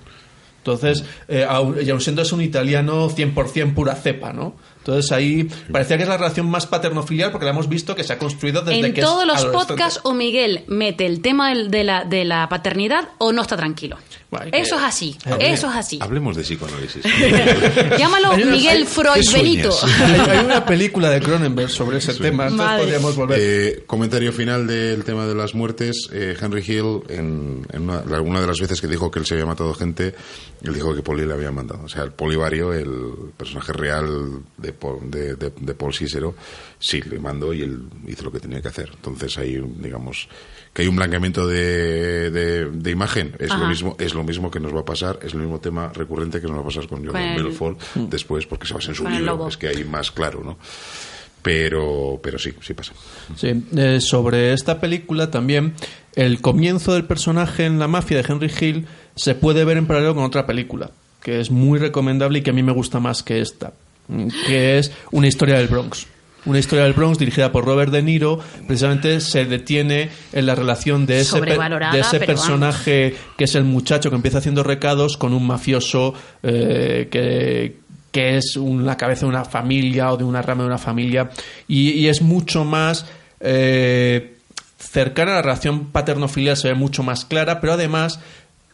Entonces, 0.59 1.03
eh, 1.27 1.45
y 1.83 1.89
aun 1.89 1.99
siendo 1.99 2.21
es 2.21 2.31
un 2.31 2.41
italiano 2.41 3.09
100% 3.09 3.73
pura 3.73 3.95
cepa, 3.95 4.31
¿no? 4.31 4.55
Entonces 4.85 5.11
ahí 5.13 5.49
parecía 5.71 5.95
que 5.97 6.03
es 6.03 6.09
la 6.09 6.17
relación 6.17 6.49
más 6.49 6.65
paterno-filial 6.67 7.31
porque 7.31 7.45
la 7.45 7.51
hemos 7.51 7.69
visto 7.69 7.95
que 7.95 8.03
se 8.03 8.11
ha 8.13 8.17
construido 8.19 8.61
desde 8.63 8.85
en 8.87 8.93
que 8.93 8.99
es 9.01 9.05
todos 9.07 9.25
los 9.25 9.37
adolescente. 9.37 9.67
podcasts 9.73 9.99
o 10.03 10.13
Miguel 10.13 10.63
mete 10.67 11.05
el 11.05 11.21
tema 11.21 11.53
de 11.55 11.83
la, 11.85 12.03
de 12.03 12.25
la 12.25 12.49
paternidad 12.49 13.09
o 13.17 13.31
no 13.31 13.41
está 13.43 13.55
tranquilo. 13.55 13.97
Bueno, 14.29 14.45
hay 14.47 14.51
que- 14.51 14.61
Eso 14.61 14.75
es 14.77 14.83
así, 14.83 15.17
Hable- 15.25 15.51
eso 15.53 15.69
es 15.69 15.75
así. 15.75 15.99
Hablemos 16.01 16.35
de 16.35 16.41
psicoanálisis. 16.43 17.03
Llámalo 17.97 18.33
una- 18.33 18.45
Miguel 18.45 18.77
hay- 18.79 18.85
Freud 18.85 19.21
¿qué 19.31 19.37
Benito. 19.37 19.69
hay, 19.83 20.19
hay 20.37 20.45
una 20.45 20.65
película 20.65 21.09
de 21.09 21.21
Cronenberg 21.21 21.69
sobre 21.69 21.97
ese 21.99 22.13
tema, 22.15 22.43
entonces 22.47 22.57
Madre. 22.67 22.81
podríamos 22.83 23.15
volver. 23.15 23.39
Eh, 23.41 23.83
comentario 23.87 24.31
final 24.33 24.67
del 24.67 25.03
tema 25.03 25.25
de 25.25 25.35
las 25.35 25.53
muertes. 25.55 26.09
Eh, 26.11 26.35
Henry 26.39 26.61
Hill, 26.67 27.01
en, 27.09 27.65
en 27.71 27.81
una, 27.83 28.01
una 28.21 28.41
de 28.41 28.47
las 28.47 28.59
veces 28.59 28.81
que 28.81 28.87
dijo 28.87 29.09
que 29.11 29.19
él 29.19 29.25
se 29.25 29.35
había 29.35 29.45
matado 29.45 29.73
gente, 29.73 30.15
él 30.63 30.73
dijo 30.73 30.95
que 30.95 31.01
Poli 31.01 31.25
le 31.25 31.33
había 31.33 31.51
mandado. 31.51 31.83
O 31.83 31.89
sea, 31.89 32.03
el 32.03 32.11
Polivario, 32.11 32.73
el 32.73 33.31
personaje 33.37 33.71
real 33.73 34.41
de, 34.57 34.72
Paul- 34.73 35.09
de, 35.09 35.35
de- 35.35 35.51
de 35.59 35.73
Paul 35.73 35.93
Cicero, 35.93 36.35
sí, 36.79 37.01
le 37.01 37.19
mandó 37.19 37.53
y 37.53 37.61
él 37.61 37.83
hizo 38.07 38.23
lo 38.25 38.31
que 38.31 38.39
tenía 38.39 38.61
que 38.61 38.67
hacer. 38.67 38.89
Entonces 38.93 39.37
hay, 39.37 39.57
digamos, 39.79 40.27
que 40.73 40.81
hay 40.81 40.87
un 40.87 40.95
blanqueamiento 40.95 41.47
de, 41.47 42.29
de- 42.31 42.65
de 42.71 42.91
imagen. 42.91 43.35
Es 43.39 43.49
lo, 43.55 43.67
mismo, 43.67 43.95
es 43.99 44.13
lo 44.13 44.23
mismo 44.23 44.49
que 44.51 44.59
nos 44.59 44.75
va 44.75 44.81
a 44.81 44.85
pasar, 44.85 45.19
es 45.21 45.33
el 45.33 45.39
mismo 45.39 45.59
tema 45.59 45.91
recurrente 45.93 46.41
que 46.41 46.47
nos 46.47 46.57
va 46.57 46.61
a 46.61 46.65
pasar 46.65 46.87
con 46.87 47.05
Jordan 47.05 47.21
el- 47.37 47.43
Belfort 47.43 47.79
después, 47.95 48.45
porque 48.47 48.67
se 48.67 48.73
basa 48.73 48.89
en 48.89 48.95
su 48.95 49.07
libro. 49.07 49.25
lobo. 49.25 49.47
Es 49.47 49.57
que 49.57 49.67
hay 49.67 49.83
más 49.83 50.11
claro, 50.11 50.41
¿no? 50.43 50.57
Pero, 51.41 52.19
pero 52.23 52.39
sí, 52.39 52.53
sí 52.61 52.73
pasa. 52.73 52.93
Sí, 53.35 53.63
eh, 53.75 53.99
sobre 53.99 54.53
esta 54.53 54.79
película 54.79 55.29
también, 55.29 55.73
el 56.15 56.39
comienzo 56.39 56.93
del 56.93 57.03
personaje 57.03 57.65
en 57.65 57.79
la 57.79 57.87
mafia 57.89 58.21
de 58.21 58.25
Henry 58.31 58.49
Hill 58.61 58.85
se 59.15 59.35
puede 59.35 59.65
ver 59.65 59.75
en 59.77 59.85
paralelo 59.85 60.15
con 60.15 60.23
otra 60.23 60.45
película, 60.45 60.91
que 61.21 61.41
es 61.41 61.51
muy 61.51 61.79
recomendable 61.79 62.39
y 62.39 62.41
que 62.43 62.51
a 62.51 62.53
mí 62.53 62.63
me 62.63 62.71
gusta 62.71 63.01
más 63.01 63.23
que 63.23 63.41
esta, 63.41 63.67
mm, 63.67 63.71
que 64.47 64.77
es 64.77 64.91
Una 65.11 65.27
historia 65.27 65.57
del 65.57 65.67
Bronx. 65.67 66.07
Una 66.45 66.59
historia 66.59 66.83
del 66.83 66.93
Bronx 66.93 67.17
dirigida 67.17 67.53
por 67.53 67.63
Robert 67.63 67.91
De 67.91 68.01
Niro, 68.01 68.39
precisamente 68.67 69.21
se 69.21 69.45
detiene 69.45 70.09
en 70.33 70.45
la 70.45 70.55
relación 70.55 71.05
de 71.05 71.21
ese, 71.21 71.39
de 71.39 71.99
ese 71.99 72.19
personaje 72.19 73.15
que 73.37 73.45
es 73.45 73.55
el 73.55 73.63
muchacho 73.63 74.09
que 74.09 74.17
empieza 74.17 74.39
haciendo 74.39 74.61
recados 74.61 75.15
con 75.15 75.33
un 75.33 75.47
mafioso 75.47 76.13
eh, 76.41 77.07
que, 77.09 77.77
que 78.11 78.37
es 78.37 78.57
la 78.57 78.97
cabeza 78.97 79.21
de 79.21 79.27
una 79.27 79.45
familia 79.45 80.11
o 80.11 80.17
de 80.17 80.25
una 80.25 80.41
rama 80.41 80.63
de 80.63 80.67
una 80.67 80.77
familia 80.77 81.29
y, 81.65 81.91
y 81.91 82.07
es 82.09 82.21
mucho 82.21 82.65
más 82.65 83.05
eh, 83.39 84.35
cercana 84.77 85.31
a 85.31 85.35
la 85.35 85.41
relación 85.43 85.91
paterno-filial, 85.91 86.57
se 86.57 86.67
ve 86.67 86.75
mucho 86.75 87.03
más 87.03 87.23
clara, 87.23 87.61
pero 87.61 87.73
además 87.73 88.19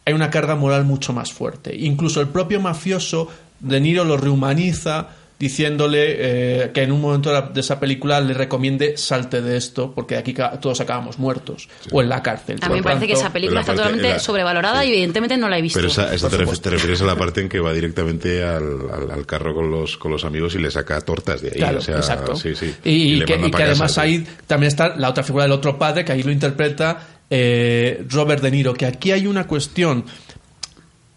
hay 0.04 0.12
una 0.12 0.30
carga 0.30 0.56
moral 0.56 0.84
mucho 0.84 1.12
más 1.12 1.32
fuerte. 1.32 1.76
Incluso 1.76 2.20
el 2.20 2.28
propio 2.28 2.60
mafioso, 2.60 3.28
De 3.60 3.80
Niro 3.80 4.04
lo 4.04 4.16
rehumaniza 4.16 5.08
diciéndole 5.40 6.16
eh, 6.64 6.70
que 6.72 6.82
en 6.82 6.92
un 6.92 7.00
momento 7.00 7.30
de, 7.30 7.34
la- 7.40 7.48
de 7.48 7.60
esa 7.60 7.80
película 7.80 8.20
le 8.20 8.34
recomiende 8.34 8.96
salte 8.98 9.40
de 9.40 9.56
esto 9.56 9.90
porque 9.94 10.14
de 10.14 10.20
aquí 10.20 10.34
ca- 10.34 10.60
todos 10.60 10.80
acabamos 10.82 11.18
muertos 11.18 11.66
o 11.90 12.02
en 12.02 12.10
la 12.10 12.22
cárcel. 12.22 12.58
A 12.60 12.68
mí 12.68 12.76
me 12.76 12.82
parece 12.82 13.06
que 13.06 13.14
esa 13.14 13.32
película 13.32 13.60
está 13.60 13.72
parte- 13.72 13.82
totalmente 13.82 14.12
la- 14.12 14.18
sobrevalorada 14.20 14.82
sí. 14.82 14.88
y 14.88 14.92
evidentemente 14.92 15.36
no 15.38 15.48
la 15.48 15.56
he 15.58 15.62
visto. 15.62 15.78
Pero 15.78 15.88
esa, 15.88 16.10
te, 16.10 16.16
ref- 16.16 16.30
supuesto. 16.40 16.60
te 16.62 16.70
refieres 16.70 17.00
a 17.00 17.06
la 17.06 17.16
parte 17.16 17.40
en 17.40 17.48
que 17.48 17.58
va 17.58 17.72
directamente 17.72 18.44
al, 18.44 18.64
al- 18.92 19.10
al 19.10 19.26
carro 19.26 19.54
con 19.54 19.70
los, 19.70 19.96
con 19.96 20.12
los 20.12 20.24
amigos 20.26 20.54
y 20.54 20.58
le 20.58 20.70
saca 20.70 21.00
tortas 21.00 21.40
de 21.40 21.48
ahí. 21.48 21.56
Claro, 21.56 21.78
o 21.78 21.80
sea, 21.80 21.96
exacto. 21.96 22.36
Sí, 22.36 22.54
sí. 22.54 22.74
Y, 22.84 23.24
que, 23.24 23.34
y 23.42 23.50
que 23.50 23.62
además 23.62 23.96
ahí 23.96 24.26
también 24.46 24.68
está 24.68 24.94
la 24.94 25.08
otra 25.08 25.24
figura 25.24 25.44
del 25.44 25.52
otro 25.52 25.78
padre, 25.78 26.04
que 26.04 26.12
ahí 26.12 26.22
lo 26.22 26.30
interpreta 26.32 26.98
eh, 27.30 28.04
Robert 28.10 28.42
De 28.42 28.50
Niro. 28.50 28.74
Que 28.74 28.84
aquí 28.84 29.10
hay 29.12 29.26
una 29.26 29.46
cuestión. 29.46 30.04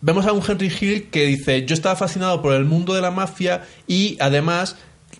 Vemos 0.06 0.26
a 0.26 0.34
un 0.34 0.42
Henry 0.46 0.70
Hill 0.80 1.10
que 1.10 1.26
dice: 1.26 1.66
Yo 1.66 1.74
estaba 1.74 1.96
fascinado 1.96 2.42
por 2.42 2.54
el 2.54 2.66
mundo 2.66 2.94
de 2.94 3.02
la 3.02 3.10
mafia 3.12 3.64
y 3.88 4.18
además. 4.20 4.76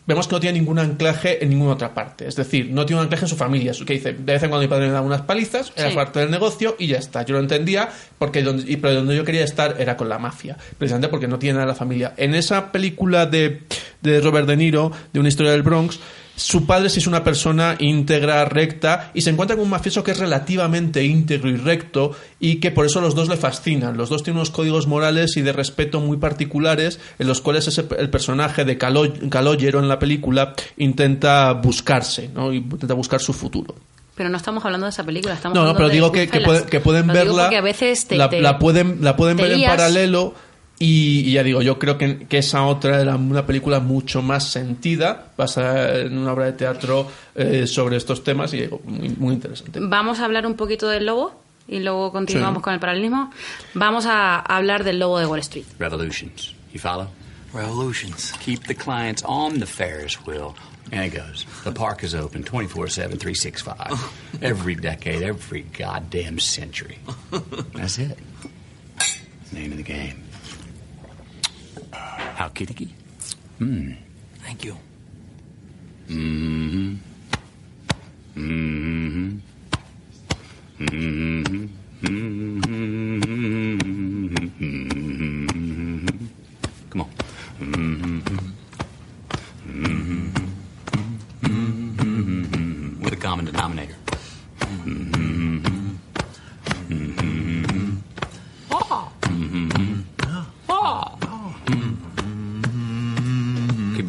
Vemos 0.06 0.28
que 0.28 0.36
no 0.36 0.40
tiene 0.42 0.60
ningún 0.60 0.80
anclaje 0.80 1.42
en 1.44 1.50
ninguna 1.50 1.74
otra 1.74 1.94
parte. 1.94 2.28
Es 2.28 2.36
decir, 2.36 2.70
no 2.72 2.86
tiene 2.86 3.00
un 3.00 3.06
anclaje 3.06 3.24
en 3.24 3.30
su 3.30 3.38
familia. 3.38 3.72
Que 3.86 3.94
dice, 3.94 4.12
de 4.12 4.34
vez 4.34 4.44
en 4.44 4.50
cuando 4.50 4.64
mi 4.64 4.68
padre 4.68 4.88
me 4.88 4.92
daba 4.92 5.06
unas 5.06 5.22
palizas, 5.22 5.72
era 5.78 5.90
Sí. 5.92 5.96
parte 5.96 6.20
del 6.20 6.30
negocio 6.32 6.76
y 6.78 6.88
ya 6.88 6.98
está. 6.98 7.24
Yo 7.24 7.36
lo 7.36 7.40
entendía, 7.40 7.90
porque 8.18 8.42
donde, 8.42 8.70
y, 8.70 8.76
pero 8.78 8.96
donde 8.96 9.16
yo 9.16 9.24
quería 9.24 9.46
estar 9.46 9.76
era 9.80 9.96
con 9.96 10.10
la 10.10 10.18
mafia. 10.20 10.58
Precisamente 10.78 11.08
porque 11.08 11.28
no 11.30 11.40
tiene 11.40 11.54
nada 11.54 11.68
la 11.68 11.76
familia. 11.76 12.14
En 12.18 12.34
esa 12.36 12.72
película 12.74 13.28
de, 13.28 13.62
de 14.02 14.20
Robert 14.20 14.46
De 14.48 14.58
Niro, 14.58 14.92
de 15.14 15.20
una 15.22 15.30
historia 15.30 15.54
del 15.54 15.62
Bronx, 15.62 16.00
su 16.36 16.66
padre 16.66 16.90
sí 16.90 17.00
es 17.00 17.08
una 17.08 17.24
persona 17.24 17.76
íntegra, 17.80 18.44
recta, 18.46 19.12
y 19.14 19.22
se 19.22 19.30
encuentra 19.30 19.56
con 19.56 19.66
un 19.66 19.70
mafioso 19.70 20.04
que 20.04 20.12
es 20.12 20.18
relativamente 20.20 21.04
íntegro 21.04 21.50
y 21.50 21.58
recto, 21.58 22.12
y 22.40 22.56
que 22.56 22.72
por 22.72 22.86
eso 22.86 23.02
los 23.02 23.14
dos 23.16 23.30
le 23.30 23.38
fascinan. 23.38 23.98
Los 23.98 24.10
dos 24.10 24.24
tienen 24.24 24.38
unos 24.38 24.50
códigos 24.50 24.88
morales 24.88 25.38
y 25.38 25.42
de 25.42 25.54
respeto 25.54 26.00
muy 26.00 26.18
particulares, 26.18 27.00
en 27.20 27.28
los 27.28 27.40
cuales 27.42 27.68
ese- 27.68 27.86
el 28.00 28.10
personaje 28.10 28.66
de 28.66 28.78
Calo- 28.80 29.14
Calogero 29.30 29.80
en 29.80 29.88
la 29.88 30.00
película 30.00 30.54
intenta 30.78 31.54
buscarse, 31.54 32.30
¿no? 32.34 32.52
Y 32.52 32.58
intenta 32.58 32.94
buscar 32.96 33.20
su 33.22 33.34
futuro. 33.34 33.76
Pero 34.16 34.30
no 34.30 34.38
estamos 34.38 34.64
hablando 34.64 34.86
de 34.86 34.92
esa 34.92 35.04
película, 35.04 35.34
estamos 35.34 35.56
No, 35.58 35.66
no, 35.66 35.74
pero 35.76 35.88
de 35.88 35.94
digo 35.96 36.12
que, 36.12 36.28
que, 36.28 36.40
que 36.70 36.80
pueden 36.80 37.04
digo 37.08 37.14
verla, 37.16 37.50
a 37.58 37.62
veces 37.62 38.08
te, 38.08 38.16
la, 38.16 38.30
te- 38.30 38.42
la 38.42 38.60
pueden, 38.60 39.00
la 39.02 39.16
pueden 39.16 39.38
ver 39.38 39.52
en 39.54 39.60
paralelo 39.70 40.36
y, 40.80 41.20
y 41.30 41.32
ya 41.34 41.44
digo, 41.44 41.62
yo 41.62 41.80
creo 41.80 41.98
que, 41.98 42.26
que 42.28 42.40
esa 42.40 42.64
otra 42.66 43.00
era 43.02 43.16
una 43.16 43.46
película 43.46 43.80
mucho 43.80 44.22
más 44.22 44.50
sentida, 44.50 45.32
basada 45.38 46.00
en 46.00 46.18
una 46.18 46.34
obra 46.34 46.46
de 46.46 46.54
teatro 46.54 47.10
eh, 47.36 47.68
sobre 47.68 47.98
estos 47.98 48.24
temas 48.24 48.54
y 48.54 48.62
digo, 48.62 48.82
muy, 48.86 49.10
muy 49.10 49.34
interesante. 49.36 49.80
Vamos 49.82 50.20
a 50.20 50.26
hablar 50.26 50.46
un 50.46 50.56
poquito 50.56 50.88
del 50.90 51.06
lobo 51.06 51.40
y 51.68 51.80
luego 51.80 52.12
continuamos 52.12 52.60
Sí. 52.60 52.64
con 52.64 52.74
el 52.74 52.80
paralelismo. 52.80 53.32
Vamos 53.76 54.06
a 54.06 54.40
hablar 54.40 54.84
del 54.84 55.00
lobo 55.00 55.20
de 55.20 55.26
Wall 55.26 55.40
Street. 55.40 55.66
Revolutions. 55.80 56.54
You 56.74 56.80
follow? 56.80 57.08
Revolutions. 57.54 58.34
Keep 58.44 58.64
the 58.68 58.76
clients 58.76 59.24
on 59.26 59.60
the 59.60 59.66
Ferris 59.68 60.18
wheel. 60.26 60.56
And 60.92 61.06
it 61.06 61.14
goes. 61.16 61.46
The 61.64 61.72
park 61.72 62.04
is 62.04 62.14
open 62.14 62.44
24 62.44 62.88
7, 62.90 63.18
365. 63.18 64.42
Every 64.42 64.76
decade, 64.76 65.22
every 65.24 65.62
goddamn 65.62 66.40
century. 66.40 66.98
That's 67.74 67.98
it. 68.00 68.18
Name 69.52 69.72
of 69.72 69.78
the 69.78 69.84
game. 69.84 70.23
How 72.36 72.50
kitty? 72.50 72.94
Hmm. 73.60 73.92
Thank 74.44 74.66
you. 74.66 74.76
Mm-hmm. 76.10 76.96
Mm-hmm. 78.36 79.38
Mm-hmm. 80.80 81.66
Mm-hmm. 82.04 83.28
Come 86.90 87.02
on. 87.02 87.10
Mm-hmm. 87.60 88.28
With 93.04 93.14
a 93.14 93.18
common 93.18 93.46
denominator. 93.46 93.93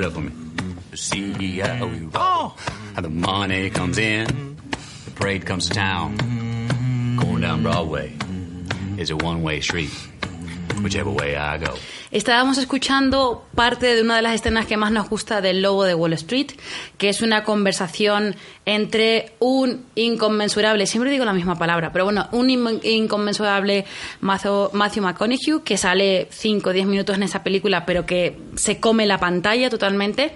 Up 0.01 0.13
for 0.13 0.21
me. 0.23 0.33
See 0.95 1.61
how 1.61 1.87
we 1.87 1.99
mm-hmm. 1.99 2.11
roll. 2.11 2.11
Oh! 2.15 2.57
How 2.95 3.01
the 3.01 3.09
money 3.09 3.71
comes 3.71 3.97
in, 3.97 4.57
the 5.05 5.11
parade 5.13 5.47
comes 5.47 5.69
to 5.69 5.75
town. 5.75 6.17
Going 7.17 7.41
down 7.41 7.63
Broadway 7.63 8.17
is 8.99 9.11
a 9.11 9.17
one-way 9.17 9.61
street. 9.61 9.91
whichever 10.83 11.11
way 11.11 11.37
I 11.37 11.59
go. 11.59 11.77
Estábamos 12.15 12.59
escuchando 12.59 13.45
parte 13.57 13.93
de 13.97 14.01
una 14.01 14.15
de 14.15 14.23
las 14.23 14.37
escenas 14.37 14.67
que 14.67 14.77
más 14.77 14.93
nos 14.93 15.09
gusta 15.11 15.41
del 15.41 15.63
Lobo 15.63 15.83
de 15.83 15.97
Wall 15.97 16.13
Street, 16.13 16.53
que 16.97 17.09
es 17.09 17.23
una 17.23 17.43
conversación 17.43 18.37
entre 18.67 19.33
un 19.41 19.85
inconmensurable, 19.97 20.87
siempre 20.87 21.11
digo 21.11 21.25
la 21.25 21.33
misma 21.33 21.59
palabra, 21.59 21.93
pero 21.93 22.05
bueno, 22.05 22.29
un 22.31 22.51
in- 22.51 22.81
inconmensurable 22.85 23.85
Matthew, 24.21 24.71
Matthew 24.75 25.03
McConaughey, 25.03 25.61
que 25.65 25.77
sale 25.77 26.29
5 26.31 26.71
o 26.71 26.73
10 26.73 26.87
minutos 26.87 27.17
en 27.17 27.25
esa 27.25 27.43
película, 27.43 27.85
pero 27.85 28.07
que 28.07 28.39
se 28.55 28.79
come 28.79 29.07
la 29.07 29.19
pantalla 29.19 29.69
totalmente, 29.69 30.31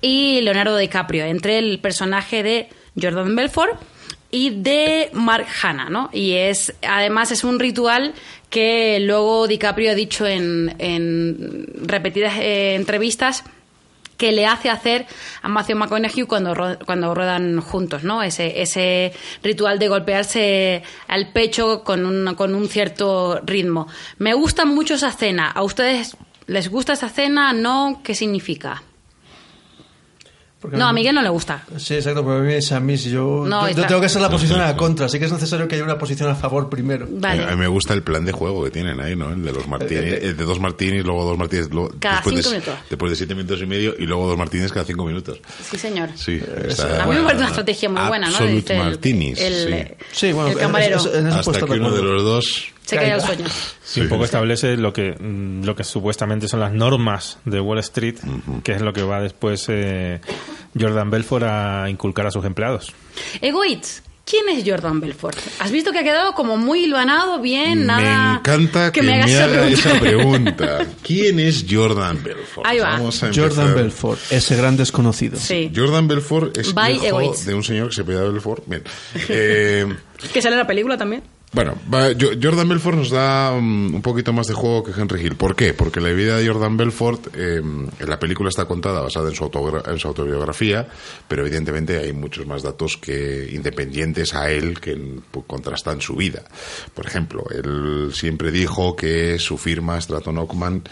y 0.00 0.40
Leonardo 0.42 0.76
DiCaprio, 0.76 1.24
entre 1.24 1.58
el 1.58 1.80
personaje 1.80 2.44
de 2.44 2.68
Jordan 3.02 3.34
Belfort 3.34 3.80
y 4.30 4.50
de 4.50 5.10
Mark 5.12 5.46
Hanna, 5.62 5.88
¿no? 5.88 6.10
Y 6.12 6.32
es, 6.32 6.74
además 6.86 7.30
es 7.32 7.44
un 7.44 7.58
ritual 7.58 8.14
que 8.50 8.98
luego 9.00 9.46
DiCaprio 9.46 9.92
ha 9.92 9.94
dicho 9.94 10.26
en, 10.26 10.74
en 10.78 11.66
repetidas 11.82 12.34
eh, 12.38 12.74
entrevistas 12.74 13.44
que 14.16 14.32
le 14.32 14.46
hace 14.46 14.70
hacer 14.70 15.06
a 15.42 15.48
Matthew 15.48 15.76
McConaughey 15.76 16.24
cuando, 16.24 16.54
cuando 16.86 17.14
ruedan 17.14 17.60
juntos, 17.60 18.02
¿no? 18.02 18.22
Ese, 18.22 18.62
ese 18.62 19.12
ritual 19.42 19.78
de 19.78 19.88
golpearse 19.88 20.82
al 21.08 21.32
pecho 21.32 21.84
con 21.84 22.06
un, 22.06 22.34
con 22.34 22.54
un 22.54 22.68
cierto 22.68 23.40
ritmo. 23.44 23.88
Me 24.18 24.34
gusta 24.34 24.64
mucho 24.64 24.94
esa 24.94 25.08
escena. 25.08 25.50
¿A 25.50 25.62
ustedes 25.62 26.16
les 26.46 26.70
gusta 26.70 26.94
esa 26.94 27.06
escena? 27.06 27.52
¿No? 27.52 28.00
¿Qué 28.02 28.14
significa? 28.14 28.82
Porque 30.58 30.78
No, 30.78 30.86
a 30.88 30.92
Miguel 30.92 31.14
no 31.14 31.20
le 31.22 31.28
gusta. 31.28 31.64
Sí, 31.76 31.94
exacto, 31.96 32.24
pero 32.24 32.38
a 32.38 32.40
mí 32.40 32.54
es 32.54 32.72
a 32.72 32.80
mí. 32.80 32.96
Si 32.96 33.10
yo, 33.10 33.44
No, 33.46 33.60
yo- 33.60 33.66
yo 33.66 33.68
está- 33.68 33.86
tengo 33.88 34.00
que 34.00 34.08
ser 34.08 34.22
la 34.22 34.30
posición 34.30 34.58
a 34.60 34.68
la 34.68 34.76
contra, 34.76 35.04
así 35.04 35.18
que 35.18 35.26
es 35.26 35.32
necesario 35.32 35.68
que 35.68 35.74
haya 35.74 35.84
una 35.84 35.98
posición 35.98 36.30
a 36.30 36.34
favor 36.34 36.70
primero. 36.70 37.06
Vale. 37.10 37.44
A 37.44 37.50
mí 37.50 37.56
me 37.56 37.68
gusta 37.68 37.92
el 37.92 38.02
plan 38.02 38.24
de 38.24 38.32
juego 38.32 38.64
que 38.64 38.70
tienen 38.70 38.98
ahí, 39.00 39.14
¿no? 39.14 39.30
El 39.32 39.42
de 39.44 39.52
los 39.52 39.68
martinis, 39.68 40.14
Eh, 40.14 40.14
eh, 40.16 40.28
el 40.28 40.36
de 40.36 40.44
dos 40.44 40.58
martinis, 40.58 41.04
luego 41.04 41.24
dos 41.24 41.36
martinis, 41.36 41.68
luego- 41.70 41.92
Cada 42.00 42.16
después, 42.16 42.36
cinco 42.36 42.48
de, 42.48 42.54
minutos. 42.60 42.74
después 42.88 43.10
de 43.10 43.16
siete 43.16 43.34
minutos 43.34 43.60
y 43.60 43.66
medio 43.66 43.94
y 43.98 44.06
luego 44.06 44.26
dos 44.28 44.38
martinis 44.38 44.72
cada 44.72 44.86
cinco 44.86 45.04
minutos. 45.04 45.38
Sí, 45.70 45.76
señor. 45.76 46.08
Sí, 46.16 46.32
Eh, 46.42 46.66
está- 46.70 47.02
A 47.02 47.06
mí 47.06 47.14
me 47.16 47.22
parece 47.22 47.38
una 47.42 47.48
estrategia 47.48 47.88
muy 47.90 48.08
buena, 48.08 48.28
¿no? 48.30 48.34
Absolute 48.36 48.72
el- 48.72 48.78
martinis, 48.82 49.38
el, 49.40 49.86
sí. 49.88 49.94
Sí, 50.12 50.32
bueno, 50.32 50.50
el 50.50 50.56
camarero. 50.58 50.96
es- 50.96 51.04
es- 51.06 51.24
Hasta 51.34 51.66
que 51.66 51.72
uno 51.74 51.90
de 51.90 52.02
los 52.02 52.22
dos 52.24 52.64
se 52.86 52.96
cae 52.96 53.12
al 53.12 53.20
caiga. 53.20 53.34
sueño. 53.34 53.50
Sí, 53.84 54.00
un 54.00 54.08
poco 54.08 54.24
establece 54.24 54.76
lo 54.76 54.92
que 54.92 55.12
mm, 55.18 55.64
lo 55.64 55.76
que 55.76 55.84
supuestamente 55.84 56.48
son 56.48 56.60
las 56.60 56.72
normas 56.72 57.38
de 57.44 57.60
Wall 57.60 57.78
Street, 57.80 58.16
que 58.64 58.72
es 58.72 58.80
lo 58.80 58.92
que 58.92 59.02
va 59.02 59.20
después 59.20 59.66
eh, 59.68 60.20
Jordan 60.78 61.10
Belfort 61.10 61.44
a 61.44 61.90
inculcar 61.90 62.26
a 62.26 62.30
sus 62.30 62.44
empleados. 62.44 62.92
Egoitz, 63.40 64.02
¿quién 64.24 64.48
es 64.48 64.62
Jordan 64.66 65.00
Belfort? 65.00 65.36
¿Has 65.58 65.70
visto 65.72 65.90
que 65.92 65.98
ha 66.00 66.02
quedado 66.04 66.32
como 66.34 66.56
muy 66.56 66.84
hilvanado, 66.84 67.40
bien, 67.40 67.86
nada? 67.86 68.32
Me 68.32 68.38
encanta 68.38 68.92
que, 68.92 69.02
me 69.02 69.14
hagas 69.14 69.26
me 69.26 69.32
esa 69.32 69.44
haga 69.44 69.52
pregunta. 69.62 69.88
esa 69.90 70.00
pregunta. 70.00 70.86
¿Quién 71.02 71.40
es 71.40 71.66
Jordan 71.68 72.22
Belfort? 72.22 72.66
Ahí 72.66 72.78
va. 72.78 72.90
Vamos 72.90 73.22
a 73.22 73.26
Jordan 73.28 73.44
empezar. 73.44 73.74
Belfort, 73.74 74.20
ese 74.30 74.56
gran 74.56 74.76
desconocido. 74.76 75.38
Sí, 75.38 75.72
Jordan 75.74 76.06
Belfort 76.08 76.56
es 76.56 76.72
By 76.72 76.94
hijo 76.96 77.34
de 77.44 77.54
un 77.54 77.64
señor 77.64 77.88
que 77.88 77.94
se 77.96 78.02
apellida 78.02 78.22
Belfort. 78.24 78.62
Bien. 78.66 78.82
Eh, 79.28 79.86
que 80.32 80.40
sale 80.40 80.54
en 80.54 80.60
la 80.60 80.66
película 80.66 80.96
también. 80.96 81.22
Bueno, 81.56 81.78
Jordan 82.20 82.68
Belfort 82.68 82.98
nos 82.98 83.08
da 83.08 83.50
um, 83.52 83.94
un 83.94 84.02
poquito 84.02 84.30
más 84.34 84.46
de 84.46 84.52
juego 84.52 84.84
que 84.84 84.92
Henry 84.92 85.24
Hill. 85.24 85.36
¿Por 85.36 85.56
qué? 85.56 85.72
Porque 85.72 86.02
la 86.02 86.10
vida 86.10 86.36
de 86.36 86.46
Jordan 86.46 86.76
Belfort, 86.76 87.28
eh, 87.34 87.62
en 87.62 88.10
la 88.10 88.18
película 88.18 88.50
está 88.50 88.66
contada 88.66 89.00
basada 89.00 89.30
en 89.30 89.34
su, 89.34 89.82
en 89.86 89.98
su 89.98 90.06
autobiografía, 90.06 90.86
pero 91.26 91.46
evidentemente 91.46 91.96
hay 91.98 92.12
muchos 92.12 92.46
más 92.46 92.62
datos 92.62 92.98
que 92.98 93.48
independientes 93.50 94.34
a 94.34 94.50
él 94.50 94.78
que 94.80 95.00
pues, 95.30 95.46
contrastan 95.46 96.02
su 96.02 96.14
vida. 96.16 96.42
Por 96.92 97.06
ejemplo, 97.06 97.46
él 97.48 98.10
siempre 98.12 98.50
dijo 98.50 98.94
que 98.94 99.38
su 99.38 99.56
firma 99.56 99.98
Stratton 99.98 100.36
Oakman, 100.36 100.82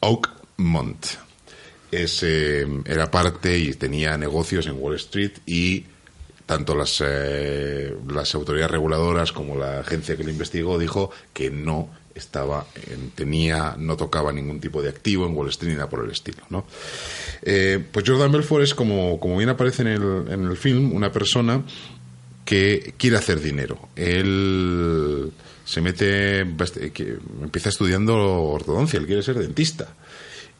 Oakmont 0.00 1.06
es, 1.92 2.24
eh, 2.24 2.66
era 2.86 3.08
parte 3.08 3.56
y 3.56 3.72
tenía 3.74 4.18
negocios 4.18 4.66
en 4.66 4.74
Wall 4.80 4.96
Street 4.96 5.34
y 5.46 5.84
tanto 6.46 6.74
las, 6.74 7.02
eh, 7.04 7.94
las 8.08 8.34
autoridades 8.34 8.70
reguladoras 8.70 9.32
como 9.32 9.56
la 9.56 9.80
agencia 9.80 10.16
que 10.16 10.24
le 10.24 10.32
investigó 10.32 10.78
dijo 10.78 11.10
que 11.32 11.50
no 11.50 11.88
estaba 12.14 12.66
en- 12.88 13.10
tenía 13.10 13.74
no 13.78 13.96
tocaba 13.96 14.32
ningún 14.32 14.60
tipo 14.60 14.80
de 14.82 14.88
activo 14.88 15.26
en 15.26 15.34
Wall 15.34 15.48
Street 15.48 15.70
ni 15.72 15.76
nada 15.76 15.88
por 15.88 16.04
el 16.04 16.10
estilo 16.12 16.38
¿no? 16.50 16.64
Eh, 17.42 17.82
pues 17.90 18.08
Jordan 18.08 18.30
Belfort 18.30 18.62
es 18.62 18.74
como, 18.74 19.18
como 19.18 19.36
bien 19.36 19.48
aparece 19.48 19.82
en 19.82 19.88
el, 19.88 20.02
en 20.30 20.44
el 20.44 20.56
film 20.56 20.92
una 20.94 21.10
persona 21.10 21.62
que 22.44 22.92
quiere 22.98 23.16
hacer 23.16 23.40
dinero. 23.40 23.88
Él 23.96 25.32
se 25.64 25.80
mete, 25.80 26.40
empieza 26.40 27.70
estudiando 27.70 28.14
ortodoncia, 28.14 28.98
él 29.00 29.06
quiere 29.06 29.22
ser 29.22 29.38
dentista. 29.38 29.94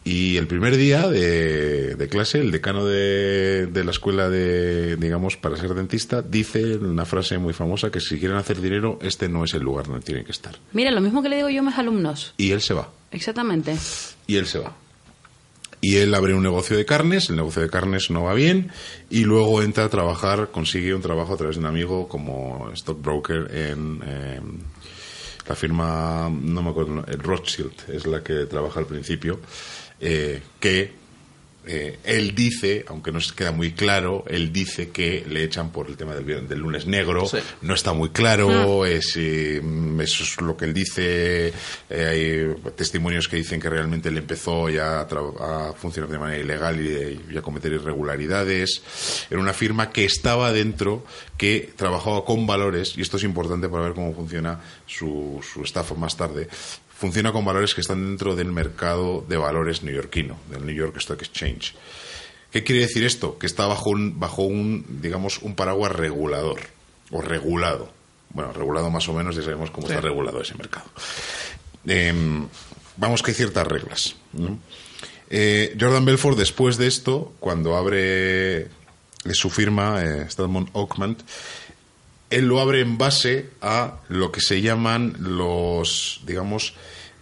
Y 0.07 0.37
el 0.37 0.47
primer 0.47 0.77
día 0.77 1.09
de, 1.09 1.95
de 1.95 2.09
clase, 2.11 2.39
el 2.39 2.51
decano 2.51 2.85
de, 2.85 3.67
de 3.67 3.85
la 3.85 3.91
escuela 3.91 4.29
de, 4.29 4.97
digamos, 4.97 5.39
para 5.39 5.57
ser 5.57 5.73
dentista, 5.73 6.21
dice 6.21 6.77
una 6.77 7.07
frase 7.07 7.39
muy 7.39 7.55
famosa 7.55 7.91
que 7.91 8.01
si 8.01 8.19
quieren 8.19 8.37
hacer 8.37 8.61
dinero, 8.61 8.99
este 9.01 9.31
no 9.31 9.45
es 9.45 9.55
el 9.55 9.63
lugar 9.63 9.87
donde 9.87 10.05
tienen 10.05 10.27
que 10.27 10.33
estar. 10.33 10.57
Mira, 10.73 10.91
lo 10.91 11.01
mismo 11.01 11.23
que 11.23 11.31
le 11.31 11.37
digo 11.37 11.49
yo 11.49 11.61
a 11.61 11.65
mis 11.65 11.79
alumnos. 11.79 12.35
Y 12.37 12.51
él 12.51 12.61
se 12.61 12.75
va. 12.75 12.91
Exactamente. 13.13 13.77
Y 14.27 14.37
él 14.37 14.47
se 14.47 14.59
va. 14.59 14.77
Y 15.81 15.97
él 15.97 16.15
abre 16.15 16.35
un 16.35 16.43
negocio 16.43 16.77
de 16.77 16.85
carnes, 16.85 17.31
el 17.31 17.37
negocio 17.37 17.63
de 17.63 17.71
carnes 17.71 18.11
no 18.11 18.25
va 18.25 18.35
bien, 18.35 18.73
y 19.11 19.25
luego 19.25 19.63
entra 19.63 19.85
a 19.85 19.89
trabajar, 19.89 20.51
consigue 20.51 20.95
un 20.95 21.03
trabajo 21.03 21.35
a 21.35 21.37
través 21.37 21.57
de 21.57 21.61
un 21.61 21.67
amigo 21.67 22.09
como 22.09 22.71
stockbroker 22.75 23.51
en 23.55 24.01
eh, 24.05 24.41
la 25.47 25.55
firma, 25.55 26.31
no 26.31 26.63
me 26.63 26.71
acuerdo, 26.71 27.05
Rothschild, 27.19 27.91
es 27.93 28.07
la 28.07 28.23
que 28.23 28.47
trabaja 28.47 28.81
al 28.81 28.87
principio, 28.87 29.41
eh, 30.01 30.43
que 30.61 31.05
eh, 31.67 31.99
él 32.05 32.35
dice, 32.35 32.85
aunque 32.89 33.11
no 33.11 33.23
se 33.23 33.35
queda 33.35 33.51
muy 33.51 33.73
claro, 33.73 34.25
él 34.29 34.53
dice 34.53 34.91
que 34.91 35.25
le 35.27 35.45
echan 35.45 35.71
por 35.73 35.89
el 35.89 35.97
tema 35.97 36.15
del, 36.15 36.59
lunes 36.59 36.85
negro. 36.87 37.25
Sí. 37.27 37.39
No 37.63 37.73
está 37.73 37.95
muy 37.95 38.11
claro, 38.11 38.85
es, 38.85 39.17
eh, 39.17 39.63
eso 40.01 40.25
es 40.25 40.41
lo 40.43 40.59
que 40.59 40.67
él 40.67 40.75
dice. 40.75 41.55
eh, 41.89 42.53
hay 42.61 42.73
testimonios 42.73 43.29
que 43.29 43.37
dicen 43.37 43.61
que 43.61 43.71
realmente 43.71 44.11
él 44.11 44.19
empezó 44.19 44.69
ya 44.69 45.01
a, 45.01 45.09
tra- 45.09 45.41
a 45.41 45.73
funcionar 45.73 46.11
de 46.11 46.19
manera 46.19 46.39
ilegal 46.43 46.79
y, 46.85 47.33
y 47.33 47.39
a 47.39 47.41
cometer 47.41 47.73
irregularidades. 47.73 48.83
Era 49.31 49.41
una 49.41 49.55
firma 49.55 49.91
que 49.91 50.05
estaba 50.05 50.53
dentro, 50.53 51.03
que 51.39 51.73
trabajaba 51.77 52.27
con 52.27 52.47
valores, 52.47 52.93
y 52.99 53.01
esto 53.01 53.17
es 53.17 53.25
importante 53.25 53.71
para 53.71 53.85
ver 53.85 53.95
cómo 53.95 54.15
funciona 54.15 54.61
su, 54.87 55.43
su 55.43 55.63
estafa 55.63 55.95
más 55.95 56.15
tarde 56.15 56.47
funciona 57.05 57.33
con 57.33 57.45
valores 57.45 57.75
que 57.75 57.83
están 57.83 58.03
dentro 58.03 58.35
del 58.35 58.51
mercado 58.51 59.23
de 59.29 59.37
valores 59.37 59.83
neoyorquino, 59.83 60.39
del 60.49 60.65
New 60.65 60.75
York 60.75 60.97
Stock 60.97 61.21
Exchange. 61.21 61.75
¿Qué 62.51 62.65
quiere 62.65 62.81
decir 62.81 63.05
esto? 63.05 63.37
Que 63.37 63.45
está 63.45 63.67
bajo 63.67 63.91
un, 63.91 64.19
bajo 64.19 64.45
un, 64.45 64.87
digamos, 65.03 65.41
un 65.43 65.55
paraguas 65.55 65.93
regulador 65.93 66.61
o 67.11 67.21
regulado. 67.21 67.93
Bueno, 68.31 68.55
regulado 68.55 68.91
más 68.91 69.07
o 69.11 69.13
menos, 69.13 69.37
ya 69.37 69.43
sabemos 69.43 69.71
cómo 69.71 69.87
está 69.87 70.01
regulado 70.01 70.41
ese 70.41 70.55
mercado. 70.55 70.87
Em, 71.87 72.49
vamos 72.97 73.23
que 73.23 73.33
hay 73.33 73.35
ciertas 73.35 73.67
reglas. 73.67 74.17
¿no? 74.33 74.59
Eh, 75.29 75.77
Jordan 75.79 76.07
Belfort, 76.07 76.39
después 76.39 76.79
de 76.79 76.87
esto, 76.87 77.35
cuando 77.39 77.77
abre 77.77 78.63
eh, 78.63 78.69
su 79.33 79.51
firma, 79.51 80.03
eh, 80.03 80.27
Oakman, 80.73 81.19
él 82.31 82.47
lo 82.47 82.61
abre 82.61 82.81
en 82.81 82.97
base 82.97 83.51
a 83.61 84.01
lo 84.09 84.33
que 84.33 84.41
se 84.41 84.63
llaman 84.63 85.17
los, 85.19 86.23
digamos, 86.25 86.75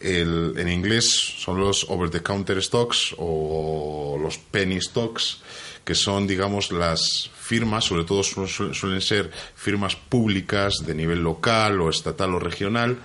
el- 0.03 0.55
en 0.57 0.69
inglés 0.69 1.11
son 1.39 1.59
los 1.61 1.87
over-the-counter 1.89 2.63
stocks 2.63 3.15
o 3.19 4.19
los 4.21 4.39
penny 4.39 4.81
stocks, 4.81 5.39
que 5.85 5.95
son, 5.95 6.27
digamos, 6.27 6.71
las 6.71 7.31
firmas, 7.41 7.85
sobre 7.85 8.05
todo 8.05 8.23
su- 8.23 8.47
su- 8.47 8.73
suelen 8.73 9.01
ser 9.01 9.31
firmas 9.57 9.97
públicas 9.97 10.75
de 10.87 10.95
nivel 10.95 11.23
local 11.23 11.81
o 11.81 11.91
estatal 11.91 12.35
o 12.35 12.39
regional, 12.39 12.99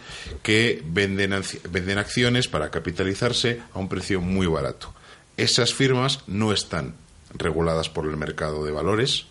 que 0.44 0.84
venden, 0.86 1.34
venden 1.72 1.98
acciones 1.98 2.48
para 2.48 2.70
capitalizarse 2.70 3.62
a 3.74 3.80
un 3.80 3.90
precio 3.90 4.22
muy 4.22 4.46
barato. 4.48 4.94
Esas 5.38 5.74
firmas 5.74 6.20
no 6.28 6.54
están 6.54 6.96
reguladas 7.34 7.90
por 7.90 8.06
el 8.06 8.16
mercado 8.18 8.64
de 8.64 8.72
valores, 8.72 9.26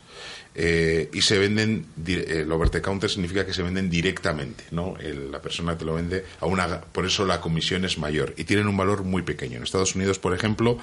eh, 0.58 1.10
y 1.12 1.20
se 1.20 1.38
venden, 1.38 1.84
el 2.06 2.50
over 2.50 2.70
the 2.70 2.80
counter 2.80 3.10
significa 3.10 3.44
que 3.44 3.52
se 3.52 3.62
venden 3.62 3.90
directamente, 3.90 4.64
¿no? 4.70 4.96
El- 4.98 5.30
la 5.30 5.42
persona 5.42 5.76
te 5.76 5.84
lo 5.84 5.94
vende 5.94 6.24
a 6.40 6.46
una, 6.46 6.80
por 6.80 7.04
eso 7.04 7.26
la 7.26 7.40
comisión 7.40 7.84
es 7.84 7.98
mayor 7.98 8.32
y 8.38 8.44
tienen 8.44 8.66
un 8.66 8.76
valor 8.76 9.04
muy 9.04 9.22
pequeño. 9.22 9.58
En 9.58 9.62
Estados 9.64 9.94
Unidos, 9.94 10.18
por 10.18 10.34
ejemplo, 10.34 10.78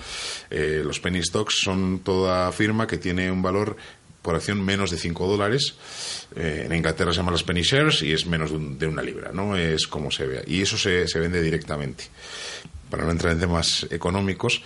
eh, 0.52 0.82
los 0.86 1.00
penny 1.00 1.24
stocks 1.24 1.56
son 1.64 2.00
toda 2.04 2.52
firma 2.52 2.86
que 2.86 2.98
tiene 2.98 3.32
un 3.32 3.42
valor 3.42 3.76
por 4.22 4.36
acción 4.36 4.64
menos 4.64 4.92
de 4.92 4.98
5 4.98 5.28
dólares. 5.28 5.76
Eh, 6.36 6.64
en 6.66 6.74
Inglaterra 6.74 7.12
se 7.12 7.18
llaman 7.18 7.34
las 7.34 7.44
penny 7.44 7.62
shares 7.64 8.04
y 8.04 8.14
es 8.14 8.26
menos 8.26 8.52
de, 8.52 8.58
un- 8.58 8.78
de 8.80 8.88
una 8.88 9.02
libra, 9.02 9.32
¿no? 9.34 9.58
Es 9.58 9.88
como 9.88 10.12
se 10.12 10.26
vea. 10.28 10.44
Y 10.48 10.62
eso 10.62 10.78
se, 10.78 11.08
se 11.08 11.20
vende 11.20 11.42
directamente. 11.42 12.06
Para 12.90 13.06
no 13.06 13.12
entrar 13.12 13.34
en 13.34 13.40
temas 13.40 13.88
económicos, 13.90 14.62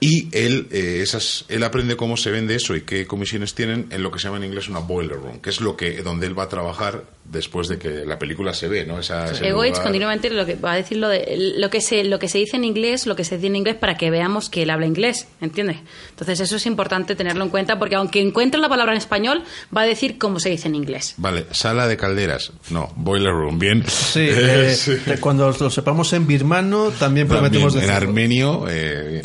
Y 0.00 0.28
él, 0.36 0.66
eh, 0.72 0.98
esas, 1.00 1.44
él 1.48 1.62
aprende 1.62 1.96
cómo 1.96 2.16
se 2.16 2.32
vende 2.32 2.56
eso 2.56 2.74
y 2.74 2.80
qué 2.80 3.06
comisiones 3.06 3.54
tienen 3.54 3.86
en 3.90 4.02
lo 4.02 4.10
que 4.10 4.18
se 4.18 4.24
llama 4.24 4.38
en 4.38 4.44
inglés 4.44 4.68
una 4.68 4.80
boiler 4.80 5.16
room, 5.16 5.38
que 5.40 5.50
es 5.50 5.60
lo 5.60 5.76
que 5.76 6.02
donde 6.02 6.26
él 6.26 6.36
va 6.36 6.44
a 6.44 6.48
trabajar 6.48 7.04
después 7.24 7.68
de 7.68 7.78
que 7.78 8.04
la 8.04 8.18
película 8.18 8.52
se 8.52 8.66
ve, 8.66 8.84
¿no? 8.84 8.98
Esa, 8.98 9.30
Egoitz 9.46 9.78
continuamente 9.78 10.28
lo 10.30 10.44
que 10.44 10.56
va 10.56 10.72
a 10.72 10.76
decir 10.76 10.98
lo, 10.98 11.08
de, 11.08 11.54
lo 11.56 11.70
que 11.70 11.80
se 11.80 12.02
lo 12.02 12.18
que 12.18 12.28
se 12.28 12.38
dice 12.38 12.56
en 12.56 12.64
inglés, 12.64 13.06
lo 13.06 13.14
que 13.14 13.22
se 13.24 13.36
dice 13.36 13.46
en 13.46 13.54
inglés 13.56 13.76
para 13.76 13.96
que 13.96 14.10
veamos 14.10 14.50
que 14.50 14.64
él 14.64 14.70
habla 14.70 14.86
inglés, 14.86 15.28
¿entiendes? 15.40 15.76
Entonces 16.10 16.40
eso 16.40 16.56
es 16.56 16.66
importante 16.66 17.14
tenerlo 17.14 17.44
en 17.44 17.50
cuenta 17.50 17.78
porque 17.78 17.94
aunque 17.94 18.20
encuentre 18.20 18.60
la 18.60 18.68
palabra 18.68 18.92
en 18.92 18.98
español, 18.98 19.44
va 19.76 19.82
a 19.82 19.86
decir 19.86 20.18
cómo 20.18 20.40
se 20.40 20.50
dice 20.50 20.66
en 20.66 20.74
inglés. 20.74 21.14
Vale, 21.16 21.46
sala 21.52 21.86
de 21.86 21.96
calderas. 21.96 22.52
No, 22.70 22.92
boiler 22.96 23.32
room, 23.32 23.58
bien. 23.60 23.84
Sí, 23.86 24.20
eh, 24.32 24.74
Sí. 24.76 24.96
eh, 25.06 25.18
cuando 25.20 25.48
lo 25.58 25.70
sepamos 25.70 26.12
en 26.12 26.26
birmano 26.26 26.90
también 26.90 27.28
prometemos 27.28 27.74
También, 27.74 27.90
en 27.92 27.96
armenio. 27.96 28.66
eh, 28.68 29.22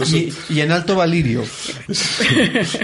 es- 0.00 0.12
Y, 0.12 0.32
y 0.48 0.60
en 0.60 0.72
alto 0.72 0.96
valirio. 0.96 1.44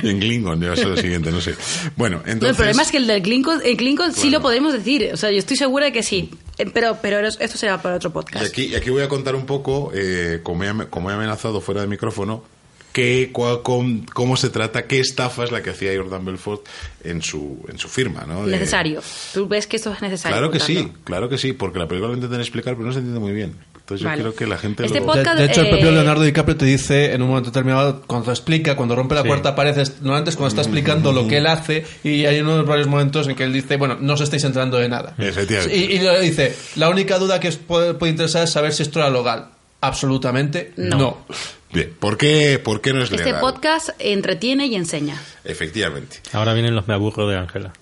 y 0.02 0.08
en 0.08 0.20
Klingon, 0.20 0.60
ya 0.60 0.76
ser 0.76 0.88
lo 0.88 0.96
siguiente, 0.96 1.30
no 1.30 1.40
sé. 1.40 1.54
Bueno, 1.96 2.18
No, 2.18 2.22
entonces. 2.32 2.50
el 2.50 2.56
problema 2.56 2.82
es 2.82 2.90
que 2.90 2.98
el 2.98 3.06
del 3.06 3.22
Klingon, 3.22 3.60
el 3.64 3.76
Klingon 3.76 4.12
sí 4.12 4.30
lo 4.30 4.40
podemos 4.42 4.72
decir, 4.72 5.10
o 5.12 5.16
sea, 5.16 5.30
yo 5.30 5.38
estoy 5.38 5.56
segura 5.56 5.86
de 5.86 5.92
que 5.92 6.02
sí, 6.02 6.30
Eh, 6.58 6.66
pero 6.72 6.98
pero 7.02 7.20
esto 7.26 7.58
será 7.58 7.80
para 7.82 7.96
otro 7.96 8.10
Y 8.10 8.12
podcast. 8.12 8.46
aquí, 8.46 8.64
y 8.66 8.74
aquí 8.74 8.88
voy 8.90 9.02
a 9.02 9.08
contar 9.08 9.34
un 9.34 9.44
poco, 9.46 9.92
eh, 9.94 10.40
como, 10.42 10.64
he, 10.64 10.68
am- 10.68 10.86
como 10.88 11.10
he 11.10 11.14
amenazado 11.14 11.60
fuera 11.60 11.82
de 11.82 11.86
micrófono, 11.86 12.44
qué, 12.92 13.30
cua- 13.32 13.62
com- 13.62 14.06
cómo 14.14 14.36
se 14.38 14.48
trata, 14.48 14.86
qué 14.86 15.00
estafa 15.00 15.44
es 15.44 15.52
la 15.52 15.62
que 15.62 15.68
hacía 15.70 15.92
Jordan 15.96 16.24
Belfort 16.24 16.66
en 17.04 17.20
su, 17.22 17.62
en 17.68 17.78
su 17.78 17.88
firma. 17.88 18.24
¿no? 18.26 18.46
De- 18.46 18.52
Necesario. 18.52 19.02
Tú 19.34 19.46
ves 19.48 19.66
que 19.66 19.76
esto 19.76 19.92
es 19.92 20.00
necesario. 20.00 20.34
Claro 20.36 20.50
que 20.50 20.58
contarlo. 20.58 20.82
sí, 20.82 20.92
claro 21.04 21.28
que 21.28 21.36
sí, 21.38 21.52
porque 21.52 21.78
la 21.78 21.86
película 21.88 22.08
lo 22.08 22.14
intentan 22.16 22.40
explicar, 22.40 22.74
pero 22.74 22.86
no 22.86 22.92
se 22.94 23.00
entiende 23.00 23.20
muy 23.20 23.32
bien. 23.32 23.54
Entonces 23.87 24.03
yo 24.03 24.09
Vale. 24.09 24.22
creo 24.22 24.34
que 24.34 24.47
la 24.49 24.59
gente 24.59 24.84
Este 24.84 24.99
lo... 24.99 25.07
De, 25.07 25.12
podcast, 25.12 25.39
de 25.39 25.45
hecho, 25.45 25.61
el 25.61 25.66
eh, 25.68 25.70
propio 25.70 25.93
Leonardo 25.93 26.22
DiCaprio 26.24 26.57
te 26.57 26.64
dice 26.64 27.12
en 27.14 27.22
un 27.22 27.28
momento 27.28 27.51
determinado, 27.51 28.03
cuando 28.09 28.32
explica, 28.32 28.74
cuando 28.74 28.97
rompe 28.97 29.14
la 29.14 29.22
Sí. 29.22 29.28
cuarta 29.28 29.55
pared, 29.55 29.78
es- 29.78 30.01
normalmente 30.03 30.30
es 30.30 30.37
cuando 30.37 30.49
está 30.49 30.62
explicando 30.62 31.12
lo 31.12 31.28
que 31.28 31.37
él 31.37 31.47
hace 31.47 31.84
y 32.03 32.24
hay 32.24 32.41
unos 32.41 32.66
varios 32.66 32.89
momentos 32.89 33.28
en 33.28 33.37
que 33.37 33.45
él 33.45 33.53
dice, 33.53 33.76
bueno, 33.76 33.97
no 34.01 34.14
os 34.14 34.20
estáis 34.22 34.43
enterando 34.43 34.76
de 34.78 34.89
nada. 34.89 35.14
Efectivamente. 35.18 35.76
Y, 35.76 35.82
y 35.84 35.99
le 36.01 36.20
dice, 36.20 36.53
la 36.74 36.89
única 36.89 37.16
duda 37.20 37.39
que 37.39 37.47
os 37.47 37.57
puede, 37.59 37.95
puede 37.95 38.11
interesar 38.11 38.43
es 38.43 38.51
saber 38.51 38.72
si 38.72 38.82
esto 38.82 38.99
era 38.99 39.09
legal. 39.09 39.51
Absolutamente 39.80 40.72
No. 40.76 40.97
no. 40.99 41.26
Bien, 41.72 41.94
¿por 41.98 42.16
qué, 42.16 42.58
por 42.62 42.80
qué 42.80 42.92
no 42.92 43.02
es 43.02 43.10
Este 43.10 43.24
legal? 43.24 43.40
podcast 43.40 43.90
entretiene 43.98 44.66
y 44.66 44.76
enseña. 44.76 45.20
Efectivamente. 45.44 46.20
Ahora 46.32 46.54
vienen 46.54 46.74
los 46.74 46.86
me 46.88 46.94
aburro 46.94 47.28
de 47.28 47.36
Ángela. 47.36 47.72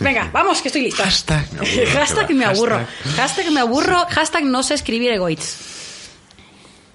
Venga, 0.00 0.30
vamos, 0.32 0.60
que 0.62 0.68
estoy 0.68 0.82
lista. 0.82 1.04
Hashtag 1.04 1.46
me 1.52 1.58
aburro, 1.68 1.92
hashtag 1.92 2.30
me 2.34 2.44
aburro. 2.44 2.76
hashtag. 2.78 3.14
Hashtag 3.16 3.50
me 3.52 3.60
aburro. 3.60 4.06
Hashtag 4.10 4.44
no 4.44 4.62
sé 4.62 4.74
escribir 4.74 5.12
egoitz. 5.12 5.73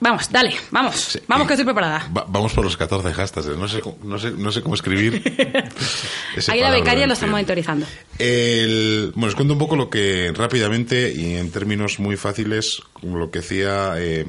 Vamos, 0.02 0.32
dale, 0.32 0.56
vamos. 0.72 0.96
Sí. 0.96 1.20
Vamos, 1.28 1.46
que 1.48 1.54
estoy 1.54 1.66
preparada. 1.66 2.10
Va- 2.16 2.26
vamos 2.28 2.54
por 2.54 2.64
los 2.64 2.78
14 2.78 3.12
hashtags. 3.14 3.48
No 3.58 3.68
sé, 3.68 3.82
no 4.04 4.18
sé, 4.18 4.32
no 4.32 4.52
sé 4.52 4.62
cómo 4.62 4.76
escribir. 4.76 5.22
Ahí 6.48 6.62
la 6.62 6.72
becaria 6.72 7.06
lo 7.06 7.14
está 7.14 7.28
monitorizando. 7.28 7.86
El, 8.18 9.12
bueno, 9.16 9.28
os 9.28 9.36
cuento 9.36 9.54
un 9.54 9.60
poco 9.60 9.76
lo 9.76 9.90
que 9.90 10.32
rápidamente 10.34 11.12
y 11.14 11.36
en 11.36 11.52
términos 11.52 12.00
muy 12.00 12.16
fáciles 12.16 12.82
lo 13.02 13.30
que 13.32 13.40
hacía 13.40 13.94
eh, 13.98 14.26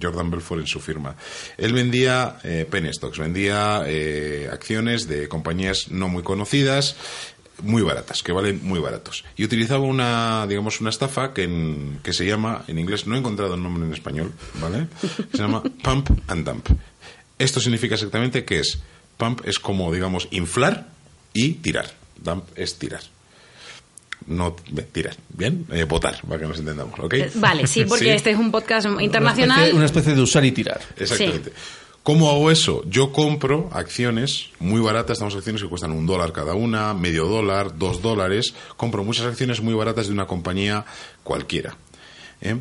Jordan 0.00 0.30
Belfort 0.30 0.60
en 0.62 0.66
su 0.66 0.80
firma. 0.80 1.16
Él 1.58 1.72
vendía 1.72 2.38
eh, 2.42 2.66
penny 2.70 2.92
stocks, 2.92 3.18
vendía 3.18 3.82
eh, 3.86 4.48
acciones 4.52 5.06
de 5.08 5.28
compañías 5.28 5.90
no 5.90 6.08
muy 6.08 6.22
conocidas, 6.22 6.96
muy 7.62 7.82
baratas, 7.82 8.22
que 8.22 8.32
valen 8.32 8.60
muy 8.62 8.80
baratos. 8.80 9.24
Y 9.36 9.44
utilizaba 9.44 9.84
una, 9.84 10.46
digamos, 10.46 10.80
una 10.80 10.90
estafa 10.90 11.32
que, 11.32 11.44
en- 11.44 12.00
que 12.02 12.12
se 12.12 12.26
llama, 12.26 12.64
en 12.68 12.78
inglés, 12.78 13.06
no 13.06 13.14
he 13.14 13.18
encontrado 13.18 13.54
el 13.54 13.62
nombre 13.62 13.84
en 13.84 13.92
español, 13.92 14.32
¿vale? 14.60 14.86
Se 15.32 15.38
llama 15.38 15.62
Pump 15.82 16.10
and 16.28 16.46
Dump. 16.46 16.68
Esto 17.38 17.60
significa 17.60 17.94
exactamente 17.94 18.44
que 18.44 18.60
es, 18.60 18.78
pump 19.16 19.40
es 19.46 19.58
como, 19.58 19.92
digamos, 19.92 20.28
inflar 20.30 20.88
y 21.32 21.54
tirar. 21.54 21.92
Dump 22.16 22.44
es 22.56 22.78
tirar. 22.78 23.00
No 24.26 24.56
tirar, 24.92 25.14
¿bien? 25.28 25.66
Eh, 25.70 25.84
votar, 25.84 26.18
para 26.26 26.40
que 26.40 26.46
nos 26.46 26.58
entendamos, 26.58 26.98
¿ok? 26.98 27.12
Eh, 27.14 27.30
Vale, 27.34 27.66
sí, 27.66 27.84
porque 27.88 28.04
Sí. 28.04 28.10
este 28.10 28.30
es 28.30 28.38
un 28.38 28.50
podcast 28.50 28.86
Una 28.86 29.02
internacional. 29.02 29.58
especie, 29.58 29.76
una 29.76 29.84
especie 29.86 30.14
de 30.14 30.20
usar 30.22 30.44
y 30.46 30.52
tirar. 30.52 30.80
Exactamente. 30.96 31.52
¿Cómo 32.04 32.28
hago 32.30 32.50
eso? 32.50 32.82
Yo 32.86 33.12
compro 33.12 33.70
acciones 33.72 34.50
muy 34.60 34.80
baratas, 34.80 35.12
estamos 35.16 35.34
acciones 35.34 35.62
que 35.62 35.68
cuestan 35.68 35.90
un 35.90 36.04
dólar 36.06 36.32
cada 36.32 36.54
una, 36.54 36.92
medio 36.94 37.26
dólar, 37.26 37.78
dos 37.78 38.02
dólares. 38.02 38.54
Compro 38.76 39.02
muchas 39.04 39.24
acciones 39.26 39.60
muy 39.62 39.72
baratas 39.74 40.06
de 40.08 40.12
una 40.12 40.26
compañía 40.26 40.84
cualquiera. 41.22 41.76
¿eh? 42.42 42.58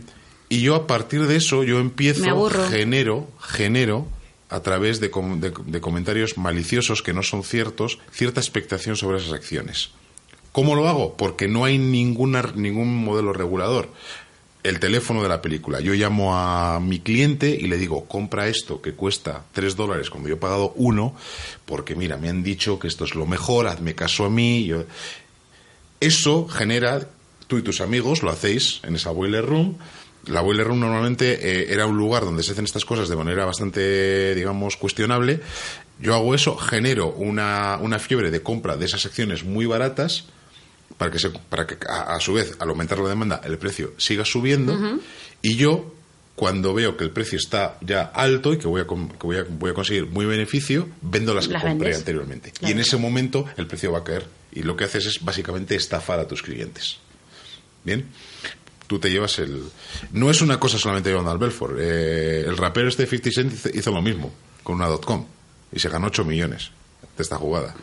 Y 0.48 0.62
yo 0.62 0.76
a 0.76 0.88
partir 0.88 1.28
de 1.28 1.36
eso, 1.36 1.64
yo 1.66 1.80
empiezo, 1.80 2.24
genero, 2.70 3.28
genero 3.42 4.08
a 4.50 4.62
través 4.62 5.02
de, 5.02 5.12
com- 5.12 5.42
de- 5.42 5.52
de 5.66 5.82
comentarios 5.82 6.38
maliciosos 6.38 7.02
que 7.02 7.14
no 7.14 7.22
son 7.22 7.44
ciertos, 7.44 8.00
cierta 8.12 8.40
expectación 8.40 8.96
sobre 8.96 9.18
esas 9.18 9.34
acciones. 9.34 9.90
¿Cómo 10.54 10.74
lo 10.76 10.88
hago? 10.88 11.18
Porque 11.18 11.50
no 11.50 11.66
hay 11.66 11.78
ninguna, 11.80 12.44
ningún 12.56 12.96
modelo 13.04 13.34
regulador. 13.34 13.90
El 14.64 14.80
teléfono 14.80 15.22
de 15.22 15.28
la 15.28 15.42
película. 15.42 15.82
Yo 15.82 15.94
llamo 15.94 16.38
a 16.38 16.80
mi 16.80 17.00
cliente 17.00 17.50
y 17.50 17.68
le 17.68 17.78
digo, 17.78 18.06
compra 18.06 18.48
esto 18.48 18.82
que 18.82 18.94
cuesta 18.94 19.44
3 19.52 19.76
dólares 19.76 20.10
cuando 20.10 20.30
yo 20.30 20.36
he 20.36 20.40
pagado 20.40 20.72
uno, 20.78 21.16
porque 21.66 21.96
mira, 21.96 22.16
me 22.16 22.30
han 22.30 22.44
dicho 22.44 22.80
que 22.80 22.88
esto 22.88 23.04
es 23.04 23.14
lo 23.14 23.26
mejor, 23.26 23.68
hazme 23.68 23.94
caso 23.94 24.24
a 24.24 24.30
mí. 24.30 24.72
Eso 26.00 26.48
genera, 26.48 27.10
tú 27.48 27.58
y 27.58 27.62
tus 27.62 27.82
amigos 27.82 28.24
lo 28.24 28.32
hacéis 28.32 28.80
en 28.84 28.96
esa 28.96 29.12
boiler 29.12 29.46
room. 29.46 29.78
La 30.28 30.40
boiler 30.40 30.66
room 30.68 30.80
normalmente 30.80 31.34
eh, 31.34 31.74
era 31.74 31.86
un 31.86 31.98
lugar 31.98 32.24
donde 32.24 32.44
se 32.44 32.54
hacen 32.54 32.64
estas 32.64 32.86
cosas 32.86 33.10
de 33.10 33.18
manera 33.18 33.44
bastante, 33.44 34.34
digamos, 34.34 34.78
cuestionable. 34.78 35.42
Yo 36.00 36.16
hago 36.16 36.34
eso, 36.34 36.56
genero 36.56 37.10
una, 37.10 37.78
una 37.82 38.00
fiebre 38.00 38.32
de 38.32 38.42
compra 38.42 38.78
de 38.78 38.86
esas 38.86 39.06
acciones 39.06 39.44
muy 39.44 39.66
baratas 39.66 40.26
para 40.98 41.12
que, 41.12 41.20
se, 41.20 41.30
para 41.30 41.66
que 41.68 41.78
a, 41.88 42.16
a 42.16 42.20
su 42.20 42.34
vez, 42.34 42.56
al 42.60 42.70
aumentar 42.70 43.00
la 43.00 43.10
demanda, 43.10 43.42
el 43.44 43.58
precio 43.58 43.94
siga 43.98 44.24
subiendo. 44.26 44.78
Y 45.42 45.56
yo, 45.56 45.94
cuando 46.36 46.74
veo 46.74 46.96
que 46.98 47.04
el 47.04 47.12
precio 47.12 47.38
está 47.38 47.78
ya 47.82 48.04
alto 48.04 48.54
y 48.54 48.58
que 48.58 48.68
voy 48.68 48.82
a, 48.82 48.86
que 48.88 48.96
voy 49.28 49.38
a, 49.38 49.44
voy 49.50 49.72
a 49.72 49.74
conseguir 49.74 50.08
muy 50.08 50.26
beneficio, 50.26 50.88
vendo 51.02 51.34
las 51.34 51.48
que 51.48 51.54
Las 51.54 51.64
compré 51.64 51.80
vendes. 51.90 51.98
anteriormente. 52.00 52.54
Y 52.62 52.72
en 52.72 52.80
ese 52.80 52.98
momento 52.98 53.46
el 53.58 53.68
precio 53.68 53.92
va 53.92 54.00
a 54.00 54.04
caer. 54.04 54.26
Y 54.52 54.64
lo 54.64 54.76
que 54.78 54.84
haces 54.86 55.06
es 55.08 55.24
básicamente 55.24 55.76
estafar 55.76 56.20
a 56.20 56.28
tus 56.28 56.42
clientes. 56.44 56.98
Bien. 57.84 58.06
Tú 58.88 59.00
te 59.00 59.10
llevas 59.10 59.40
el. 59.40 59.64
No 60.12 60.30
es 60.30 60.42
una 60.42 60.60
cosa 60.60 60.78
solamente 60.78 61.10
de 61.10 61.16
Donald 61.16 61.40
Belfort. 61.40 61.76
Eh, 61.80 62.42
el 62.46 62.56
rapero 62.58 62.88
este 62.88 63.06
50 63.08 63.30
Cent 63.32 63.54
hizo, 63.54 63.70
hizo 63.74 63.92
lo 63.92 64.02
mismo 64.02 64.32
con 64.62 64.76
una 64.76 64.88
.com 64.98 65.26
y 65.72 65.80
se 65.80 65.90
ganó 65.90 66.08
8 66.08 66.24
millones 66.26 66.70
de 67.18 67.24
esta 67.24 67.36
jugada. 67.38 67.76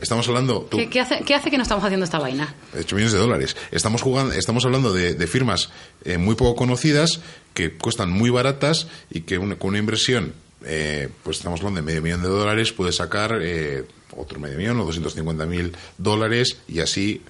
Estamos 0.00 0.26
hablando. 0.28 0.62
tú- 0.70 0.76
¿Qué, 0.76 0.88
qué 0.88 1.00
hace, 1.00 1.20
¿Qué 1.20 1.34
hace 1.34 1.50
que 1.50 1.56
no 1.56 1.62
estamos 1.62 1.84
haciendo 1.84 2.04
esta 2.04 2.18
vaina? 2.18 2.54
8 2.78 2.96
millones 2.96 3.12
de 3.12 3.18
dólares. 3.18 3.56
Estamos 3.70 4.02
jugando, 4.02 4.32
estamos 4.34 4.64
hablando 4.64 4.92
de, 4.92 5.14
de 5.14 5.26
firmas 5.26 5.70
eh, 6.04 6.18
muy 6.18 6.34
poco 6.34 6.56
conocidas 6.56 7.20
que 7.54 7.72
cuestan 7.74 8.10
muy 8.10 8.30
baratas 8.30 8.88
y 9.10 9.20
que 9.22 9.38
una- 9.38 9.56
con 9.56 9.68
una 9.70 9.78
inversión, 9.78 10.32
eh, 10.64 11.08
pues 11.22 11.36
estamos 11.38 11.60
hablando 11.60 11.80
de 11.80 11.86
medio 11.86 12.02
millón 12.02 12.22
de 12.22 12.28
dólares, 12.28 12.72
puede 12.72 12.92
sacar 12.92 13.38
eh, 13.40 13.84
otro 14.16 14.40
medio 14.40 14.58
millón 14.58 14.80
o 14.80 14.84
250 14.84 15.46
mil 15.46 15.76
dólares 15.98 16.56
y 16.66 16.80
así, 16.80 17.22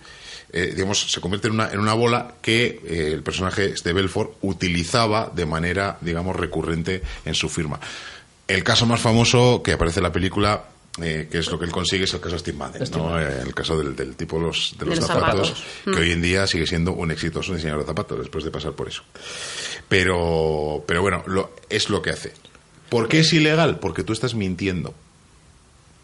eh, 0.52 0.72
digamos, 0.74 1.12
se 1.12 1.20
convierte 1.20 1.48
en 1.48 1.54
una, 1.54 1.70
en 1.70 1.80
una 1.80 1.92
bola 1.94 2.34
que 2.40 2.80
eh, 2.86 3.10
el 3.12 3.22
personaje 3.22 3.74
de 3.82 3.92
Belfort 3.92 4.32
utilizaba 4.40 5.30
de 5.34 5.44
manera, 5.46 5.98
digamos, 6.00 6.34
recurrente 6.36 7.02
en 7.26 7.34
su 7.34 7.48
firma. 7.50 7.78
El 8.48 8.64
caso 8.64 8.86
más 8.86 9.00
famoso 9.00 9.62
que 9.62 9.72
aparece 9.72 10.00
en 10.00 10.04
la 10.04 10.12
película, 10.12 10.64
eh, 11.00 11.28
que 11.30 11.38
es 11.38 11.50
lo 11.50 11.58
que 11.58 11.64
él 11.64 11.70
consigue, 11.72 12.04
es 12.04 12.12
el 12.14 12.20
caso 12.20 12.34
de 12.34 12.38
Steve 12.40 12.58
Madden, 12.58 12.82
¿no? 12.92 13.18
Eh, 13.18 13.40
el 13.42 13.54
caso 13.54 13.78
del, 13.78 13.96
del 13.96 14.14
tipo 14.14 14.38
de 14.38 14.46
los, 14.46 14.74
de 14.78 14.84
De 14.84 14.96
los 14.96 15.06
zapatos, 15.06 15.48
zapatos. 15.48 15.64
que 15.84 15.90
Mm. 15.90 15.98
hoy 15.98 16.10
en 16.12 16.22
día 16.22 16.46
sigue 16.46 16.66
siendo 16.66 16.92
un 16.92 17.10
exitoso 17.10 17.54
diseñador 17.54 17.82
de 17.82 17.86
zapatos 17.88 18.18
después 18.18 18.44
de 18.44 18.50
pasar 18.50 18.72
por 18.72 18.88
eso. 18.88 19.02
Pero, 19.88 20.84
pero 20.86 21.02
bueno, 21.02 21.22
lo, 21.26 21.54
es 21.68 21.88
lo 21.90 22.02
que 22.02 22.10
hace. 22.10 22.32
¿Por 22.88 23.08
qué 23.08 23.20
es 23.20 23.32
ilegal? 23.32 23.78
Porque 23.78 24.04
tú 24.04 24.12
estás 24.12 24.34
mintiendo. 24.34 24.94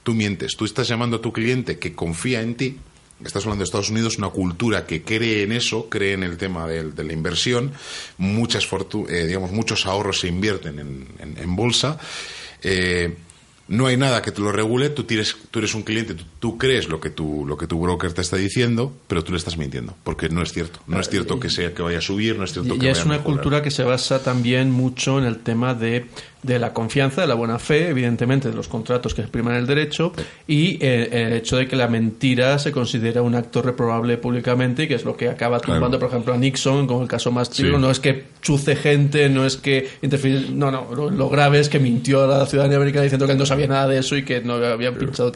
Tú 0.03 0.15
mientes, 0.15 0.57
tú 0.57 0.65
estás 0.65 0.89
llamando 0.89 1.19
a 1.19 1.21
tu 1.21 1.33
cliente 1.33 1.79
que 1.79 1.95
confía 1.95 2.41
en 2.41 2.55
ti. 2.57 2.79
Estás 3.25 3.43
hablando 3.45 3.63
de 3.63 3.65
Estados 3.67 3.91
Unidos, 3.91 4.17
una 4.17 4.29
cultura 4.31 4.87
que 4.87 5.03
cree 5.03 5.43
en 5.43 5.53
eso, 5.53 5.89
cree 5.91 6.13
en 6.13 6.23
el 6.23 6.37
tema 6.39 6.67
de, 6.67 6.85
la 7.05 7.13
inversión. 7.13 7.73
Muchas 8.17 8.65
eh, 9.11 9.27
digamos, 9.27 9.51
muchos 9.51 9.87
ahorros 9.87 10.21
se 10.21 10.29
invierten 10.29 10.79
en, 10.79 11.09
en- 11.19 11.37
en 11.37 11.57
bolsa. 11.57 11.99
Eh, 12.63 13.17
no 13.69 13.87
hay 13.87 13.97
nada 13.97 14.23
que 14.23 14.33
te 14.33 14.41
lo 14.41 14.51
regule, 14.51 14.89
tú, 14.89 15.05
tienes, 15.05 15.37
tú 15.51 15.59
eres 15.59 15.75
un 15.75 15.83
cliente, 15.83 16.15
tú, 16.15 16.25
tú 16.41 16.59
crees 16.59 16.89
lo 16.89 17.01
que, 17.01 17.11
tu, 17.11 17.47
lo 17.47 17.57
que 17.57 17.67
tu 17.67 17.79
broker 17.79 18.13
te 18.13 18.23
está 18.23 18.37
diciendo, 18.37 18.93
pero 19.07 19.23
tú 19.23 19.33
le 19.33 19.39
estás 19.39 19.59
mintiendo, 19.59 19.95
porque 20.05 20.29
no 20.31 20.43
es 20.43 20.53
cierto. 20.53 20.81
No 20.87 20.99
es 20.99 21.09
cierto 21.09 21.39
que 21.39 21.51
sea 21.51 21.75
que 21.75 21.83
vaya 21.83 21.99
a 21.99 22.03
subir, 22.03 22.37
no 22.37 22.45
es 22.45 22.53
cierto 22.53 22.71
que 22.71 22.77
y 22.77 22.79
vaya 22.79 22.93
es 22.93 23.05
una 23.05 23.23
cultura 23.23 23.63
que 23.63 23.71
se 23.71 23.85
basa 23.85 24.23
también 24.23 24.71
mucho 24.71 25.19
en 25.19 25.25
el 25.25 25.39
tema 25.39 25.75
de 25.75 26.07
de 26.43 26.59
la 26.59 26.73
confianza, 26.73 27.21
de 27.23 27.27
la 27.27 27.35
buena 27.35 27.59
fe, 27.59 27.89
evidentemente, 27.89 28.49
de 28.49 28.55
los 28.55 28.69
contratos 28.69 29.13
que 29.15 29.23
expriman 29.23 29.57
el 29.57 29.67
derecho, 29.67 30.13
y 30.47 30.79
eh, 30.81 31.09
el 31.13 31.33
hecho 31.33 31.57
de 31.57 31.67
que 31.67 31.75
la 31.77 31.89
mentira 31.89 32.59
se 32.59 32.71
considera 32.73 33.23
un 33.23 33.35
acto 33.35 33.61
reprobable 33.61 34.17
públicamente, 34.19 34.85
y 34.85 34.89
que 34.89 34.95
es 34.95 35.05
lo 35.05 35.17
que 35.17 35.29
acaba 35.29 35.59
triunfando, 35.61 35.99
por 35.99 36.09
ejemplo, 36.09 36.33
a 36.35 36.37
Nixon, 36.37 36.87
como 36.87 37.03
el 37.03 37.09
caso 37.09 37.33
más. 37.33 37.49
Sí. 37.53 37.65
No 37.65 37.91
es 37.91 37.99
que 38.01 38.25
chuce 38.41 38.77
gente, 38.77 39.29
no 39.29 39.45
es 39.45 39.57
que 39.57 39.89
interfiere. 40.03 40.47
No, 40.51 40.71
no, 40.71 40.95
lo, 40.95 41.11
lo 41.11 41.29
grave 41.29 41.59
es 41.61 41.69
que 41.69 41.79
mintió 41.81 42.23
a 42.25 42.39
la 42.39 42.47
ciudadanía 42.47 42.77
americana 42.77 43.03
diciendo 43.05 43.27
que 43.27 43.33
él 43.33 43.39
no 43.39 43.47
sabía 43.47 43.67
nada 43.67 43.89
de 43.89 43.99
eso 43.99 44.17
y 44.17 44.25
que 44.25 44.41
no 44.41 44.55
habían 44.55 44.95
pinchado 44.95 45.33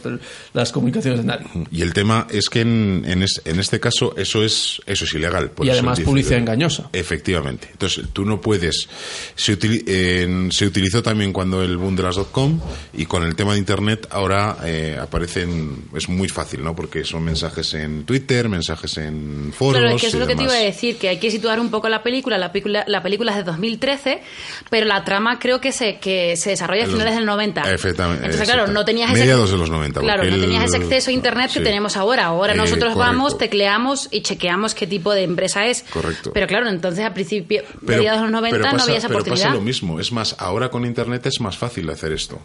las 0.55 0.71
comunicaciones 0.73 1.21
de 1.21 1.27
nadie. 1.27 1.47
Y 1.73 1.83
el 1.83 1.93
tema 1.93 2.27
es 2.31 2.49
que 2.49 2.61
en, 2.61 3.05
en, 3.07 3.23
es- 3.23 3.43
en 3.45 3.59
este 3.59 3.81
caso 3.81 4.15
eso 4.17 4.45
es 4.45 4.81
eso 4.87 5.05
es 5.05 5.15
ilegal. 5.15 5.51
por 5.51 5.67
Y 5.67 5.71
además 5.71 5.99
publicidad 6.01 6.39
engañosa. 6.39 6.89
Efectivamente. 6.93 7.69
Entonces, 7.73 8.05
tú 8.13 8.25
no 8.25 8.41
puedes. 8.41 8.89
Se, 9.35 9.59
utili- 9.59 10.51
se 10.51 10.67
utilizó 10.93 11.03
también 11.03 11.33
cuando 11.33 11.63
el 11.63 11.77
boom 11.79 11.97
de 11.97 12.03
las 12.03 12.17
.com 12.31 12.61
y 12.93 13.07
con 13.07 13.23
el 13.25 13.35
tema 13.35 13.53
de 13.55 13.59
Internet 13.59 14.07
ahora 14.11 14.59
eh, 14.65 14.99
aparecen. 15.01 15.85
Es 15.97 16.09
muy 16.09 16.29
fácil, 16.29 16.63
¿no? 16.63 16.75
Porque 16.77 17.05
son 17.05 17.25
mensajes 17.25 17.73
en 17.75 18.05
Twitter, 18.05 18.49
mensajes 18.49 18.99
en 18.99 19.53
foros. 19.57 19.81
Claro, 19.81 19.97
es 19.97 20.01
que 20.01 20.09
eso 20.09 20.17
es 20.19 20.21
lo 20.21 20.27
que 20.27 20.37
te 20.37 20.43
iba 20.43 20.53
a 20.53 20.59
decir, 20.59 20.97
que 20.99 21.09
hay 21.09 21.19
que 21.19 21.31
situar 21.31 21.61
un 21.61 21.71
poco 21.71 21.89
la 21.89 22.03
película. 22.03 22.37
La 22.39 22.53
película, 22.53 22.85
la 22.87 23.03
película 23.03 23.33
es 23.33 23.39
de 23.39 23.45
2013, 23.45 24.23
pero 24.71 24.87
la 24.87 25.03
trama 25.05 25.39
creo 25.39 25.61
que 25.61 25.73
se, 25.73 25.99
que 25.99 26.37
se 26.37 26.51
desarrolla 26.51 26.85
a 26.85 26.87
finales 26.89 27.15
del 27.15 27.25
90. 27.25 27.73
Efectivamente, 27.73 28.25
Entonces, 28.27 28.49
claro, 28.49 28.67
no 28.71 28.85
tenías 28.85 29.11
ese... 29.13 29.21
Mediados 29.21 29.51
de 29.51 29.57
los 29.59 29.71
90, 29.71 30.01
Claro, 30.01 30.25
no 30.25 30.39
tenías 30.39 30.65
ese 30.65 30.77
acceso 30.77 31.11
a 31.11 31.13
Internet 31.13 31.47
que 31.53 31.59
sí. 31.61 31.65
tenemos 31.65 31.97
ahora. 31.97 32.27
Ahora 32.27 32.53
Eh, 32.53 32.57
nosotros 32.57 32.93
correcto. 32.95 32.99
vamos, 32.99 33.39
tecleamos 33.39 34.09
y 34.11 34.21
chequeamos 34.23 34.75
qué 34.75 34.87
tipo 34.87 35.13
de 35.13 35.23
empresa 35.23 35.67
es. 35.67 35.85
Correcto. 35.91 36.31
Pero 36.35 36.47
claro, 36.47 36.69
entonces 36.69 37.05
a 37.05 37.15
principio, 37.15 37.63
Pero- 37.87 37.99
mediados 37.99 38.21
de 38.21 38.25
los 38.25 38.33
90 38.33 38.57
pero 38.59 38.65
no 38.67 38.73
pasa- 38.73 38.85
había 38.85 38.99
esa 38.99 39.09
pero 39.09 39.21
oportunidad. 39.21 39.47
pasa 39.47 39.55
lo 39.57 39.63
mismo. 39.63 40.01
Es 40.01 40.13
más, 40.13 40.37
ahora 40.39 40.69
con 40.71 40.82
Internet 40.85 41.27
es 41.27 41.41
más 41.41 41.57
fácil 41.57 41.89
hacer 41.91 42.13
esto. 42.13 42.39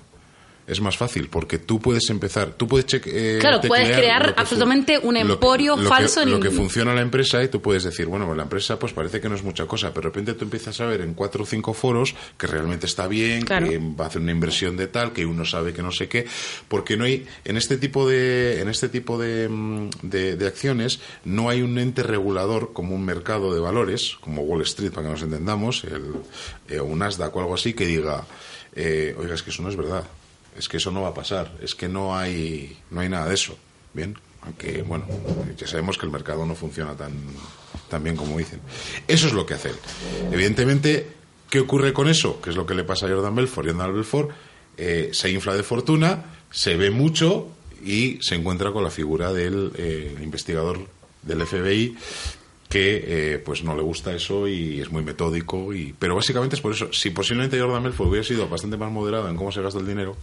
Es 0.68 0.82
más 0.82 0.98
fácil 0.98 1.30
porque 1.30 1.60
tú 1.60 1.80
puedes 1.80 2.10
empezar, 2.10 2.50
tú 2.52 2.68
puedes 2.68 2.86
cheque- 2.86 3.10
eh, 3.14 3.38
Claro, 3.40 3.62
puedes 3.62 3.96
crear 3.96 4.34
absolutamente 4.36 5.00
un 5.00 5.14
lo 5.16 5.22
que- 5.26 5.34
emporio 5.34 5.78
que- 5.78 5.84
falso 5.86 6.22
en- 6.22 6.32
Lo 6.32 6.42
que 6.42 6.52
funciona 6.52 6.94
la 6.94 7.00
empresa 7.02 7.42
y 7.42 7.48
tú 7.48 7.62
puedes 7.62 7.84
decir, 7.86 8.06
bueno, 8.08 8.36
la 8.36 8.44
empresa 8.44 8.78
pues 8.78 8.92
parece 8.92 9.22
que 9.22 9.30
no 9.30 9.36
es 9.36 9.44
mucha 9.44 9.66
cosa, 9.66 9.94
pero 9.94 10.10
de 10.10 10.14
repente 10.16 10.34
tú 10.34 10.44
empiezas 10.44 10.80
a 10.82 10.86
ver 10.86 11.00
en 11.00 11.14
cuatro 11.14 11.44
o 11.44 11.46
cinco 11.46 11.74
foros 11.74 12.14
que 12.38 12.48
realmente 12.48 12.86
está 12.86 13.08
bien, 13.08 13.44
Claro. 13.44 13.70
que 13.70 13.78
va 13.78 14.04
a 14.04 14.08
hacer 14.10 14.22
una 14.22 14.32
inversión 14.34 14.76
de 14.76 14.88
tal, 14.88 15.14
que 15.14 15.26
uno 15.26 15.46
sabe 15.46 15.72
que 15.72 15.82
no 15.82 15.92
sé 15.94 16.10
qué, 16.10 16.26
porque 16.68 16.98
no 16.98 17.06
hay 17.06 17.26
en 17.46 17.56
este 17.56 17.78
tipo 17.78 18.06
de 18.10 18.60
en 18.60 18.68
este 18.68 18.90
tipo 18.90 19.18
de, 19.18 19.48
mm, 19.48 19.90
de- 20.02 20.36
de 20.36 20.48
acciones 20.48 21.00
no 21.24 21.50
hay 21.50 21.62
un 21.62 21.80
ente 21.80 22.04
regulador 22.04 22.74
como 22.74 22.94
un 22.94 23.06
mercado 23.06 23.54
de 23.54 23.62
valores, 23.62 24.18
como 24.20 24.42
Wall 24.42 24.64
Street 24.64 24.92
para 24.92 25.08
que 25.08 25.12
nos 25.14 25.22
entendamos, 25.22 25.86
el, 25.86 26.04
eh, 26.68 26.82
un 26.82 27.00
Nasdaq 27.00 27.34
o 27.36 27.40
algo 27.40 27.54
así 27.56 27.74
que 27.74 27.86
diga, 27.86 28.26
eh, 28.76 29.16
oiga, 29.18 29.34
es 29.34 29.44
que 29.44 29.52
eso 29.52 29.64
no 29.64 29.70
es 29.70 29.76
verdad, 29.78 30.04
es 30.58 30.68
que 30.68 30.78
eso 30.78 30.92
no 30.92 31.02
va 31.02 31.10
a 31.10 31.14
pasar, 31.14 31.56
es 31.62 31.76
que 31.76 31.88
no 31.88 32.18
hay 32.18 32.78
no 32.92 33.02
hay 33.02 33.10
nada 33.10 33.28
de 33.28 33.36
eso, 33.36 33.58
bien, 33.94 34.18
aunque 34.42 34.82
bueno, 34.82 35.06
ya 35.58 35.68
sabemos 35.68 35.98
que 35.98 36.06
el 36.06 36.12
mercado 36.12 36.46
no 36.46 36.56
funciona 36.56 36.96
tan 36.96 37.14
tan 37.90 38.04
bien 38.04 38.16
como 38.16 38.38
dicen. 38.38 38.60
Eso 39.08 39.28
es 39.28 39.34
lo 39.34 39.46
que 39.46 39.54
hacen. 39.54 39.74
Evidentemente, 40.32 41.08
¿qué 41.50 41.60
ocurre 41.60 41.94
con 41.94 42.10
eso? 42.10 42.42
Que 42.42 42.50
es 42.50 42.56
lo 42.56 42.66
que 42.66 42.74
le 42.74 42.84
pasa 42.84 43.06
a 43.06 43.10
Jordan 43.10 43.36
Belfort. 43.36 43.68
Jordan 43.68 43.94
Belfort 43.94 44.32
eh, 44.78 45.10
se 45.14 45.30
infla 45.30 45.56
de 45.56 45.64
fortuna, 45.64 46.26
se 46.52 46.76
ve 46.76 46.92
mucho 46.92 47.50
y 47.84 48.20
se 48.22 48.36
encuentra 48.36 48.72
con 48.72 48.84
la 48.84 48.90
figura 48.90 49.32
del 49.32 49.72
eh, 49.76 50.16
investigador 50.22 50.88
del 51.22 51.46
FBI 51.46 51.98
que 52.70 53.04
eh, 53.36 53.40
pues 53.40 53.64
no 53.64 53.76
le 53.76 53.82
gusta 53.82 54.14
eso 54.14 54.48
y 54.48 54.82
es 54.82 54.92
muy 54.92 55.02
metódico 55.04 55.74
y 55.74 55.96
pero 55.98 56.16
básicamente 56.16 56.56
es 56.58 56.62
por 56.62 56.74
eso 56.74 56.92
si 56.92 57.12
posiblemente 57.12 57.58
Jordan 57.60 57.84
Belfort 57.84 58.10
hubiera 58.10 58.26
sido 58.28 58.48
bastante 58.50 58.76
más 58.76 58.92
moderado 58.92 59.30
en 59.30 59.38
cómo 59.38 59.52
se 59.54 59.62
gasta 59.62 59.80
el 59.80 59.88
dinero 59.88 60.18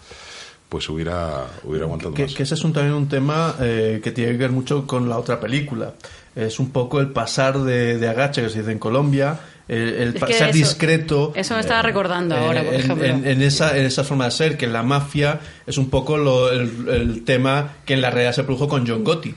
pues 0.69 0.89
hubiera 0.89 1.47
hubiera 1.65 1.87
aguantado 1.87 2.13
Que, 2.15 2.23
más 2.25 2.35
que 2.35 2.43
ese 2.43 2.55
es 2.55 2.65
un, 2.65 2.73
también 2.73 2.95
un 2.95 3.09
tema 3.09 3.55
eh, 3.61 4.01
que 4.03 4.11
tiene 4.13 4.33
que 4.33 4.39
ver 4.39 4.51
mucho 4.51 4.87
con 4.87 5.09
la 5.09 5.19
otra 5.19 5.39
película. 5.39 5.95
Es 6.35 6.59
un 6.59 6.71
poco 6.71 6.99
el 7.01 7.11
pasar 7.11 7.61
de, 7.61 7.97
de 7.99 8.09
agache, 8.09 8.43
que 8.43 8.49
se 8.49 8.59
dice 8.61 8.73
en 8.73 8.81
Colombia, 8.81 9.39
el, 9.69 9.79
el 9.95 10.17
Es 10.17 10.25
que 10.25 10.33
ser 10.33 10.49
eso- 10.49 10.59
discreto. 10.59 11.33
Eso 11.37 11.55
me 11.55 11.61
estaba 11.61 11.79
eh, 11.81 11.83
recordando 11.85 12.35
ahora, 12.35 12.65
por 12.65 12.75
en, 12.75 12.81
ejemplo. 12.81 13.05
en- 13.05 13.25
en 13.27 13.43
esa, 13.43 13.77
en 13.79 13.85
esa 13.85 14.03
forma 14.03 14.25
de 14.25 14.31
ser, 14.33 14.57
que 14.57 14.65
en 14.65 14.73
la 14.73 14.83
mafia 14.83 15.39
es 15.65 15.79
un 15.79 15.91
poco 15.91 16.17
lo- 16.17 16.51
el, 16.51 16.89
el 16.89 17.25
tema 17.25 17.75
que 17.85 17.95
en 17.95 18.01
la 18.01 18.11
realidad 18.11 18.33
se 18.33 18.43
produjo 18.43 18.67
con 18.67 18.85
John 18.87 19.05
Gotti. 19.05 19.33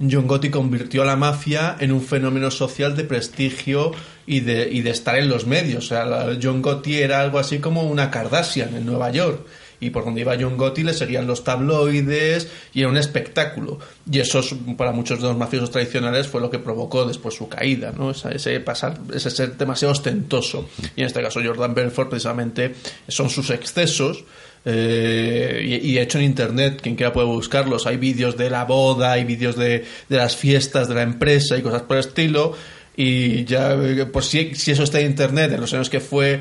John 0.00 0.26
Gotti 0.26 0.50
convirtió 0.50 1.02
a 1.02 1.06
la 1.06 1.16
mafia 1.16 1.76
en 1.80 1.92
un 1.92 2.02
fenómeno 2.02 2.50
social 2.50 2.96
de 2.96 3.04
prestigio 3.04 3.92
y 4.26 4.40
de, 4.40 4.68
y 4.70 4.82
de 4.82 4.90
estar 4.90 5.18
en 5.18 5.28
los 5.28 5.46
medios. 5.46 5.86
O 5.86 5.88
sea, 5.88 6.38
John 6.40 6.62
Gotti 6.62 6.98
era 6.98 7.20
algo 7.20 7.38
así 7.38 7.58
como 7.58 7.82
una 7.82 8.10
Kardashian 8.10 8.76
en 8.76 8.86
Nueva 8.86 9.10
York. 9.10 9.46
Y 9.80 9.90
por 9.90 10.04
donde 10.04 10.22
iba 10.22 10.36
John 10.38 10.56
Gotti 10.56 10.82
le 10.82 10.92
seguían 10.92 11.26
los 11.26 11.44
tabloides 11.44 12.48
y 12.74 12.80
era 12.80 12.88
un 12.88 12.96
espectáculo. 12.96 13.78
Y 14.10 14.18
eso 14.18 14.40
es, 14.40 14.54
para 14.76 14.90
muchos 14.90 15.20
de 15.20 15.28
los 15.28 15.36
mafiosos 15.36 15.70
tradicionales 15.70 16.26
fue 16.26 16.40
lo 16.40 16.50
que 16.50 16.58
provocó 16.58 17.06
después 17.06 17.34
su 17.36 17.48
caída, 17.48 17.92
¿no? 17.96 18.10
Ese 18.10 18.58
pasar, 18.60 18.98
ese 19.14 19.30
ser 19.30 19.56
demasiado 19.56 19.92
ostentoso. 19.92 20.68
Y 20.96 21.02
en 21.02 21.06
este 21.06 21.22
caso 21.22 21.40
Jordan 21.44 21.74
Belfort 21.74 22.10
precisamente 22.10 22.74
son 23.06 23.30
sus 23.30 23.50
excesos. 23.50 24.24
Eh, 24.64 25.80
y, 25.82 25.92
y 25.92 25.98
hecho 25.98 26.18
en 26.18 26.24
internet, 26.24 26.80
quien 26.82 26.96
quiera 26.96 27.12
puede 27.12 27.26
buscarlos, 27.26 27.86
hay 27.86 27.96
vídeos 27.96 28.36
de 28.36 28.50
la 28.50 28.64
boda, 28.64 29.12
hay 29.12 29.24
vídeos 29.24 29.56
de, 29.56 29.84
de 30.08 30.16
las 30.16 30.36
fiestas 30.36 30.88
de 30.88 30.94
la 30.94 31.02
empresa 31.02 31.56
y 31.56 31.62
cosas 31.62 31.82
por 31.82 31.96
el 31.96 32.00
estilo. 32.00 32.54
Y 33.00 33.44
ya, 33.44 33.76
pues 34.12 34.26
si, 34.26 34.56
si 34.56 34.72
eso 34.72 34.82
está 34.82 34.98
en 34.98 35.06
internet 35.06 35.52
en 35.52 35.60
los 35.60 35.72
años 35.72 35.88
que 35.88 36.00
fue, 36.00 36.40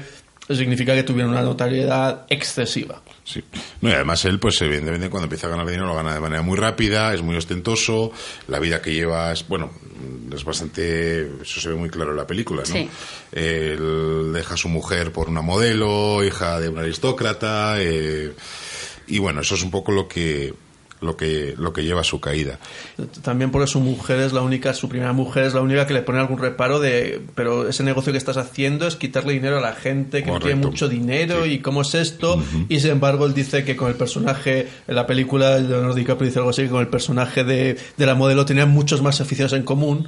significa 0.56 0.94
que 0.94 1.04
tuvieron 1.04 1.32
una 1.32 1.42
notoriedad 1.42 2.26
excesiva. 2.30 3.02
Sí. 3.24 3.44
No, 3.82 3.90
y 3.90 3.94
además 3.94 4.24
él, 4.26 4.40
pues 4.40 4.62
evidentemente 4.62 5.10
cuando 5.10 5.26
empieza 5.26 5.48
a 5.48 5.50
ganar 5.50 5.66
dinero 5.66 5.88
lo 5.88 5.96
gana 5.96 6.14
de 6.14 6.20
manera 6.20 6.42
muy 6.42 6.58
rápida, 6.58 7.14
es 7.14 7.22
muy 7.22 7.36
ostentoso, 7.36 8.12
la 8.48 8.60
vida 8.60 8.82
que 8.82 8.94
lleva 8.94 9.34
es, 9.34 9.48
bueno, 9.48 9.72
es 10.34 10.44
bastante, 10.44 11.42
eso 11.42 11.60
se 11.60 11.70
ve 11.70 11.76
muy 11.76 11.90
claro 11.90 12.12
en 12.12 12.18
la 12.18 12.28
película, 12.28 12.62
¿no? 12.62 12.74
Sí. 12.74 12.90
Él 13.32 14.32
deja 14.34 14.54
a 14.54 14.58
su 14.58 14.70
mujer 14.70 15.12
por 15.12 15.28
una 15.28 15.42
modelo, 15.42 16.24
hija 16.24 16.60
de 16.60 16.70
un 16.70 16.78
aristócrata, 16.78 17.76
eh, 17.80 18.34
y 19.08 19.20
bueno, 19.20 19.42
eso 19.42 19.56
es 19.56 19.64
un 19.64 19.72
poco 19.72 19.92
lo 19.92 20.08
que, 20.08 20.54
lo 21.02 21.16
que, 21.16 21.54
lo 21.58 21.74
que 21.74 21.84
lleva 21.84 22.02
a 22.02 22.04
su 22.04 22.20
caída. 22.20 22.58
También 23.22 23.52
porque 23.52 23.68
su 23.68 23.80
mujer 23.80 24.20
es 24.20 24.34
la 24.34 24.42
única, 24.42 24.74
su 24.74 24.90
primera 24.90 25.14
mujer 25.14 25.44
es 25.46 25.54
la 25.54 25.62
única 25.62 25.86
que 25.86 25.94
le 25.94 26.02
pone 26.02 26.20
algún 26.20 26.40
reparo 26.40 26.80
de, 26.80 27.22
pero 27.36 27.68
ese 27.68 27.84
negocio 27.84 28.12
que 28.12 28.18
estás 28.18 28.38
haciendo 28.38 28.88
es 28.88 28.96
quitarle 28.96 29.34
dinero 29.34 29.58
a 29.58 29.62
la 29.62 29.74
gente 29.74 30.24
que 30.24 30.32
no 30.32 30.40
tiene 30.40 30.56
mucho 30.56 30.90
dinero 30.90 31.44
Sí. 31.46 31.52
y 31.54 31.60
cómo 31.60 31.82
es 31.82 31.94
esto. 31.96 32.42
Y 32.70 32.80
sin 32.80 32.92
embargo 32.92 33.26
él 33.26 33.34
dice 33.34 33.64
que 33.64 33.76
con 33.76 33.90
el 33.90 33.96
personaje, 33.96 34.68
en 34.88 34.96
la 34.96 35.06
película 35.06 35.58
Leonardo 35.60 35.94
DiCaprio 35.94 36.28
dice 36.28 36.40
algo 36.40 36.50
así, 36.50 36.64
que 36.64 36.70
con 36.70 36.82
el 36.82 36.88
personaje 36.88 37.44
de, 37.44 37.78
de 37.96 38.06
la 38.06 38.16
modelo 38.16 38.46
tenían 38.46 38.70
muchos 38.70 39.02
más 39.02 39.22
aficiones 39.22 39.54
en 39.54 39.64
común. 39.64 40.08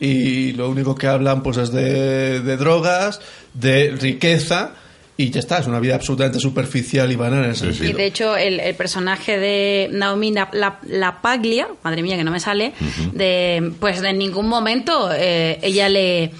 Y 0.00 0.52
lo 0.52 0.70
único 0.70 0.94
que 0.94 1.08
hablan 1.08 1.42
pues 1.42 1.56
es 1.56 1.72
de, 1.72 2.40
de 2.40 2.56
drogas, 2.56 3.20
de 3.54 3.96
riqueza 4.00 4.74
y 5.20 5.30
ya 5.30 5.40
está, 5.40 5.58
es 5.58 5.66
una 5.66 5.80
vida 5.80 5.96
absolutamente 5.96 6.38
superficial 6.38 7.10
y 7.12 7.16
banal 7.16 7.44
en 7.44 7.50
ese 7.50 7.66
Sí, 7.66 7.78
sentido. 7.78 7.90
Y 7.90 7.92
de 8.00 8.06
hecho, 8.06 8.36
el, 8.36 8.60
el 8.60 8.74
personaje 8.76 9.36
de 9.38 9.88
Naomi 9.92 10.30
La, 10.32 10.48
La- 10.52 10.78
Lapaglia, 10.86 11.68
madre 11.82 12.02
mía 12.02 12.16
que 12.16 12.22
no 12.24 12.30
me 12.30 12.38
sale, 12.40 12.72
de 13.12 13.72
pues 13.80 14.00
en 14.02 14.16
ningún 14.16 14.48
momento 14.48 15.10
eh, 15.12 15.58
ella 15.60 15.88
le 15.88 16.30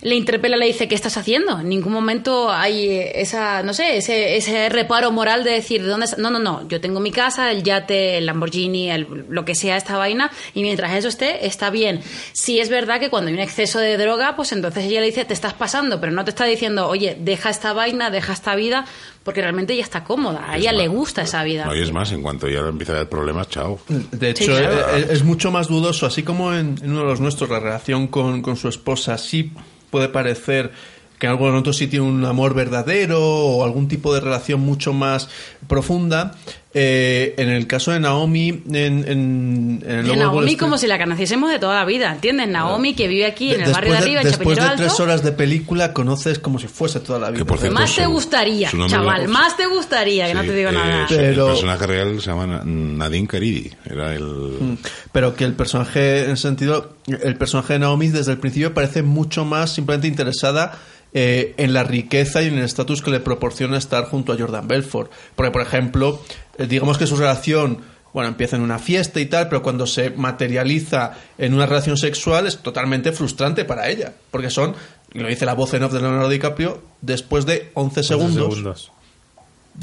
le 0.00 0.14
interpela, 0.14 0.56
le 0.56 0.66
dice, 0.66 0.86
¿qué 0.86 0.94
estás 0.94 1.16
haciendo? 1.16 1.58
En 1.58 1.68
ningún 1.68 1.92
momento 1.92 2.52
hay 2.52 2.88
eh, 2.88 3.20
esa, 3.20 3.64
no 3.64 3.74
sé, 3.74 3.96
ese, 3.96 4.36
ese 4.36 4.68
reparo 4.68 5.10
moral 5.10 5.42
de 5.42 5.50
decir, 5.50 5.82
¿de 5.82 5.88
dónde 5.88 6.06
es? 6.06 6.18
No, 6.18 6.30
no, 6.30 6.38
no, 6.38 6.68
yo 6.68 6.80
tengo 6.80 7.00
mi 7.00 7.10
casa, 7.10 7.50
el 7.50 7.64
yate, 7.64 8.18
el 8.18 8.26
Lamborghini, 8.26 8.90
el- 8.90 9.26
lo 9.28 9.44
que 9.44 9.56
sea 9.56 9.76
esta 9.76 9.96
vaina, 9.96 10.30
y 10.54 10.62
mientras 10.62 10.92
eso 10.94 11.08
esté, 11.08 11.46
está 11.46 11.70
bien. 11.70 12.00
Sí 12.32 12.60
es 12.60 12.68
verdad 12.68 13.00
que 13.00 13.10
cuando 13.10 13.28
hay 13.28 13.34
un 13.34 13.40
exceso 13.40 13.80
de 13.80 13.96
droga, 13.96 14.36
pues 14.36 14.52
entonces 14.52 14.84
ella 14.84 15.00
le 15.00 15.06
dice, 15.06 15.24
te 15.24 15.34
estás 15.34 15.54
pasando, 15.54 16.00
pero 16.00 16.12
no 16.12 16.22
te 16.24 16.30
está 16.30 16.44
diciendo, 16.44 16.86
oye, 16.88 17.16
deja 17.18 17.50
esta 17.50 17.72
vaina, 17.72 18.10
deja 18.10 18.32
esta 18.32 18.54
vida, 18.54 18.84
porque 19.24 19.40
realmente 19.42 19.72
ella 19.72 19.82
está 19.82 20.04
cómoda, 20.04 20.44
a 20.48 20.54
Es 20.54 20.60
ella 20.62 20.70
más- 20.72 20.78
le 20.80 20.88
gusta 20.88 21.22
esa 21.22 21.42
vida. 21.42 21.64
No, 21.64 21.74
y 21.74 21.82
es 21.82 21.90
más, 21.92 22.12
en 22.12 22.22
cuanto 22.22 22.48
ya 22.48 22.60
empieza 22.60 22.92
a 22.92 22.96
haber 22.98 23.08
problemas, 23.08 23.48
chao. 23.48 23.80
De 23.88 24.30
hecho, 24.30 24.44
Sí, 24.44 24.50
claro. 24.50 24.96
eh, 24.96 25.08
es, 25.10 25.24
mucho 25.24 25.50
más 25.50 25.66
dudoso, 25.66 26.06
así 26.06 26.22
como 26.22 26.54
en, 26.54 26.76
en 26.82 26.92
uno 26.92 27.00
de 27.00 27.06
los 27.06 27.20
nuestros, 27.20 27.50
la 27.50 27.58
relación 27.58 28.06
con, 28.06 28.42
con 28.42 28.56
su 28.56 28.68
esposa, 28.68 29.18
sí 29.18 29.50
puede 29.90 30.08
parecer 30.08 30.72
que 31.18 31.26
en 31.26 31.32
algunos 31.32 31.58
otros 31.60 31.76
sí 31.76 31.88
tiene 31.88 32.06
un 32.06 32.24
amor 32.24 32.54
verdadero 32.54 33.20
o 33.20 33.64
algún 33.64 33.88
tipo 33.88 34.14
de 34.14 34.20
relación 34.20 34.60
mucho 34.60 34.92
más 34.92 35.28
profunda. 35.66 36.36
Eh, 36.80 37.34
en 37.38 37.48
el 37.48 37.66
caso 37.66 37.90
de 37.90 37.98
Naomi, 37.98 38.50
en, 38.50 38.64
en, 38.74 39.04
en 39.08 39.82
el 39.84 40.04
De 40.04 40.10
de 40.10 40.16
Naomi 40.16 40.38
Street- 40.52 40.58
como 40.60 40.78
si 40.78 40.86
la 40.86 40.96
conociésemos 40.96 41.50
de 41.50 41.58
toda 41.58 41.74
la 41.74 41.84
vida, 41.84 42.12
¿entiendes? 42.12 42.46
Naomi 42.46 42.94
que 42.94 43.08
vive 43.08 43.26
aquí 43.26 43.52
en 43.52 43.62
el 43.62 43.66
de- 43.66 43.72
barrio 43.72 43.90
de 43.90 43.96
después 43.96 44.02
arriba, 44.06 44.20
en 44.20 44.26
después 44.28 44.58
de 44.58 44.76
tres 44.76 45.00
horas 45.00 45.24
de 45.24 45.32
película 45.32 45.92
conoces 45.92 46.38
como 46.38 46.60
si 46.60 46.68
fuese 46.68 47.00
toda 47.00 47.18
la 47.18 47.30
vida. 47.30 47.44
por 47.44 47.58
cierto, 47.58 47.74
Más 47.74 47.96
te 47.96 48.06
gustaría, 48.06 48.70
chaval, 48.86 49.26
más 49.26 49.56
te 49.56 49.66
gustaría, 49.66 50.28
que 50.28 50.34
no 50.34 50.42
te 50.42 50.54
digo 50.54 50.70
eh, 50.70 50.72
nada. 50.72 51.08
su- 51.08 51.16
Pero- 51.16 51.46
El 51.46 51.52
personaje 51.54 51.86
real 51.88 52.20
se 52.20 52.26
llama 52.30 52.46
Na- 52.46 52.62
Nadine 52.64 53.26
Caridi. 53.26 53.72
Era 53.84 54.14
el. 54.14 54.22
Mm. 54.24 54.76
Pero 55.10 55.34
que 55.34 55.44
el 55.44 55.54
personaje, 55.54 56.26
en 56.26 56.30
ese 56.30 56.42
sentido, 56.42 56.94
el 57.08 57.34
personaje 57.36 57.72
de 57.72 57.78
Naomi 57.80 58.08
desde 58.08 58.30
el 58.32 58.38
principio 58.38 58.72
parece 58.72 59.02
mucho 59.02 59.44
más 59.44 59.72
simplemente 59.74 60.06
interesada 60.06 60.78
eh, 61.14 61.54
en 61.56 61.72
la 61.72 61.82
riqueza 61.84 62.42
y 62.42 62.48
en 62.48 62.58
el 62.58 62.64
estatus 62.64 63.00
que 63.00 63.10
le 63.10 63.18
proporciona 63.18 63.78
estar 63.78 64.04
junto 64.04 64.32
a 64.32 64.36
Jordan 64.38 64.68
Belfort. 64.68 65.10
Porque, 65.34 65.50
por 65.50 65.62
ejemplo, 65.62 66.20
digamos 66.66 66.98
que 66.98 67.06
su 67.06 67.16
relación, 67.16 67.78
bueno, 68.12 68.28
empieza 68.28 68.56
en 68.56 68.62
una 68.62 68.78
fiesta 68.78 69.20
y 69.20 69.26
tal, 69.26 69.48
pero 69.48 69.62
cuando 69.62 69.86
se 69.86 70.10
materializa 70.10 71.12
en 71.38 71.54
una 71.54 71.66
relación 71.66 71.96
sexual 71.96 72.46
es 72.46 72.58
totalmente 72.58 73.12
frustrante 73.12 73.64
para 73.64 73.88
ella. 73.88 74.12
Porque 74.30 74.50
son, 74.50 74.74
lo 75.12 75.28
dice 75.28 75.46
la 75.46 75.54
voz 75.54 75.74
en 75.74 75.84
off 75.84 75.92
de 75.92 76.00
Leonardo 76.00 76.28
DiCaprio, 76.28 76.82
después 77.00 77.46
de 77.46 77.70
11 77.74 78.02
segundos. 78.02 78.54
segundos. 78.54 78.92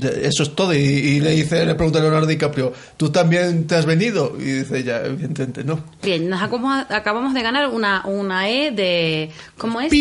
Eso 0.02 0.44
es 0.44 0.56
todo. 0.56 0.74
Y, 0.74 0.78
y 0.78 1.20
le 1.22 1.32
dice, 1.32 1.66
le 1.66 1.74
pregunta 1.76 2.00
a 2.00 2.02
Leonardo 2.02 2.28
DiCaprio, 2.28 2.74
¿tú 2.98 3.12
también 3.12 3.66
te 3.66 3.76
has 3.76 3.86
venido? 3.86 4.36
Y 4.38 4.44
dice 4.44 4.80
ella, 4.80 5.06
evidentemente 5.06 5.64
no. 5.64 5.80
Bien, 6.04 6.30
nos 6.30 6.42
acabamos, 6.42 6.86
acabamos 6.90 7.34
de 7.34 7.42
ganar 7.42 7.70
una, 7.70 8.06
una 8.06 8.50
E 8.50 8.72
de... 8.72 9.30
¿Cómo 9.58 9.80
es? 9.80 9.92
De- 9.92 9.98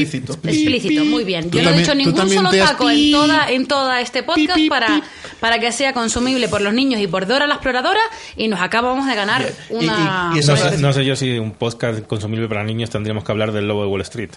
Explícito. 0.00 0.32
Explícito, 0.34 1.04
muy 1.06 1.24
bien. 1.24 1.50
Yo 1.50 1.62
no 1.62 1.70
he 1.70 1.78
dicho 1.78 1.94
ningún 1.94 2.28
solo 2.28 2.50
taco 2.50 2.90
en 2.90 3.10
toda, 3.12 3.50
en 3.50 3.66
toda 3.66 4.00
este 4.02 4.22
podcast 4.22 4.56
pi, 4.56 4.68
para, 4.68 4.86
pi. 4.86 5.02
para 5.40 5.58
que 5.58 5.72
sea 5.72 5.92
consumible 5.94 6.48
por 6.48 6.60
los 6.60 6.74
niños 6.74 7.00
y 7.00 7.06
por 7.06 7.26
Dora 7.26 7.46
la 7.46 7.54
exploradora 7.54 8.00
y 8.36 8.48
nos 8.48 8.60
acabamos 8.60 9.06
de 9.06 9.14
ganar 9.14 9.42
Bien. 9.70 9.84
Una... 9.84 10.32
y- 10.34 10.38
y 10.40 10.46
No 10.46 10.56
sé, 10.56 10.78
no 10.78 10.92
sé 10.92 11.04
yo 11.06 11.16
si 11.16 11.38
un 11.38 11.52
podcast 11.52 12.00
consumible 12.06 12.48
para 12.48 12.64
niños 12.64 12.90
tendríamos 12.90 13.24
que 13.24 13.32
hablar 13.32 13.52
del 13.52 13.66
lobo 13.66 13.82
de 13.82 13.88
Wall 13.88 14.02
Street. 14.02 14.30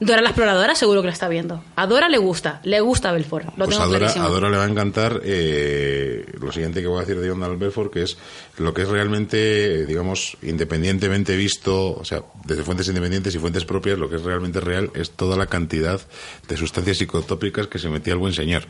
Dora 0.00 0.22
la 0.22 0.30
exploradora 0.30 0.74
seguro 0.74 1.02
que 1.02 1.08
la 1.08 1.12
está 1.12 1.28
viendo. 1.28 1.62
A 1.76 1.86
Dora 1.86 2.08
le 2.08 2.16
gusta, 2.18 2.60
le 2.64 2.80
gusta 2.80 3.12
Belfort, 3.12 3.44
lo 3.56 3.66
Pues 3.66 3.70
tengo 3.70 3.82
a 3.82 3.86
Dora, 3.86 3.98
clarísimo. 3.98 4.26
a 4.26 4.28
Dora 4.30 4.48
le 4.50 4.56
va 4.56 4.64
a 4.64 4.68
encantar 4.68 5.20
eh, 5.24 6.24
lo 6.40 6.50
siguiente 6.52 6.80
que 6.80 6.86
voy 6.88 6.98
a 6.98 7.00
decir 7.00 7.20
de 7.20 7.28
John 7.28 7.58
Belfort, 7.58 7.92
que 7.92 8.02
es 8.02 8.16
lo 8.56 8.72
que 8.72 8.82
es 8.82 8.88
realmente, 8.88 9.84
digamos, 9.86 10.36
independientemente 10.42 11.36
visto, 11.36 11.92
o 11.98 12.04
sea, 12.04 12.22
desde 12.44 12.62
fuentes 12.62 12.88
independientes 12.88 13.34
y 13.34 13.38
fuentes 13.38 13.64
propias, 13.64 13.98
lo 13.98 14.08
que 14.08 14.16
es 14.16 14.22
realmente 14.22 14.60
real 14.60 14.90
es 14.94 15.10
toda 15.10 15.36
la 15.36 15.46
cantidad 15.46 16.00
de 16.48 16.56
sustancias 16.56 16.96
psicotópicas 16.98 17.66
que 17.66 17.78
se 17.78 17.88
metía 17.88 18.14
el 18.14 18.18
buen 18.18 18.32
señor. 18.32 18.62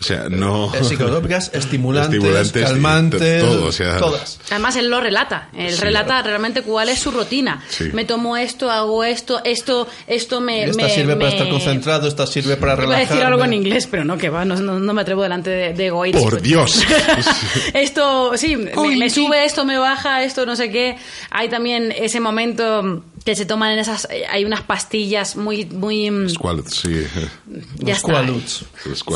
O 0.00 0.04
sea, 0.04 0.28
no... 0.28 0.72
Eh, 0.74 0.84
Psicotópicas, 0.84 1.50
estimulantes, 1.52 2.14
Estimulantes, 2.14 2.62
calmantes, 2.64 3.42
todo, 3.42 3.66
o 3.66 3.72
sea, 3.72 3.98
todas. 3.98 4.38
Además, 4.50 4.76
él 4.76 4.88
lo 4.88 5.00
relata. 5.00 5.48
Él 5.56 5.72
Sí, 5.74 5.80
relata 5.80 6.22
realmente 6.22 6.62
cuál 6.62 6.88
es 6.88 7.00
su 7.00 7.10
rutina. 7.10 7.62
Sí. 7.68 7.90
Me 7.92 8.04
tomo 8.04 8.36
esto, 8.36 8.70
hago 8.70 9.02
esto, 9.04 9.40
esto, 9.44 9.88
esto 10.06 10.40
me. 10.40 10.59
Esta 10.64 10.82
me- 10.84 10.90
sirve 10.90 11.14
para 11.16 11.26
me- 11.30 11.36
estar 11.36 11.48
concentrado, 11.48 12.08
esta 12.08 12.26
sirve 12.26 12.56
para 12.56 12.76
relajarme. 12.76 13.06
decir 13.08 13.22
algo 13.24 13.44
en 13.44 13.52
inglés, 13.54 13.86
pero 13.90 14.04
no, 14.04 14.18
que 14.18 14.28
va, 14.28 14.44
no, 14.44 14.56
no- 14.56 14.78
no 14.78 14.92
me 14.94 15.02
atrevo 15.02 15.22
delante 15.22 15.50
de, 15.50 15.72
de 15.72 15.90
Goichi. 15.90 16.18
Por 16.18 16.40
Dios. 16.42 16.82
esto, 17.74 18.36
sí, 18.36 18.56
me, 18.56 18.96
me 18.96 19.10
sube, 19.10 19.44
esto 19.44 19.64
me 19.64 19.78
baja, 19.78 20.22
esto 20.22 20.46
no 20.46 20.56
sé 20.56 20.70
qué. 20.70 20.96
Hay 21.30 21.48
también 21.48 21.92
ese 21.96 22.20
momento 22.20 23.02
que 23.24 23.34
se 23.36 23.44
toman 23.44 23.72
en 23.72 23.78
esas. 23.80 24.08
Hay 24.30 24.44
unas 24.44 24.62
pastillas 24.62 25.36
muy. 25.36 25.66
muy 25.66 26.10
mm, 26.10 26.28
Squalid, 26.30 26.64
sí. 26.66 27.04
ya 27.76 27.94
está. 27.94 28.22
Los 28.22 28.64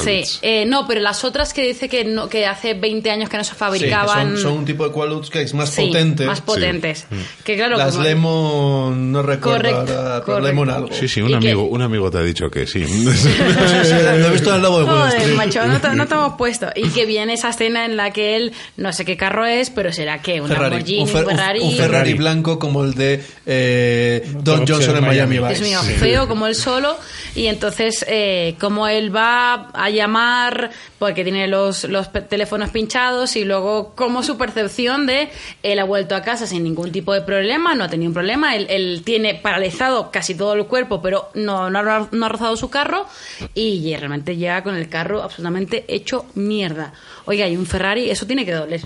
Sí, 0.05 0.23
eh, 0.43 0.65
no, 0.67 0.87
pero 0.87 1.01
las 1.01 1.25
otras 1.25 1.53
que 1.55 1.63
dice 1.67 1.89
que, 1.89 2.05
no, 2.05 2.29
que 2.29 2.47
hace 2.47 2.75
20 2.75 3.11
años 3.11 3.29
que 3.31 3.37
no 3.39 3.45
se 3.45 3.53
Sí, 3.53 3.57
fabricaban. 3.59 4.33
son, 4.35 4.43
son 4.43 4.53
un 4.59 4.65
tipo 4.65 4.85
de 4.87 4.93
Quaaludes 4.93 5.31
que 5.31 5.41
es 5.43 5.55
más 5.55 5.71
Sí, 5.71 5.87
potente. 5.87 6.27
Más 6.27 6.41
potentes. 6.43 7.07
Que 7.45 7.57
claro, 7.57 7.77
Las 7.79 7.93
como- 7.93 8.05
Lemon, 8.05 9.13
no 9.13 9.23
recuerdo 9.23 9.57
Correcto, 9.71 9.93
ahora, 9.99 10.11
pero 10.21 10.25
correcto. 10.25 10.41
Lemon 10.49 10.71
algo. 10.71 10.89
Sí, 10.93 11.09
sí, 11.09 11.23
un 11.23 11.35
amigo, 11.35 11.65
un 11.65 11.81
amigo 11.83 12.11
te 12.11 12.19
ha 12.19 12.23
dicho 12.23 12.51
que 12.51 12.67
sí. 12.67 12.85
Lo 13.05 14.29
he 14.29 14.31
visto 14.33 14.55
el 14.55 14.63
lobo 14.63 14.81
de 14.81 14.87
Joder, 14.87 15.17
Street. 15.17 15.37
macho, 15.37 15.67
no, 15.67 15.81
te- 15.81 15.95
no 15.95 16.07
te 16.07 16.15
hemos 16.15 16.35
puesto. 16.35 16.69
Y 16.75 16.89
que 16.91 17.07
viene 17.07 17.35
esa 17.35 17.51
escena 17.51 17.85
en 17.85 17.97
la 17.97 18.13
que 18.13 18.37
él, 18.37 18.53
no 18.77 18.93
sé 18.93 19.05
qué 19.05 19.17
carro 19.17 19.47
es, 19.47 19.71
pero 19.71 19.93
será 19.93 20.21
que 20.21 20.41
un 20.41 20.49
Ferrari. 20.49 20.71
Lamborghini, 20.77 21.03
Un, 21.03 21.09
Fer- 21.09 21.23
un- 21.25 21.31
Ferrari. 21.31 21.61
un 21.61 21.73
Ferrari 21.77 22.15
blanco 22.15 22.59
como 22.59 22.85
el 22.85 22.95
de 22.95 23.25
eh, 23.47 23.94
Don 24.43 24.67
Johnson 24.67 24.97
en 24.97 25.05
Miami 25.05 25.37
Es 25.37 25.61
Vice. 25.61 25.77
muy 25.77 25.95
feo 25.95 26.29
como 26.29 26.47
él 26.47 26.55
solo 26.55 26.97
y 27.35 27.47
entonces 27.47 28.05
eh, 28.09 28.55
como 28.61 28.89
él 28.89 29.15
va 29.15 29.71
a 29.73 29.91
llamar 29.91 30.71
porque 30.99 31.25
tiene 31.25 31.49
los, 31.49 31.85
los 31.85 32.11
teléfonos 32.29 32.71
pinchados 32.71 33.37
y 33.37 33.45
luego 33.45 33.95
como 33.95 34.23
su 34.23 34.37
percepción 34.39 35.07
de 35.07 35.29
él 35.63 35.79
ha 35.79 35.85
vuelto 35.85 36.15
a 36.17 36.23
casa 36.23 36.47
sin 36.47 36.63
ningún 36.65 36.93
tipo 36.93 37.13
de 37.13 37.21
problema, 37.23 37.75
no 37.75 37.85
ha 37.85 37.89
tenido 37.89 38.09
un 38.11 38.15
problema, 38.15 38.57
él, 38.57 38.67
él 38.71 39.03
tiene 39.05 39.35
paralizado 39.35 40.11
casi 40.11 40.35
todo 40.35 40.55
el 40.55 40.67
cuerpo 40.67 41.03
pero 41.03 41.29
no, 41.35 41.71
no, 41.71 41.79
ha, 41.79 42.09
no 42.11 42.27
ha 42.27 42.29
rozado 42.29 42.57
su 42.57 42.71
carro 42.71 43.07
y 43.55 43.95
realmente 43.97 44.37
llega 44.37 44.63
con 44.63 44.75
el 44.77 44.89
carro 44.89 45.23
absolutamente 45.23 45.85
hecho 45.89 46.27
mierda. 46.35 46.93
Oiga, 47.27 47.49
y 47.49 47.57
un 47.57 47.67
Ferrari, 47.67 48.11
eso 48.11 48.27
tiene 48.27 48.45
que 48.45 48.53
doler. 48.53 48.83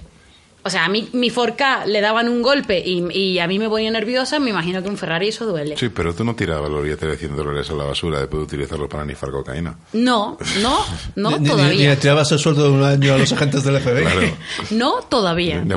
O 0.64 0.70
sea, 0.70 0.84
a 0.84 0.88
mí 0.88 1.08
mi 1.12 1.30
Forca 1.30 1.86
le 1.86 2.00
daban 2.00 2.28
un 2.28 2.42
golpe 2.42 2.82
y, 2.84 3.02
y 3.16 3.38
a 3.38 3.46
mí 3.46 3.58
me 3.58 3.68
ponía 3.68 3.90
nerviosa, 3.90 4.38
me 4.38 4.50
imagino 4.50 4.82
que 4.82 4.88
un 4.88 4.98
Ferrari 4.98 5.28
eso 5.28 5.46
duele. 5.46 5.76
Sí, 5.78 5.88
pero 5.88 6.12
tú 6.14 6.24
no 6.24 6.34
tirabas 6.34 6.68
los 6.70 6.82
billetes 6.82 7.08
de 7.08 7.16
100 7.16 7.36
dólares 7.36 7.70
a 7.70 7.74
la 7.74 7.84
basura 7.84 8.18
después 8.18 8.40
de 8.40 8.44
utilizarlos 8.44 8.88
para 8.88 9.04
nifar 9.04 9.30
cocaína. 9.30 9.76
No, 9.94 10.36
no, 10.60 10.78
no 11.16 11.30
Ni- 11.38 11.38
ni- 11.38 11.42
Ni, 11.44 11.48
todavía. 11.48 11.90
le 11.90 11.96
tirabas 11.96 12.30
el 12.32 12.38
sueldo 12.38 12.64
de 12.64 12.70
un 12.70 12.82
año 12.82 13.14
a 13.14 13.18
los 13.18 13.32
agentes 13.32 13.62
del 13.64 13.80
FBI. 13.80 14.02
Claro. 14.02 14.20
No 14.70 15.00
todavía. 15.08 15.60
Ni, 15.62 15.74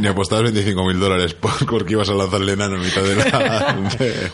ni- 0.00 0.06
apostabas 0.08 0.44
25 0.44 0.84
mil 0.86 0.98
dólares 1.00 1.34
por- 1.34 1.66
porque 1.66 1.92
ibas 1.92 2.08
a 2.08 2.14
lanzarle 2.14 2.52
enano 2.52 2.76
en 2.76 2.82
mitad 2.82 3.02
de 3.02 3.16
la... 3.16 3.76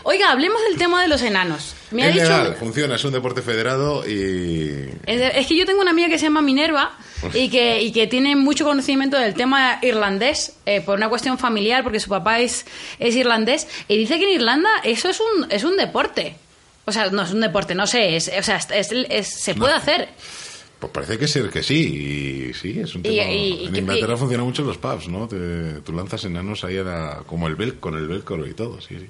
Oiga, 0.03 0.31
hablemos 0.31 0.61
del 0.69 0.77
tema 0.77 1.01
de 1.01 1.07
los 1.09 1.21
enanos. 1.23 1.73
Me 1.91 2.03
ha 2.03 2.07
dicho. 2.07 2.19
legal, 2.23 2.55
funciona, 2.59 2.95
es 2.95 3.03
un 3.03 3.11
deporte 3.11 3.41
federado 3.41 4.07
y... 4.07 4.87
Es 5.05 5.19
es 5.35 5.47
que 5.47 5.57
yo 5.57 5.65
tengo 5.65 5.81
una 5.81 5.91
amiga 5.91 6.07
que 6.07 6.17
se 6.19 6.25
llama 6.25 6.41
Minerva 6.41 6.91
y 7.33 7.49
que, 7.49 7.81
y 7.81 7.91
que 7.91 8.07
tiene 8.07 8.35
mucho 8.35 8.63
conocimiento 8.63 9.17
del 9.17 9.33
tema 9.33 9.79
irlandés 9.89 10.53
eh, 10.65 10.81
por 10.81 10.97
una 10.97 11.09
cuestión 11.09 11.37
familiar, 11.37 11.83
porque 11.83 11.99
su 11.99 12.09
papá 12.09 12.39
es, 12.39 12.65
es 12.99 13.15
irlandés, 13.15 13.67
y 13.87 13.97
dice 13.97 14.17
que 14.17 14.23
en 14.25 14.31
Irlanda 14.39 14.69
eso 14.83 15.09
es 15.09 15.19
un, 15.19 15.51
es 15.51 15.63
un 15.63 15.75
deporte. 15.77 16.35
O 16.85 16.91
sea, 16.91 17.07
no 17.11 17.21
es 17.21 17.31
un 17.31 17.41
deporte, 17.41 17.75
no 17.75 17.85
sé, 17.85 18.15
es, 18.15 18.29
o 18.35 18.41
sea, 18.43 18.57
es- 18.57 18.91
es- 18.91 19.27
se 19.27 19.53
puede 19.53 19.73
hacer. 19.73 20.09
Pues 20.79 20.91
parece 20.93 21.17
que 21.19 21.27
ser 21.27 21.49
que 21.49 21.61
sí, 21.61 22.49
y 22.49 22.53
sí, 22.53 22.79
es 22.79 22.95
un 22.95 23.03
tema... 23.03 23.15
y- 23.25 23.63
y 23.63 23.67
en 23.67 23.75
Inglaterra 23.75 24.13
y- 24.15 24.17
funciona 24.17 24.43
mucho 24.45 24.63
los 24.63 24.77
pubs, 24.77 25.07
¿no? 25.09 25.27
Te- 25.27 25.81
tú 25.83 25.91
lanzas 25.91 26.23
enanos 26.23 26.63
ahí 26.63 26.77
a 26.77 26.83
la- 26.83 27.23
como 27.27 27.47
el 27.47 27.55
vel, 27.55 27.75
con 27.79 27.95
el 27.97 28.07
velcro 28.07 28.47
y 28.47 28.53
todo, 28.53 28.79
sí, 28.79 28.95
sí. 28.97 29.07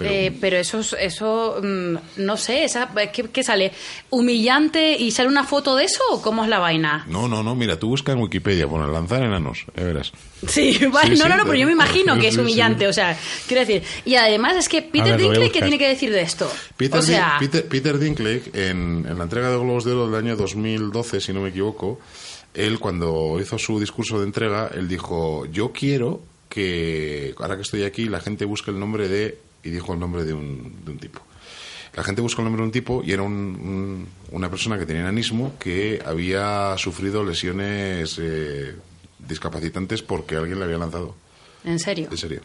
Pero- 0.00 0.10
Eh, 0.10 0.36
pero 0.40 0.56
eso, 0.56 0.80
es- 0.80 0.96
eso 0.98 1.60
mm, 1.62 1.96
no 2.16 2.36
sé, 2.36 2.64
esa, 2.64 2.90
¿qué, 3.12 3.24
qué 3.24 3.42
sale? 3.44 3.70
¿Humillante 4.10 4.96
y 4.98 5.10
sale 5.12 5.28
una 5.28 5.44
foto 5.44 5.76
de 5.76 5.84
eso 5.84 6.02
o 6.10 6.20
cómo 6.20 6.42
es 6.42 6.50
la 6.50 6.58
vaina? 6.58 7.04
No, 7.08 7.28
no, 7.28 7.42
no, 7.42 7.54
mira, 7.54 7.78
tú 7.78 7.88
busca 7.88 8.12
en 8.12 8.18
Wikipedia, 8.18 8.66
pon 8.66 8.92
lanzar 8.92 9.22
enanos, 9.22 9.64
ya 9.76 9.84
verás. 9.84 10.12
Sí, 10.46 10.78
vale, 10.92 11.14
Sí, 11.16 11.20
no, 11.20 11.24
sí, 11.24 11.30
no, 11.30 11.36
no, 11.36 11.44
pero 11.44 11.54
yo 11.58 11.66
me 11.66 11.72
imagino 11.72 12.18
que 12.18 12.28
es 12.28 12.36
humillante, 12.36 12.88
o 12.88 12.92
sea, 12.92 13.16
quiero 13.46 13.60
decir, 13.66 13.82
y 14.04 14.14
además 14.16 14.56
es 14.56 14.68
que 14.68 14.82
Peter 14.82 15.12
ver, 15.12 15.20
Dinklage, 15.20 15.52
¿qué 15.52 15.60
tiene 15.60 15.78
que 15.78 15.88
decir 15.88 16.10
de 16.10 16.22
esto? 16.22 16.50
Peter, 16.76 16.98
o 16.98 17.02
sea, 17.02 17.36
Din- 17.38 17.48
Peter, 17.50 17.68
Peter 17.68 17.98
Dinklage, 17.98 18.50
en, 18.54 19.06
en 19.08 19.16
la 19.18 19.24
entrega 19.24 19.50
de 19.50 19.56
Globos 19.58 19.84
de 19.84 19.92
Oro 19.92 20.06
del 20.10 20.14
año 20.24 20.36
2012, 20.36 21.20
si 21.20 21.32
no 21.32 21.40
me 21.42 21.50
equivoco, 21.50 22.00
él 22.54 22.78
cuando 22.80 23.38
hizo 23.40 23.58
su 23.58 23.78
discurso 23.78 24.18
de 24.18 24.26
entrega, 24.26 24.70
él 24.74 24.88
dijo, 24.88 25.46
yo 25.46 25.72
quiero 25.72 26.22
que, 26.48 27.34
ahora 27.38 27.56
que 27.56 27.62
estoy 27.62 27.84
aquí, 27.84 28.06
la 28.06 28.20
gente 28.20 28.44
busque 28.44 28.70
el 28.70 28.80
nombre 28.80 29.08
de, 29.08 29.38
y 29.62 29.70
dijo 29.70 29.92
el 29.92 29.98
nombre 30.00 30.24
de 30.24 30.32
un, 30.34 30.84
de 30.84 30.90
un 30.90 30.98
tipo. 30.98 31.20
La 31.94 32.04
gente 32.04 32.20
buscó 32.22 32.40
el 32.42 32.44
nombre 32.46 32.62
de 32.62 32.66
un 32.66 32.72
tipo 32.72 33.02
y 33.04 33.12
era 33.12 33.22
un- 33.22 33.32
un- 33.34 34.08
una 34.30 34.48
persona 34.48 34.78
que 34.78 34.86
tenía 34.86 35.02
enanismo 35.02 35.54
que 35.58 36.00
había 36.06 36.74
sufrido 36.78 37.24
lesiones 37.24 38.16
eh, 38.20 38.76
discapacitantes 39.18 40.02
porque 40.02 40.36
alguien 40.36 40.58
le 40.58 40.64
había 40.66 40.78
lanzado. 40.78 41.14
en 41.64 41.78
serio. 41.78 42.08
En 42.10 42.16
serio. 42.16 42.40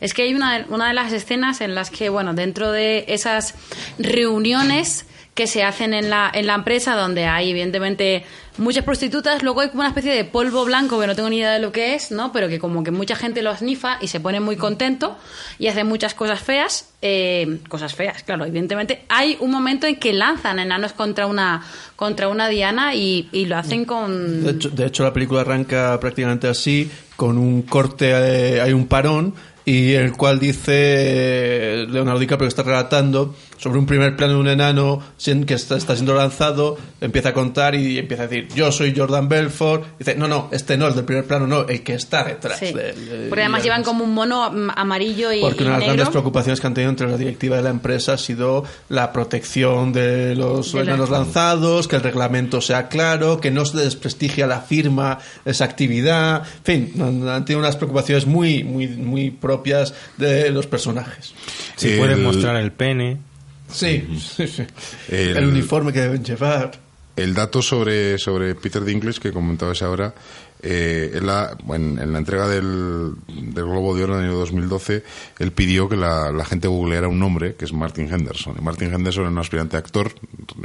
Es 0.00 0.12
que 0.14 0.22
hay 0.22 0.34
una, 0.34 0.66
una 0.68 0.88
de 0.88 0.94
las 0.94 1.12
escenas 1.12 1.60
en 1.60 1.76
las 1.76 1.88
que, 1.90 2.08
bueno, 2.08 2.34
dentro 2.34 2.72
de 2.72 3.04
esas 3.06 3.54
reuniones 3.98 5.06
que 5.34 5.46
se 5.46 5.62
hacen 5.64 5.94
en 5.94 6.10
la, 6.10 6.30
en 6.32 6.46
la 6.46 6.54
empresa, 6.54 6.94
donde 6.94 7.24
hay 7.24 7.50
evidentemente 7.50 8.24
muchas 8.58 8.84
prostitutas, 8.84 9.42
luego 9.42 9.62
hay 9.62 9.70
como 9.70 9.80
una 9.80 9.88
especie 9.88 10.12
de 10.12 10.24
polvo 10.24 10.64
blanco 10.66 11.00
que 11.00 11.06
no 11.06 11.16
tengo 11.16 11.30
ni 11.30 11.38
idea 11.38 11.52
de 11.52 11.58
lo 11.58 11.72
que 11.72 11.94
es, 11.94 12.10
¿no? 12.10 12.32
Pero 12.32 12.48
que 12.48 12.58
como 12.58 12.84
que 12.84 12.90
mucha 12.90 13.16
gente 13.16 13.40
lo 13.40 13.56
snifa 13.56 13.96
y 14.02 14.08
se 14.08 14.20
pone 14.20 14.40
muy 14.40 14.56
contento 14.56 15.16
y 15.58 15.68
hace 15.68 15.84
muchas 15.84 16.12
cosas 16.12 16.40
feas, 16.40 16.90
eh, 17.00 17.60
cosas 17.68 17.94
feas, 17.94 18.22
claro, 18.24 18.44
evidentemente. 18.44 19.04
Hay 19.08 19.38
un 19.40 19.50
momento 19.50 19.86
en 19.86 19.96
que 19.96 20.12
lanzan 20.12 20.58
enanos 20.58 20.92
contra 20.92 21.26
una, 21.26 21.62
contra 21.96 22.28
una 22.28 22.48
diana 22.48 22.94
y, 22.94 23.30
y 23.32 23.46
lo 23.46 23.56
hacen 23.56 23.86
con... 23.86 24.44
De 24.44 24.50
hecho, 24.50 24.68
de 24.68 24.86
hecho, 24.86 25.02
la 25.02 25.14
película 25.14 25.40
arranca 25.40 25.98
prácticamente 25.98 26.46
así, 26.46 26.90
con 27.16 27.38
un 27.38 27.62
corte, 27.62 28.10
eh, 28.10 28.60
hay 28.60 28.74
un 28.74 28.86
parón, 28.86 29.34
y 29.64 29.94
en 29.94 30.02
el 30.02 30.12
cual 30.12 30.40
dice 30.40 30.72
eh, 30.74 31.86
Leonardo 31.88 32.18
DiCaprio 32.18 32.46
que 32.46 32.48
está 32.48 32.64
relatando 32.64 33.34
sobre 33.62 33.78
un 33.78 33.86
primer 33.86 34.16
plano 34.16 34.32
de 34.34 34.38
un 34.40 34.48
enano 34.48 35.00
que 35.46 35.54
está, 35.54 35.76
está 35.76 35.94
siendo 35.94 36.14
lanzado, 36.16 36.76
empieza 37.00 37.28
a 37.28 37.32
contar 37.32 37.76
y 37.76 37.96
empieza 37.96 38.24
a 38.24 38.26
decir, 38.26 38.48
yo 38.56 38.72
soy 38.72 38.92
Jordan 38.96 39.28
Belfort, 39.28 39.84
dice, 40.00 40.16
no, 40.16 40.26
no, 40.26 40.48
este 40.50 40.76
no, 40.76 40.88
el 40.88 40.96
del 40.96 41.04
primer 41.04 41.24
plano, 41.26 41.46
no, 41.46 41.60
el 41.68 41.82
que 41.84 41.94
está 41.94 42.24
detrás. 42.24 42.58
Sí. 42.58 42.72
de 42.72 42.90
él". 42.90 42.96
Eh, 43.08 43.26
Porque 43.28 43.42
además 43.42 43.62
llevan 43.62 43.84
como 43.84 44.02
un 44.02 44.12
mono 44.14 44.42
amarillo 44.74 45.32
y, 45.32 45.40
Porque 45.42 45.62
y 45.62 45.66
una 45.68 45.74
de 45.76 45.78
las 45.78 45.86
grandes 45.94 46.08
preocupaciones 46.08 46.60
que 46.60 46.66
han 46.66 46.74
tenido 46.74 46.90
entre 46.90 47.08
la 47.08 47.16
directiva 47.16 47.56
de 47.56 47.62
la 47.62 47.70
empresa 47.70 48.14
ha 48.14 48.18
sido 48.18 48.64
la 48.88 49.12
protección 49.12 49.92
de 49.92 50.34
los 50.34 50.72
De 50.72 50.78
la- 50.84 50.90
enanos 50.94 51.10
lanzados, 51.10 51.86
que 51.86 51.94
el 51.94 52.02
reglamento 52.02 52.60
sea 52.60 52.88
claro, 52.88 53.40
que 53.40 53.52
no 53.52 53.64
se 53.64 53.78
desprestigie 53.78 54.42
a 54.42 54.48
la 54.48 54.60
firma 54.60 55.20
esa 55.44 55.64
actividad. 55.66 56.42
En 56.66 56.90
fin, 56.90 57.00
han, 57.00 57.28
han 57.28 57.44
tenido 57.44 57.60
unas 57.60 57.76
preocupaciones 57.76 58.26
muy, 58.26 58.64
muy, 58.64 58.88
muy 58.88 59.30
propias 59.30 59.94
de 60.16 60.50
los 60.50 60.66
personajes. 60.66 61.32
Si 61.76 61.90
El- 61.92 61.98
puedes 62.00 62.18
mostrar 62.18 62.56
el 62.56 62.72
pene. 62.72 63.18
Sí, 63.72 64.06
sí, 64.20 64.46
sí. 64.46 64.62
El- 65.08 65.36
El, 65.36 65.46
uniforme 65.46 65.92
que 65.92 66.00
deben 66.00 66.22
llevar. 66.24 66.72
El 67.16 67.34
dato 67.34 67.60
sobre, 67.62 68.18
sobre 68.18 68.54
Peter 68.54 68.84
Dinklage 68.84 69.20
que 69.20 69.32
comentabas 69.32 69.82
ahora, 69.82 70.14
eh, 70.62 71.10
en, 71.14 71.26
la, 71.26 71.56
en 71.74 71.98
entrega 72.16 72.46
del, 72.48 73.14
del 73.26 73.64
Globo 73.64 73.94
de 73.96 74.04
Oro 74.04 74.16
del 74.16 74.26
año 74.28 74.36
2012, 74.38 75.02
él 75.40 75.52
pidió 75.52 75.88
que 75.88 75.96
la, 75.96 76.30
la 76.30 76.44
gente 76.46 76.68
googleara 76.68 77.08
un 77.08 77.18
nombre, 77.18 77.54
que 77.56 77.64
es 77.66 77.72
Martin 77.74 78.08
Henderson. 78.10 78.54
Y 78.58 78.62
Martin 78.62 78.94
Henderson 78.94 79.24
era 79.24 79.30
un 79.32 79.38
aspirante 79.38 79.76
actor 79.76 80.12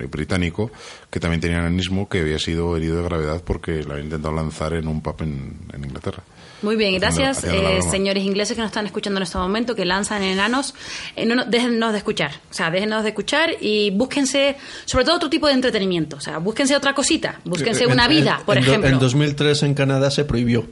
británico 0.09 0.71
que 1.09 1.19
también 1.19 1.41
tenía 1.41 1.57
enanismo, 1.57 2.07
que 2.07 2.19
había 2.21 2.39
sido 2.39 2.77
herido 2.77 2.97
de 2.97 3.03
gravedad 3.03 3.41
porque 3.43 3.83
lo 3.83 3.93
había 3.93 4.05
intentado 4.05 4.33
lanzar 4.35 4.73
en 4.73 4.87
un 4.87 5.01
pub 5.01 5.21
en, 5.21 5.57
en 5.73 5.83
Inglaterra. 5.83 6.23
Muy 6.63 6.75
bien, 6.75 6.95
gracias, 6.99 7.43
eh, 7.43 7.79
señores 7.91 8.23
ingleses 8.23 8.55
que 8.55 8.61
nos 8.61 8.69
están 8.69 8.85
escuchando 8.87 9.19
en 9.19 9.23
este 9.23 9.37
momento, 9.37 9.75
que 9.75 9.85
lanzan 9.85 10.23
enanos. 10.23 10.73
Eh, 11.15 11.25
no, 11.25 11.35
no, 11.35 11.45
déjennos 11.45 11.91
de 11.91 11.99
escuchar, 11.99 12.31
o 12.49 12.53
sea, 12.53 12.71
déjennos 12.71 13.03
de 13.03 13.09
escuchar 13.09 13.51
y 13.61 13.91
búsquense, 13.91 14.55
sobre 14.85 15.05
todo 15.05 15.17
otro 15.17 15.29
tipo 15.29 15.45
de 15.47 15.53
entretenimiento, 15.53 16.17
o 16.17 16.19
sea, 16.19 16.39
búsquense 16.39 16.75
otra 16.75 16.93
cosita, 16.95 17.39
búsquense 17.45 17.83
En- 17.83 17.91
una 17.91 18.07
vida, 18.07 18.41
por 18.45 18.57
en 18.57 18.63
ejemplo. 18.63 18.89
En 18.89 18.97
2003 18.99 19.61
en 19.63 19.73
Canadá 19.75 20.09
se 20.09 20.25
prohibió. 20.25 20.65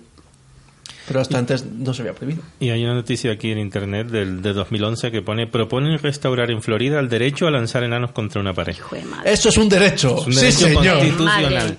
Pero 1.08 1.22
hasta 1.22 1.38
antes 1.38 1.66
no 1.66 1.94
se 1.94 2.02
había 2.02 2.14
prohibido. 2.14 2.42
Y 2.60 2.72
hay 2.72 2.84
una 2.84 2.96
noticia 2.96 3.32
aquí 3.32 3.52
en 3.52 3.60
internet 3.60 4.08
del, 4.08 4.42
de 4.42 4.54
2011 4.54 5.12
que 5.12 5.22
pone 5.22 5.46
proponen 5.46 6.00
restaurar 6.00 6.50
en 6.50 6.62
Florida 6.64 7.00
el 7.00 7.10
derecho 7.10 7.46
a 7.48 7.52
lanzar 7.52 7.84
enanos 7.84 8.12
contra 8.12 8.42
una 8.42 8.54
pared. 8.54 8.74
Hijo 8.76 8.96
de 8.96 9.04
madre. 9.06 9.32
Eso 9.34 9.50
es 9.50 9.58
un 9.58 9.70
derecho. 9.70 10.18
Es 10.22 10.26
un 10.28 10.34
sí, 10.34 10.40
derecho 10.40 10.60
señor. 10.66 10.98
constitucional. 10.98 11.54
Madre. 11.54 11.76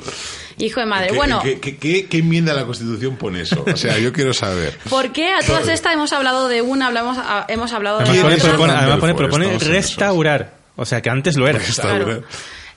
Hijo 0.58 0.80
de 0.80 0.86
madre. 0.86 1.08
¿Qué, 1.10 1.16
Bueno, 1.16 1.40
¿qué, 1.42 1.60
qué, 1.60 1.76
qué- 1.76 2.06
qué 2.06 2.18
enmienda 2.18 2.52
a 2.52 2.54
la 2.54 2.64
Constitución 2.64 3.16
pone 3.16 3.42
eso? 3.42 3.62
O 3.70 3.76
sea, 3.76 3.98
yo 3.98 4.12
quiero 4.12 4.32
saber. 4.32 4.78
¿por 4.88 5.12
qué 5.12 5.32
a 5.32 5.40
todas 5.40 5.68
estas 5.68 5.92
hemos 5.94 6.12
hablado 6.12 6.48
de 6.48 6.62
una, 6.62 6.86
hablamos, 6.86 7.18
a- 7.18 7.44
hemos 7.48 7.72
hablado 7.72 7.98
de 7.98 8.04
Además 8.04 8.20
¿Quién 8.28 8.38
pone, 8.40 8.50
propone, 8.50 8.72
además 8.72 8.98
pone- 9.00 9.14
propone 9.14 9.58
restaurar. 9.58 10.54
O 10.76 10.84
sea, 10.86 11.02
que 11.02 11.10
antes 11.10 11.36
lo 11.36 11.46
era. 11.48 11.58
Restaurar. 11.58 12.04
Claro. 12.04 12.22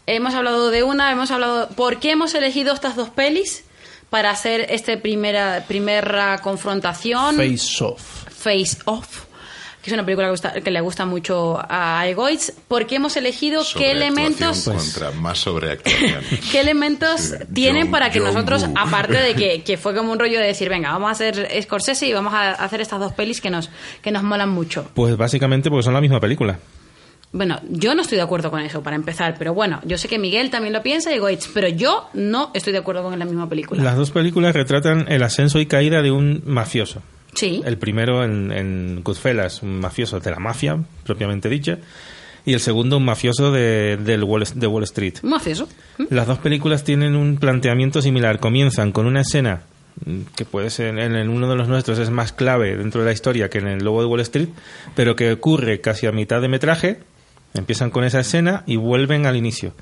Hemos 0.07 0.33
hablado 0.33 0.71
de 0.71 0.81
una, 0.83 1.11
hemos 1.11 1.29
hablado. 1.31 1.69
¿Por 1.75 1.99
qué 1.99 2.11
hemos 2.11 2.33
elegido 2.33 2.73
estas 2.73 2.95
dos 2.95 3.09
pelis 3.09 3.63
para 4.09 4.31
hacer 4.31 4.67
esta 4.69 4.97
primera, 4.97 5.63
primera 5.67 6.37
confrontación? 6.39 7.35
Face 7.37 7.83
off. 7.83 8.25
Face 8.39 8.77
Off, 8.85 9.25
que 9.81 9.89
es 9.89 9.93
una 9.93 10.05
película 10.05 10.27
que, 10.27 10.31
gusta- 10.31 10.53
que 10.61 10.71
le 10.71 10.79
gusta 10.79 11.05
mucho 11.05 11.59
a 11.61 12.07
Egoitz. 12.07 12.51
¿Por 12.69 12.87
qué 12.87 12.95
hemos 12.95 13.17
elegido 13.17 13.63
qué 13.77 13.91
elementos, 13.91 14.63
Contra 14.63 15.11
más 15.11 15.45
qué 16.51 16.59
elementos 16.61 17.33
tienen 17.53 17.83
John- 17.83 17.91
para 17.91 18.09
que 18.11 18.19
John 18.19 18.33
nosotros, 18.33 18.63
Woo. 18.63 18.73
aparte 18.77 19.17
de 19.19 19.35
que, 19.35 19.61
que 19.65 19.77
fue 19.77 19.93
como 19.93 20.11
un 20.13 20.19
rollo 20.19 20.39
de 20.39 20.47
decir, 20.47 20.69
venga, 20.69 20.91
vamos 20.93 21.09
a 21.09 21.11
hacer 21.11 21.49
Scorsese 21.61 22.07
y 22.07 22.13
vamos 22.13 22.33
a 22.33 22.51
hacer 22.51 22.79
estas 22.79 22.99
dos 23.01 23.11
pelis 23.13 23.41
que 23.41 23.49
nos, 23.49 23.69
que 24.01 24.11
nos 24.11 24.23
molan 24.23 24.49
mucho? 24.49 24.89
Pues 24.93 25.17
básicamente 25.17 25.69
porque 25.69 25.83
son 25.83 25.93
la 25.93 26.01
misma 26.01 26.19
película. 26.21 26.57
Bueno, 27.31 27.59
yo 27.69 27.93
no 27.93 28.01
estoy 28.01 28.17
de 28.17 28.23
acuerdo 28.23 28.49
con 28.49 28.59
eso, 28.61 28.81
para 28.81 28.95
empezar, 28.95 29.35
pero 29.37 29.53
bueno, 29.53 29.79
yo 29.85 29.99
sé 29.99 30.07
que 30.07 30.17
Miguel 30.17 30.49
también 30.49 30.73
lo 30.73 30.81
piensa 30.81 31.13
y 31.13 31.19
Goitz, 31.19 31.49
pero 31.53 31.67
yo 31.67 32.09
no 32.13 32.49
estoy 32.55 32.73
de 32.73 32.79
acuerdo 32.79 33.03
con 33.03 33.17
la 33.19 33.25
misma 33.25 33.47
película. 33.47 33.83
Las 33.83 33.97
dos 33.97 34.09
películas 34.09 34.55
retratan 34.55 35.05
el 35.11 35.21
ascenso 35.21 35.59
y 35.59 35.67
caída 35.67 36.01
de 36.01 36.09
un 36.09 36.41
mafioso. 36.45 37.03
Sí. 37.35 37.61
El 37.63 37.77
primero 37.77 38.23
en, 38.23 38.51
en 38.51 39.03
Goodfellas, 39.03 39.61
un 39.61 39.79
mafioso 39.79 40.19
de 40.19 40.31
la 40.31 40.39
mafia, 40.39 40.79
propiamente 41.03 41.49
dicha. 41.49 41.77
Y 42.45 42.53
el 42.53 42.59
segundo, 42.59 42.97
un 42.97 43.05
mafioso 43.05 43.51
de, 43.51 43.97
del 43.97 44.23
Wall, 44.23 44.45
de 44.55 44.65
Wall 44.65 44.83
Street. 44.83 45.15
Mafioso. 45.21 45.69
¿Mm? 45.99 46.05
Las 46.09 46.25
dos 46.25 46.39
películas 46.39 46.83
tienen 46.83 47.15
un 47.15 47.37
planteamiento 47.37 48.01
similar. 48.01 48.39
Comienzan 48.39 48.91
con 48.91 49.05
una 49.05 49.21
escena 49.21 49.61
mm, 50.03 50.21
que 50.35 50.45
puede 50.45 50.71
ser 50.71 50.97
en, 50.97 51.15
en 51.15 51.29
uno 51.29 51.47
de 51.47 51.55
los 51.55 51.67
nuestros 51.67 51.99
es 51.99 52.09
más 52.09 52.31
clave 52.31 52.75
dentro 52.75 53.01
de 53.01 53.07
la 53.07 53.13
historia 53.13 53.49
que 53.49 53.59
en 53.59 53.67
el 53.67 53.83
Lobo 53.83 54.01
de 54.01 54.07
Wall 54.07 54.21
Street, 54.21 54.49
pero 54.95 55.15
que 55.15 55.31
ocurre 55.31 55.79
casi 55.79 56.07
a 56.07 56.11
mitad 56.11 56.41
de 56.41 56.47
metraje. 56.47 56.99
Empiezan 57.53 57.89
con 57.89 58.03
esa 58.03 58.19
escena 58.19 58.63
y 58.65 58.75
vuelven 58.75 59.25
al 59.25 59.35
inicio. 59.35 59.73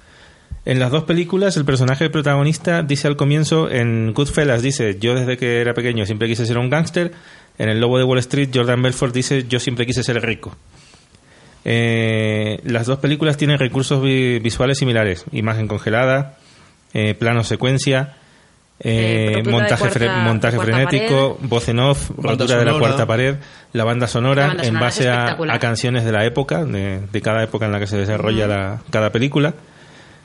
En 0.65 0.79
las 0.79 0.91
dos 0.91 1.03
películas, 1.05 1.55
el 1.57 1.65
personaje 1.65 2.09
protagonista 2.09 2.81
dice 2.83 3.07
al 3.07 3.15
comienzo, 3.15 3.69
en 3.69 4.13
Goodfellas 4.13 4.61
dice, 4.61 4.97
yo 4.99 5.15
desde 5.15 5.37
que 5.37 5.61
era 5.61 5.73
pequeño 5.73 6.05
siempre 6.05 6.27
quise 6.27 6.45
ser 6.45 6.57
un 6.57 6.69
gángster. 6.69 7.13
En 7.57 7.69
el 7.69 7.79
Lobo 7.79 7.97
de 7.97 8.03
Wall 8.03 8.19
Street, 8.19 8.49
Jordan 8.53 8.81
Belfort 8.81 9.13
dice, 9.13 9.45
yo 9.47 9.59
siempre 9.59 9.85
quise 9.85 10.03
ser 10.03 10.21
rico. 10.21 10.55
Eh, 11.65 12.59
las 12.63 12.85
dos 12.85 12.99
películas 12.99 13.37
tienen 13.37 13.59
recursos 13.59 14.01
vi- 14.01 14.39
visuales 14.39 14.77
similares: 14.77 15.25
imagen 15.31 15.67
congelada, 15.67 16.37
eh, 16.93 17.13
plano 17.13 17.43
secuencia, 17.43 18.16
eh, 18.79 19.33
Eh, 19.39 19.43
montaje, 19.49 19.81
cuarta- 19.83 19.99
fre- 19.99 20.23
montaje 20.23 20.59
frenético, 20.59 21.37
voz 21.41 21.67
en 21.69 21.79
off, 21.79 22.09
Banda 22.15 22.31
rotura 22.31 22.57
de 22.59 22.65
la 22.65 22.71
sonora. 22.71 22.79
cuarta 22.79 23.05
pared, 23.07 23.35
la 23.73 23.83
banda 23.83 24.07
sonora, 24.07 24.41
La 24.43 24.47
banda 24.49 24.63
en 24.65 24.79
base 24.79 25.03
es 25.03 25.09
a, 25.09 25.59
canciones 25.59 26.05
de 26.05 26.11
la 26.11 26.25
época, 26.25 26.63
de, 26.63 27.01
de 27.11 27.21
cada 27.21 27.43
época 27.43 27.65
en 27.65 27.71
la 27.71 27.79
que 27.79 27.87
se 27.87 27.97
desarrolla 27.97 28.45
la, 28.47 28.81
cada 28.91 29.11
película. 29.11 29.53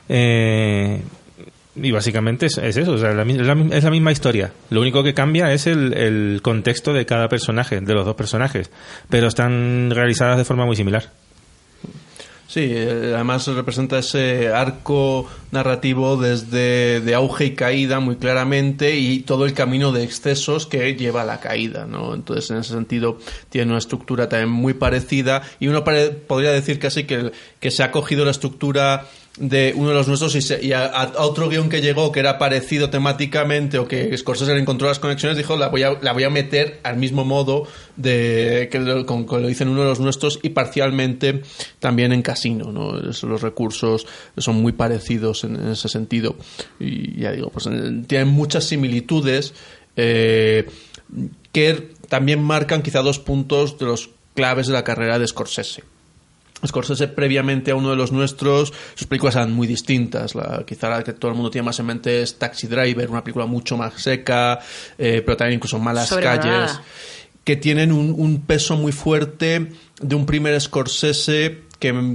Eh, 0.09 1.01
y 1.75 1.91
básicamente 1.91 2.45
es, 2.45 2.57
es 2.59 2.77
eso, 2.77 2.91
o 2.91 2.97
sea, 2.99 3.13
la 3.13 3.23
es 3.23 3.83
la 3.83 3.89
misma 3.89 4.11
historia. 4.11 4.51
Lo 4.69 4.81
único 4.81 5.01
que 5.03 5.15
cambia 5.15 5.51
es 5.53 5.65
el, 5.65 5.93
el 5.93 6.39
contexto 6.43 6.93
de 6.93 7.05
cada 7.07 7.27
personaje, 7.29 7.79
de 7.81 7.93
los 7.95 8.05
dos 8.05 8.15
personajes, 8.15 8.69
pero 9.09 9.27
están 9.27 9.89
realizadas 9.89 10.37
de 10.37 10.45
forma 10.45 10.65
muy 10.65 10.75
similar. 10.75 11.05
Sí, 12.47 12.67
eh, 12.71 13.13
además 13.15 13.47
representa 13.47 13.97
ese 13.97 14.49
arco 14.49 15.27
narrativo 15.51 16.17
desde 16.17 17.01
de 17.01 17.15
auge 17.15 17.45
y 17.45 17.55
caída 17.55 17.99
muy 17.99 18.17
claramente 18.17 18.95
y 18.95 19.21
todo 19.21 19.45
el 19.45 19.53
camino 19.53 19.91
de 19.91 20.03
excesos 20.03 20.67
que 20.67 20.95
lleva 20.95 21.23
a 21.23 21.25
la 21.25 21.39
caída, 21.39 21.85
¿no? 21.85 22.13
Entonces, 22.13 22.51
en 22.51 22.57
ese 22.57 22.73
sentido, 22.73 23.17
tiene 23.49 23.71
una 23.71 23.79
estructura 23.79 24.29
también 24.29 24.51
muy 24.51 24.73
parecida 24.73 25.41
y 25.59 25.67
uno 25.67 25.83
podría 25.83 26.51
decir 26.51 26.79
casi 26.79 27.05
que, 27.05 27.31
que 27.59 27.71
se 27.71 27.81
ha 27.81 27.91
cogido 27.91 28.23
la 28.23 28.31
estructura 28.31 29.07
de 29.37 29.73
uno 29.75 29.89
de 29.89 29.95
los 29.95 30.07
nuestros 30.07 30.35
y, 30.35 30.43
se- 30.43 30.63
y 30.63 30.73
a, 30.73 31.11
otro 31.17 31.49
guion 31.49 31.67
que 31.67 31.81
llegó 31.81 32.11
que 32.11 32.19
era 32.19 32.37
parecido 32.37 32.91
temáticamente 32.91 33.79
o 33.79 33.87
que 33.87 34.15
Scorsese 34.15 34.55
encontró 34.55 34.87
las 34.87 34.99
conexiones 34.99 35.37
dijo 35.37 35.57
la 35.57 35.69
voy 35.69 35.81
a, 35.81 35.97
la 36.01 36.13
voy 36.13 36.23
a 36.23 36.29
meter 36.29 36.79
al 36.83 36.97
mismo 36.97 37.25
modo 37.25 37.67
de 37.95 38.69
que 38.71 38.79
lo, 38.79 39.07
con, 39.07 39.25
lo 39.25 39.47
dicen 39.47 39.69
uno 39.69 39.81
de 39.81 39.87
los 39.87 39.99
nuestros 39.99 40.39
y 40.43 40.49
parcialmente 40.49 41.41
también 41.79 42.13
en 42.13 42.21
Casino 42.21 42.71
¿no? 42.71 42.91
Los 42.93 43.41
recursos 43.41 44.05
son 44.37 44.57
muy 44.61 44.71
parecidos 44.73 45.43
en, 45.45 45.55
ese 45.71 45.89
sentido 45.89 46.35
y 46.79 47.19
ya 47.19 47.31
digo 47.31 47.49
pues 47.49 47.65
en- 47.65 48.05
tienen 48.05 48.27
muchas 48.27 48.65
similitudes 48.65 49.55
eh, 49.95 50.67
que 51.51 51.89
también 52.07 52.39
marcan 52.41 52.83
quizá 52.83 53.01
dos 53.01 53.17
puntos 53.17 53.79
de 53.79 53.85
los 53.87 54.11
claves 54.35 54.67
de 54.67 54.73
la 54.73 54.83
carrera 54.83 55.17
de 55.17 55.25
Scorsese 55.27 55.83
Scorsese 56.67 57.07
previamente 57.07 57.71
a 57.71 57.75
uno 57.75 57.89
de 57.89 57.95
los 57.95 58.11
nuestros, 58.11 58.73
sus 58.95 59.07
películas 59.07 59.35
eran 59.35 59.53
muy 59.53 59.67
distintas. 59.67 60.35
La, 60.35 60.63
quizá 60.65 60.89
la 60.89 61.03
que 61.03 61.13
todo 61.13 61.31
el 61.31 61.35
mundo 61.35 61.51
tiene 61.51 61.65
más 61.65 61.79
en 61.79 61.85
mente 61.85 62.21
es 62.21 62.37
Taxi 62.37 62.67
Driver, 62.67 63.09
una 63.09 63.23
película 63.23 63.45
mucho 63.45 63.77
más 63.77 64.01
seca, 64.01 64.59
eh, 64.97 65.21
pero 65.25 65.37
también 65.37 65.57
incluso 65.57 65.79
malas 65.79 66.09
calles, 66.09 66.79
que 67.43 67.55
tienen 67.55 67.91
un, 67.91 68.15
un 68.17 68.41
peso 68.41 68.77
muy 68.77 68.91
fuerte 68.91 69.71
de 70.01 70.15
un 70.15 70.25
primer 70.25 70.59
Scorsese 70.59 71.63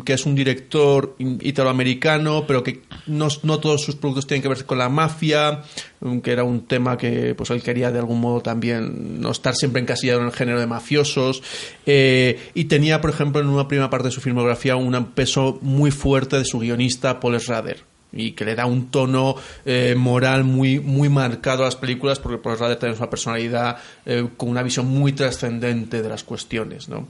que, 0.05 0.13
es 0.15 0.25
un 0.25 0.35
director 0.35 1.15
italoamericano, 1.19 2.47
pero 2.47 2.63
que 2.63 2.81
no, 3.07 3.29
todos 3.29 3.83
sus 3.83 3.97
productos 3.97 4.27
tienen 4.27 4.41
que 4.41 4.49
ver 4.49 4.65
con 4.65 4.79
la 4.79 4.89
mafia, 4.89 5.63
mm, 6.01 6.21
que 6.21 6.33
era 6.33 6.43
un 6.43 6.67
tema 6.67 6.97
que 6.97 7.35
pues 7.35 7.51
él 7.51 7.63
quería 7.63 7.91
de 7.91 7.99
algún 7.99 8.19
modo 8.19 8.41
también 8.41 9.21
no 9.21 9.31
estar 9.31 9.55
siempre 9.55 9.83
encasillado 9.83 10.21
en 10.21 10.27
el 10.27 10.33
género 10.33 10.59
de 10.59 10.67
mafiosos. 10.67 11.43
Eh, 11.85 12.51
y 12.55 12.65
tenía, 12.65 13.03
por 13.03 13.11
ejemplo, 13.11 13.43
en 13.43 13.49
una 13.49 13.69
primera 13.69 13.91
parte 13.91 14.09
de 14.09 14.13
su 14.13 14.23
filmografía 14.23 14.77
un 14.77 15.05
peso 15.13 15.59
muy 15.61 15.91
fuerte 15.91 16.39
de 16.39 16.47
su 16.47 16.61
guionista 16.61 17.21
Paul 17.21 17.39
Schrader 17.39 17.85
y 18.11 18.33
que 18.33 18.47
le 18.47 18.55
da 18.55 18.65
un 18.65 18.91
tono 18.91 19.37
eh, 19.67 19.95
moral 19.99 20.45
muy 20.45 20.81
muy 20.81 21.11
marcado 21.11 21.63
a 21.63 21.67
las 21.67 21.77
películas 21.77 22.19
porque 22.19 22.39
Paul 22.39 22.57
Schrader 22.57 22.79
tiene 22.79 22.95
una 22.95 23.11
personalidad 23.11 23.77
eh, 24.07 24.27
con 24.39 24.49
una 24.49 24.63
visión 24.63 24.87
muy 24.87 25.13
trascendente 25.13 26.01
de 26.01 26.09
las 26.09 26.25
cuestiones, 26.25 26.89
¿no? 26.89 27.07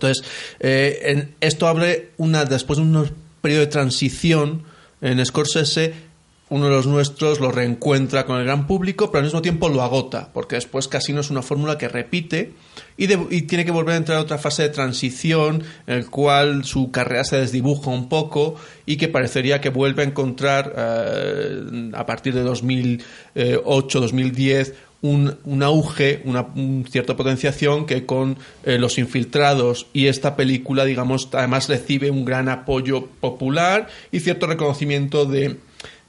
Entonces, 0.00 0.24
eh, 0.60 0.98
en- 1.04 1.34
esto 1.40 1.68
abre 1.68 2.08
una, 2.16 2.46
después 2.46 2.78
de 2.78 2.84
un 2.84 3.10
periodo 3.42 3.60
de 3.60 3.66
transición 3.68 4.62
en 5.02 5.24
Scorsese, 5.24 6.08
uno 6.48 6.64
de 6.64 6.70
los 6.72 6.86
nuestros 6.88 7.38
lo 7.38 7.52
reencuentra 7.52 8.26
con 8.26 8.36
el 8.38 8.44
gran 8.44 8.66
público, 8.66 9.12
pero 9.12 9.20
al 9.20 9.26
mismo 9.26 9.40
tiempo 9.40 9.68
lo 9.68 9.82
agota, 9.82 10.30
porque 10.34 10.56
después 10.56 10.88
Casino 10.88 11.20
es 11.20 11.30
una 11.30 11.42
fórmula 11.42 11.78
que 11.78 11.88
repite 11.88 12.54
y, 12.96 13.06
de- 13.06 13.16
tiene 13.42 13.64
que 13.64 13.70
volver 13.70 13.94
a 13.94 13.98
entrar 13.98 14.18
a 14.18 14.22
otra 14.22 14.36
fase 14.36 14.64
de 14.64 14.70
transición 14.70 15.62
en 15.86 15.94
el 15.94 16.10
cual 16.10 16.64
su 16.64 16.90
carrera 16.90 17.22
se 17.22 17.36
desdibuja 17.36 17.90
un 17.90 18.08
poco 18.08 18.56
y 18.84 18.96
que 18.96 19.06
parecería 19.06 19.60
que 19.60 19.68
vuelve 19.68 20.02
a 20.02 20.06
encontrar 20.06 20.74
eh, 20.76 21.90
a 21.94 22.04
partir 22.04 22.34
de 22.34 22.42
2008-2010 22.44 24.72
un, 25.02 25.38
un 25.44 25.62
auge, 25.62 26.20
una 26.24 26.42
un 26.54 26.86
cierta 26.88 27.16
potenciación 27.16 27.86
que 27.86 28.04
con 28.04 28.36
eh, 28.64 28.78
Los 28.78 28.98
Infiltrados 28.98 29.86
y 29.92 30.06
esta 30.06 30.36
película, 30.36 30.84
digamos, 30.84 31.28
además 31.32 31.68
recibe 31.68 32.10
un 32.10 32.24
gran 32.24 32.48
apoyo 32.48 33.06
popular 33.20 33.88
y 34.12 34.20
cierto 34.20 34.46
reconocimiento 34.46 35.24
de, 35.24 35.56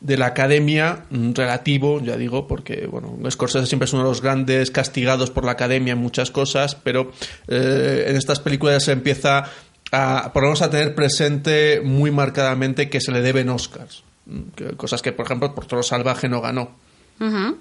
de 0.02 0.18
la 0.18 0.28
academia 0.28 1.06
mm, 1.10 1.34
relativo, 1.34 2.02
ya 2.02 2.18
digo, 2.18 2.48
porque 2.48 2.88
bueno, 2.88 3.18
Scorsese 3.30 3.68
siempre 3.68 3.86
es 3.86 3.94
uno 3.94 4.04
de 4.04 4.10
los 4.10 4.22
grandes 4.22 4.72
castigados 4.72 5.30
por 5.32 5.46
la 5.46 5.54
academia 5.54 5.94
en 5.94 6.00
muchas 6.00 6.32
cosas, 6.32 6.76
pero 6.76 7.12
eh, 7.48 8.06
en 8.08 8.18
estas 8.18 8.40
películas 8.40 8.84
se 8.84 8.92
empieza 8.92 9.46
a, 9.92 10.32
por 10.34 10.44
lo 10.44 10.50
menos 10.50 10.62
a 10.62 10.70
tener 10.70 10.96
presente 10.96 11.82
muy 11.84 12.12
marcadamente 12.12 12.90
que 12.90 13.00
se 13.00 13.12
le 13.12 13.22
deben 13.22 13.50
Oscars. 13.50 14.04
Mm, 14.26 14.76
cosas 14.76 15.02
que, 15.02 15.14
por 15.14 15.26
ejemplo, 15.26 15.56
por 15.56 15.66
Toro 15.66 15.84
Salvaje 15.84 16.28
no 16.28 16.42
ganó. 16.42 16.72
Ujú. 17.20 17.58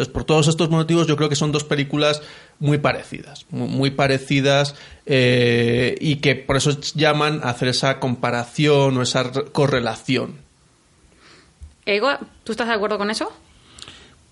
Entonces, 0.00 0.14
por 0.14 0.24
todos 0.24 0.48
estos 0.48 0.70
motivos, 0.70 1.06
yo 1.06 1.14
creo 1.16 1.28
que 1.28 1.36
son 1.36 1.52
dos 1.52 1.62
películas 1.64 2.22
muy 2.58 2.78
parecidas, 2.78 3.44
muy, 3.50 3.68
muy 3.68 3.90
parecidas 3.90 4.74
eh, 5.04 5.94
y 6.00 6.16
que 6.16 6.36
por 6.36 6.56
eso 6.56 6.70
llaman 6.94 7.40
a 7.44 7.50
hacer 7.50 7.68
esa 7.68 8.00
comparación 8.00 8.96
o 8.96 9.02
esa 9.02 9.24
re- 9.24 9.44
correlación. 9.52 10.36
Ego, 11.84 12.08
¿tú 12.44 12.52
estás 12.52 12.68
de 12.68 12.74
acuerdo 12.74 12.96
con 12.96 13.10
eso? 13.10 13.30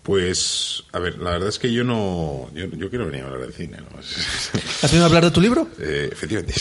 Pues, 0.04 0.84
a 0.92 1.00
ver, 1.00 1.18
la 1.18 1.32
verdad 1.32 1.50
es 1.50 1.58
que 1.58 1.70
yo 1.70 1.84
no. 1.84 2.48
Yo, 2.54 2.64
yo 2.68 2.88
quiero 2.88 3.04
venir 3.04 3.24
a 3.24 3.26
hablar 3.26 3.46
de 3.48 3.52
cine, 3.52 3.76
¿no? 3.76 3.98
¿Has 3.98 4.90
venido 4.90 5.02
a 5.02 5.06
hablar 5.06 5.24
de 5.24 5.30
tu 5.32 5.42
libro? 5.42 5.68
Eh, 5.78 6.08
efectivamente. 6.10 6.54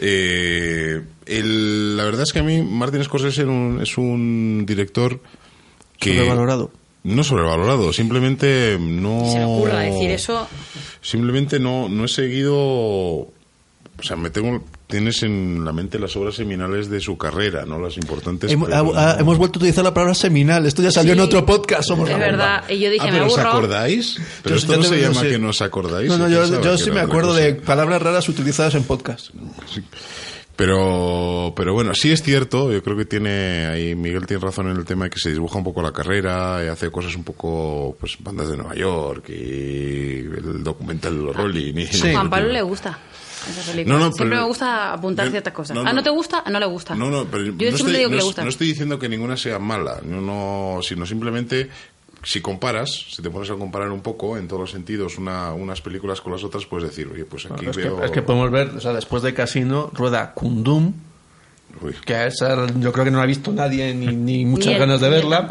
Eh, 0.00 1.02
el- 1.26 1.96
la 1.96 2.02
verdad 2.04 2.22
es 2.22 2.32
que 2.32 2.40
a 2.40 2.42
mí 2.42 2.62
Martin 2.62 3.04
Scorsese 3.04 3.42
era 3.42 3.50
un- 3.50 3.80
es 3.80 3.96
un 3.96 4.64
director 4.66 5.20
que. 6.00 6.14
Sobrevalorado. 6.16 6.72
No 7.14 7.24
sobrevalorado, 7.24 7.92
simplemente 7.92 8.76
no. 8.78 9.24
Se 9.32 9.38
me 9.38 9.44
ocurra 9.44 9.80
decir 9.80 10.10
eso. 10.10 10.48
Simplemente 11.00 11.58
no, 11.58 11.88
no 11.88 12.04
he 12.04 12.08
seguido. 12.08 12.54
O 12.56 14.02
sea, 14.02 14.16
me 14.16 14.30
tengo. 14.30 14.62
Tienes 14.86 15.22
en 15.22 15.64
la 15.66 15.72
mente 15.72 15.98
las 15.98 16.16
obras 16.16 16.34
seminales 16.36 16.88
de 16.88 16.98
su 17.00 17.18
carrera, 17.18 17.66
¿no? 17.66 17.78
Las 17.78 17.96
importantes. 17.98 18.50
Hemos, 18.50 18.68
pero 18.70 18.84
no- 18.84 19.18
hemos 19.18 19.36
vuelto 19.36 19.58
a 19.58 19.60
utilizar 19.60 19.84
la 19.84 19.92
palabra 19.92 20.14
seminal. 20.14 20.64
Esto 20.64 20.82
ya 20.82 20.90
salió 20.90 21.12
Sí. 21.12 21.18
en 21.18 21.24
otro 21.24 21.44
podcast. 21.44 21.88
Somos 21.88 22.08
Es 22.08 22.16
la 22.16 22.24
verdad. 22.24 22.64
Y 22.70 22.78
yo 22.78 22.88
dije, 22.90 23.06
Ah, 23.06 23.12
me 23.12 23.18
pero 23.18 23.26
¿os 23.26 23.36
aburro. 23.38 23.50
acordáis? 23.50 24.16
Pero 24.42 24.54
Yo- 24.54 24.60
esto 24.60 24.72
yo 24.72 24.78
no 24.78 24.84
se 24.84 25.00
llama 25.00 25.20
sí. 25.20 25.28
que 25.28 25.38
no 25.38 25.48
os 25.50 25.60
acordáis. 25.60 26.08
No, 26.08 26.16
no, 26.16 26.28
Yo 26.28 26.42
que 26.62 26.78
sí 26.78 26.90
me 26.90 27.00
acuerdo 27.00 27.30
cosa. 27.30 27.40
de 27.40 27.54
palabras 27.56 28.00
raras 28.00 28.28
utilizadas 28.30 28.74
en 28.76 28.84
podcast. 28.84 29.28
Sí. 29.72 29.82
Pero, 30.58 31.52
pero 31.54 31.72
bueno, 31.72 31.94
sí 31.94 32.10
es 32.10 32.20
cierto, 32.20 32.72
yo 32.72 32.82
creo 32.82 32.96
que 32.96 33.04
tiene, 33.04 33.68
ahí 33.68 33.94
Miguel 33.94 34.26
tiene 34.26 34.42
razón 34.42 34.68
en 34.68 34.76
el 34.76 34.84
tema 34.84 35.04
de 35.04 35.10
que 35.10 35.20
se 35.20 35.30
dibuja 35.30 35.56
un 35.56 35.62
poco 35.62 35.80
la 35.82 35.92
carrera, 35.92 36.60
y 36.64 36.66
hace 36.66 36.90
cosas 36.90 37.14
un 37.14 37.22
poco, 37.22 37.96
pues, 38.00 38.16
bandas 38.18 38.48
de 38.50 38.56
Nueva 38.56 38.74
York 38.74 39.28
y 39.28 40.18
el 40.18 40.64
documental 40.64 41.16
de 41.16 41.22
los 41.26 41.36
Rolling. 41.36 41.74
y- 41.76 41.86
Sí. 41.86 42.08
A 42.08 42.12
Juan 42.14 42.28
Pablo 42.28 42.48
le 42.48 42.62
gusta 42.62 42.98
esa 43.48 43.70
película. 43.70 43.94
No, 43.98 44.00
no, 44.06 44.10
Siempre 44.12 44.30
pero- 44.30 44.42
me 44.42 44.48
gusta 44.48 44.92
apuntar 44.94 45.26
no, 45.26 45.30
ciertas 45.30 45.52
cosas. 45.54 45.76
no, 45.76 45.82
ah, 45.82 45.84
no. 45.84 45.92
¿no 45.92 46.02
te 46.02 46.10
gusta? 46.10 46.42
No 46.50 46.58
le 46.58 46.66
gusta. 46.66 46.94
No, 46.96 47.08
no, 47.08 47.24
pero 47.26 47.44
Yo 47.44 47.50
no 47.52 47.56
siempre 47.58 47.76
estoy, 47.76 47.92
digo 47.92 48.10
que 48.10 48.16
no 48.16 48.16
le 48.16 48.24
gusta. 48.24 48.42
no 48.42 48.48
estoy 48.50 48.66
diciendo 48.66 48.98
que 48.98 49.08
ninguna 49.08 49.36
sea 49.36 49.60
mala, 49.60 50.00
no, 50.04 50.20
no, 50.20 50.80
sino 50.82 51.06
simplemente 51.06 51.70
si 52.22 52.40
comparas, 52.40 53.06
si 53.10 53.22
te 53.22 53.30
pones 53.30 53.50
a 53.50 53.54
comparar 53.54 53.90
un 53.90 54.00
poco 54.00 54.36
en 54.36 54.48
todos 54.48 54.60
los 54.60 54.70
sentidos 54.70 55.18
una, 55.18 55.52
unas 55.52 55.80
películas 55.80 56.20
con 56.20 56.32
las 56.32 56.44
otras, 56.44 56.66
puedes 56.66 56.88
decir, 56.88 57.08
oye, 57.12 57.24
pues 57.24 57.46
aquí 57.46 57.66
es, 57.66 57.76
que, 57.76 57.84
veo... 57.84 58.02
es 58.02 58.10
que 58.10 58.22
podemos 58.22 58.50
ver, 58.50 58.68
o 58.68 58.80
sea, 58.80 58.92
después 58.92 59.22
de 59.22 59.34
Casino, 59.34 59.90
rueda 59.94 60.34
Kundum, 60.34 60.92
Uy. 61.80 61.94
que 62.04 62.26
esa 62.26 62.66
yo 62.78 62.92
creo 62.92 63.04
que 63.04 63.10
no 63.10 63.18
la 63.18 63.24
ha 63.24 63.26
visto 63.26 63.52
nadie 63.52 63.94
ni, 63.94 64.08
ni 64.08 64.44
muchas 64.44 64.68
Ni 64.68 64.72
él, 64.74 64.78
ganas 64.80 65.00
de 65.00 65.08
verla. 65.08 65.48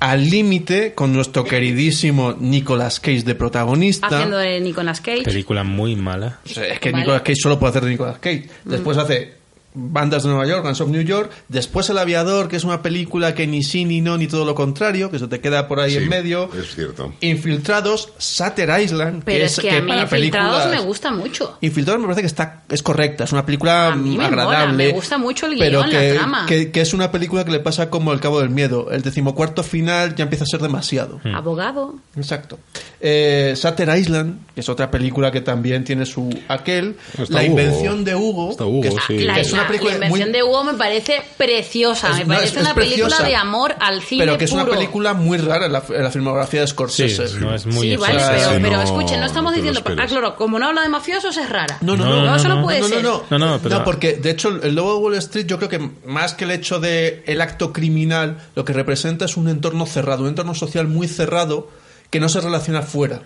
Al 0.00 0.28
límite 0.28 0.94
con 0.94 1.12
nuestro 1.12 1.44
queridísimo 1.44 2.34
Nicolas 2.38 2.98
Cage 2.98 3.22
de 3.22 3.36
protagonista. 3.36 4.08
Haciendo 4.08 4.36
de 4.36 4.60
Nicolas 4.60 5.00
Cage. 5.00 5.22
Película 5.22 5.62
muy 5.62 5.94
mala. 5.94 6.40
O 6.44 6.48
sea, 6.48 6.66
es 6.66 6.80
que 6.80 6.90
Vale. 6.90 7.02
Nicolas 7.04 7.22
Cage 7.22 7.36
solo 7.36 7.60
puede 7.60 7.70
hacer 7.70 7.84
de 7.84 7.90
Nicolas 7.90 8.18
Cage. 8.18 8.48
Después 8.64 8.98
hace 8.98 9.41
Bandas 9.74 10.22
de 10.22 10.28
Nueva 10.28 10.46
York, 10.46 10.64
Guns 10.64 10.80
of 10.80 10.88
New 10.90 11.02
York. 11.02 11.30
Después 11.48 11.88
El 11.90 11.98
Aviador, 11.98 12.48
que 12.48 12.56
es 12.56 12.64
una 12.64 12.82
película 12.82 13.34
que 13.34 13.46
ni 13.46 13.62
sí 13.62 13.84
ni 13.84 14.00
no, 14.00 14.18
ni 14.18 14.26
todo 14.26 14.44
lo 14.44 14.54
contrario, 14.54 15.10
que 15.10 15.18
se 15.18 15.28
te 15.28 15.40
queda 15.40 15.66
por 15.68 15.80
ahí 15.80 15.92
Sí, 15.92 15.96
en 15.98 16.08
medio. 16.08 16.50
Es 16.54 16.74
cierto. 16.74 17.12
Infiltrados, 17.20 18.12
Sutter 18.18 18.80
Island. 18.80 19.22
Pero 19.24 19.44
es 19.44 19.58
que, 19.58 19.70
a 19.70 19.80
mí 19.80 19.88
para 19.88 20.02
Infiltrados 20.02 20.56
películas- 20.62 20.80
me 20.80 20.86
gusta 20.86 21.10
mucho. 21.12 21.58
Infiltrados 21.60 22.00
me 22.00 22.06
parece 22.06 22.20
que 22.22 22.26
está 22.26 22.62
es 22.68 22.82
correcta, 22.82 23.24
es 23.24 23.32
una 23.32 23.44
película 23.46 23.88
A 23.88 23.96
mí 23.96 24.16
me 24.16 24.24
agradable. 24.26 24.66
mola, 24.66 24.72
me 24.76 24.88
gusta 24.92 25.18
mucho 25.18 25.46
el 25.46 25.58
pero 25.58 25.80
guion, 25.80 25.92
la 25.92 26.00
que, 26.00 26.12
trama. 26.14 26.46
Que, 26.46 26.70
que 26.70 26.80
es 26.80 26.92
una 26.94 27.10
película 27.10 27.44
que 27.44 27.50
le 27.52 27.60
pasa 27.60 27.88
como 27.90 28.12
el 28.12 28.20
cabo 28.20 28.40
del 28.40 28.50
miedo. 28.50 28.90
El 28.90 29.02
decimocuarto 29.02 29.62
final 29.62 30.14
ya 30.14 30.24
empieza 30.24 30.44
a 30.44 30.46
ser 30.46 30.60
demasiado. 30.60 31.20
Hmm. 31.24 31.34
Abogado. 31.34 31.94
Exacto. 32.16 32.58
Eh, 33.04 33.54
Sutter 33.56 33.98
Island, 33.98 34.46
que 34.54 34.60
es 34.60 34.68
otra 34.68 34.88
película 34.88 35.32
que 35.32 35.40
también 35.40 35.82
tiene 35.82 36.06
su 36.06 36.30
aquel. 36.46 36.96
Está 37.18 37.34
la 37.34 37.40
Hugo. 37.40 37.46
invención 37.50 38.04
de 38.04 38.14
Hugo. 38.14 38.50
Está 38.52 38.64
Hugo, 38.64 38.82
que 38.82 38.88
es, 38.88 38.94
sí. 39.08 39.18
La, 39.18 39.40
es 39.40 39.52
una 39.52 39.62
la- 39.62 39.66
película 39.68 39.90
la 39.90 39.96
invención 40.06 40.28
muy- 40.28 40.38
de 40.38 40.42
Hugo 40.44 40.62
me 40.64 40.74
parece 40.74 41.20
preciosa. 41.36 42.10
Es- 42.10 42.18
me 42.18 42.24
no, 42.26 42.34
parece 42.34 42.54
es- 42.56 42.60
una 42.62 42.74
película 42.74 43.06
preciosa. 43.08 43.26
de 43.28 43.34
amor 43.34 43.74
al 43.80 44.02
cine 44.02 44.22
pero 44.24 44.38
que 44.38 44.44
es 44.44 44.52
una 44.52 44.64
película 44.66 45.14
muy 45.14 45.36
rara 45.38 45.66
en 45.66 45.72
la, 45.72 45.82
en 45.88 46.02
la 46.04 46.10
filmografía 46.12 46.60
de 46.60 46.66
Sí, 46.68 46.72
Scorsese. 46.72 47.40
no 47.40 47.52
es 47.54 47.66
muy 47.66 47.88
Sí, 47.90 47.96
vale, 47.96 48.14
pero, 48.18 48.38
Sí, 48.50 48.58
pero 48.62 48.76
no- 48.76 48.82
escuchen, 48.82 49.18
no 49.20 49.26
estamos 49.26 49.52
diciendo. 49.54 49.80
Ah, 49.98 50.06
claro, 50.06 50.36
como 50.36 50.60
no 50.60 50.68
habla 50.68 50.82
de 50.82 50.88
mafiosos 50.88 51.36
es 51.36 51.48
rara. 51.50 51.78
No, 51.80 51.96
no, 51.96 52.04
No, 52.04 52.16
no, 52.20 52.24
no, 52.26 52.36
eso 52.36 52.48
no, 52.48 52.56
no, 52.56 52.62
puede 52.62 52.80
no, 52.82 52.88
no, 52.88 52.94
ser. 52.94 53.02
no. 53.04 53.22
No, 53.30 53.38
no, 53.38 53.58
pero- 53.60 53.82
porque 53.82 54.12
de 54.14 54.30
hecho 54.30 54.48
el 54.62 54.74
Lobo 54.76 54.94
de 54.94 55.00
Wall 55.00 55.14
Street 55.16 55.46
yo 55.46 55.56
creo 55.58 55.68
que 55.68 55.90
más 56.06 56.34
que 56.34 56.44
el 56.44 56.52
hecho 56.52 56.78
de 56.78 57.24
el 57.26 57.40
acto 57.40 57.72
criminal, 57.72 58.38
lo 58.54 58.64
que 58.64 58.72
representa 58.72 59.24
es 59.24 59.36
un 59.36 59.48
entorno 59.48 59.86
cerrado, 59.86 60.22
un 60.22 60.28
entorno 60.28 60.54
social 60.54 60.86
muy 60.86 61.08
cerrado 61.08 61.68
que 62.12 62.20
no 62.20 62.28
se 62.28 62.40
relaciona 62.40 62.82
fuera. 62.82 63.22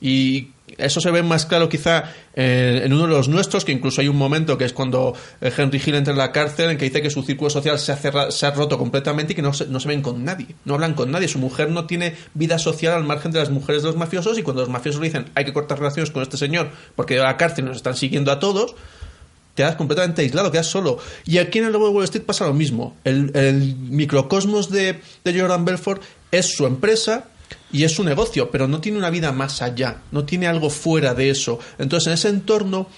Y 0.00 0.50
eso 0.76 1.00
se 1.00 1.10
ve 1.10 1.24
más 1.24 1.44
claro 1.44 1.68
quizá 1.68 2.04
eh, 2.36 2.82
en 2.84 2.92
uno 2.92 3.02
de 3.08 3.08
los 3.08 3.26
nuestros, 3.28 3.64
que 3.64 3.72
incluso 3.72 4.00
hay 4.00 4.06
un 4.06 4.16
momento 4.16 4.56
que 4.56 4.64
es 4.64 4.72
cuando 4.72 5.12
eh, 5.40 5.50
Henry 5.56 5.82
Hill 5.84 5.96
entra 5.96 6.12
en 6.12 6.18
la 6.18 6.30
cárcel, 6.30 6.70
en 6.70 6.78
que 6.78 6.84
dice 6.84 7.02
que 7.02 7.10
su 7.10 7.24
círculo 7.24 7.50
social 7.50 7.80
se 7.80 7.90
ha, 7.90 7.96
cerra- 7.96 8.30
se 8.30 8.46
ha 8.46 8.52
roto 8.52 8.78
completamente 8.78 9.32
y 9.32 9.36
que 9.36 9.42
no 9.42 9.52
se, 9.52 9.66
no 9.66 9.80
se 9.80 9.88
ven 9.88 10.02
con 10.02 10.24
nadie, 10.24 10.46
no 10.64 10.74
hablan 10.74 10.94
con 10.94 11.10
nadie. 11.10 11.26
Su 11.26 11.40
mujer 11.40 11.70
no 11.70 11.86
tiene 11.86 12.14
vida 12.34 12.60
social 12.60 12.92
al 12.94 13.02
margen 13.02 13.32
de 13.32 13.40
las 13.40 13.50
mujeres 13.50 13.82
de 13.82 13.88
los 13.88 13.96
mafiosos 13.96 14.38
y 14.38 14.42
cuando 14.44 14.62
los 14.62 14.70
mafiosos 14.70 15.00
le 15.00 15.08
dicen 15.08 15.26
hay 15.34 15.44
que 15.44 15.52
cortar 15.52 15.80
relaciones 15.80 16.12
con 16.12 16.22
este 16.22 16.36
señor 16.36 16.70
porque 16.94 17.18
a 17.18 17.24
la 17.24 17.36
cárcel 17.36 17.64
nos 17.64 17.78
están 17.78 17.96
siguiendo 17.96 18.30
a 18.30 18.38
todos, 18.38 18.76
te 19.56 19.64
das 19.64 19.74
completamente 19.74 20.22
aislado, 20.22 20.52
quedas 20.52 20.68
solo. 20.68 20.98
Y 21.24 21.38
aquí 21.38 21.58
en 21.58 21.64
el 21.64 21.72
Lobo 21.72 21.88
de 21.88 21.94
Wall 21.94 22.04
Street 22.04 22.24
pasa 22.24 22.46
lo 22.46 22.54
mismo. 22.54 22.96
El, 23.02 23.32
el 23.34 23.74
microcosmos 23.74 24.70
de, 24.70 25.00
de 25.24 25.40
Jordan 25.40 25.64
Belfort 25.64 26.02
es 26.30 26.54
su 26.54 26.66
empresa 26.66 27.24
y 27.72 27.84
es 27.84 27.92
su 27.92 28.04
negocio, 28.04 28.50
pero 28.50 28.68
no 28.68 28.80
tiene 28.80 28.98
una 28.98 29.10
vida 29.10 29.32
más 29.32 29.62
allá, 29.62 30.02
no 30.10 30.24
tiene 30.24 30.46
algo 30.46 30.70
fuera 30.70 31.14
de 31.14 31.30
eso. 31.30 31.58
Entonces, 31.78 32.06
en 32.08 32.12
ese 32.14 32.28
entorno 32.28 32.88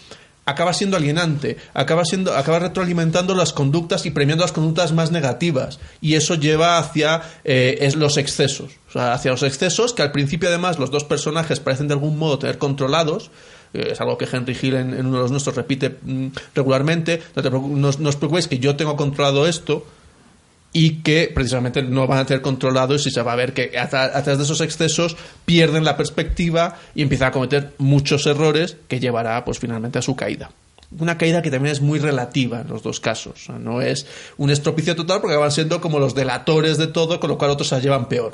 acaba 0.45 0.73
siendo 0.73 0.97
alienante, 0.97 1.57
acaba 1.75 2.05
siendo, 2.05 2.35
acaba 2.37 2.59
retroalimentando 2.59 3.35
las 3.35 3.53
conductas 3.53 4.07
y 4.07 4.11
premiando 4.11 4.45
las 4.45 4.53
conductas 4.53 4.93
más 4.93 5.11
negativas. 5.11 5.79
Y 6.01 6.15
eso 6.15 6.35
lleva 6.35 6.79
hacia 6.79 7.23
eh, 7.45 7.79
es 7.81 7.97
los 7.97 8.17
excesos. 8.17 8.73
Hacia 8.95 9.31
los 9.31 9.43
excesos 9.43 9.93
que 9.93 10.03
al 10.03 10.13
principio 10.13 10.49
además 10.49 10.79
los 10.79 10.91
dos 10.91 11.05
personajes 11.05 11.61
parecen 11.61 11.89
de 11.89 11.95
algún 11.95 12.19
modo 12.19 12.39
tener 12.39 12.59
controlados, 12.59 13.31
eh, 13.73 13.91
es 13.93 14.01
algo 14.01 14.19
que 14.19 14.29
Henry 14.31 14.57
Hill 14.61 14.75
en, 14.75 15.07
uno 15.07 15.19
de 15.19 15.23
los 15.23 15.31
nuestros 15.31 15.55
repite 15.55 15.99
mm, 16.03 16.29
regularmente, 16.55 17.23
no, 17.37 17.43
te 17.43 17.51
no 17.51 17.91
no 17.99 18.09
os 18.09 18.17
preocupéis 18.17 18.49
que 18.49 18.59
yo 18.59 18.77
tengo 18.77 18.97
controlado 18.97 19.47
esto 19.47 19.87
y 20.73 21.03
que 21.03 21.31
precisamente 21.35 21.83
no 21.83 22.07
van 22.07 22.19
a 22.19 22.27
tener 22.27 22.43
controlado 22.43 22.95
y 22.95 22.99
se 22.99 23.23
va 23.23 23.33
a 23.33 23.37
ver 23.37 23.53
que 23.53 23.77
a, 23.79 23.91
tra- 23.91 24.11
a 24.15 24.23
través 24.23 24.39
de 24.39 24.45
esos 24.45 24.61
excesos 24.61 25.17
pierden 25.45 25.85
la 25.85 25.97
perspectiva 25.97 26.77
y 26.95 27.03
empiezan 27.03 27.29
a 27.29 27.33
cometer 27.33 27.73
muchos 27.79 28.25
errores 28.27 28.77
que 28.89 29.01
llevará 29.01 29.45
pues 29.45 29.59
finalmente 29.59 29.99
a 29.99 30.03
su 30.03 30.15
caída. 30.15 30.51
Una 30.99 31.17
caída 31.17 31.41
que 31.41 31.53
también 31.53 31.71
es 31.73 31.81
muy 31.81 32.01
relativa 32.01 32.63
en 32.63 32.69
los 32.69 32.83
dos 32.83 32.99
casos. 32.99 33.49
No 33.61 33.81
es 33.81 34.07
un 34.39 34.51
estropicio 34.51 34.97
total 34.97 35.21
porque 35.21 35.37
van 35.37 35.53
siendo 35.53 35.81
como 35.81 36.01
los 36.01 36.17
delatores 36.17 36.79
de 36.79 36.89
todo, 36.89 37.21
con 37.21 37.31
lo 37.31 37.39
cual 37.39 37.53
otros 37.53 37.69
se 37.69 37.81
llevan 37.81 38.09
peor. 38.09 38.33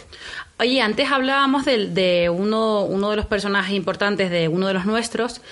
Oye, 0.58 0.80
antes 0.80 1.10
hablábamos 1.10 1.66
del- 1.66 1.92
de, 1.92 2.30
uno, 2.30 2.80
uno 2.84 3.10
de 3.10 3.16
los 3.16 3.26
personajes 3.26 3.74
importantes 3.74 4.30
de 4.30 4.48
uno 4.48 4.68
de 4.68 4.72
los 4.72 4.86
nuestros, 4.86 5.42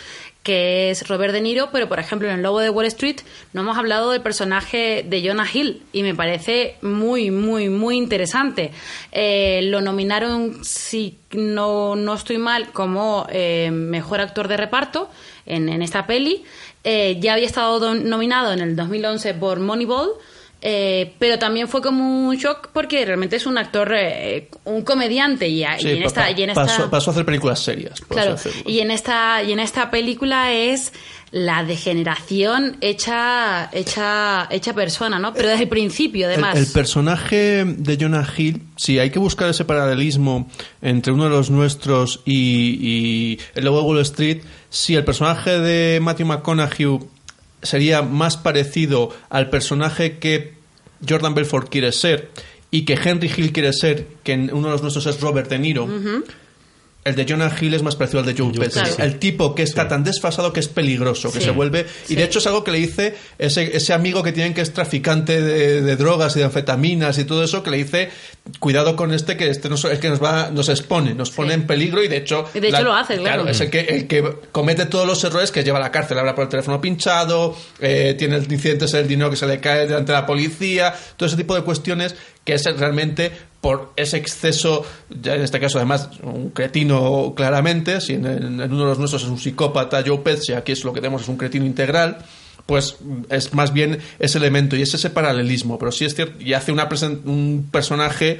que 0.44 0.90
es 0.90 1.08
Robert 1.08 1.32
De 1.32 1.40
Niro, 1.40 1.70
pero 1.72 1.88
por 1.88 1.98
ejemplo 1.98 2.28
en 2.28 2.34
El 2.34 2.42
Lobo 2.42 2.60
de 2.60 2.70
Wall 2.70 2.86
Street 2.86 3.16
no 3.52 3.62
hemos 3.62 3.76
hablado 3.76 4.12
del 4.12 4.20
personaje 4.20 5.04
de 5.08 5.26
Jonah 5.26 5.48
Hill 5.52 5.82
y 5.92 6.02
me 6.02 6.14
parece 6.14 6.76
muy, 6.82 7.30
muy, 7.30 7.70
muy 7.70 7.96
interesante. 7.96 8.70
Eh, 9.10 9.62
lo 9.64 9.80
nominaron, 9.80 10.62
si 10.62 11.18
no, 11.32 11.96
no 11.96 12.14
estoy 12.14 12.38
mal, 12.38 12.70
como 12.72 13.26
eh, 13.30 13.70
mejor 13.72 14.20
actor 14.20 14.46
de 14.46 14.58
reparto 14.58 15.08
en, 15.46 15.68
en 15.68 15.82
esta 15.82 16.06
peli. 16.06 16.44
Eh, 16.84 17.16
ya 17.20 17.32
había 17.32 17.46
estado 17.46 17.94
nominado 17.94 18.52
en 18.52 18.60
el 18.60 18.76
2011 18.76 19.34
por 19.34 19.58
Moneyball. 19.60 20.10
Eh, 20.66 21.12
pero 21.18 21.38
también 21.38 21.68
fue 21.68 21.82
como 21.82 22.26
un 22.26 22.36
shock 22.36 22.70
porque 22.72 23.04
realmente 23.04 23.36
es 23.36 23.44
un 23.44 23.58
actor, 23.58 23.92
eh, 23.94 24.48
un 24.64 24.80
comediante 24.80 25.46
y, 25.46 25.62
Sí, 25.78 25.90
en 25.90 26.02
esta, 26.04 26.22
pa- 26.22 26.30
y 26.30 26.42
en 26.42 26.48
esta 26.50 26.64
pasó, 26.64 26.90
pasó 26.90 27.10
a 27.10 27.12
hacer 27.12 27.26
películas 27.26 27.60
serias. 27.60 28.00
Claro, 28.00 28.36
y 28.64 28.78
en 28.78 28.90
esta 28.90 29.42
y 29.42 29.52
en 29.52 29.60
esta 29.60 29.90
película 29.90 30.54
es 30.54 30.90
la 31.32 31.64
degeneración 31.64 32.78
hecha 32.80 33.68
hecha 33.74 34.48
hecha 34.50 34.72
persona, 34.72 35.18
¿no? 35.18 35.34
Pero 35.34 35.48
desde 35.48 35.64
el 35.64 35.68
principio, 35.68 36.28
además. 36.28 36.56
el 36.56 36.66
personaje 36.68 37.64
de 37.66 37.98
Jonah 38.00 38.26
Hill, 38.34 38.62
sí, 38.76 38.98
hay 38.98 39.10
que 39.10 39.18
buscar 39.18 39.50
ese 39.50 39.66
paralelismo 39.66 40.48
entre 40.80 41.12
uno 41.12 41.24
de 41.24 41.30
los 41.30 41.50
nuestros 41.50 42.22
y, 42.24 42.78
y 42.80 43.38
el 43.54 43.64
lobo 43.66 43.80
de 43.80 43.84
Wall 43.86 44.00
Street. 44.00 44.42
Si 44.70 44.94
el 44.96 45.04
personaje 45.04 45.58
de 45.60 46.00
Matthew 46.00 46.26
McConaughey 46.26 47.00
sería 47.64 48.02
más 48.02 48.36
parecido 48.36 49.10
al 49.28 49.50
personaje 49.50 50.18
que 50.18 50.54
Jordan 51.06 51.34
Belfort 51.34 51.68
quiere 51.68 51.92
ser 51.92 52.30
y 52.70 52.84
que 52.84 52.94
Henry 52.94 53.30
Hill 53.34 53.52
quiere 53.52 53.72
ser, 53.72 54.06
que 54.22 54.34
uno 54.34 54.66
de 54.66 54.72
los 54.72 54.82
nuestros 54.82 55.06
es 55.06 55.20
Robert 55.20 55.48
De 55.48 55.58
Niro. 55.58 55.88
El 57.04 57.14
de 57.14 57.26
Jonah 57.28 57.54
Hill 57.60 57.74
es 57.74 57.82
más 57.82 57.96
parecido 57.96 58.20
al 58.20 58.26
de 58.26 58.34
Joe 58.36 58.50
Pesci. 58.52 58.80
El 58.98 59.18
tipo 59.18 59.54
que 59.54 59.62
está 59.62 59.88
tan 59.88 60.04
desfasado 60.04 60.52
que 60.52 60.60
es 60.60 60.68
peligroso, 60.68 61.30
que 61.30 61.38
Sí. 61.40 61.44
se 61.46 61.50
vuelve... 61.50 61.86
Y 62.08 62.14
de 62.14 62.24
hecho 62.24 62.38
es 62.38 62.46
algo 62.46 62.64
que 62.64 62.70
le 62.70 62.78
dice 62.78 63.14
ese, 63.38 63.76
ese 63.76 63.92
amigo 63.92 64.22
que 64.22 64.32
tienen 64.32 64.54
que 64.54 64.62
es 64.62 64.72
traficante 64.72 65.40
de, 65.42 65.82
de 65.82 65.96
drogas 65.96 66.34
y 66.36 66.38
de 66.38 66.46
anfetaminas 66.46 67.18
y 67.18 67.24
todo 67.24 67.44
eso, 67.44 67.62
que 67.62 67.70
le 67.70 67.76
dice, 67.76 68.08
cuidado 68.58 68.96
con 68.96 69.12
este, 69.12 69.36
que 69.36 69.50
este 69.50 69.68
nos, 69.68 69.84
es 69.84 69.98
que 69.98 70.08
nos 70.08 70.22
va 70.22 70.50
nos 70.50 70.68
expone, 70.68 71.14
nos 71.14 71.30
pone 71.30 71.54
en 71.54 71.66
peligro 71.66 72.02
y 72.02 72.08
de 72.08 72.16
hecho... 72.16 72.46
Y 72.54 72.60
de 72.60 72.68
hecho 72.68 72.82
lo 72.82 72.94
hace, 72.94 73.18
claro. 73.18 73.46
es 73.48 73.60
el 73.60 73.68
que, 73.70 73.80
el 73.80 74.06
que 74.06 74.24
comete 74.50 74.86
todos 74.86 75.06
los 75.06 75.22
errores 75.24 75.50
que 75.50 75.62
lleva 75.62 75.78
a 75.78 75.82
la 75.82 75.90
cárcel. 75.90 76.18
Habla 76.18 76.34
por 76.34 76.44
el 76.44 76.48
teléfono 76.48 76.80
pinchado, 76.80 77.54
eh, 77.80 78.14
tiene 78.18 78.36
el 78.36 78.50
incidente 78.50 78.86
el 78.98 79.08
dinero 79.08 79.30
que 79.30 79.36
se 79.36 79.46
le 79.46 79.60
cae 79.60 79.86
delante 79.86 80.12
de 80.12 80.18
la 80.18 80.26
policía, 80.26 80.94
todo 81.16 81.26
ese 81.26 81.36
tipo 81.36 81.54
de 81.54 81.62
cuestiones 81.62 82.14
que 82.44 82.54
es 82.54 82.64
realmente 82.76 83.32
por 83.64 83.94
ese 83.96 84.18
exceso, 84.18 84.84
ya 85.08 85.36
en 85.36 85.40
este 85.40 85.58
caso 85.58 85.78
además 85.78 86.10
un 86.22 86.50
cretino 86.50 87.32
claramente, 87.34 88.02
si 88.02 88.12
en, 88.12 88.26
uno 88.26 88.60
de 88.60 88.84
los 88.90 88.98
nuestros 88.98 89.22
es 89.22 89.28
un 89.30 89.38
psicópata 89.38 90.02
Joe 90.06 90.18
Pesci, 90.18 90.52
aquí 90.52 90.72
es 90.72 90.84
lo 90.84 90.92
que 90.92 91.00
tenemos 91.00 91.22
es 91.22 91.28
un 91.28 91.38
cretino 91.38 91.64
integral, 91.64 92.18
pues 92.66 92.98
es 93.30 93.54
más 93.54 93.72
bien 93.72 94.00
ese 94.18 94.36
elemento 94.36 94.76
y 94.76 94.82
es 94.82 94.92
ese 94.92 95.08
paralelismo, 95.08 95.78
pero 95.78 95.92
sí 95.92 96.04
es 96.04 96.14
cierto, 96.14 96.42
y 96.42 96.52
hace 96.52 96.72
una 96.72 96.90
un 97.24 97.66
personaje 97.70 98.38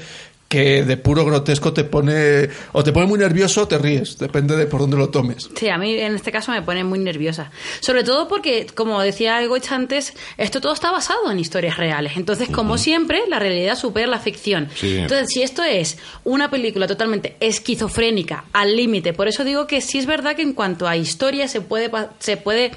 que 0.49 0.85
de 0.85 0.97
puro 0.97 1.25
grotesco 1.25 1.73
te 1.73 1.85
pone 1.85 2.49
o 2.73 2.85
te 2.85 2.93
pone 2.93 3.07
muy 3.07 3.19
nervioso 3.19 3.63
o 3.63 3.69
te 3.69 3.79
ríes, 3.79 4.19
depende 4.19 4.57
de 4.57 4.67
por 4.67 4.81
dónde 4.81 4.97
lo 4.97 5.09
tomes. 5.09 5.49
Sí, 5.57 5.69
a 5.69 5.79
mí 5.79 5.95
en 5.99 6.15
este 6.15 6.31
caso 6.31 6.53
me 6.53 6.63
pone 6.63 6.85
muy 6.85 6.99
nerviosa. 6.99 7.51
Sobre 7.81 8.05
todo 8.05 8.29
porque, 8.29 8.67
como 8.75 9.01
decía 9.01 9.45
Goich 9.47 9.73
antes, 9.73 10.15
esto 10.37 10.61
todo 10.61 10.73
está 10.73 10.93
basado 10.93 11.31
en 11.31 11.39
historias 11.39 11.77
reales. 11.77 12.13
Entonces, 12.17 12.49
como 12.51 12.79
siempre, 12.79 13.23
la 13.29 13.39
realidad 13.39 13.77
supera 13.77 14.07
la 14.07 14.21
ficción. 14.21 14.69
Sí. 14.75 14.99
Entonces, 14.99 15.29
si 15.31 15.43
esto 15.43 15.65
es 15.65 15.99
una 16.23 16.51
película 16.51 16.87
totalmente 16.87 17.37
esquizofrénica, 17.41 18.45
al 18.53 18.77
límite, 18.77 19.13
por 19.13 19.29
eso 19.29 19.45
digo 19.45 19.67
que 19.67 19.81
sí 19.81 19.99
es 19.99 20.07
verdad 20.07 20.37
que 20.37 20.43
en 20.43 20.53
cuanto 20.53 20.87
a 20.87 20.97
historia 20.97 21.49
se 21.49 21.61
puede... 21.61 21.91
Se 22.19 22.37
puede 22.37 22.73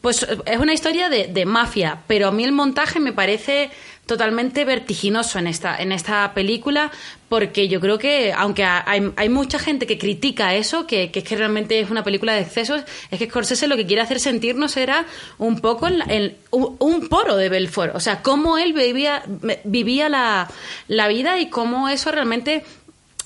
pues 0.00 0.26
es 0.46 0.58
una 0.58 0.72
historia 0.72 1.10
de, 1.10 1.26
de 1.26 1.44
mafia, 1.44 2.04
pero 2.06 2.28
a 2.28 2.32
mí 2.32 2.42
el 2.42 2.52
montaje 2.52 3.00
me 3.00 3.12
parece 3.12 3.70
totalmente 4.10 4.64
vertiginoso 4.64 5.38
en 5.38 5.46
esta, 5.46 5.76
en 5.76 5.92
esta 5.92 6.34
película, 6.34 6.90
porque 7.28 7.68
yo 7.68 7.80
creo 7.80 7.96
que, 7.96 8.32
aunque 8.32 8.64
hay, 8.64 9.12
hay 9.14 9.28
mucha 9.28 9.60
gente 9.60 9.86
que 9.86 9.98
critica 9.98 10.56
eso, 10.56 10.84
que, 10.84 11.12
que 11.12 11.20
es 11.20 11.24
que 11.24 11.36
realmente 11.36 11.78
es 11.78 11.90
una 11.90 12.02
película 12.02 12.32
de 12.32 12.40
excesos, 12.40 12.82
es 13.12 13.18
que 13.20 13.28
Scorsese 13.28 13.68
lo 13.68 13.76
que 13.76 13.86
quiere 13.86 14.02
hacer 14.02 14.18
sentirnos 14.18 14.76
era 14.76 15.06
un 15.38 15.60
poco 15.60 15.86
un, 16.50 16.76
un 16.80 17.08
poro 17.08 17.36
de 17.36 17.48
Belfort, 17.48 17.94
o 17.94 18.00
sea, 18.00 18.20
cómo 18.20 18.58
él 18.58 18.72
vivía, 18.72 19.22
vivía 19.62 20.08
la, 20.08 20.50
la 20.88 21.06
vida 21.06 21.38
y 21.38 21.48
cómo 21.48 21.88
eso 21.88 22.10
realmente 22.10 22.64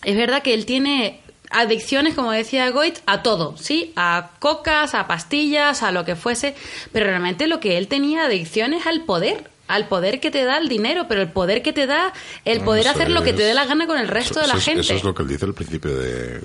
es 0.02 0.16
verdad 0.18 0.42
que 0.42 0.52
él 0.52 0.66
tiene 0.66 1.22
adicciones, 1.48 2.14
como 2.14 2.30
decía 2.30 2.68
Goit, 2.68 2.98
a 3.06 3.22
todo, 3.22 3.56
¿sí? 3.56 3.94
A 3.96 4.32
cocas, 4.38 4.94
a 4.94 5.06
pastillas, 5.06 5.82
a 5.82 5.92
lo 5.92 6.04
que 6.04 6.14
fuese, 6.14 6.54
pero 6.92 7.06
realmente 7.06 7.46
lo 7.46 7.58
que 7.58 7.78
él 7.78 7.88
tenía 7.88 8.26
adicciones 8.26 8.86
al 8.86 9.04
poder, 9.04 9.53
al 9.66 9.88
poder 9.88 10.20
que 10.20 10.30
te 10.30 10.44
da 10.44 10.58
el 10.58 10.68
dinero, 10.68 11.06
pero 11.08 11.22
el 11.22 11.30
poder 11.30 11.62
que 11.62 11.72
te 11.72 11.86
da 11.86 12.12
el 12.44 12.58
No, 12.58 12.64
poder 12.66 12.88
hacer 12.88 13.10
lo 13.10 13.22
que 13.22 13.32
te 13.32 13.42
dé 13.42 13.54
la 13.54 13.64
gana 13.64 13.86
con 13.86 13.98
el 13.98 14.08
resto 14.08 14.34
eso- 14.34 14.40
de 14.42 14.46
la 14.48 14.52
eso 14.54 14.58
es- 14.58 14.64
gente. 14.64 14.80
Eso 14.82 14.94
es 14.94 15.04
lo 15.04 15.14
que 15.14 15.22
él 15.22 15.28
dice 15.28 15.44
al 15.46 15.54
principio 15.54 15.96
de, 15.96 16.40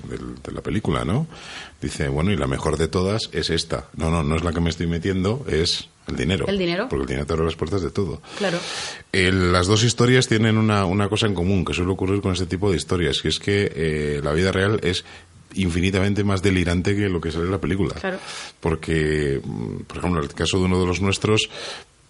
la 0.54 0.62
película, 0.62 1.04
¿no? 1.04 1.28
Dice, 1.82 2.08
bueno, 2.10 2.32
y 2.32 2.38
la 2.38 2.48
mejor 2.48 2.78
de 2.78 2.88
todas 2.88 3.30
es 3.32 3.50
esta. 3.50 3.88
No, 3.96 4.10
no, 4.10 4.24
no 4.24 4.36
es 4.36 4.44
la 4.44 4.52
que 4.54 4.60
me 4.62 4.70
estoy 4.70 4.88
metiendo, 4.88 5.46
es 5.50 5.88
el 6.08 6.16
dinero. 6.16 6.46
El 6.48 6.58
dinero. 6.58 6.88
Porque 6.90 7.04
el 7.04 7.08
dinero 7.08 7.26
te 7.28 7.34
abre 7.34 7.46
las 7.46 7.56
puertas 7.56 7.82
de 7.82 7.92
todo. 7.92 8.22
Claro. 8.38 8.58
El- 9.12 9.52
las 9.52 9.68
dos 9.68 9.84
historias 9.84 10.28
tienen 10.28 10.58
una, 10.58 10.86
una 10.86 11.08
cosa 11.10 11.28
en 11.28 11.34
común 11.36 11.64
que 11.66 11.74
suele 11.74 11.92
ocurrir 11.92 12.22
con 12.22 12.34
este 12.34 12.46
tipo 12.48 12.72
de 12.72 12.78
historias, 12.78 13.20
que 13.22 13.28
es 13.30 13.40
que 13.40 13.72
eh, 13.76 14.22
la 14.24 14.32
vida 14.34 14.52
real 14.52 14.80
es 14.84 15.04
infinitamente 15.56 16.24
más 16.24 16.42
delirante 16.44 16.96
que 16.96 17.10
lo 17.10 17.20
que 17.20 17.32
sale 17.32 17.46
en 17.46 17.52
la 17.52 17.58
película. 17.60 17.96
Claro. 17.96 18.20
Porque, 18.60 19.42
mm, 19.44 19.78
por 19.88 19.98
ejemplo, 19.98 20.20
en 20.22 20.30
el 20.30 20.34
caso 20.36 20.58
de 20.60 20.66
uno 20.66 20.80
de 20.80 20.86
los 20.86 21.02
nuestros, 21.02 21.50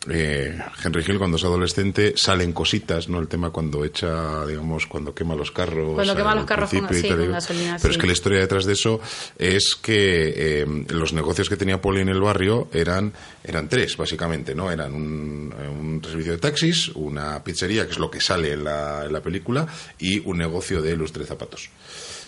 eh, 0.10 0.58
Henry 0.84 1.04
Hill 1.06 1.18
cuando 1.18 1.36
es 1.38 1.44
adolescente 1.44 2.14
salen 2.16 2.54
cositas, 2.54 3.10
¿no? 3.10 3.20
El 3.20 3.28
tema 3.28 3.50
cuando 3.50 3.84
echa, 3.84 4.46
digamos, 4.46 4.86
cuando 4.88 5.14
quema 5.14 5.36
los 5.36 5.52
carros. 5.52 5.94
Cuando 5.96 6.16
quema 6.16 6.36
los 6.36 6.46
carros 6.46 6.70
con- 6.70 6.94
sí, 6.94 7.08
con 7.10 7.32
gasolina, 7.32 7.78
Pero 7.82 7.92
es 7.92 7.98
que 7.98 8.08
la 8.08 8.14
historia 8.14 8.40
detrás 8.40 8.66
de 8.66 8.74
eso 8.74 9.02
es 9.38 9.76
que 9.82 10.62
eh, 10.62 10.86
los 10.90 11.12
negocios 11.12 11.50
que 11.50 11.58
tenía 11.58 11.82
Poli 11.82 12.00
en 12.02 12.10
el 12.10 12.22
barrio 12.22 12.70
eran, 12.74 13.12
eran 13.44 13.68
tres, 13.68 13.98
básicamente, 13.98 14.56
¿no? 14.56 14.72
Eran 14.72 14.94
un, 14.94 15.54
eh, 15.60 15.68
un 15.68 16.02
servicio 16.04 16.32
de 16.32 16.38
taxis, 16.38 16.90
una 16.96 17.44
pizzería, 17.44 17.86
que 17.86 17.92
es 17.92 18.00
lo 18.00 18.10
que 18.10 18.22
sale 18.22 18.54
en 18.54 18.64
la, 18.64 19.06
en 19.06 19.12
la 19.14 19.22
película, 19.22 19.68
y 20.00 20.20
un 20.20 20.38
negocio 20.38 20.82
de 20.82 20.96
lustre 20.96 21.26
zapatos. 21.26 21.70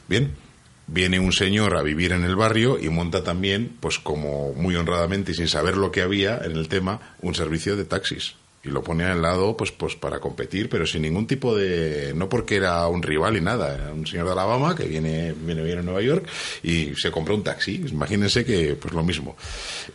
Bien, 0.10 0.34
viene 0.92 1.20
un 1.20 1.32
señor 1.32 1.78
a 1.78 1.84
vivir 1.84 2.12
en 2.12 2.26
el 2.26 2.36
barrio 2.36 2.78
y 2.78 2.90
monta 2.90 3.24
también, 3.24 3.72
pues 3.80 3.98
como 3.98 4.54
muy 4.54 4.76
honradamente 4.76 5.32
y 5.32 5.36
sin 5.36 5.48
saber 5.48 5.78
lo 5.78 5.92
que 5.92 6.02
había 6.02 6.38
en 6.44 6.52
el 6.52 6.68
tema, 6.68 7.00
un 7.22 7.34
servicio 7.34 7.78
de 7.78 7.86
taxis. 7.86 8.36
Y 8.64 8.70
lo 8.70 8.84
pone 8.84 9.06
al 9.06 9.24
lado, 9.24 9.58
pues, 9.58 9.72
pues 9.72 9.96
para 9.96 10.20
competir, 10.20 10.70
pero 10.70 10.86
sin 10.86 11.02
ningún 11.02 11.26
tipo 11.26 11.56
de. 11.56 12.14
No 12.16 12.30
porque 12.30 12.58
era 12.58 12.88
un 12.88 13.02
rival 13.02 13.36
y 13.36 13.42
nada. 13.42 13.74
Era 13.74 13.92
un 13.92 14.06
señor 14.06 14.28
de 14.28 14.34
Alabama 14.34 14.76
que 14.76 14.84
viene, 14.84 15.34
viene, 15.34 15.64
viene 15.64 15.80
a 15.80 15.84
Nueva 15.84 16.02
York 16.02 16.28
y 16.62 16.94
se 16.96 17.10
compra 17.10 17.34
un 17.34 17.44
taxi. 17.44 17.84
Imagínense 17.92 18.46
que, 18.46 18.76
pues 18.76 18.94
lo 18.94 19.04
mismo. 19.04 19.36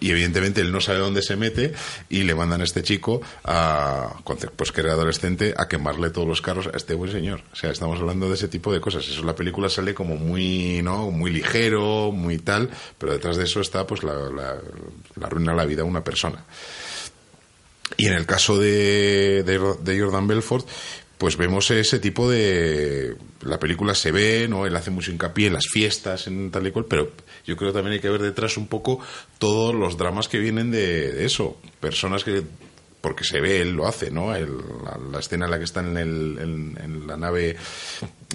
Y 0.00 0.10
evidentemente 0.10 0.62
él 0.62 0.72
no 0.72 0.80
sabe 0.80 0.98
dónde 0.98 1.22
se 1.22 1.36
mete 1.36 1.74
y 2.08 2.24
le 2.24 2.34
mandan 2.34 2.60
a 2.60 2.64
este 2.64 2.82
chico, 2.82 3.20
a, 3.44 4.16
pues 4.56 4.72
que 4.72 4.80
era 4.80 4.94
adolescente, 4.94 5.54
a 5.56 5.68
quemarle 5.68 6.10
todos 6.10 6.26
los 6.26 6.42
carros 6.42 6.66
a 6.66 6.76
este 6.76 6.94
buen 6.94 7.12
señor. 7.12 7.42
O 7.52 7.56
sea, 7.56 7.70
estamos 7.70 8.00
hablando 8.00 8.28
de 8.28 8.34
ese 8.34 8.48
tipo 8.48 8.72
de 8.72 8.80
cosas. 8.80 9.06
Eso 9.06 9.22
la 9.22 9.36
película 9.36 9.68
sale 9.68 9.94
como 9.94 10.16
muy, 10.16 10.82
¿no? 10.82 11.12
Muy 11.12 11.30
ligero, 11.30 12.10
muy 12.10 12.38
tal, 12.38 12.68
pero 12.98 13.12
detrás 13.12 13.36
de 13.36 13.44
eso 13.44 13.60
está, 13.60 13.86
pues, 13.86 14.02
la, 14.02 14.14
la 15.14 15.28
ruina 15.28 15.52
de 15.52 15.56
la 15.56 15.66
vida 15.66 15.82
de 15.82 15.88
una 15.88 16.02
persona. 16.02 16.44
Y 17.96 18.06
en 18.06 18.14
el 18.14 18.26
caso 18.26 18.58
de, 18.58 19.42
de, 19.42 20.00
Jordan 20.00 20.26
Belfort, 20.26 20.66
pues 21.18 21.36
vemos 21.36 21.70
ese 21.70 21.98
tipo 21.98 22.28
de... 22.30 23.16
La 23.42 23.58
película 23.58 23.94
se 23.94 24.12
ve, 24.12 24.48
¿no? 24.48 24.66
Él 24.66 24.74
hace 24.76 24.90
mucho 24.90 25.12
hincapié 25.12 25.46
en 25.46 25.54
las 25.54 25.68
fiestas, 25.68 26.26
en 26.26 26.50
tal 26.50 26.66
y 26.66 26.72
cual, 26.72 26.86
pero 26.88 27.12
yo 27.46 27.56
creo 27.56 27.70
que 27.70 27.78
también 27.78 27.94
hay 27.94 28.00
que 28.00 28.10
ver 28.10 28.22
detrás 28.22 28.56
un 28.56 28.66
poco 28.66 28.98
todos 29.38 29.74
los 29.74 29.96
dramas 29.96 30.28
que 30.28 30.38
vienen 30.38 30.70
de 30.70 31.24
eso. 31.24 31.56
Personas 31.80 32.24
que... 32.24 32.42
Porque 33.06 33.22
se 33.22 33.40
ve, 33.40 33.60
él 33.62 33.70
lo 33.70 33.86
hace, 33.86 34.10
¿no? 34.10 34.34
El- 34.34 34.56
la, 34.84 34.98
la 35.12 35.20
escena 35.20 35.44
en 35.44 35.50
la 35.52 35.58
que 35.58 35.64
están 35.64 35.86
en, 35.90 35.96
el- 35.96 36.38
en- 36.40 36.78
en 36.82 37.06
la 37.06 37.16
nave 37.16 37.54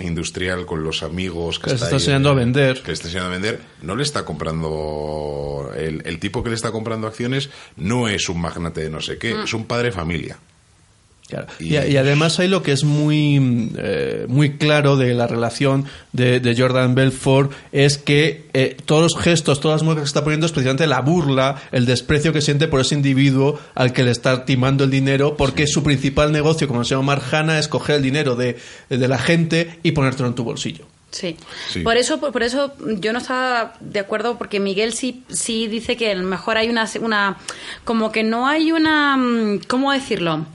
industrial 0.02 0.66
con 0.66 0.82
los 0.82 1.04
amigos 1.04 1.60
que, 1.60 1.66
Que 1.72 1.74
está 1.76 1.88
ahí, 1.88 1.94
enseñando 1.96 2.30
a 2.30 2.34
vender. 2.36 2.82
que 2.82 2.94
está 2.94 3.08
enseñando 3.08 3.32
a 3.32 3.34
vender, 3.34 3.60
no 3.82 3.98
le 3.98 4.04
está 4.04 4.24
comprando. 4.24 5.72
El, 5.76 6.02
el 6.06 6.20
tipo 6.20 6.42
que 6.42 6.50
le 6.52 6.56
está 6.56 6.72
comprando 6.72 7.06
acciones 7.08 7.50
no 7.76 8.08
es 8.08 8.30
un 8.30 8.40
magnate 8.40 8.80
de 8.82 8.90
no 8.90 9.02
sé 9.02 9.18
qué, 9.18 9.42
es 9.44 9.54
un 9.54 9.66
padre 9.66 9.88
de 9.90 9.92
familia. 9.92 10.38
Claro. 11.32 11.48
Y- 11.60 11.76
Y, 11.78 11.94
y 11.94 11.98
además 11.98 12.38
hay 12.40 12.48
lo 12.50 12.62
que 12.62 12.74
es 12.74 12.84
muy, 12.84 13.72
eh, 13.78 14.26
muy 14.28 14.58
claro 14.58 14.98
de 14.98 15.14
la 15.14 15.26
relación 15.28 15.86
de, 16.12 16.40
de 16.42 16.56
Jordan 16.56 16.94
Belfort 16.94 17.52
es 17.72 17.98
que 17.98 18.50
eh, 18.54 18.76
todos 18.86 19.02
los 19.14 19.18
gestos, 19.18 19.62
todas 19.62 19.78
las 19.82 19.84
muecas 19.84 20.04
que 20.04 20.08
está 20.08 20.24
poniendo 20.26 20.46
es 20.46 20.52
precisamente 20.52 20.86
la 20.88 21.00
burla, 21.00 21.62
el 21.72 21.86
desprecio 21.86 22.34
que 22.34 22.42
siente 22.42 22.68
por 22.68 22.82
ese 22.82 22.96
individuo 22.96 23.58
al 23.76 23.94
que 23.94 24.04
le 24.04 24.12
está 24.12 24.44
timando 24.44 24.84
el 24.84 24.92
dinero 24.92 25.38
porque 25.38 25.68
su 25.68 25.84
principal 25.84 26.34
negocio, 26.34 26.68
como 26.68 26.84
se 26.84 26.96
llama 26.96 27.16
Marjana, 27.16 27.58
es 27.60 27.68
coger 27.70 27.96
el 27.96 28.02
dinero 28.04 28.36
de, 28.36 28.58
de 28.90 29.08
la 29.08 29.18
gente 29.18 29.80
y 29.84 29.94
ponértelo 29.94 30.28
en 30.28 30.36
tu 30.36 30.44
bolsillo. 30.44 30.86
Sí. 31.12 31.36
Sí. 31.70 31.82
Por 31.82 31.98
eso, 31.98 32.22
por, 32.22 32.32
por 32.32 32.42
eso 32.42 32.74
yo 33.00 33.12
no 33.12 33.20
estaba 33.20 33.74
de 33.82 34.00
acuerdo 34.00 34.38
porque 34.38 34.62
Miguel 34.62 34.94
sí, 34.94 35.24
sí 35.30 35.68
dice 35.68 35.98
que 35.98 36.10
a 36.12 36.16
lo 36.16 36.24
mejor 36.24 36.58
hay 36.58 36.70
una, 36.70 36.90
una, 37.02 37.38
como 37.84 38.14
que 38.14 38.24
no 38.24 38.48
hay 38.48 38.72
una, 38.72 39.18
mm, 39.18 39.60
¿cómo 39.68 39.92
decirlo? 39.92 40.46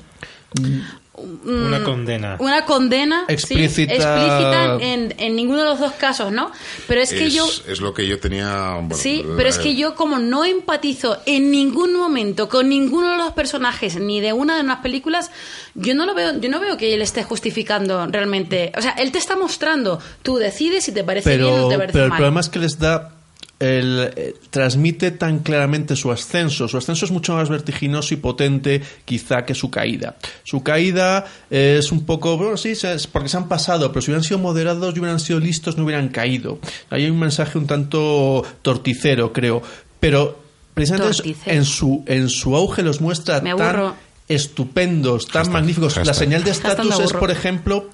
Una 1.46 1.82
condena. 1.82 2.36
Una 2.40 2.66
condena 2.66 3.24
sí, 3.28 3.32
Explícita. 3.32 4.76
en, 4.80 5.14
en 5.16 5.34
ninguno 5.34 5.60
de 5.62 5.68
los 5.70 5.80
dos 5.80 5.92
casos, 5.92 6.30
¿no? 6.30 6.52
Pero 6.86 7.00
es 7.00 7.08
que 7.08 7.26
es, 7.28 7.32
yo 7.34 7.48
es 7.66 7.80
lo 7.80 7.94
que 7.94 8.06
yo 8.06 8.20
tenía. 8.20 8.74
bueno, 8.74 8.94
Sí, 8.96 9.24
la- 9.26 9.34
pero 9.34 9.48
es 9.48 9.56
que 9.58 9.74
yo 9.76 9.94
como 9.94 10.18
no 10.18 10.44
empatizo 10.44 11.16
en 11.24 11.50
ningún 11.50 11.94
momento 11.94 12.50
con 12.50 12.68
ninguno 12.68 13.12
de 13.12 13.16
los 13.16 13.32
personajes 13.32 13.96
ni 13.96 14.20
de 14.20 14.34
una 14.34 14.58
de 14.58 14.62
las 14.64 14.80
películas, 14.80 15.30
yo 15.74 15.94
no 15.94 16.04
lo 16.04 16.12
veo, 16.14 16.38
yo 16.38 16.50
no 16.50 16.60
veo 16.60 16.76
que 16.76 16.92
él 16.92 17.00
esté 17.00 17.22
justificando 17.22 18.06
realmente. 18.08 18.72
O 18.76 18.82
sea, 18.82 18.90
él 18.92 19.10
te 19.10 19.16
está 19.18 19.36
mostrando, 19.36 19.98
tú 20.22 20.36
decides 20.36 20.84
si 20.84 20.92
te 20.92 21.02
parece 21.02 21.38
bien 21.38 21.48
o 21.48 21.56
Pero, 21.56 21.68
te 21.70 21.76
parece 21.78 21.92
pero 21.94 22.04
el 22.04 22.10
mal. 22.10 22.18
problema 22.18 22.40
es 22.40 22.48
que 22.50 22.58
les 22.58 22.78
da. 22.78 23.12
El, 23.58 24.12
eh, 24.14 24.34
transmite 24.50 25.12
tan 25.12 25.38
claramente 25.38 25.96
su 25.96 26.12
ascenso. 26.12 26.68
Su 26.68 26.76
ascenso 26.76 27.06
es 27.06 27.10
mucho 27.10 27.34
más 27.34 27.48
vertiginoso 27.48 28.12
y 28.12 28.18
potente, 28.18 28.82
quizá, 29.04 29.44
que 29.46 29.54
su 29.54 29.70
caída. 29.70 30.16
Su 30.44 30.62
caída 30.62 31.24
es 31.48 31.90
un 31.90 32.04
poco. 32.04 32.36
Bueno, 32.36 32.56
sí, 32.56 32.70
es 32.70 33.06
porque 33.06 33.28
se 33.28 33.38
han 33.38 33.48
pasado, 33.48 33.90
pero 33.92 34.02
si 34.02 34.10
hubieran 34.10 34.24
sido 34.24 34.38
moderados 34.38 34.94
y 34.94 34.98
hubieran 34.98 35.20
sido 35.20 35.40
listos, 35.40 35.78
no 35.78 35.84
hubieran 35.84 36.08
caído. 36.08 36.58
Ahí 36.90 37.04
hay 37.04 37.10
un 37.10 37.18
mensaje 37.18 37.56
un 37.58 37.66
tanto 37.66 38.44
torticero, 38.60 39.32
creo. 39.32 39.62
Pero 40.00 40.38
precisamente 40.74 41.16
Torticero. 41.16 41.56
en 41.56 41.64
su, 41.64 42.04
en 42.06 42.28
su 42.28 42.54
auge 42.54 42.82
los 42.82 43.00
muestra 43.00 43.42
tan 43.42 43.94
estupendos, 44.28 45.26
tan 45.26 45.44
Hashtag, 45.44 45.52
magníficos. 45.52 45.96
La 46.04 46.14
señal 46.14 46.44
de 46.44 46.50
estatus 46.50 46.98
es, 47.00 47.12
por 47.14 47.30
ejemplo, 47.30 47.88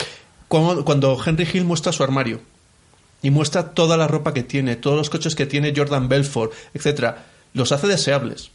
cuando, 0.48 0.84
cuando 0.84 1.16
Henry 1.24 1.47
Hill 1.52 1.64
muestra 1.64 1.93
su 1.93 2.02
armario 2.02 2.40
y 3.22 3.30
muestra 3.30 3.70
toda 3.70 3.96
la 3.96 4.08
ropa 4.08 4.34
que 4.34 4.42
tiene, 4.42 4.76
todos 4.76 4.96
los 4.96 5.10
coches 5.10 5.34
que 5.34 5.46
tiene 5.46 5.72
Jordan 5.76 6.08
Belfort, 6.08 6.52
etcétera, 6.74 7.24
los 7.54 7.72
hace 7.72 7.86
deseables. 7.86 8.50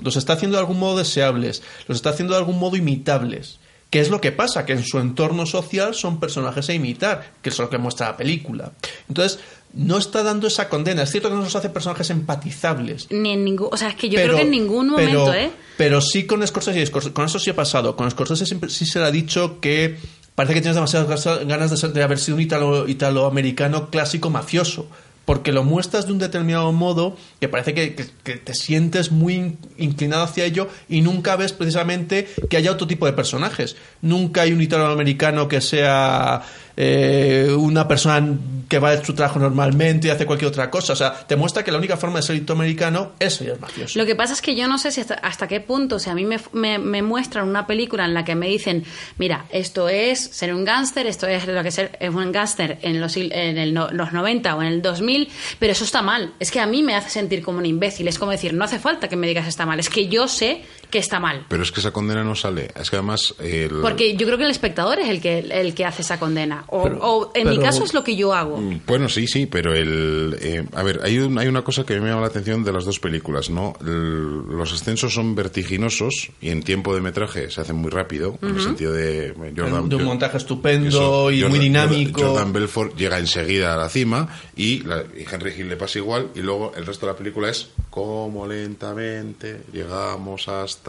Los 0.00 0.16
está 0.16 0.34
haciendo 0.34 0.56
de 0.56 0.60
algún 0.60 0.78
modo 0.78 0.98
deseables, 0.98 1.62
los 1.88 1.96
está 1.96 2.10
haciendo 2.10 2.34
de 2.34 2.38
algún 2.38 2.58
modo 2.58 2.76
imitables. 2.76 3.58
¿Qué 3.90 3.98
es 3.98 4.08
lo 4.08 4.20
que 4.20 4.30
pasa? 4.30 4.64
Que 4.64 4.72
en 4.72 4.84
su 4.84 5.00
entorno 5.00 5.46
social 5.46 5.96
son 5.96 6.20
personajes 6.20 6.68
a 6.68 6.72
imitar, 6.74 7.32
que 7.42 7.50
es 7.50 7.58
lo 7.58 7.68
que 7.68 7.78
muestra 7.78 8.10
la 8.10 8.16
película. 8.16 8.70
Entonces, 9.08 9.40
no 9.74 9.98
está 9.98 10.22
dando 10.22 10.46
esa 10.46 10.68
condena. 10.68 11.02
Es 11.02 11.10
cierto 11.10 11.28
que 11.28 11.34
no 11.34 11.42
nos 11.42 11.56
hace 11.56 11.70
personajes 11.70 12.08
empatizables. 12.10 13.08
Ni 13.10 13.32
en 13.32 13.44
ningún, 13.44 13.68
o 13.72 13.76
sea, 13.76 13.88
es 13.88 13.96
que 13.96 14.08
yo 14.08 14.20
creo 14.20 14.36
que 14.36 14.42
en 14.42 14.50
ningún 14.52 14.94
pero- 14.94 15.20
momento, 15.20 15.34
¿eh? 15.34 15.50
Pero 15.76 16.00
sí 16.00 16.24
con 16.24 16.46
Scorsese, 16.46 16.88
con 16.90 17.24
eso 17.24 17.38
sí 17.40 17.50
ha 17.50 17.56
pasado. 17.56 17.96
Con 17.96 18.08
Scorsese 18.10 18.46
siempre, 18.46 18.70
sí 18.70 18.86
se 18.86 19.00
le 19.00 19.06
ha 19.06 19.10
dicho 19.10 19.58
que 19.60 19.96
parece 20.40 20.54
que 20.54 20.60
tienes 20.62 20.76
demasiadas 20.76 21.46
ganas 21.46 21.78
de, 21.82 21.88
de 21.88 22.02
haber 22.02 22.18
sido 22.18 22.36
un 22.36 22.40
italo, 22.40 22.88
italoamericano 22.88 23.90
clásico 23.90 24.30
mafioso. 24.30 24.86
Porque 25.26 25.52
lo 25.52 25.62
muestras 25.62 26.06
de 26.06 26.12
un 26.12 26.18
determinado 26.18 26.72
modo 26.72 27.14
que 27.40 27.46
parece 27.48 27.74
que, 27.74 27.94
que- 27.94 28.36
te 28.36 28.54
sientes 28.54 29.12
muy 29.12 29.34
in- 29.34 29.58
inclinado 29.76 30.24
hacia 30.24 30.44
ello 30.46 30.66
y 30.88 31.02
nunca 31.02 31.36
ves 31.36 31.52
precisamente 31.52 32.26
que 32.48 32.56
haya 32.56 32.72
otro 32.72 32.86
tipo 32.86 33.04
de 33.06 33.12
personajes. 33.12 33.76
Nunca 34.00 34.42
hay 34.42 34.52
un 34.52 34.62
italoamericano 34.62 35.46
que 35.46 35.60
sea 35.60 36.42
eh, 36.76 37.48
una 37.56 37.86
persona 37.88 38.36
que 38.68 38.78
va 38.78 38.90
a 38.92 39.04
su 39.04 39.14
trabajo 39.14 39.38
normalmente 39.40 40.06
y 40.06 40.10
hace 40.10 40.24
cualquier 40.26 40.48
otra 40.48 40.70
cosa. 40.70 40.92
O 40.92 40.96
sea, 40.96 41.12
te 41.26 41.34
muestra 41.36 41.64
que 41.64 41.72
la 41.72 41.78
única 41.78 41.96
forma 41.96 42.18
de 42.20 42.22
ser 42.22 42.36
italoamericano 42.36 43.12
es 43.18 43.34
ser 43.34 43.58
mafioso. 43.58 43.98
Lo 43.98 44.06
que 44.06 44.14
pasa 44.14 44.32
es 44.32 44.40
que 44.40 44.54
yo 44.54 44.68
no 44.68 44.78
sé 44.78 44.92
si 44.92 45.00
hasta, 45.00 45.14
hasta 45.14 45.48
qué 45.48 45.60
punto, 45.60 45.98
si 45.98 46.08
a 46.08 46.14
mí 46.14 46.24
me, 46.24 46.38
me- 46.52 46.78
me 46.78 47.02
muestran 47.02 47.48
una 47.48 47.66
película 47.66 48.04
en 48.04 48.14
la 48.14 48.24
que 48.24 48.34
me 48.36 48.46
dicen, 48.46 48.84
mira, 49.18 49.46
esto 49.50 49.88
es 49.88 50.20
ser 50.20 50.54
un 50.54 50.64
gángster, 50.64 51.06
esto 51.06 51.26
es 51.26 51.46
lo 51.48 51.62
que 51.64 51.72
ser 51.72 51.98
un 52.14 52.30
gángster 52.32 52.78
en, 52.82 53.00
los, 53.00 53.16
en 53.16 53.58
el 53.58 53.74
los 53.74 54.12
90 54.12 54.54
o 54.54 54.62
en 54.62 54.68
el 54.68 54.82
2000, 54.82 55.28
pero 55.58 55.72
eso 55.72 55.82
está 55.84 56.00
mal. 56.02 56.32
Es 56.38 56.50
que 56.52 56.60
a 56.60 56.66
mí 56.66 56.82
me 56.84 56.94
hace 56.94 57.10
sentir 57.10 57.42
como 57.42 57.58
un 57.58 57.66
imbécil. 57.66 58.06
Es 58.06 58.18
como 58.18 58.30
decir, 58.30 58.54
no 58.54 58.64
hace 58.64 58.78
falta 58.78 59.08
que 59.08 59.16
me 59.16 59.26
digas 59.26 59.48
está 59.48 59.66
mal, 59.66 59.80
es 59.80 59.88
que 59.90 60.06
yo 60.08 60.28
sé 60.28 60.62
que 60.90 60.98
está 60.98 61.20
mal. 61.20 61.46
Pero 61.48 61.62
es 61.62 61.72
que 61.72 61.80
esa 61.80 61.92
condena 61.92 62.22
no 62.24 62.34
sale. 62.34 62.70
Es 62.78 62.90
que 62.90 62.96
además. 62.96 63.34
el- 63.38 63.70
Porque 63.80 64.16
yo 64.16 64.26
creo 64.26 64.36
que 64.38 64.44
el 64.44 64.50
espectador 64.50 64.98
es 64.98 65.08
el 65.08 65.20
que, 65.20 65.38
el 65.38 65.74
que 65.74 65.84
hace 65.84 66.02
esa 66.02 66.18
condena. 66.18 66.64
O, 66.68 66.82
Pero- 66.82 66.98
o 67.00 67.32
en 67.34 67.48
mi 67.48 67.56
pero- 67.56 67.62
caso 67.66 67.84
es 67.84 67.94
lo 67.94 68.02
que 68.04 68.16
yo 68.16 68.34
hago. 68.34 68.58
Mm, 68.58 68.80
Bueno, 68.86 69.08
sí, 69.08 69.26
sí, 69.26 69.46
pero 69.46 69.74
el. 69.74 70.36
eh, 70.40 70.64
a 70.74 70.82
ver, 70.82 71.00
hay, 71.02 71.18
un- 71.18 71.38
hay 71.38 71.48
una 71.48 71.62
cosa 71.62 71.84
que 71.84 71.98
me 72.00 72.08
llama 72.08 72.22
la 72.22 72.26
atención 72.28 72.64
de 72.64 72.72
las 72.72 72.84
dos 72.84 72.98
películas, 73.00 73.50
¿no? 73.50 73.74
El- 73.80 74.42
los 74.56 74.72
ascensos 74.72 75.14
son 75.14 75.34
vertiginosos 75.34 76.30
y 76.40 76.50
en 76.50 76.62
tiempo 76.62 76.94
de 76.94 77.00
metraje 77.00 77.50
se 77.50 77.60
hacen 77.60 77.76
muy 77.76 77.90
rápido, 77.90 78.38
en 78.42 78.56
el 78.56 78.60
sentido 78.62 78.92
de. 78.92 79.28
eh, 79.28 79.34
Jordan- 79.56 79.88
de 79.88 79.96
un 79.96 80.04
montaje 80.04 80.36
estupendo 80.36 80.88
Eso, 80.88 81.30
y 81.30 81.40
Jordan- 81.42 81.50
muy 81.50 81.58
dinámico. 81.58 82.22
Jordan 82.22 82.52
Belfort 82.52 82.96
llega 82.96 83.18
enseguida 83.18 83.74
a 83.74 83.76
la 83.76 83.88
cima 83.88 84.28
y, 84.56 84.80
la- 84.84 85.02
y 85.16 85.24
Henry 85.30 85.52
Hill 85.56 85.68
le 85.68 85.76
pasa 85.76 85.98
igual 85.98 86.28
y 86.34 86.40
luego 86.40 86.72
el 86.76 86.84
resto 86.86 87.06
de 87.06 87.12
la 87.12 87.18
película 87.18 87.48
es 87.50 87.68
como 87.90 88.46
lentamente 88.46 89.62
llegamos 89.72 90.48
hasta 90.48 90.79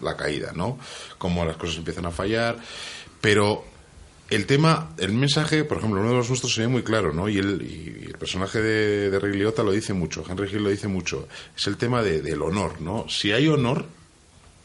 la 0.00 0.16
caída, 0.16 0.52
¿no? 0.54 0.78
Como 1.18 1.44
las 1.44 1.56
cosas 1.56 1.76
empiezan 1.76 2.06
a 2.06 2.10
fallar, 2.10 2.56
pero 3.20 3.64
el 4.30 4.46
tema, 4.46 4.94
el 4.98 5.12
mensaje, 5.12 5.64
por 5.64 5.78
ejemplo, 5.78 6.00
uno 6.00 6.10
de 6.10 6.16
los 6.16 6.28
nuestros 6.28 6.54
sería 6.54 6.68
muy 6.68 6.82
claro, 6.82 7.12
¿no? 7.12 7.28
Y 7.28 7.38
el, 7.38 7.62
y 7.62 8.04
el 8.06 8.16
personaje 8.18 8.60
de, 8.62 9.10
de 9.10 9.18
Ray 9.20 9.34
Liotta 9.34 9.62
lo 9.62 9.72
dice 9.72 9.92
mucho, 9.92 10.24
Henry 10.28 10.48
Hill 10.50 10.64
lo 10.64 10.70
dice 10.70 10.88
mucho, 10.88 11.28
es 11.56 11.66
el 11.66 11.76
tema 11.76 12.02
de- 12.02 12.22
del 12.22 12.40
honor, 12.42 12.80
¿no? 12.80 13.06
Si 13.08 13.30
hay 13.32 13.46
honor, 13.48 13.84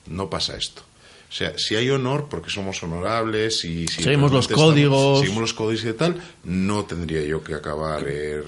no 0.08 0.30
pasa 0.30 0.56
esto. 0.56 0.84
O 1.30 1.34
sea, 1.34 1.58
si 1.58 1.76
hay 1.76 1.90
honor, 1.90 2.28
porque 2.30 2.50
somos 2.50 2.82
honorables 2.82 3.66
y 3.66 3.86
si 3.88 4.02
Seguimos 4.02 4.32
los 4.32 4.48
realmente 4.48 4.54
estamos- 4.54 4.72
códigos. 4.72 5.20
seguimos 5.20 5.42
los 5.42 5.54
códigos 5.54 5.86
y 5.86 5.94
tal, 5.94 6.22
no 6.46 6.86
tendría 6.86 7.22
yo 7.24 7.44
que 7.44 7.54
acabar. 7.54 8.06
eh, 8.08 8.42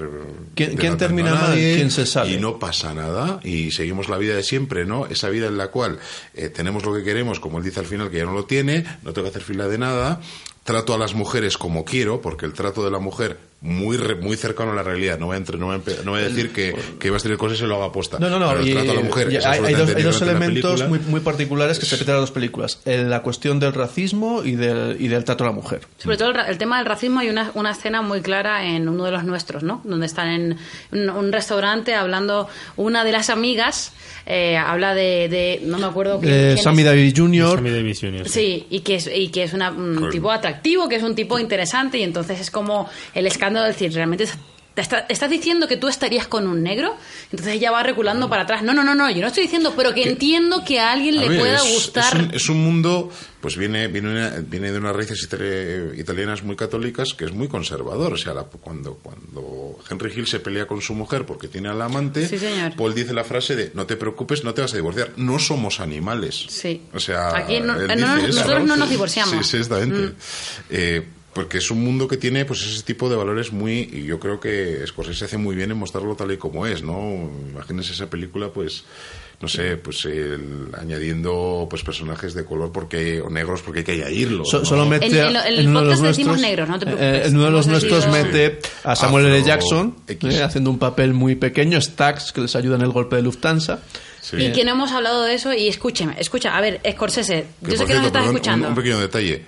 ¿Quién- 0.56 0.98
termina 0.98 1.34
mal? 1.36 1.50
nadie, 1.50 1.76
¿Quién 1.76 1.92
se 1.92 2.06
sale? 2.06 2.32
Y 2.34 2.38
no 2.38 2.58
pasa 2.58 2.94
nada 2.94 3.42
y 3.44 3.72
seguimos 3.72 4.08
la 4.08 4.18
vida 4.18 4.34
de 4.36 4.44
siempre, 4.44 4.86
¿no? 4.86 5.08
Esa 5.08 5.30
vida 5.30 5.48
en 5.48 5.58
la 5.58 5.68
cual 5.68 6.00
eh, 6.34 6.48
tenemos 6.50 6.86
lo 6.86 6.94
que 6.96 7.04
queremos, 7.04 7.40
como 7.42 7.58
él 7.58 7.64
dice 7.66 7.82
al 7.82 7.86
final, 7.86 8.10
que 8.10 8.18
ya 8.20 8.26
no 8.26 8.34
lo 8.34 8.46
tiene, 8.46 8.86
no 9.04 9.12
tengo 9.12 9.26
que 9.26 9.30
hacer 9.32 9.44
fila 9.44 9.68
de 9.68 9.78
nada. 9.78 10.22
Trato 10.64 10.94
a 10.94 10.98
las 10.98 11.14
mujeres 11.16 11.58
como 11.58 11.84
quiero, 11.84 12.22
porque 12.22 12.46
el 12.46 12.54
trato 12.54 12.84
de 12.86 12.92
la 12.92 13.00
mujer 13.00 13.38
muy 13.62 13.98
re- 13.98 14.16
muy 14.16 14.38
cercano 14.38 14.72
a 14.72 14.76
la 14.76 14.84
realidad. 14.84 15.20
No 15.20 15.26
voy 15.26 15.34
a, 15.34 15.38
entre- 15.38 15.58
no 15.58 15.66
voy 15.66 15.76
a, 15.76 16.04
no 16.06 16.12
voy 16.12 16.22
a 16.22 16.24
decir 16.24 16.52
que, 16.54 16.74
que 16.98 17.10
vas 17.10 17.22
a 17.22 17.24
tener 17.24 17.38
cosas 17.38 17.58
y 17.58 17.62
se 17.62 17.68
lo 17.68 17.76
haga 17.76 17.88
aposta. 17.88 18.18
No, 18.18 18.30
no, 18.30 18.40
no. 18.40 18.50
Pero 18.52 18.66
y- 18.66 18.72
trato 18.74 18.92
a 18.92 18.94
la 18.96 19.02
mujer 19.02 19.32
y 19.32 19.36
es 19.36 19.46
hay, 19.46 19.60
hay 19.66 19.74
dos, 19.74 19.96
hay 19.96 20.04
dos 20.04 20.22
elementos 20.22 20.88
muy, 20.88 21.00
muy 21.00 21.20
particulares 21.20 21.78
que 21.78 21.86
se 21.86 21.96
repiten 21.96 22.14
en 22.16 22.22
las 22.22 22.30
dos 22.30 22.34
películas. 22.34 22.80
Eh, 22.86 23.04
La 23.06 23.22
cuestión 23.22 23.60
del 23.60 23.74
racismo 23.74 24.44
y 24.46 24.56
del, 24.56 24.96
y 25.00 25.10
del 25.10 25.26
trato 25.26 25.44
a 25.44 25.48
la 25.48 25.54
mujer. 25.54 25.82
Sobre 25.98 26.16
todo 26.16 26.30
el, 26.30 26.40
el 26.40 26.58
tema 26.58 26.78
del 26.78 26.86
racismo, 26.86 27.20
hay 27.20 27.30
una, 27.30 27.52
una 27.54 27.72
escena 27.72 28.02
muy 28.02 28.22
clara 28.22 28.66
en 28.66 28.88
uno 28.88 29.04
de 29.04 29.12
los 29.12 29.26
nuestros, 29.26 29.62
¿no? 29.64 29.82
Donde 29.84 30.06
están 30.06 30.30
en 30.30 30.58
un, 30.94 31.10
un 31.10 31.32
restaurante 31.34 31.96
hablando, 31.96 32.48
una 32.78 33.04
de 33.04 33.12
las 33.12 33.30
amigas 33.30 33.92
eh, 34.26 34.56
habla 34.58 34.94
de, 34.96 35.28
de- 35.28 35.62
no 35.66 35.80
me 35.80 35.86
acuerdo 35.86 36.20
quién- 36.22 36.32
Eh, 36.34 36.52
quién 36.54 36.64
Sammy 36.64 36.84
es. 36.84 36.86
Davis 36.86 37.14
Jr. 37.18 37.56
Sammy 37.56 37.72
Davis 37.72 38.00
Jr. 38.00 38.30
Sí, 38.30 38.68
y 38.70 38.80
que 38.82 38.96
es, 38.96 39.10
y 39.14 39.28
que 39.30 39.44
es 39.44 39.54
una- 39.54 39.72
un 39.72 39.96
Cool. 39.96 40.10
tipo 40.12 40.32
atractivo, 40.32 40.88
que 40.88 40.96
es 40.96 41.04
un 41.04 41.14
tipo 41.16 41.38
interesante, 41.40 41.98
y 41.98 42.04
entonces 42.04 42.40
es 42.40 42.50
como 42.52 42.88
el 43.14 43.26
escándalo 43.28 43.49
de 43.62 43.68
decir, 43.68 43.92
realmente 43.94 44.26
es- 44.26 44.34
te 44.76 44.82
está- 44.84 45.06
estás 45.10 45.30
diciendo 45.30 45.68
que 45.68 45.76
tú 45.76 45.90
estarías 45.90 46.28
con 46.28 46.48
un 46.48 46.64
negro, 46.64 46.96
entonces 47.32 47.56
ella 47.56 47.70
va 47.72 47.84
reculando 47.84 48.30
para 48.30 48.44
atrás. 48.44 48.64
No, 48.64 48.74
no, 48.74 48.82
no, 48.84 48.96
no, 48.96 49.10
yo 49.10 49.20
no 49.20 49.28
estoy 49.28 49.44
diciendo, 49.44 49.74
pero 49.76 49.94
que 49.94 50.04
entiendo 50.04 50.64
que 50.64 50.80
a 50.80 50.94
alguien 50.94 51.18
A 51.18 51.22
le 51.24 51.28
ver, 51.30 51.40
pueda 51.40 51.56
es, 51.58 51.74
gustar. 51.74 52.16
Es 52.16 52.22
un, 52.30 52.34
es 52.36 52.50
un 52.50 52.64
mundo, 52.64 53.12
pues 53.42 53.58
viene, 53.58 53.88
viene, 53.90 54.10
una- 54.12 54.30
viene 54.40 54.72
de 54.72 54.78
unas 54.78 54.96
raíces 54.96 55.28
itali- 55.28 56.00
italianas 56.00 56.44
muy 56.44 56.56
católicas 56.56 57.14
que 57.14 57.26
es 57.26 57.34
muy 57.34 57.50
conservador. 57.50 58.14
O 58.14 58.18
sea, 58.18 58.34
la- 58.34 58.44
cuando, 58.44 58.94
cuando 59.04 59.80
Henry 59.90 60.14
Hill 60.16 60.28
se 60.28 60.40
pelea 60.40 60.66
con 60.66 60.82
su 60.82 60.94
mujer 60.94 61.26
porque 61.26 61.50
tiene 61.50 61.68
al 61.68 61.82
amante, 61.82 62.26
Sí. 62.30 62.38
Paul 62.78 62.94
dice 62.94 63.12
la 63.14 63.26
frase 63.26 63.58
de 63.58 63.72
no 63.74 63.86
te 63.86 63.98
preocupes, 63.98 64.46
no 64.46 64.54
te 64.54 64.62
vas 64.62 64.72
a 64.72 64.78
divorciar. 64.78 65.12
No 65.18 65.40
somos 65.40 65.82
animales. 65.82 66.46
Sí. 66.48 66.84
O 66.94 67.00
sea, 67.02 67.36
Aquí 67.36 67.60
no- 67.60 67.76
eso, 67.76 67.96
nosotros 68.28 68.64
no 68.66 68.78
nos 68.78 68.90
divorciamos. 68.90 69.36
Sí, 69.46 69.52
sí, 69.52 69.58
exactamente. 69.58 69.98
Mm. 70.14 70.16
Eh, 70.70 71.08
porque 71.40 71.60
es 71.60 71.72
un 71.72 71.82
mundo 71.84 72.06
que 72.08 72.18
tiene 72.18 72.44
pues 72.44 72.62
ese 72.66 72.84
tipo 72.84 73.10
de 73.10 73.16
valores 73.16 73.54
muy 73.54 73.90
y 73.94 74.04
yo 74.04 74.20
creo 74.20 74.42
que 74.42 74.84
Scorsese 74.86 75.24
hace 75.24 75.38
muy 75.38 75.56
bien 75.56 75.72
en 75.72 75.78
mostrarlo 75.78 76.14
tal 76.16 76.32
y 76.34 76.38
como 76.38 76.66
es 76.68 76.84
no 76.84 77.30
imagínense 77.52 77.94
esa 77.94 78.10
película 78.10 78.50
pues 78.50 78.84
no 79.42 79.48
sé 79.48 79.78
pues 79.78 80.04
el- 80.04 80.68
añadiendo 80.78 81.66
pues 81.70 81.82
personajes 81.84 82.34
de 82.34 82.44
color 82.44 82.74
porque 82.74 83.22
o 83.22 83.30
negros 83.30 83.62
porque 83.62 83.80
hay 83.80 83.86
que 83.86 83.92
añadirlos 83.94 84.50
So- 84.50 84.60
¿no? 84.60 84.66
Solo 84.66 84.86
mete 84.86 85.06
En- 85.06 85.16
en 85.16 85.60
en 85.60 85.68
uno 85.70 85.80
de 85.82 85.86
los 85.86 85.96
podcast 86.00 86.18
decimos 86.18 86.40
nuestros, 86.40 86.42
negros, 86.42 86.70
no 86.70 86.80
te 86.80 86.86
eh, 86.86 86.94
preocupes. 86.94 87.28
en 87.28 87.36
uno 87.38 87.46
de 87.46 87.52
los 87.52 87.68
nuestros 87.68 88.08
mete 88.08 88.60
a 88.84 88.96
Samuel 88.98 89.26
L. 89.28 89.36
Afro 89.38 89.48
Jackson 89.48 89.96
X. 90.08 90.36
eh, 90.36 90.44
haciendo 90.44 90.70
un 90.72 90.78
papel 90.80 91.14
muy 91.14 91.36
pequeño, 91.36 91.80
Stax, 91.80 92.34
que 92.34 92.42
les 92.42 92.56
ayuda 92.58 92.76
en 92.76 92.82
el 92.82 92.92
golpe 92.92 93.16
de 93.16 93.22
Lufthansa. 93.22 93.80
Y 94.34 94.46
Eh, 94.48 94.52
que 94.52 94.66
no 94.66 94.72
hemos 94.72 94.92
hablado 94.92 95.24
de 95.24 95.34
eso, 95.36 95.54
y 95.54 95.70
escúcheme, 95.70 96.16
escucha, 96.20 96.56
a 96.58 96.60
ver, 96.62 96.82
Scorsese, 96.92 97.46
Que, 97.64 97.72
yo 97.72 97.78
sé 97.78 97.86
que 97.86 97.94
nos 97.94 98.06
estás 98.08 98.12
perdón, 98.12 98.30
un- 98.30 98.36
escuchando. 98.36 98.68
Un, 98.68 98.76
pequeño 98.76 99.00
detalle. 99.00 99.46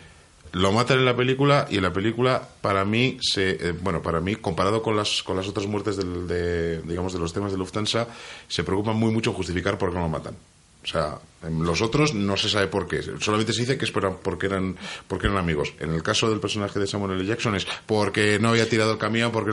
Lo 0.54 0.74
matan 0.74 1.00
en 1.00 1.06
la 1.06 1.16
película 1.16 1.66
y 1.70 1.78
en 1.78 1.84
la 1.84 1.94
película, 1.94 2.48
para 2.62 2.84
mí, 2.84 3.18
se, 3.22 3.52
eh, 3.52 3.72
bueno, 3.80 4.02
para 4.02 4.20
mí, 4.20 4.36
comparado 4.36 4.82
con 4.82 4.98
las, 4.98 5.24
con 5.24 5.38
las 5.38 5.48
otras 5.48 5.66
muertes 5.66 5.96
del, 5.96 6.28
de, 6.28 6.82
digamos, 6.82 7.14
de 7.14 7.20
los 7.20 7.32
temas 7.32 7.54
de 7.54 7.58
Lufthansa, 7.58 8.08
se 8.50 8.64
preocupan 8.64 8.98
muy 8.98 9.12
mucho 9.12 9.30
en 9.30 9.38
justificar 9.38 9.78
por 9.78 9.90
qué 9.90 9.96
no 9.96 10.02
lo 10.02 10.10
matan. 10.10 10.36
O 10.84 10.88
sea, 10.88 11.20
los 11.50 11.82
otros 11.82 12.14
no 12.14 12.38
se 12.38 12.50
sabe 12.50 12.68
por 12.68 12.88
qué. 12.88 13.02
Solamente 13.20 13.54
se 13.54 13.62
dice 13.62 13.78
que 13.78 13.86
es 13.86 13.92
por- 13.92 14.18
porque 14.18 14.46
eran, 14.48 14.76
porque 15.08 15.28
eran 15.28 15.40
amigos. 15.40 15.74
En 15.80 15.94
el 15.94 16.04
caso 16.04 16.30
del 16.30 16.40
personaje 16.40 16.80
de 16.80 16.86
Samuel 16.88 17.14
L. 17.20 17.26
Jackson 17.26 17.56
es 17.56 17.66
porque 17.86 18.38
no 18.40 18.50
había 18.50 18.70
tirado 18.70 18.92
el 18.94 18.98
camión, 18.98 19.32
porque... 19.32 19.52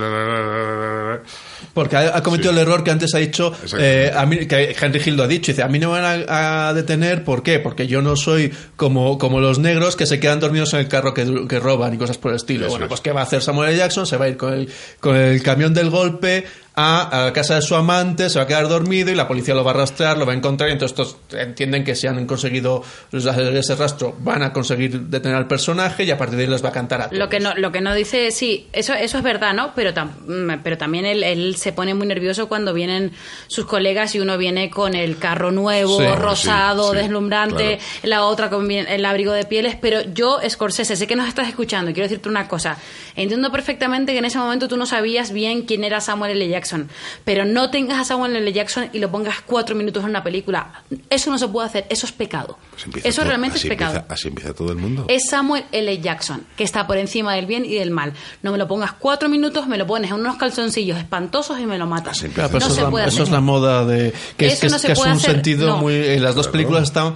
Porque 1.75 1.97
ha, 1.97 2.17
ha 2.17 2.23
cometido 2.23 2.53
Sí. 2.53 2.59
el 2.59 2.63
error 2.63 2.85
que 2.85 2.91
antes 2.91 3.15
ha 3.15 3.19
dicho, 3.19 3.53
eh, 3.79 4.13
a 4.15 4.25
mí, 4.27 4.47
que 4.47 4.75
Henry 4.81 5.01
Hill 5.05 5.17
lo 5.17 5.25
ha 5.25 5.27
dicho, 5.29 5.53
dice, 5.53 5.63
a 5.63 5.69
mí 5.69 5.79
no 5.79 5.93
me 5.93 6.01
van 6.01 6.25
a, 6.29 6.69
a 6.69 6.75
detener, 6.75 7.25
¿por 7.25 7.43
qué? 7.43 7.59
Porque 7.59 7.87
yo 7.87 8.01
no 8.03 8.17
soy 8.17 8.53
como, 8.77 9.19
como 9.19 9.41
los 9.41 9.59
negros 9.59 9.97
que 9.97 10.07
se 10.07 10.21
quedan 10.21 10.41
dormidos 10.41 10.73
en 10.75 10.81
el 10.81 10.89
carro 10.89 11.15
que, 11.15 11.47
que 11.49 11.59
roban 11.61 11.95
y 11.95 11.99
cosas 11.99 12.19
por 12.19 12.31
el 12.33 12.37
estilo. 12.37 12.63
Eso 12.67 12.71
bueno, 12.71 12.85
es. 12.87 12.89
pues 12.89 13.01
¿qué 13.01 13.13
va 13.13 13.21
a 13.21 13.25
hacer 13.25 13.43
Samuel 13.43 13.71
L. 13.71 13.79
Jackson? 13.79 14.07
Se 14.07 14.17
va 14.17 14.27
a 14.27 14.29
ir 14.29 14.37
con 14.37 14.53
el, 14.53 14.69
con 15.01 15.17
el 15.17 15.43
camión 15.43 15.75
del 15.75 15.91
golpe 15.91 16.47
a, 16.75 17.03
a 17.23 17.25
la 17.27 17.33
casa 17.33 17.57
de 17.57 17.63
su 17.63 17.75
amante, 17.75 18.31
se 18.31 18.39
va 18.39 18.45
a 18.45 18.47
quedar 18.47 18.69
dormido 18.69 19.11
y 19.11 19.15
la 19.17 19.27
policía 19.27 19.55
lo 19.55 19.65
va 19.65 19.73
a 19.73 19.75
rastrear, 19.75 20.17
lo 20.17 20.25
va 20.27 20.33
a 20.33 20.37
encontrar 20.37 20.69
y 20.71 20.73
entonces 20.75 20.97
estos 20.99 21.17
entienden 21.37 21.78
que 21.85 21.95
si 21.95 22.07
han 22.07 22.27
conseguido 22.27 22.83
ese 23.13 23.75
rastro 23.77 24.15
van 24.21 24.43
a 24.43 24.53
conseguir 24.53 25.01
detener 25.03 25.37
al 25.37 25.47
personaje 25.47 26.05
y 26.05 26.11
a 26.11 26.19
partir 26.19 26.37
de 26.39 26.45
ahí 26.45 26.51
les 26.51 26.65
va 26.65 26.69
a 26.71 26.73
cantar 26.73 27.01
a 27.03 27.05
todos. 27.07 27.19
Lo 27.19 27.29
que 27.29 27.41
no, 27.41 27.55
lo 27.55 27.73
que 27.73 27.81
no 27.81 27.95
dice, 27.95 28.31
sí, 28.31 28.67
eso, 28.73 28.95
eso 28.95 29.19
es 29.19 29.25
verdad, 29.25 29.55
¿no? 29.55 29.73
Pero, 29.75 29.93
tam- 29.95 30.11
mm, 30.27 30.61
pero 30.63 30.79
también 30.79 31.05
él, 31.07 31.23
él 31.25 31.57
se 31.57 31.73
pone 31.73 31.95
muy 31.95 32.07
nervioso 32.07 32.49
cuando 32.49 32.73
vienen 32.75 33.13
sus 33.47 33.67
colegas 33.67 34.15
y 34.15 34.21
uno 34.21 34.39
viene 34.39 34.71
con 34.71 34.95
el 34.95 35.19
carro 35.19 35.51
nuevo, 35.51 35.99
Sí, 35.99 36.07
rosado, 36.17 36.85
sí, 36.85 36.91
sí, 36.91 36.97
deslumbrante, 37.03 37.79
la 38.03 38.25
otra 38.25 38.51
con 38.51 38.71
el 38.71 39.05
abrigo 39.05 39.33
de 39.33 39.45
pieles. 39.45 39.77
Pero 39.81 40.03
yo, 40.15 40.39
Scorsese, 40.49 40.97
sé 40.97 41.07
que 41.07 41.17
nos 41.17 41.29
estás 41.29 41.49
escuchando 41.49 41.93
quiero 41.93 42.09
decirte 42.09 42.29
una 42.29 42.49
cosa. 42.49 42.77
Entiendo 43.17 43.51
perfectamente 43.51 44.13
que 44.13 44.19
en 44.19 44.25
ese 44.27 44.39
momento 44.39 44.69
tú 44.69 44.77
no 44.77 44.87
sabías 44.87 45.33
bien 45.33 45.63
quién 45.63 45.85
era 45.85 46.01
Samuel 46.01 46.33
L. 46.33 46.49
Jackson, 46.49 46.89
pero 47.25 47.45
no 47.45 47.71
tengas 47.71 47.99
a 48.01 48.05
Samuel 48.05 48.37
L. 48.37 48.53
Jackson 48.53 48.91
y 48.93 48.99
lo 48.99 49.11
pongas 49.11 49.41
cuatro 49.43 49.75
minutos 49.75 50.03
en 50.05 50.11
una 50.11 50.23
película. 50.23 50.83
Eso 51.11 51.31
no 51.31 51.39
se 51.39 51.49
puede 51.49 51.67
hacer. 51.69 51.87
Eso 51.91 52.07
es 52.07 52.13
pecado. 52.13 52.59
Pues 52.93 53.05
Eso 53.05 53.17
todo- 53.17 53.29
realmente 53.29 53.59
es 53.59 53.65
pecado. 53.65 53.97
empieza- 53.97 54.13
así 54.15 54.29
empieza 54.29 54.53
todo 54.55 54.73
el 54.73 54.79
mundo. 54.79 55.07
Es 55.09 55.29
Samuel 55.31 55.65
L. 55.73 55.99
Jackson, 56.01 56.45
que 56.57 56.65
está 56.65 56.87
por 56.87 56.97
encima 56.97 57.35
del 57.35 57.47
bien 57.47 57.65
y 57.65 57.75
del 57.75 57.91
mal. 57.91 58.13
No 58.43 58.53
me 58.53 58.59
lo 58.59 58.67
pongas 58.69 58.93
cuatro 58.93 59.29
minutos, 59.29 59.67
me 59.67 59.79
lo 59.79 59.87
pones 59.87 60.11
en 60.11 60.17
unos 60.19 60.37
calzoncillos 60.37 60.99
espantosos 60.99 61.59
y 61.61 61.67
me 61.67 61.79
lo 61.79 61.87
matas. 61.87 62.19
Así 62.19 62.29
Claro, 62.29 62.49
pero 62.51 62.61
no 62.61 62.67
eso, 62.67 62.75
se 62.75 62.81
es 62.81 62.85
la, 62.85 62.91
puede 62.91 63.05
eso 63.07 63.15
hacer. 63.15 63.25
es 63.25 63.31
la 63.31 63.41
moda 63.41 63.85
de 63.85 64.13
que 64.37 64.47
es, 64.47 64.53
Eso 64.55 64.61
que 64.63 64.67
es- 64.67 64.73
no 64.73 64.79
se 64.79 64.87
que 64.89 64.93
es 64.93 64.99
puede 64.99 65.11
un 65.13 65.17
hacer, 65.19 65.31
sentido 65.33 65.67
no. 65.69 65.79
muy 65.79 65.95
en 65.95 66.23
las 66.23 66.35
dos 66.35 66.47
Claro. 66.47 66.53
películas 66.53 66.83
están 66.85 67.15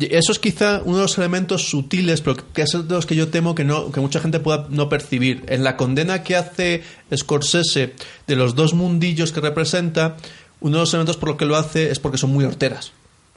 eso 0.00 0.32
es 0.32 0.38
quizá 0.38 0.80
uno 0.86 0.96
de 0.96 1.02
los 1.02 1.18
elementos 1.18 1.68
sutiles 1.68 2.22
pero 2.22 2.36
que 2.54 2.62
es 2.62 2.72
de 2.72 2.82
los 2.94 3.04
que 3.04 3.14
yo 3.14 3.28
temo 3.28 3.54
que 3.54 3.62
no 3.62 3.92
que 3.92 4.00
mucha 4.00 4.20
gente 4.20 4.40
pueda 4.40 4.66
no 4.70 4.88
percibir 4.88 5.44
en 5.48 5.62
la 5.64 5.76
condena 5.76 6.22
que 6.22 6.34
hace 6.34 6.82
Scorsese 7.14 7.94
de 8.26 8.36
los 8.36 8.54
dos 8.54 8.72
mundillos 8.74 9.32
que 9.32 9.40
representa 9.40 10.16
uno 10.60 10.78
de 10.78 10.80
los 10.84 10.94
elementos 10.94 11.18
por 11.18 11.28
lo 11.28 11.36
que 11.36 11.44
lo 11.44 11.56
hace 11.56 11.90
es 11.90 11.98
porque 11.98 12.16
son 12.18 12.32
muy 12.32 12.44
horteras 12.44 12.92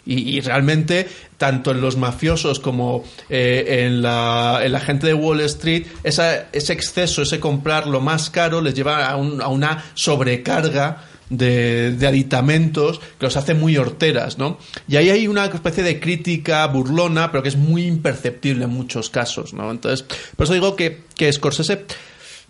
y, 0.05 0.39
realmente, 0.41 1.07
tanto 1.37 1.71
en 1.71 1.81
los 1.81 1.97
mafiosos 1.97 2.59
como 2.59 3.03
eh, 3.29 3.85
en, 3.85 4.01
la, 4.01 4.59
en 4.63 4.71
la 4.71 4.79
gente 4.79 5.07
de 5.07 5.13
Wall 5.13 5.41
Street, 5.41 5.87
esa- 6.03 6.47
ese 6.53 6.73
exceso, 6.73 7.23
ese 7.23 7.39
comprar 7.39 7.87
lo 7.87 8.01
más 8.01 8.29
caro, 8.29 8.61
les 8.61 8.73
lleva 8.75 9.07
a, 9.07 9.15
un- 9.15 9.41
a 9.41 9.47
una 9.47 9.83
sobrecarga 9.95 11.03
de, 11.29 11.91
de 11.93 12.05
aditamentos 12.07 12.99
que 13.19 13.25
los 13.25 13.35
hace 13.35 13.55
muy 13.55 13.77
horteras, 13.77 14.37
¿no? 14.37 14.59
Y 14.87 14.97
ahí 14.97 15.09
hay 15.09 15.27
una 15.27 15.45
especie 15.45 15.81
de 15.83 15.99
crítica 15.99 16.65
burlona, 16.67 17.31
pero 17.31 17.41
que 17.41 17.49
es 17.49 17.55
muy 17.57 17.87
imperceptible 17.87 18.65
en 18.65 18.69
muchos 18.69 19.09
casos, 19.09 19.53
¿no? 19.53 19.71
Entonces, 19.71 20.05
por 20.35 20.43
eso 20.43 20.53
digo 20.53 20.75
que, 20.75 21.01
que 21.15 21.33
Scorsese 21.33 21.85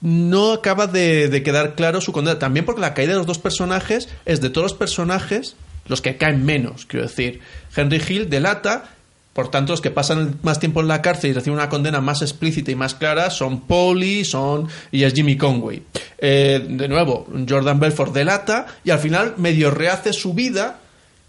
no 0.01 0.51
acaba 0.51 0.87
de, 0.87 1.29
de 1.29 1.41
quedar 1.41 1.75
claro 1.75 2.01
su 2.01 2.11
condena. 2.11 2.37
También 2.37 2.65
porque 2.65 2.81
la 2.81 2.93
caída 2.93 3.13
de 3.13 3.17
los 3.19 3.27
dos 3.27 3.39
personajes 3.39 4.09
es 4.25 4.41
de 4.41 4.49
todos 4.49 4.65
los 4.71 4.73
personajes 4.77 5.55
los 5.87 6.01
que 6.01 6.17
caen 6.17 6.45
menos. 6.45 6.85
Quiero 6.85 7.07
decir, 7.07 7.39
Henry 7.75 8.01
Hill 8.07 8.29
delata, 8.29 8.91
por 9.33 9.51
tanto, 9.51 9.73
los 9.73 9.81
que 9.81 9.91
pasan 9.91 10.39
más 10.43 10.59
tiempo 10.59 10.81
en 10.81 10.87
la 10.87 11.01
cárcel 11.01 11.31
y 11.31 11.33
reciben 11.33 11.59
una 11.59 11.69
condena 11.69 11.99
más 12.01 12.21
explícita 12.21 12.71
y 12.71 12.75
más 12.75 12.95
clara 12.95 13.29
son 13.29 13.61
Paulie 13.61 14.23
son, 14.23 14.67
y 14.91 15.03
es 15.03 15.13
Jimmy 15.13 15.37
Conway. 15.37 15.83
Eh, 16.17 16.65
de 16.67 16.87
nuevo, 16.87 17.27
Jordan 17.47 17.79
Belfort 17.79 18.13
delata 18.13 18.65
y 18.83 18.91
al 18.91 18.99
final 18.99 19.33
medio 19.37 19.71
rehace 19.71 20.13
su 20.13 20.33
vida 20.33 20.79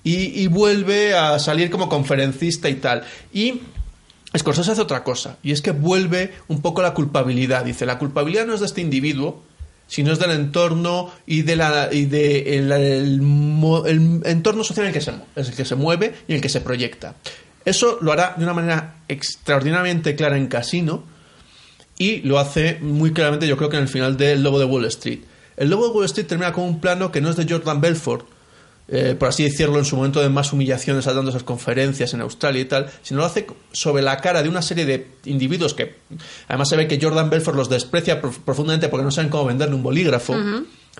y, 0.04 0.40
y 0.40 0.46
vuelve 0.46 1.14
a 1.14 1.38
salir 1.38 1.68
como 1.68 1.88
conferencista 1.88 2.68
y 2.68 2.76
tal. 2.76 3.02
Y 3.32 3.60
Scorsese 4.36 4.72
hace 4.72 4.82
otra 4.82 5.02
cosa, 5.02 5.38
y 5.42 5.52
es 5.52 5.62
que 5.62 5.70
vuelve 5.70 6.34
un 6.48 6.60
poco 6.60 6.82
la 6.82 6.94
culpabilidad. 6.94 7.64
Dice, 7.64 7.86
la 7.86 7.98
culpabilidad 7.98 8.46
no 8.46 8.54
es 8.54 8.60
de 8.60 8.66
este 8.66 8.80
individuo, 8.80 9.42
sino 9.86 10.12
es 10.12 10.18
del 10.18 10.32
entorno 10.32 11.12
y 11.26 11.42
de 11.42 11.52
entorno 14.24 14.64
social 14.64 14.86
en 14.86 14.88
el 14.88 14.94
que 14.94 15.00
se 15.00 15.10
en 15.10 15.22
el 15.36 15.54
que 15.54 15.64
se 15.64 15.74
mueve 15.74 16.14
y 16.26 16.32
en 16.32 16.36
el 16.36 16.42
que 16.42 16.48
se 16.48 16.60
proyecta. 16.60 17.14
Eso 17.64 17.98
lo 18.00 18.12
hará 18.12 18.34
de 18.36 18.44
una 18.44 18.54
manera 18.54 18.96
extraordinariamente 19.08 20.14
clara 20.14 20.36
en 20.36 20.46
Casino 20.46 21.04
y 21.98 22.18
lo 22.22 22.38
hace 22.38 22.78
muy 22.80 23.12
claramente 23.12 23.46
yo 23.48 23.56
creo 23.56 23.70
que 23.70 23.76
en 23.76 23.82
el 23.82 23.88
final 23.88 24.16
de 24.16 24.32
El 24.32 24.42
Lobo 24.42 24.58
de 24.58 24.64
Wall 24.64 24.84
Street. 24.86 25.20
El 25.56 25.70
Lobo 25.70 25.88
de 25.88 25.94
Wall 25.94 26.04
Street 26.06 26.26
termina 26.26 26.52
con 26.52 26.64
un 26.64 26.80
plano 26.80 27.10
que 27.10 27.20
no 27.20 27.30
es 27.30 27.36
de 27.36 27.46
Jordan 27.48 27.80
Belfort, 27.80 28.26
eh, 28.88 29.16
por 29.18 29.28
así 29.28 29.42
decirlo, 29.44 29.78
en 29.78 29.84
su 29.84 29.96
momento 29.96 30.20
de 30.20 30.28
más 30.28 30.52
humillaciones, 30.52 31.04
dando 31.04 31.30
esas 31.30 31.42
conferencias 31.42 32.14
en 32.14 32.20
Australia 32.20 32.60
y 32.62 32.64
tal, 32.66 32.90
sino 33.02 33.20
lo 33.20 33.26
hace 33.26 33.46
sobre 33.72 34.02
la 34.02 34.16
cara 34.18 34.42
de 34.42 34.48
una 34.48 34.62
serie 34.62 34.86
de 34.86 35.08
individuos 35.24 35.74
que, 35.74 35.96
además 36.48 36.68
se 36.68 36.76
ve 36.76 36.86
que 36.86 36.98
Jordan 37.00 37.28
Belfort 37.30 37.56
los 37.56 37.68
desprecia 37.68 38.20
prof- 38.20 38.38
profundamente 38.44 38.88
porque 38.88 39.04
no 39.04 39.10
saben 39.10 39.30
cómo 39.30 39.44
venderle 39.46 39.74
un 39.74 39.82
bolígrafo, 39.82 40.34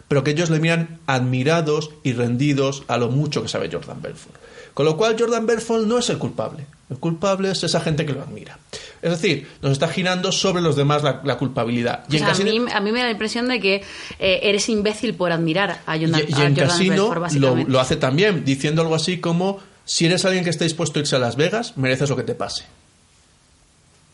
pero 0.08 0.24
que 0.24 0.32
ellos 0.32 0.50
le 0.50 0.58
miran 0.60 0.98
admirados 1.06 1.90
y 2.02 2.12
rendidos 2.12 2.82
a 2.88 2.98
lo 2.98 3.08
mucho 3.08 3.42
que 3.42 3.48
sabe 3.48 3.70
Jordan 3.72 4.02
Belfort. 4.02 4.34
Con 4.76 4.84
lo 4.84 4.98
cual 4.98 5.16
Jordan 5.18 5.46
Belfort 5.46 5.86
no 5.86 5.96
es 5.96 6.10
el 6.10 6.18
culpable, 6.18 6.66
el 6.90 6.98
culpable 6.98 7.50
es 7.50 7.64
esa 7.64 7.80
gente 7.80 8.04
que 8.04 8.12
lo 8.12 8.20
admira. 8.20 8.58
Es 9.00 9.10
decir, 9.10 9.48
nos 9.62 9.72
está 9.72 9.88
girando 9.88 10.32
sobre 10.32 10.60
los 10.60 10.76
demás 10.76 11.02
la, 11.02 11.22
la 11.24 11.38
culpabilidad. 11.38 12.04
O 12.10 12.12
en 12.12 12.18
sea, 12.18 12.32
a, 12.32 12.34
mí, 12.34 12.60
a 12.70 12.80
mí 12.80 12.92
me 12.92 12.98
da 12.98 13.06
la 13.06 13.12
impresión 13.12 13.48
de 13.48 13.58
que 13.58 13.76
eh, 14.18 14.40
eres 14.42 14.68
imbécil 14.68 15.14
por 15.14 15.32
admirar 15.32 15.80
a 15.86 15.98
Jordan, 15.98 16.20
y, 16.28 16.38
y 16.38 16.42
en 16.42 16.54
Casino 16.54 17.08
Belfort, 17.08 17.32
lo, 17.36 17.56
lo 17.56 17.80
hace 17.80 17.96
también, 17.96 18.44
diciendo 18.44 18.82
algo 18.82 18.94
así 18.94 19.18
como, 19.18 19.60
si 19.86 20.04
eres 20.04 20.26
alguien 20.26 20.44
que 20.44 20.50
está 20.50 20.64
dispuesto 20.64 20.98
a 20.98 21.00
irse 21.00 21.16
a 21.16 21.20
Las 21.20 21.36
Vegas, 21.36 21.78
mereces 21.78 22.10
lo 22.10 22.16
que 22.16 22.24
te 22.24 22.34
pase. 22.34 22.66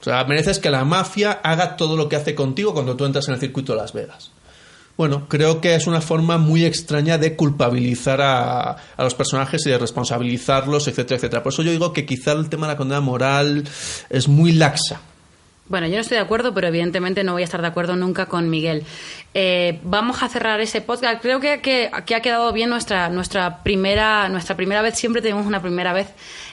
O 0.01 0.05
sea, 0.05 0.23
mereces 0.27 0.61
que 0.61 0.71
la 0.71 0.85
mafia 0.85 1.41
haga 1.43 1.75
todo 1.77 1.97
lo 1.97 2.09
que 2.09 2.15
hace 2.15 2.37
contigo 2.37 2.73
cuando 2.73 2.95
tú 2.95 3.05
entras 3.05 3.27
en 3.27 3.35
el 3.35 3.41
circuito 3.41 3.73
de 3.73 3.79
Las 3.79 3.93
Vegas. 3.93 4.31
Bueno, 4.97 5.27
creo 5.29 5.61
que 5.61 5.75
es 5.75 5.87
una 5.87 6.01
forma 6.01 6.37
muy 6.39 6.65
extraña 6.65 7.17
de 7.19 7.35
culpabilizar 7.35 8.21
a, 8.21 8.77
los 8.99 9.15
personajes 9.15 9.67
y 9.67 9.71
de 9.71 9.79
responsabilizarlos, 9.79 10.87
etcétera, 10.87 11.17
etcétera. 11.17 11.43
Por 11.43 11.53
eso 11.53 11.63
yo 11.63 11.71
digo 11.73 11.93
que 11.93 12.05
quizá 12.05 12.33
el 12.33 12.49
tema 12.49 12.67
de 12.67 12.75
la 12.75 12.77
condena 12.77 13.01
moral 13.01 13.65
es 14.11 14.29
muy 14.29 14.53
laxa. 14.53 15.01
Bueno, 15.69 15.87
yo 15.87 15.95
no 15.95 16.01
estoy 16.01 16.19
de 16.19 16.23
acuerdo, 16.25 16.53
pero 16.53 16.67
evidentemente 16.69 17.25
no 17.25 17.33
voy 17.33 17.43
a 17.43 17.45
estar 17.47 17.63
de 17.63 17.69
acuerdo 17.69 17.97
nunca 17.97 18.27
con 18.27 18.51
Miguel. 18.51 18.83
Eh, 19.33 19.81
vamos 19.85 20.23
a 20.23 20.29
cerrar 20.29 20.61
ese 20.61 20.83
podcast. 20.83 21.23
Creo 21.23 21.41
que, 21.41 21.61
que- 21.63 21.91
que 22.05 22.15
ha 22.15 22.21
quedado 22.21 22.53
bien 22.53 22.69
nuestra, 22.69 23.09
nuestra, 23.09 23.63
primera, 23.63 24.29
nuestra 24.29 24.57
primera 24.57 24.83
vez. 24.83 24.97
Siempre 24.99 25.23
tenemos 25.23 25.47
una 25.47 25.63
primera 25.63 25.95
vez 25.95 26.09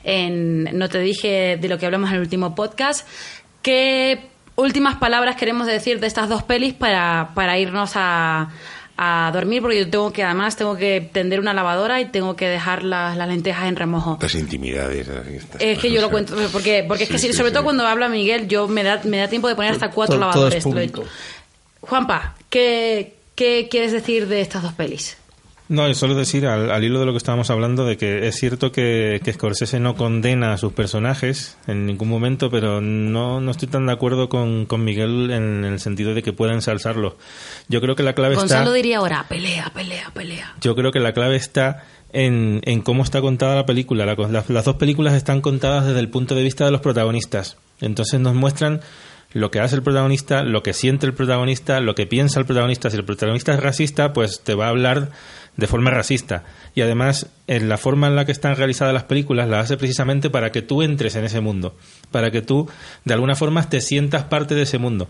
en 0.06 0.64
No 0.78 0.88
te 0.88 0.99
dije 0.99 1.57
de 1.60 1.68
lo 1.68 1.78
que 1.78 1.86
hablamos 1.86 2.10
en 2.11 2.16
el 2.16 2.22
último 2.22 2.56
podcast. 2.56 3.06
¿Qué 3.61 4.30
últimas 4.60 4.95
palabras 4.98 5.36
queremos 5.36 5.68
decir 5.68 5.99
de 5.99 6.07
estas 6.07 6.30
dos 6.30 6.44
pelis 6.44 6.73
para, 6.73 7.31
para 7.34 7.57
irnos 7.57 7.91
a, 7.95 8.49
a 8.98 9.31
dormir? 9.34 9.61
Porque 9.61 9.80
yo 9.80 9.90
tengo 9.90 10.11
que, 10.14 10.23
además, 10.23 10.56
tengo 10.56 10.76
que 10.76 11.10
tender 11.11 11.40
una 11.40 11.53
lavadora 11.53 12.02
y 12.02 12.06
tengo 12.06 12.36
que 12.36 12.48
dejar 12.48 12.84
las, 12.84 13.15
las 13.18 13.27
lentejas 13.27 13.68
en 13.69 13.76
remojo. 13.76 14.14
Estas 14.14 14.36
intimidades. 14.36 15.07
estas 15.07 15.61
Es 15.61 15.80
que 15.80 15.91
yo 15.91 16.02
lo 16.02 16.10
cuento, 16.10 16.36
porque, 16.52 16.84
porque 16.88 17.03
es 17.06 17.10
que 17.10 17.18
sí, 17.18 17.31
sobre 17.34 17.49
sí. 17.49 17.53
todo 17.53 17.64
cuando 17.64 17.86
habla 17.88 18.10
Miguel, 18.10 18.48
yo 18.48 18.68
me 18.68 18.84
da, 18.84 18.99
me 19.06 19.18
da 19.18 19.27
tiempo 19.27 19.48
de 19.48 19.56
poner 19.56 19.72
hasta 19.72 19.90
cuatro 19.91 20.18
Todo- 20.19 20.31
todo 20.31 20.48
es 20.49 20.64
lavadores. 20.64 20.64
público. 20.64 21.03
Juanpa, 21.81 22.36
¿qué, 22.49 23.15
¿qué 23.36 23.68
quieres 23.72 23.91
decir 23.94 24.27
de 24.27 24.41
estas 24.41 24.61
dos 24.64 24.73
pelis? 24.73 25.18
No, 25.70 25.88
y 25.88 25.94
solo 25.94 26.16
decir 26.16 26.48
al, 26.48 26.72
al 26.72 26.84
hilo 26.84 27.00
de 27.00 27.06
lo 27.06 27.12
que 27.12 27.20
estábamos 27.20 27.52
hablando 27.52 27.86
de 27.86 27.96
que 27.96 28.28
es 28.28 28.36
cierto 28.36 28.72
que, 28.72 29.22
que 29.24 29.34
Scorsese 29.34 29.80
no 29.80 29.96
condena 29.96 30.52
a 30.52 30.58
sus 30.58 30.74
personajes 30.74 31.58
en 31.68 31.86
ningún 31.86 32.10
momento, 32.10 32.50
pero 32.50 32.82
no, 32.82 33.40
no 33.40 33.52
estoy 33.52 33.68
tan 33.68 33.86
de 33.86 33.94
acuerdo 33.94 34.30
con, 34.30 34.66
con 34.66 34.84
Miguel 34.84 35.30
en 35.30 35.64
el 35.64 35.80
sentido 35.80 36.16
de 36.16 36.24
que 36.24 36.34
pueda 36.34 36.54
ensalzarlo. 36.54 37.18
Yo 37.68 37.82
creo 37.82 37.96
que 37.96 38.02
la 38.02 38.14
clave 38.14 38.34
Gonzalo 38.34 38.64
está. 38.64 38.74
diría 38.74 38.98
ahora, 38.98 39.28
pelea, 39.30 39.72
pelea, 39.72 40.10
pelea. 40.12 40.56
Yo 40.60 40.76
creo 40.76 40.91
que 40.91 41.00
la 41.00 41.14
clave 41.14 41.36
está 41.36 41.86
en, 42.14 42.62
en 42.64 42.82
cómo 42.82 43.04
está 43.04 43.22
contada 43.22 43.56
la 43.56 43.68
película. 43.68 44.08
La 44.08 44.16
las 44.48 44.66
dos 44.66 44.78
películas 44.78 45.14
están 45.14 45.40
contadas 45.40 45.86
desde 45.86 46.00
el 46.00 46.10
punto 46.10 46.34
de 46.34 46.41
vista 46.41 46.66
de 46.66 46.72
los 46.72 46.82
protagonistas. 46.82 47.58
Entonces 47.80 48.20
nos 48.20 48.34
muestran 48.34 48.82
lo 49.32 49.52
que 49.52 49.60
hace 49.60 49.76
el 49.76 49.84
protagonista, 49.84 50.41
lo 50.44 50.64
que 50.64 50.74
siente 50.74 51.06
el 51.06 51.14
protagonista, 51.14 51.80
lo 51.80 51.94
que 51.94 52.08
piensa 52.08 52.40
el 52.40 52.48
protagonista. 52.48 52.90
Si 52.90 52.98
el 52.98 53.06
protagonista 53.06 53.54
es 53.54 53.60
racista, 53.60 54.14
pues 54.14 54.41
te 54.41 54.56
va 54.56 54.66
a 54.66 54.70
hablar 54.70 55.12
de 55.60 55.68
forma 55.68 55.91
racista. 55.91 56.44
Y 56.73 56.81
además, 56.81 57.27
en 57.48 57.69
la 57.69 57.77
forma 57.77 58.07
en 58.07 58.15
la 58.15 58.26
que 58.26 58.31
están 58.31 58.56
realizadas 58.56 58.94
las 58.94 59.03
películas, 59.03 59.48
la 59.48 59.60
hace 59.60 59.77
precisamente 59.77 60.30
para 60.30 60.52
que 60.52 60.61
tú 60.61 60.81
entres 60.81 61.15
en 61.15 61.26
ese 61.26 61.41
mundo, 61.41 61.76
para 62.11 62.31
que 62.31 62.41
tú, 62.41 62.68
de 63.06 63.14
alguna 63.14 63.36
forma, 63.36 63.69
te 63.69 63.81
sientas 63.81 64.23
parte 64.23 64.56
de 64.56 64.64
ese 64.64 64.77
mundo 64.77 65.07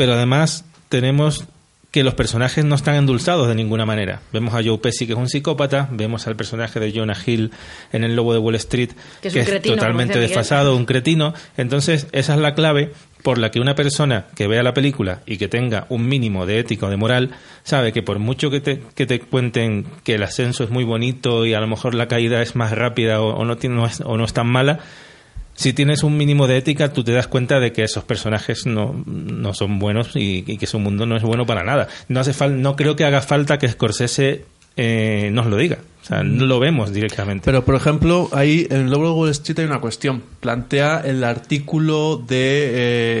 pero 0.00 0.14
además 0.14 0.64
tenemos 0.88 1.44
que 1.90 2.02
los 2.02 2.14
personajes 2.14 2.64
no 2.64 2.74
están 2.74 2.94
endulzados 2.94 3.48
de 3.48 3.54
ninguna 3.54 3.84
manera. 3.84 4.22
Vemos 4.32 4.54
a 4.54 4.62
Joe 4.64 4.78
Pesci, 4.78 5.06
que 5.06 5.12
es 5.12 5.18
un 5.18 5.28
psicópata, 5.28 5.90
vemos 5.92 6.26
al 6.26 6.36
personaje 6.36 6.80
de 6.80 6.90
Jonah 6.90 7.18
Hill 7.26 7.50
en 7.92 8.04
El 8.04 8.16
Lobo 8.16 8.32
de 8.32 8.38
Wall 8.38 8.54
Street, 8.54 8.92
Que 9.20 9.28
es 9.28 9.36
un 9.36 9.44
cretino, 9.44 9.74
totalmente 9.74 10.18
desfasado, 10.18 10.74
un 10.74 10.86
cretino. 10.86 11.34
Entonces, 11.58 12.06
esa 12.12 12.32
es 12.32 12.40
la 12.40 12.54
clave 12.54 12.92
por 13.22 13.38
la 13.38 13.50
que 13.50 13.60
una 13.60 13.74
persona 13.74 14.26
que 14.34 14.46
vea 14.46 14.62
la 14.62 14.74
película 14.74 15.20
y 15.26 15.36
que 15.36 15.48
tenga 15.48 15.86
un 15.88 16.08
mínimo 16.08 16.46
de 16.46 16.58
ética 16.58 16.86
o 16.86 16.90
de 16.90 16.96
moral, 16.96 17.30
sabe 17.62 17.92
que 17.92 18.02
por 18.02 18.18
mucho 18.18 18.50
que 18.50 18.60
te, 18.60 18.80
que 18.94 19.06
te 19.06 19.20
cuenten 19.20 19.84
que 20.04 20.14
el 20.14 20.22
ascenso 20.22 20.64
es 20.64 20.70
muy 20.70 20.84
bonito 20.84 21.44
y 21.46 21.54
a 21.54 21.60
lo 21.60 21.66
mejor 21.66 21.94
la 21.94 22.08
caída 22.08 22.42
es 22.42 22.56
más 22.56 22.72
rápida 22.72 23.20
o, 23.20 23.44
no, 23.44 23.56
tiene, 23.56 23.84
es, 23.84 24.00
o 24.00 24.16
no 24.16 24.24
es 24.24 24.32
tan 24.32 24.46
mala, 24.46 24.80
si 25.54 25.74
tienes 25.74 26.02
un 26.02 26.16
mínimo 26.16 26.46
de 26.46 26.56
ética, 26.56 26.92
tú 26.92 27.04
te 27.04 27.12
das 27.12 27.26
cuenta 27.26 27.60
de 27.60 27.72
que 27.72 27.84
esos 27.84 28.02
personajes 28.04 28.64
no, 28.64 29.02
no 29.06 29.52
son 29.52 29.78
buenos 29.78 30.16
y, 30.16 30.42
y 30.46 30.56
que 30.56 30.66
su 30.66 30.78
mundo 30.78 31.04
no 31.04 31.16
es 31.16 31.22
bueno 31.22 31.44
para 31.44 31.64
nada. 31.64 31.86
No 32.08 32.20
hace 32.20 32.32
fal- 32.32 32.56
no 32.56 32.76
creo 32.76 32.96
que 32.96 33.04
haga 33.04 33.20
falta 33.20 33.58
que 33.58 33.68
Scorsese 33.68 34.46
eh, 34.76 35.30
nos 35.32 35.46
lo 35.46 35.56
diga. 35.56 35.78
O 36.02 36.04
sea, 36.12 36.22
no 36.22 36.46
lo 36.46 36.58
vemos 36.58 36.92
directamente. 36.92 37.44
Pero, 37.44 37.64
por 37.64 37.74
ejemplo, 37.74 38.30
ahí 38.32 38.66
en 38.70 38.82
el 38.82 38.90
Lobo 38.90 39.06
de 39.06 39.12
Wall 39.12 39.30
Street 39.30 39.58
hay 39.60 39.64
una 39.66 39.80
cuestión. 39.80 40.22
Plantea 40.40 41.02
el 41.04 41.22
artículo 41.22 42.16
de, 42.16 42.70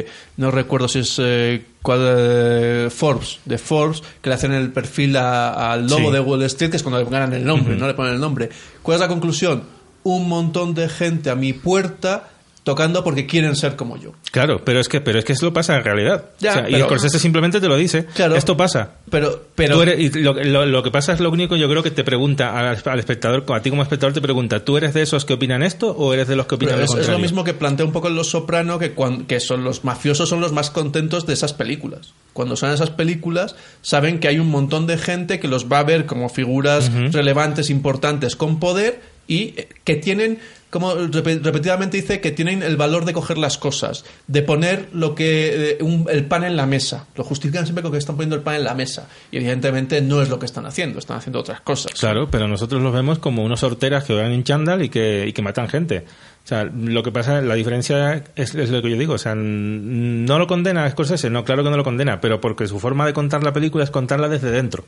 eh, 0.00 0.06
no 0.38 0.50
recuerdo 0.50 0.88
si 0.88 1.00
es 1.00 1.16
eh, 1.22 1.62
cuál, 1.82 2.00
eh, 2.02 2.88
Forbes, 2.90 3.40
de 3.44 3.58
Forbes, 3.58 4.02
que 4.22 4.30
le 4.30 4.34
hacen 4.34 4.52
el 4.52 4.72
perfil 4.72 5.16
al 5.16 5.86
Lobo 5.88 6.08
Sí. 6.08 6.12
de 6.14 6.20
Wall 6.20 6.42
Street, 6.44 6.70
que 6.70 6.78
es 6.78 6.82
cuando 6.82 6.98
le 7.04 7.10
ganan 7.10 7.34
el 7.34 7.44
nombre, 7.44 7.76
no 7.76 7.86
le 7.86 7.94
ponen 7.94 8.14
el 8.14 8.20
nombre. 8.20 8.48
¿Cuál 8.82 8.94
es 8.96 9.00
la 9.00 9.08
conclusión? 9.08 9.62
Un 10.02 10.28
montón 10.28 10.72
de 10.74 10.88
gente 10.88 11.28
a 11.28 11.34
mi 11.34 11.52
puerta 11.52 12.30
tocando 12.62 13.02
porque 13.02 13.26
quieren 13.26 13.56
ser 13.56 13.74
como 13.76 13.96
yo. 13.96 14.12
Claro, 14.32 14.62
pero 14.64 14.80
es 14.80 14.88
que, 14.88 15.00
pero 15.00 15.18
es 15.18 15.24
que 15.24 15.32
eso 15.32 15.52
pasa 15.52 15.76
en 15.76 15.84
realidad. 15.84 16.26
Ya, 16.40 16.50
O 16.50 16.54
sea, 16.54 16.68
y 16.68 16.72
pero- 16.74 16.84
Scorsese 16.86 17.18
simplemente 17.18 17.60
te 17.60 17.68
lo 17.68 17.76
dice. 17.76 18.04
Claro. 18.14 18.36
Esto 18.36 18.56
pasa. 18.56 18.90
Pero, 19.10 19.46
pero 19.54 19.76
Tú 19.76 19.82
eres- 19.82 19.98
y 19.98 20.10
lo, 20.20 20.34
lo- 20.34 20.66
lo 20.66 20.82
que 20.82 20.90
pasa 20.90 21.12
es 21.14 21.20
lo 21.20 21.30
único, 21.30 21.56
yo 21.56 21.68
creo 21.68 21.82
que 21.82 21.90
te 21.90 22.04
pregunta 22.04 22.58
al, 22.58 22.78
al 22.84 22.98
espectador, 22.98 23.44
a 23.52 23.62
ti 23.62 23.70
como 23.70 23.82
espectador 23.82 24.12
te 24.12 24.20
pregunta, 24.20 24.64
¿tú 24.64 24.76
eres 24.76 24.92
de 24.94 25.02
esos 25.02 25.24
que 25.24 25.32
opinan 25.32 25.62
esto 25.62 25.90
o 25.90 26.12
eres 26.12 26.28
de 26.28 26.36
los 26.36 26.46
que 26.46 26.56
opinan 26.56 26.74
Pero 26.74 26.80
lo 26.80 26.84
es, 26.84 26.90
es 26.90 26.96
contrario? 26.96 27.18
lo 27.18 27.22
mismo 27.22 27.44
que 27.44 27.54
plantea 27.54 27.86
un 27.86 27.92
poco 27.92 28.08
en 28.08 28.14
Los 28.14 28.28
Soprano, 28.30 28.78
que, 28.78 28.94
que 29.26 29.40
son 29.40 29.64
los 29.64 29.84
mafiosos 29.84 30.28
son 30.28 30.40
los 30.40 30.52
más 30.52 30.70
contentos 30.70 31.26
de 31.26 31.32
esas 31.32 31.52
películas. 31.54 32.12
Cuando 32.32 32.56
son 32.56 32.70
esas 32.70 32.90
películas, 32.90 33.56
saben 33.82 34.20
que 34.20 34.28
hay 34.28 34.38
un 34.38 34.48
montón 34.50 34.86
de 34.86 34.98
gente 34.98 35.40
que 35.40 35.48
los 35.48 35.66
va 35.70 35.80
a 35.80 35.84
ver 35.84 36.06
como 36.06 36.28
figuras 36.28 36.90
relevantes, 37.12 37.70
importantes, 37.70 38.36
con 38.36 38.60
poder 38.60 39.00
y 39.26 39.54
eh, 39.56 39.68
que 39.84 39.96
tienen, 39.96 40.38
como 40.70 40.94
repe- 40.94 41.42
repetidamente 41.42 41.96
dice, 41.96 42.20
que 42.20 42.30
tienen 42.30 42.62
el 42.62 42.76
valor 42.76 43.04
de 43.04 43.12
coger 43.12 43.36
las 43.38 43.58
cosas, 43.58 44.04
de 44.28 44.42
poner 44.42 44.88
lo 44.92 45.14
que 45.14 45.72
eh, 45.72 45.78
un- 45.82 46.06
el 46.10 46.24
pan 46.26 46.44
en 46.44 46.56
la 46.56 46.64
mesa. 46.66 47.06
Lo 47.16 47.24
justifican 47.24 47.64
siempre 47.66 47.82
con 47.82 47.90
que 47.92 47.98
están 47.98 48.16
poniendo 48.16 48.36
el 48.36 48.42
pan 48.42 48.54
en 48.54 48.64
la 48.64 48.74
mesa. 48.74 49.08
Y 49.32 49.38
evidentemente 49.38 50.00
no 50.00 50.22
es 50.22 50.28
lo 50.28 50.38
que 50.38 50.46
están 50.46 50.66
haciendo, 50.66 50.98
están 50.98 51.16
haciendo 51.18 51.40
otras 51.40 51.60
cosas. 51.60 51.92
Claro, 51.98 52.28
pero 52.30 52.46
nosotros 52.48 52.80
los 52.82 52.92
vemos 52.92 53.18
como 53.18 53.42
unos 53.44 53.62
horteras 53.62 54.04
que 54.04 54.14
van 54.14 54.32
en 54.32 54.44
chándal 54.44 54.82
y 54.82 54.88
que, 54.88 55.26
y 55.26 55.32
que 55.32 55.42
matan 55.42 55.68
gente. 55.68 56.04
O 56.44 56.48
sea, 56.50 56.64
lo 56.64 57.02
que 57.02 57.12
pasa, 57.12 57.40
la 57.40 57.54
diferencia 57.54 58.24
es, 58.34 58.54
lo 58.54 58.82
que 58.82 58.90
yo 58.90 58.96
digo. 58.96 59.14
O 59.14 59.18
sea, 59.18 59.34
no 59.36 60.38
lo 60.38 60.46
condena 60.46 60.88
Scorsese, 60.90 61.30
no, 61.30 61.44
claro 61.44 61.62
que 61.62 61.70
no 61.70 61.76
lo 61.76 61.84
condena, 61.84 62.20
pero 62.20 62.40
porque 62.40 62.66
su 62.66 62.80
forma 62.80 63.06
de 63.06 63.12
contar 63.12 63.44
la 63.44 63.52
película 63.52 63.84
es 63.84 63.90
contarla 63.90 64.28
desde 64.28 64.50
dentro. 64.50 64.84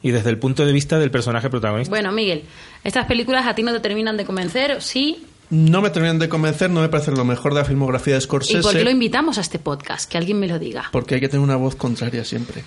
Y 0.00 0.12
desde 0.12 0.30
el 0.30 0.38
punto 0.38 0.64
de 0.64 0.72
vista 0.72 0.98
del 0.98 1.10
personaje 1.10 1.50
protagonista. 1.50 1.90
Bueno, 1.90 2.12
Miguel, 2.12 2.44
¿estas 2.84 3.06
películas 3.06 3.46
a 3.46 3.54
ti 3.54 3.64
no 3.64 3.72
te 3.72 3.80
terminan 3.80 4.16
de 4.16 4.24
convencer? 4.24 4.80
Sí. 4.80 5.26
No 5.50 5.80
me 5.80 5.90
terminan 5.90 6.18
de 6.18 6.28
convencer, 6.28 6.70
no 6.70 6.80
me 6.80 6.88
parece 6.88 7.12
lo 7.12 7.24
mejor 7.24 7.54
de 7.54 7.60
la 7.60 7.64
filmografía 7.64 8.14
de 8.14 8.20
Scorsese. 8.20 8.58
¿Y 8.58 8.62
por 8.62 8.72
qué 8.72 8.82
lo 8.84 8.90
invitamos 8.90 9.38
a 9.38 9.42
este 9.42 9.58
podcast? 9.60 10.10
Que 10.10 10.18
alguien 10.18 10.40
me 10.40 10.48
lo 10.48 10.58
diga. 10.58 10.88
Porque 10.90 11.14
hay 11.16 11.20
que 11.20 11.28
tener 11.28 11.44
una 11.44 11.54
voz 11.56 11.76
contraria 11.76 12.24
siempre. 12.24 12.64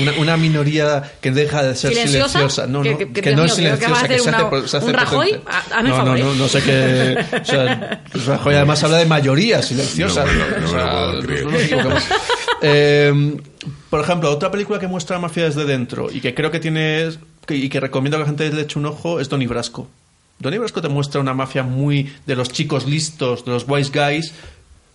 Una, 0.00 0.12
una 0.18 0.36
minoría 0.36 1.02
que 1.20 1.30
deja 1.30 1.62
de 1.62 1.74
ser 1.76 1.92
¿Silenciosa? 1.92 2.28
silenciosa. 2.30 2.66
No, 2.66 2.82
Que- 2.82 2.90
no, 2.90 2.98
que- 2.98 3.12
que, 3.12 3.20
que, 3.22 3.36
no 3.36 3.44
es 3.44 3.56
mío, 3.56 3.68
que 3.68 3.72
a 3.72 3.76
silenciosa, 3.76 4.08
que 4.08 4.14
hacer 4.14 4.20
se 4.20 4.30
hace, 4.30 4.44
una- 4.44 4.68
se 4.68 4.76
hace 4.76 4.86
un 4.86 4.92
Rajoy. 4.94 5.26
potente. 5.28 5.50
Ha- 5.50 5.78
hazme 5.78 5.88
no, 5.88 5.96
favor, 5.96 6.18
no, 6.18 6.24
no, 6.26 6.34
no 6.34 6.48
sé 6.48 6.62
qué. 6.62 7.18
O 7.40 7.44
sea, 7.44 8.02
pues 8.12 8.26
Rajoy 8.26 8.54
además 8.56 8.82
habla 8.84 8.98
de 8.98 9.06
mayoría 9.06 9.62
silenciosa. 9.62 10.24
Por 13.90 14.00
ejemplo, 14.00 14.30
otra 14.30 14.50
película 14.50 14.78
que 14.78 14.86
muestra 14.86 15.16
la 15.16 15.22
mafia 15.22 15.44
desde 15.44 15.64
dentro 15.64 16.10
y 16.10 16.20
que 16.20 16.34
creo 16.34 16.50
que 16.50 16.58
tiene 16.60 17.10
que- 17.46 17.56
y 17.56 17.68
que 17.68 17.80
recomiendo 17.80 18.16
a 18.16 18.20
la 18.20 18.26
gente 18.26 18.50
le 18.52 18.62
eche 18.62 18.78
un 18.78 18.86
ojo 18.86 19.20
es 19.20 19.28
Donnie 19.28 19.46
Brasco. 19.48 19.88
Donnie 20.42 20.58
Brasco 20.58 20.82
te 20.82 20.88
muestra 20.88 21.20
una 21.20 21.34
mafia 21.34 21.62
muy 21.62 22.12
de 22.26 22.36
los 22.36 22.50
chicos 22.50 22.86
listos, 22.86 23.44
de 23.44 23.52
los 23.52 23.64
wise 23.68 23.90
guys, 23.92 24.34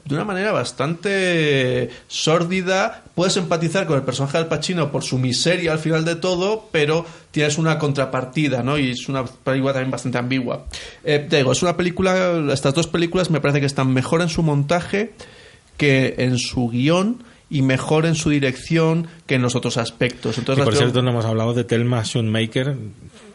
de 0.04 0.16
una 0.16 0.26
manera 0.26 0.52
bastante 0.52 1.90
sórdida. 2.08 3.04
Puedes 3.16 3.38
empatizar 3.38 3.88
con 3.88 3.98
el 3.98 4.04
personaje 4.04 4.38
del 4.38 4.48
Pacino 4.48 4.92
por 4.92 5.04
su 5.04 5.18
miseria 5.18 5.72
al 5.72 5.80
final 5.80 6.06
de 6.06 6.16
todo, 6.16 6.68
pero 6.72 7.06
tienes 7.32 7.58
una 7.58 7.80
contrapartida, 7.80 8.62
¿no? 8.62 8.78
Y 8.78 8.92
es 8.92 9.08
una 9.10 9.26
película 9.26 9.74
también 9.74 9.92
bastante 9.92 10.18
ambigua. 10.18 10.66
Eh, 11.04 11.26
te 11.30 11.38
digo, 11.38 11.54
es 11.54 11.62
una 11.62 11.78
película, 11.78 12.44
estas 12.52 12.74
dos 12.74 12.88
películas 12.88 13.30
me 13.30 13.40
parece 13.40 13.62
que 13.62 13.66
están 13.66 13.92
mejor 13.94 14.22
en 14.22 14.30
su 14.30 14.44
montaje 14.44 15.14
que 15.78 16.16
en 16.18 16.38
su 16.40 16.70
guion 16.70 17.24
y 17.50 17.62
mejor 17.62 18.06
en 18.06 18.16
su 18.16 18.30
dirección 18.30 19.08
que 19.26 19.36
en 19.36 19.42
los 19.42 19.56
otros 19.56 19.78
aspectos. 19.78 20.38
Y 20.38 20.42
Entonces, 20.42 20.66
por 20.66 20.76
cierto, 20.76 21.02
no 21.02 21.12
hemos 21.12 21.26
hablado 21.26 21.54
de 21.54 21.64
Thelma 21.64 22.04
Schoonmaker, 22.04 22.76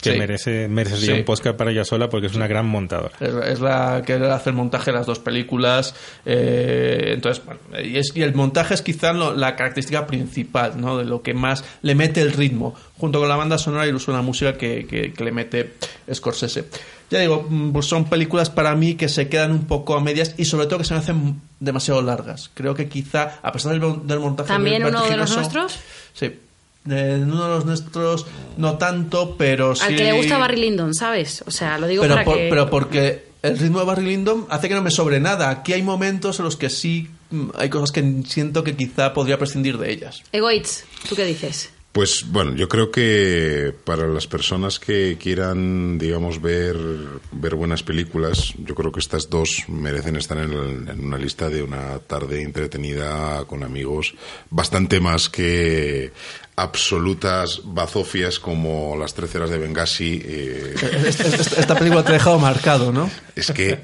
que 0.03 0.13
Sí. 0.13 0.19
merece, 0.19 0.69
merecería 0.69 1.15
Sí. 1.15 1.21
un 1.21 1.25
podcast 1.25 1.57
para 1.57 1.71
ella 1.71 1.85
sola 1.85 2.11
porque 2.11 2.27
es 2.27 2.35
una 2.35 2.47
gran 2.49 2.67
montadora. 2.67 3.13
Es, 3.21 3.33
es 3.53 3.61
la 3.61 4.03
que 4.05 4.15
hace 4.15 4.51
el 4.51 4.57
montaje 4.57 4.91
de 4.91 4.99
las 4.99 5.07
dos 5.07 5.19
películas. 5.21 5.95
eh, 6.27 7.13
entonces, 7.15 7.43
bueno, 7.45 7.61
y, 7.83 7.97
es- 7.97 8.13
y 8.15 8.23
el 8.23 8.35
montaje 8.35 8.75
es 8.75 8.83
quizá 8.83 9.13
lo- 9.13 9.35
la 9.35 9.55
característica 9.57 10.07
principal, 10.07 10.81
¿no? 10.81 10.99
De 10.99 11.05
lo 11.05 11.23
que 11.23 11.35
más 11.35 11.65
le 11.83 11.95
mete 11.95 12.21
el 12.21 12.33
ritmo, 12.33 12.75
junto 12.99 13.21
con 13.21 13.29
la 13.29 13.37
banda 13.37 13.59
sonora 13.59 13.87
y 13.87 13.91
el 13.91 13.95
uso 13.95 14.11
de 14.13 14.19
la 14.19 14.23
música 14.23 14.55
que, 14.59 14.87
que- 14.87 15.13
que 15.13 15.25
le 15.25 15.33
mete 15.33 15.75
Scorsese. 16.13 16.65
Ya 17.11 17.21
digo, 17.21 17.47
mm, 17.49 17.73
pues 17.73 17.87
son 17.87 18.07
películas 18.07 18.51
para 18.51 18.75
mí 18.75 18.95
que 18.95 19.09
se 19.09 19.29
quedan 19.29 19.53
un 19.53 19.67
poco 19.67 19.95
a 19.97 20.01
medias 20.01 20.35
y 20.39 20.47
sobre 20.47 20.67
todo 20.67 20.79
que 20.79 20.85
se 20.85 20.95
me 20.95 21.01
hacen 21.01 21.41
demasiado 21.61 22.01
largas. 22.03 22.51
Creo 22.55 22.75
que 22.75 22.89
quizá, 22.89 23.39
a 23.43 23.53
pesar 23.53 23.79
del, 23.79 24.07
del 24.07 24.19
montaje 24.19 24.49
¿También 24.49 24.85
uno 24.85 25.05
de 25.07 25.17
los 25.17 25.37
nuestros? 25.37 25.79
Sí. 26.15 26.33
Eh, 26.91 27.21
uno 27.23 27.43
de 27.45 27.49
los 27.49 27.65
nuestros 27.65 28.27
no 28.57 28.77
tanto, 28.79 29.37
pero 29.37 29.75
sí... 29.75 29.85
Al 29.85 29.97
que 29.97 30.05
le 30.05 30.13
gusta 30.15 30.37
Barry 30.39 30.61
Lyndon, 30.61 30.95
¿sabes? 30.95 31.45
O 31.47 31.51
sea, 31.51 31.79
lo 31.79 31.87
digo 31.87 32.03
pero, 32.03 32.15
para 32.15 32.25
por- 32.25 32.37
que... 32.37 32.47
pero 32.51 32.71
porque 32.71 33.25
el 33.43 33.59
ritmo 33.59 33.79
de 33.81 33.85
Barry 33.87 34.05
Lyndon 34.05 34.47
hace 34.51 34.69
que 34.69 34.75
no 34.75 34.83
me 34.83 34.91
sobre 34.91 35.21
nada. 35.21 35.49
Aquí 35.51 35.73
hay 35.73 35.83
momentos 35.83 36.39
en 36.41 36.45
los 36.45 36.57
que 36.57 36.71
sí 36.71 37.09
mm, 37.31 37.51
hay 37.57 37.69
cosas 37.71 37.93
que 37.93 38.23
siento 38.27 38.65
que 38.65 38.77
quizá 38.77 39.13
podría 39.13 39.39
prescindir 39.39 39.79
de 39.79 39.93
ellas. 39.93 40.23
Egoitz, 40.33 40.85
¿tú 41.09 41.15
qué 41.15 41.25
dices? 41.25 41.71
Pues 41.93 42.25
bueno, 42.29 42.55
yo 42.55 42.71
creo 42.71 42.91
que 42.91 43.75
para 43.85 44.07
las 44.09 44.27
personas 44.27 44.79
que 44.79 45.19
quieran, 45.21 45.99
digamos, 45.99 46.41
ver, 46.41 46.75
ver 47.33 47.55
buenas 47.55 47.83
películas, 47.83 48.55
yo 48.65 48.75
creo 48.75 48.91
que 48.91 49.01
estas 49.01 49.29
dos 49.29 49.65
merecen 49.69 50.17
estar 50.17 50.39
en, 50.39 50.53
el- 50.55 50.89
en 50.89 51.05
una 51.05 51.19
lista 51.19 51.51
de 51.51 51.63
una 51.63 51.99
tarde 51.99 52.41
entretenida 52.43 53.45
con 53.45 53.63
amigos, 53.63 54.15
bastante 54.49 55.01
más 55.01 55.29
que 55.29 56.13
absolutas 56.57 57.61
bazofias 57.65 58.39
como 58.39 58.97
las 58.97 59.13
treceras 59.13 59.51
de 59.51 59.59
Benghazi. 59.59 60.23
eh, 60.25 60.75
Esta, 61.07 61.27
esta- 61.29 61.61
esta 61.61 61.75
película 61.79 62.03
te 62.05 62.11
ha 62.11 62.15
dejado 62.15 62.39
marcado, 62.39 62.91
¿no? 62.91 63.11
es 63.37 63.51
que. 63.51 63.79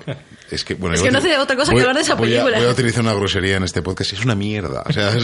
Es 0.51 0.65
que, 0.65 0.75
bueno, 0.75 0.97
Es 0.97 1.03
que 1.03 1.11
no 1.11 1.19
hace 1.19 1.37
otra 1.37 1.57
cosa 1.57 1.73
que 1.75 1.81
hablar 1.81 1.95
de 1.97 2.01
esa 2.03 2.15
voy 2.15 2.29
a- 2.29 2.31
película. 2.43 2.59
Voy 2.59 2.67
a 2.69 2.71
utilizar 2.73 3.03
una 3.03 3.13
grosería 3.13 3.57
en 3.57 3.65
este 3.65 3.83
podcast. 3.83 4.15
Es 4.15 4.25
una 4.25 4.35
mierda. 4.35 4.83
O 4.89 4.93
sea, 4.93 5.11
es- 5.17 5.23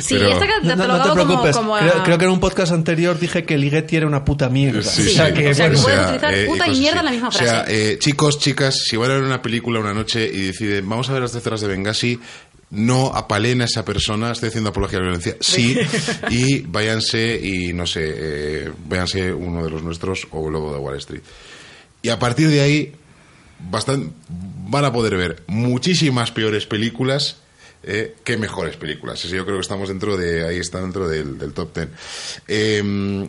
Sí, 0.00 0.14
pero- 0.18 0.30
está 0.30 0.46
No, 0.46 0.46
no 0.46 0.60
te 0.62 0.68
catalogado 0.68 1.10
como- 1.10 1.14
preocupes. 1.26 1.56
como, 1.56 1.76
a- 1.76 1.80
creo, 1.80 2.02
creo 2.04 2.18
que 2.18 2.24
en 2.24 2.30
un 2.30 2.40
podcast 2.40 2.72
anterior 2.72 3.18
dije 3.18 3.44
que 3.44 3.58
Ligeti 3.58 3.96
era 3.96 4.06
una 4.06 4.24
puta 4.24 4.48
mierda. 4.48 4.82
Sí, 4.82 5.02
o 5.02 5.04
sí. 5.04 5.14
sea 5.14 5.34
que, 5.34 5.48
O 5.50 5.54
sea, 5.54 5.70
que 5.70 5.76
puedes 5.76 6.00
utilizar 6.06 6.46
puta 6.46 6.68
y 6.68 6.78
mierda 6.80 7.00
en 7.00 7.04
la 7.04 7.10
misma 7.12 7.28
O 7.28 7.32
sea, 7.32 7.46
frase. 7.64 7.92
eh, 7.92 7.98
chicos, 7.98 8.38
chicas, 8.38 8.78
si 8.84 8.96
van 8.96 9.10
a 9.10 9.14
ver 9.14 9.22
una 9.24 9.42
película 9.42 9.80
una 9.80 9.92
noche 9.92 10.24
y 10.32 10.46
deciden, 10.46 10.88
vamos 10.88 11.10
a 11.10 11.12
ver 11.12 11.22
las 11.22 11.32
terceras 11.32 11.60
de 11.60 11.68
Benghazi, 11.68 12.18
no 12.70 13.08
apalen 13.14 13.60
a 13.62 13.64
esa 13.64 13.84
persona, 13.84 14.30
estoy 14.32 14.48
haciendo 14.48 14.70
apología 14.70 14.98
a 14.98 15.02
la 15.02 15.08
violencia, 15.08 15.36
sí, 15.40 15.76
y 16.30 16.60
váyanse 16.60 17.38
y 17.42 17.72
no 17.72 17.84
sé, 17.86 18.00
eh, 18.16 18.70
váyanse 18.86 19.32
uno 19.32 19.64
de 19.64 19.70
los 19.70 19.82
nuestros 19.82 20.26
o 20.30 20.44
Globo 20.44 20.72
de 20.72 20.78
Wall 20.78 20.96
Street. 20.98 21.22
Y 22.02 22.08
a 22.10 22.18
partir 22.18 22.48
de 22.48 22.60
ahí, 22.60 22.92
bastan- 23.70 24.12
van 24.68 24.84
a 24.84 24.92
poder 24.92 25.16
ver 25.16 25.42
muchísimas 25.48 26.30
peores 26.30 26.66
películas 26.66 27.38
eh, 27.82 28.14
que 28.24 28.36
mejores 28.36 28.76
películas. 28.76 29.24
Eso 29.24 29.34
yo 29.34 29.44
creo 29.44 29.56
que 29.56 29.62
estamos 29.62 29.88
dentro 29.88 30.16
de, 30.16 30.46
ahí 30.46 30.58
está 30.58 30.80
dentro 30.80 31.08
del, 31.08 31.38
del 31.38 31.52
top 31.52 31.72
ten. 31.72 31.90
Eh, 32.46 33.28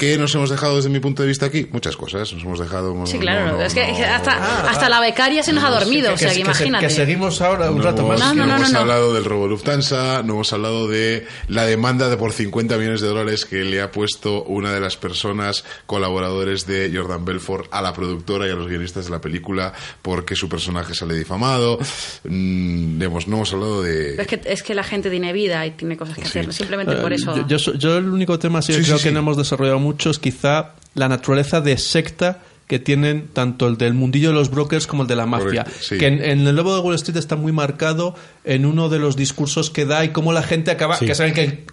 ¿Qué 0.00 0.16
nos 0.16 0.34
hemos 0.34 0.48
dejado 0.48 0.76
desde 0.76 0.88
mi 0.88 0.98
punto 0.98 1.20
de 1.22 1.28
vista 1.28 1.44
aquí? 1.44 1.68
Muchas 1.72 1.94
cosas. 1.94 2.32
Nos 2.32 2.42
hemos 2.42 2.58
dejado. 2.58 2.94
Sí, 3.06 3.14
no, 3.16 3.20
claro. 3.20 3.58
no, 3.58 3.62
es 3.62 3.74
que 3.74 3.86
no, 3.86 3.98
hasta, 4.14 4.36
no, 4.40 4.68
hasta 4.70 4.88
la 4.88 4.98
becaria 4.98 5.42
se 5.42 5.52
nos 5.52 5.62
ha 5.62 5.68
dormido. 5.68 6.14
o 6.14 6.16
sea, 6.16 6.28
que, 6.28 6.36
que- 6.36 6.40
que 6.40 6.46
imagínate. 6.46 6.86
que 6.86 6.90
seguimos 6.90 7.42
ahora 7.42 7.70
un 7.70 7.76
no 7.78 7.84
rato 7.84 8.00
hemos, 8.00 8.18
más. 8.18 8.34
No, 8.34 8.34
no, 8.34 8.46
no, 8.46 8.56
hemos 8.56 8.68
no, 8.68 8.72
no. 8.72 8.80
hablado 8.80 9.12
del 9.12 9.24
robo 9.26 9.46
Lufthansa, 9.46 10.22
no 10.22 10.32
hemos 10.32 10.50
hablado 10.54 10.88
de 10.88 11.26
la 11.48 11.66
demanda 11.66 12.08
de 12.08 12.16
por 12.16 12.32
50 12.32 12.78
millones 12.78 13.02
de 13.02 13.08
dólares 13.08 13.44
que 13.44 13.56
le 13.62 13.82
ha 13.82 13.90
puesto 13.92 14.42
una 14.44 14.72
de 14.72 14.80
las 14.80 14.96
personas 14.96 15.64
colaboradores 15.84 16.66
de 16.66 16.90
Jordan 16.94 17.26
Belfort 17.26 17.66
a 17.70 17.82
la 17.82 17.92
productora 17.92 18.46
y 18.46 18.50
a 18.50 18.54
los 18.54 18.68
guionistas 18.68 19.04
de 19.04 19.10
la 19.10 19.20
película 19.20 19.74
porque 20.00 20.34
su 20.34 20.48
personaje 20.48 20.94
sale 20.94 21.14
difamado. 21.14 21.78
Mm, 22.24 23.02
hemos- 23.02 23.28
no 23.28 23.36
hemos 23.36 23.52
hablado 23.52 23.82
de... 23.82 24.14
Pero 24.16 24.22
es 24.22 24.28
que, 24.28 24.40
es 24.52 24.62
que 24.62 24.74
la 24.74 24.82
gente 24.84 25.10
tiene 25.10 25.32
vida 25.34 25.66
y 25.66 25.72
tiene 25.72 25.96
cosas 25.96 26.16
que 26.16 26.22
hacer. 26.24 26.52
Simplemente 26.54 26.96
por 26.96 27.12
Eh, 27.12 27.16
eso. 27.16 27.36
Yo, 27.46 27.56
yo 27.58 27.74
yo 27.74 27.98
el 27.98 28.08
único 28.08 28.38
tema 28.38 28.62
sí 28.62 28.72
que 28.72 28.78
Sí, 28.80 28.84
creo 28.86 28.96
sí, 28.98 29.02
que 29.04 29.08
sí. 29.10 29.12
no 29.14 29.20
hemos 29.20 29.36
desarrollado 29.36 29.78
mucho 29.78 29.89
es 30.10 30.18
quizá 30.18 30.74
la 30.94 31.08
naturaleza 31.08 31.60
de 31.60 31.76
secta 31.78 32.38
que 32.66 32.78
tienen 32.78 33.28
tanto 33.32 33.66
el 33.66 33.76
del 33.76 33.94
mundillo 33.94 34.28
de 34.28 34.34
los 34.34 34.50
brokers 34.50 34.86
como 34.86 35.02
el 35.02 35.08
de 35.08 35.16
la 35.16 35.26
mafia. 35.26 35.64
Correcto, 35.64 35.72
sí. 35.80 35.98
Que 35.98 36.06
en, 36.06 36.22
en 36.24 36.46
el 36.46 36.54
Lobo 36.54 36.74
de 36.74 36.80
Wall 36.80 36.94
Street 36.94 37.16
está 37.18 37.34
muy 37.36 37.50
marcado 37.52 38.14
en 38.44 38.64
uno 38.64 38.88
de 38.88 38.98
los 39.00 39.16
discursos 39.16 39.70
que 39.70 39.84
da 39.86 40.04
y 40.04 40.10
cómo 40.10 40.32
la 40.32 40.42
gente 40.44 40.70
acaba, 40.70 40.96
Sí. 40.96 41.06
que 41.06 41.14
saben 41.16 41.34
que 41.34 41.64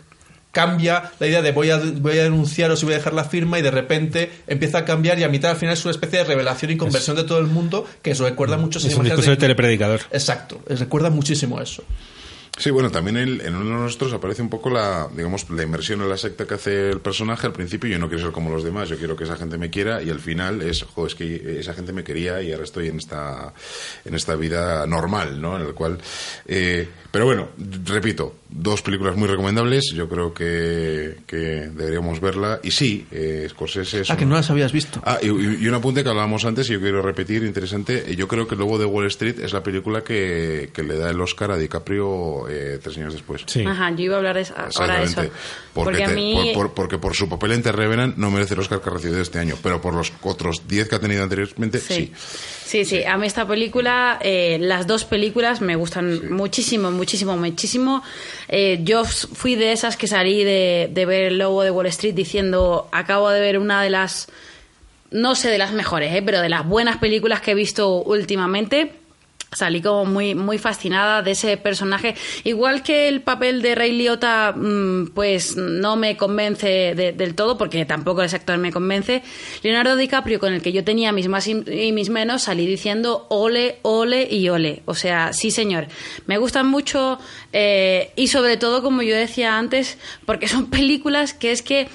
cambia 0.51 1.11
la 1.19 1.27
idea 1.27 1.41
de 1.43 1.51
voy 1.51 1.69
a, 1.69 1.77
voy 1.77 2.17
a 2.17 2.23
denunciaros 2.23 2.81
y 2.81 2.85
voy 2.85 2.95
a 2.95 2.97
dejar 2.97 3.13
la 3.13 3.25
firma 3.25 3.59
y 3.59 3.61
de 3.61 3.69
repente 3.69 4.31
empieza 4.47 4.79
a 4.79 4.85
cambiar 4.85 5.19
y 5.19 5.23
a 5.23 5.29
mitad 5.29 5.51
al 5.51 5.57
final 5.57 5.73
es 5.73 5.85
una 5.85 5.91
especie 5.91 6.19
de 6.19 6.25
revelación 6.25 6.71
y 6.71 6.77
conversión 6.77 7.15
de 7.15 7.23
todo 7.25 7.37
el 7.37 7.45
mundo 7.47 7.85
que 8.01 8.11
eso 8.11 8.23
recuerda 8.23 8.57
mucho 8.57 8.79
esas 8.79 8.91
Es 8.93 8.97
un 8.97 9.03
discurso 9.03 9.29
de 9.29 9.35
de- 9.35 9.41
telepredicador. 9.41 9.99
Exacto, 10.11 10.59
recuerda 10.67 11.11
muchísimo 11.11 11.61
eso. 11.61 11.83
Sí, 12.57 12.71
bueno, 12.71 12.89
también 12.89 13.17
en, 13.17 13.39
en 13.41 13.55
uno 13.55 13.65
de 13.75 13.81
nuestros 13.81 14.11
aparece 14.13 14.41
un 14.41 14.49
poco 14.49 14.69
la, 14.71 15.07
digamos, 15.15 15.47
la 15.51 15.61
inmersión 15.61 16.01
en 16.01 16.09
la 16.09 16.17
secta 16.17 16.45
que 16.47 16.55
hace 16.55 16.89
el 16.89 16.99
personaje. 16.99 17.45
Al 17.45 17.53
principio 17.53 17.87
yo 17.89 17.99
no 17.99 18.07
quiero 18.09 18.23
ser 18.23 18.31
como 18.33 18.49
los 18.49 18.63
demás, 18.63 18.89
yo 18.89 18.97
quiero 18.97 19.15
que 19.15 19.25
esa 19.25 19.35
gente 19.37 19.57
me 19.59 19.69
quiera 19.69 20.01
y 20.01 20.09
al 20.09 20.19
final 20.19 20.61
es, 20.63 20.81
jo, 20.83 21.05
es 21.05 21.13
que 21.13 21.59
esa 21.59 21.73
gente 21.75 21.93
me 21.93 22.03
quería 22.03 22.41
y 22.41 22.51
ahora 22.51 22.63
estoy 22.63 22.87
en 22.87 22.97
esta, 22.97 23.53
en 24.05 24.15
esta 24.15 24.35
vida 24.35 24.87
normal, 24.87 25.39
¿no? 25.39 25.55
En 25.59 25.67
el 25.67 25.73
cual, 25.75 25.99
eh, 26.47 26.87
pero 27.11 27.25
bueno, 27.25 27.49
repito, 27.85 28.35
dos 28.49 28.81
películas 28.81 29.15
muy 29.15 29.27
recomendables, 29.27 29.91
yo 29.93 30.09
creo 30.09 30.33
que, 30.33 31.17
que 31.27 31.37
deberíamos 31.37 32.19
verla 32.19 32.59
y 32.63 32.71
sí, 32.71 33.05
eh, 33.11 33.47
Scorsese 33.49 34.01
es 34.01 34.09
Ah, 34.09 34.17
que 34.17 34.25
no 34.25 34.33
las 34.35 34.49
habías 34.49 34.71
visto. 34.71 34.99
Ah, 35.05 35.19
y, 35.21 35.27
y 35.27 35.67
un 35.67 35.73
apunte 35.75 36.03
que 36.03 36.09
hablábamos 36.09 36.43
antes 36.45 36.69
y 36.69 36.73
yo 36.73 36.79
quiero 36.81 37.01
repetir, 37.03 37.43
interesante. 37.43 38.15
Yo 38.15 38.27
creo 38.27 38.47
que 38.47 38.55
el 38.55 38.59
Lobo 38.61 38.79
de 38.79 38.85
Wall 38.85 39.05
Street 39.07 39.39
es 39.41 39.53
la 39.53 39.61
película 39.61 40.03
que, 40.03 40.71
que 40.73 40.81
le 40.83 40.97
da 40.97 41.11
el 41.11 41.21
Oscar 41.21 41.51
a 41.51 41.57
DiCaprio 41.57 42.46
eh, 42.49 42.79
tres 42.81 42.97
años 42.97 43.13
después. 43.13 43.43
Ajá, 43.65 43.91
yo 43.91 44.03
iba 44.03 44.15
a 44.15 44.17
hablar 44.17 44.35
de 44.35 44.41
esa- 44.41 44.53
ahora 44.75 44.97
de 44.99 45.03
eso. 45.05 45.21
Exactamente. 45.21 45.35
Porque, 45.73 45.89
Porque 45.91 46.03
a 46.03 46.07
te- 46.07 46.13
mí... 46.15 46.51
por, 46.53 46.67
por- 46.67 46.73
porque 46.73 46.97
por 46.97 47.15
su 47.15 47.29
papel 47.29 47.51
en 47.53 47.63
The 47.63 47.71
Revenant 47.71 48.17
no 48.17 48.31
merece 48.31 48.53
el 48.55 48.59
Oscar 48.61 48.81
que 48.81 48.89
ha 48.89 48.93
recibido 48.93 49.21
este 49.21 49.39
año, 49.39 49.55
pero 49.61 49.79
por 49.81 49.93
los 49.93 50.11
otros 50.23 50.67
10 50.67 50.87
que 50.89 50.95
ha 50.95 50.99
tenido 50.99 51.23
anteriormente, 51.23 51.79
sí. 51.79 52.11
Sí, 52.65 52.83
sí, 52.83 53.03
a 53.05 53.15
mí 53.17 53.25
esta 53.25 53.47
película, 53.47 54.19
eh, 54.21 54.57
las 54.59 54.87
dos 54.87 55.05
películas 55.05 55.61
me 55.61 55.77
gustan 55.77 56.33
muchísimo, 56.33 56.91
muchísimo, 56.91 57.37
muchísimo. 57.37 58.03
Eh, 58.49 58.79
yo 58.83 59.05
fui 59.05 59.55
de 59.55 59.71
esas 59.71 59.95
que 59.95 60.05
salí 60.07 60.43
de, 60.43 60.89
de 60.91 61.05
ver 61.05 61.23
El 61.27 61.37
Lobo 61.37 61.63
de 61.63 61.71
Wall 61.71 61.85
Street 61.85 62.13
diciendo, 62.13 62.89
acabo 62.91 63.29
de 63.29 63.39
ver 63.39 63.57
una 63.57 63.81
de 63.81 63.89
las, 63.89 64.27
no 65.11 65.35
sé 65.35 65.49
de 65.49 65.57
las 65.57 65.71
mejores, 65.71 66.13
eh, 66.13 66.21
pero 66.25 66.41
de 66.41 66.49
las 66.49 66.67
buenas 66.67 66.97
películas 66.97 67.39
que 67.39 67.51
he 67.51 67.55
visto 67.55 68.03
últimamente. 68.03 68.91
Salí 69.51 69.81
como 69.81 70.03
muy, 70.05 70.35
muy 70.35 70.57
fascinada 70.57 71.21
de 71.21 71.31
ese 71.31 71.55
personaje. 71.55 72.15
Igual 72.43 72.83
que 72.83 73.07
el 73.07 73.21
papel 73.21 73.61
de 73.61 73.75
Ray 73.75 73.93
Liotta, 73.93 74.51
mm, 74.53 75.11
pues 75.13 75.55
no 75.55 75.95
me 75.95 76.17
convence 76.17 76.93
de- 76.95 77.13
del 77.13 77.33
todo, 77.33 77.57
porque 77.57 77.85
tampoco 77.85 78.21
ese 78.23 78.35
actor 78.35 78.57
me 78.57 78.73
convence. 78.73 79.23
Leonardo 79.63 79.95
DiCaprio, 79.95 80.39
con 80.39 80.53
el 80.53 80.61
que 80.61 80.73
yo 80.73 80.83
tenía 80.83 81.13
mis 81.13 81.29
más 81.29 81.47
y 81.47 81.91
mis 81.93 82.09
menos, 82.09 82.43
salí 82.43 82.67
diciendo 82.67 83.25
ole, 83.29 83.79
ole 83.83 84.27
y 84.29 84.49
ole. 84.49 84.81
O 84.85 84.95
sea, 84.95 85.31
sí 85.31 85.49
señor. 85.49 85.87
Me 86.25 86.37
gustan 86.37 86.67
mucho 86.67 87.17
eh, 87.53 88.11
y 88.17 88.27
sobre 88.27 88.57
todo, 88.57 88.83
como 88.83 89.01
yo 89.01 89.15
decía 89.15 89.57
antes, 89.57 89.97
porque 90.25 90.49
son 90.49 90.65
películas 90.69 91.33
que 91.33 91.51
es 91.51 91.61
que 91.61 91.87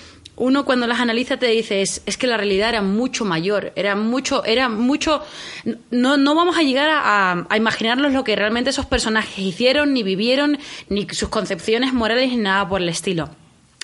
uno 0.43 0.65
cuando 0.65 0.87
las 0.87 0.99
analiza 1.01 1.37
te 1.37 1.47
dice 1.47 1.83
es, 1.83 2.03
es 2.05 2.17
que 2.17 2.27
la 2.27 2.37
realidad 2.37 2.69
era 2.71 2.83
mucho 2.83 3.25
mayor, 3.25 3.73
era 3.77 3.95
mucho, 3.95 4.45
era 4.45 4.69
mucho, 4.69 5.23
no, 5.91 6.17
no 6.17 6.35
vamos 6.35 6.57
a 6.57 6.63
llegar 6.63 6.89
a, 6.89 7.01
a- 7.33 7.47
a 7.49 7.57
imaginarnos 7.57 8.13
lo 8.13 8.25
que 8.25 8.35
realmente 8.37 8.71
esos 8.71 8.87
personajes 8.87 9.39
hicieron, 9.39 9.93
ni 9.95 10.03
vivieron, 10.03 10.59
ni 10.89 11.07
sus 11.11 11.29
concepciones 11.29 11.93
morales, 11.93 12.31
ni 12.31 12.39
nada 12.39 12.69
por 12.69 12.81
el 12.83 12.89
estilo. 12.89 13.31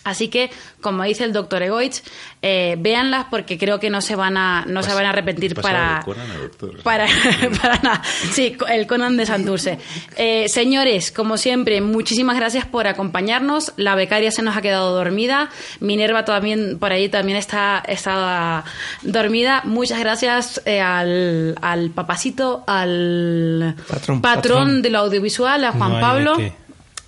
Así 0.09 0.29
que, 0.29 0.51
como 0.81 1.03
dice 1.05 1.25
el 1.25 1.33
doctor 1.33 1.63
Egoitz, 1.63 2.03
eh, 2.43 2.77
véanlas 2.79 3.27
porque 3.31 3.59
creo 3.59 3.81
que 3.81 3.91
no 3.91 4.01
se 4.01 4.17
van 4.17 4.37
a, 4.37 4.65
no 4.67 4.83
se 4.83 4.95
van 4.95 5.07
a 5.07 5.11
arrepentir 5.11 5.55
para, 5.55 6.03
Conan 6.05 6.27
Doctor. 6.41 6.83
para, 6.83 7.07
para 7.63 7.79
nada. 7.83 8.03
Sí, 8.33 8.57
el 8.69 8.87
Conan 8.87 9.17
de 9.17 9.27
Santurce. 9.27 9.79
Eh, 10.21 10.49
señores, 10.49 11.13
como 11.13 11.37
siempre, 11.37 11.81
muchísimas 11.81 12.37
gracias 12.37 12.67
por 12.67 12.87
acompañarnos. 12.89 13.73
La 13.77 13.95
becaria 13.95 14.31
se 14.33 14.43
nos 14.43 14.57
ha 14.57 14.63
quedado 14.63 14.95
dormida. 14.95 15.49
Minerva 15.81 16.25
también 16.25 16.79
por 16.79 16.93
ahí 16.93 17.09
también 17.09 17.39
está, 17.39 17.83
está 17.87 18.65
dormida. 19.03 19.63
Muchas 19.65 20.01
gracias 20.01 20.61
eh, 20.65 20.81
al, 20.81 21.57
al 21.61 21.91
papacito, 21.91 22.65
al 22.67 23.77
Patrón. 23.89 24.21
patrón 24.23 24.83
del 24.83 24.97
audiovisual, 24.97 25.65
a 25.65 25.73
Juan 25.73 25.93
No 25.93 26.01
Pablo. 26.01 26.37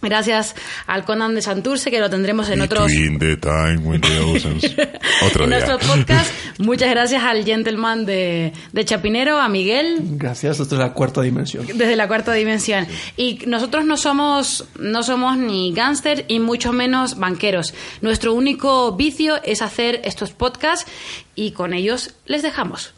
Gracias 0.02 0.54
al 0.86 1.04
Conan 1.04 1.34
de 1.34 1.42
Santurce, 1.42 1.90
que 1.90 2.00
lo 2.00 2.08
tendremos 2.08 2.48
en 2.48 2.60
otros 2.62 2.90
the 2.90 3.36
time 3.36 3.78
when 3.84 4.00
the 4.00 4.18
oceans. 4.20 4.64
Otro 5.26 5.44
en 5.44 5.50
día. 5.50 5.60
nuestro 5.66 5.78
podcast. 5.78 6.30
Muchas 6.58 6.90
gracias 6.90 7.22
al 7.22 7.44
gentleman 7.44 8.06
de, 8.06 8.52
de 8.72 8.84
Chapinero, 8.84 9.38
a 9.38 9.48
Miguel, 9.48 9.98
Gracias, 10.02 10.60
esto 10.60 10.74
es 10.74 10.78
la 10.78 10.92
cuarta 10.92 11.20
dimensión. 11.22 11.66
desde 11.66 11.96
la 11.96 12.08
cuarta 12.08 12.32
dimensión. 12.32 12.86
Y 13.16 13.40
nosotros 13.46 13.84
no 13.84 13.96
somos, 13.96 14.66
no 14.78 15.02
somos 15.02 15.36
ni 15.36 15.72
gángster 15.72 16.24
y 16.28 16.38
mucho 16.38 16.72
menos 16.72 17.18
banqueros. 17.18 17.74
Nuestro 18.00 18.32
único 18.34 18.92
vicio 18.96 19.40
es 19.42 19.62
hacer 19.62 20.00
estos 20.04 20.32
podcasts 20.32 20.90
y 21.34 21.52
con 21.52 21.74
ellos 21.74 22.14
les 22.26 22.42
dejamos. 22.42 22.92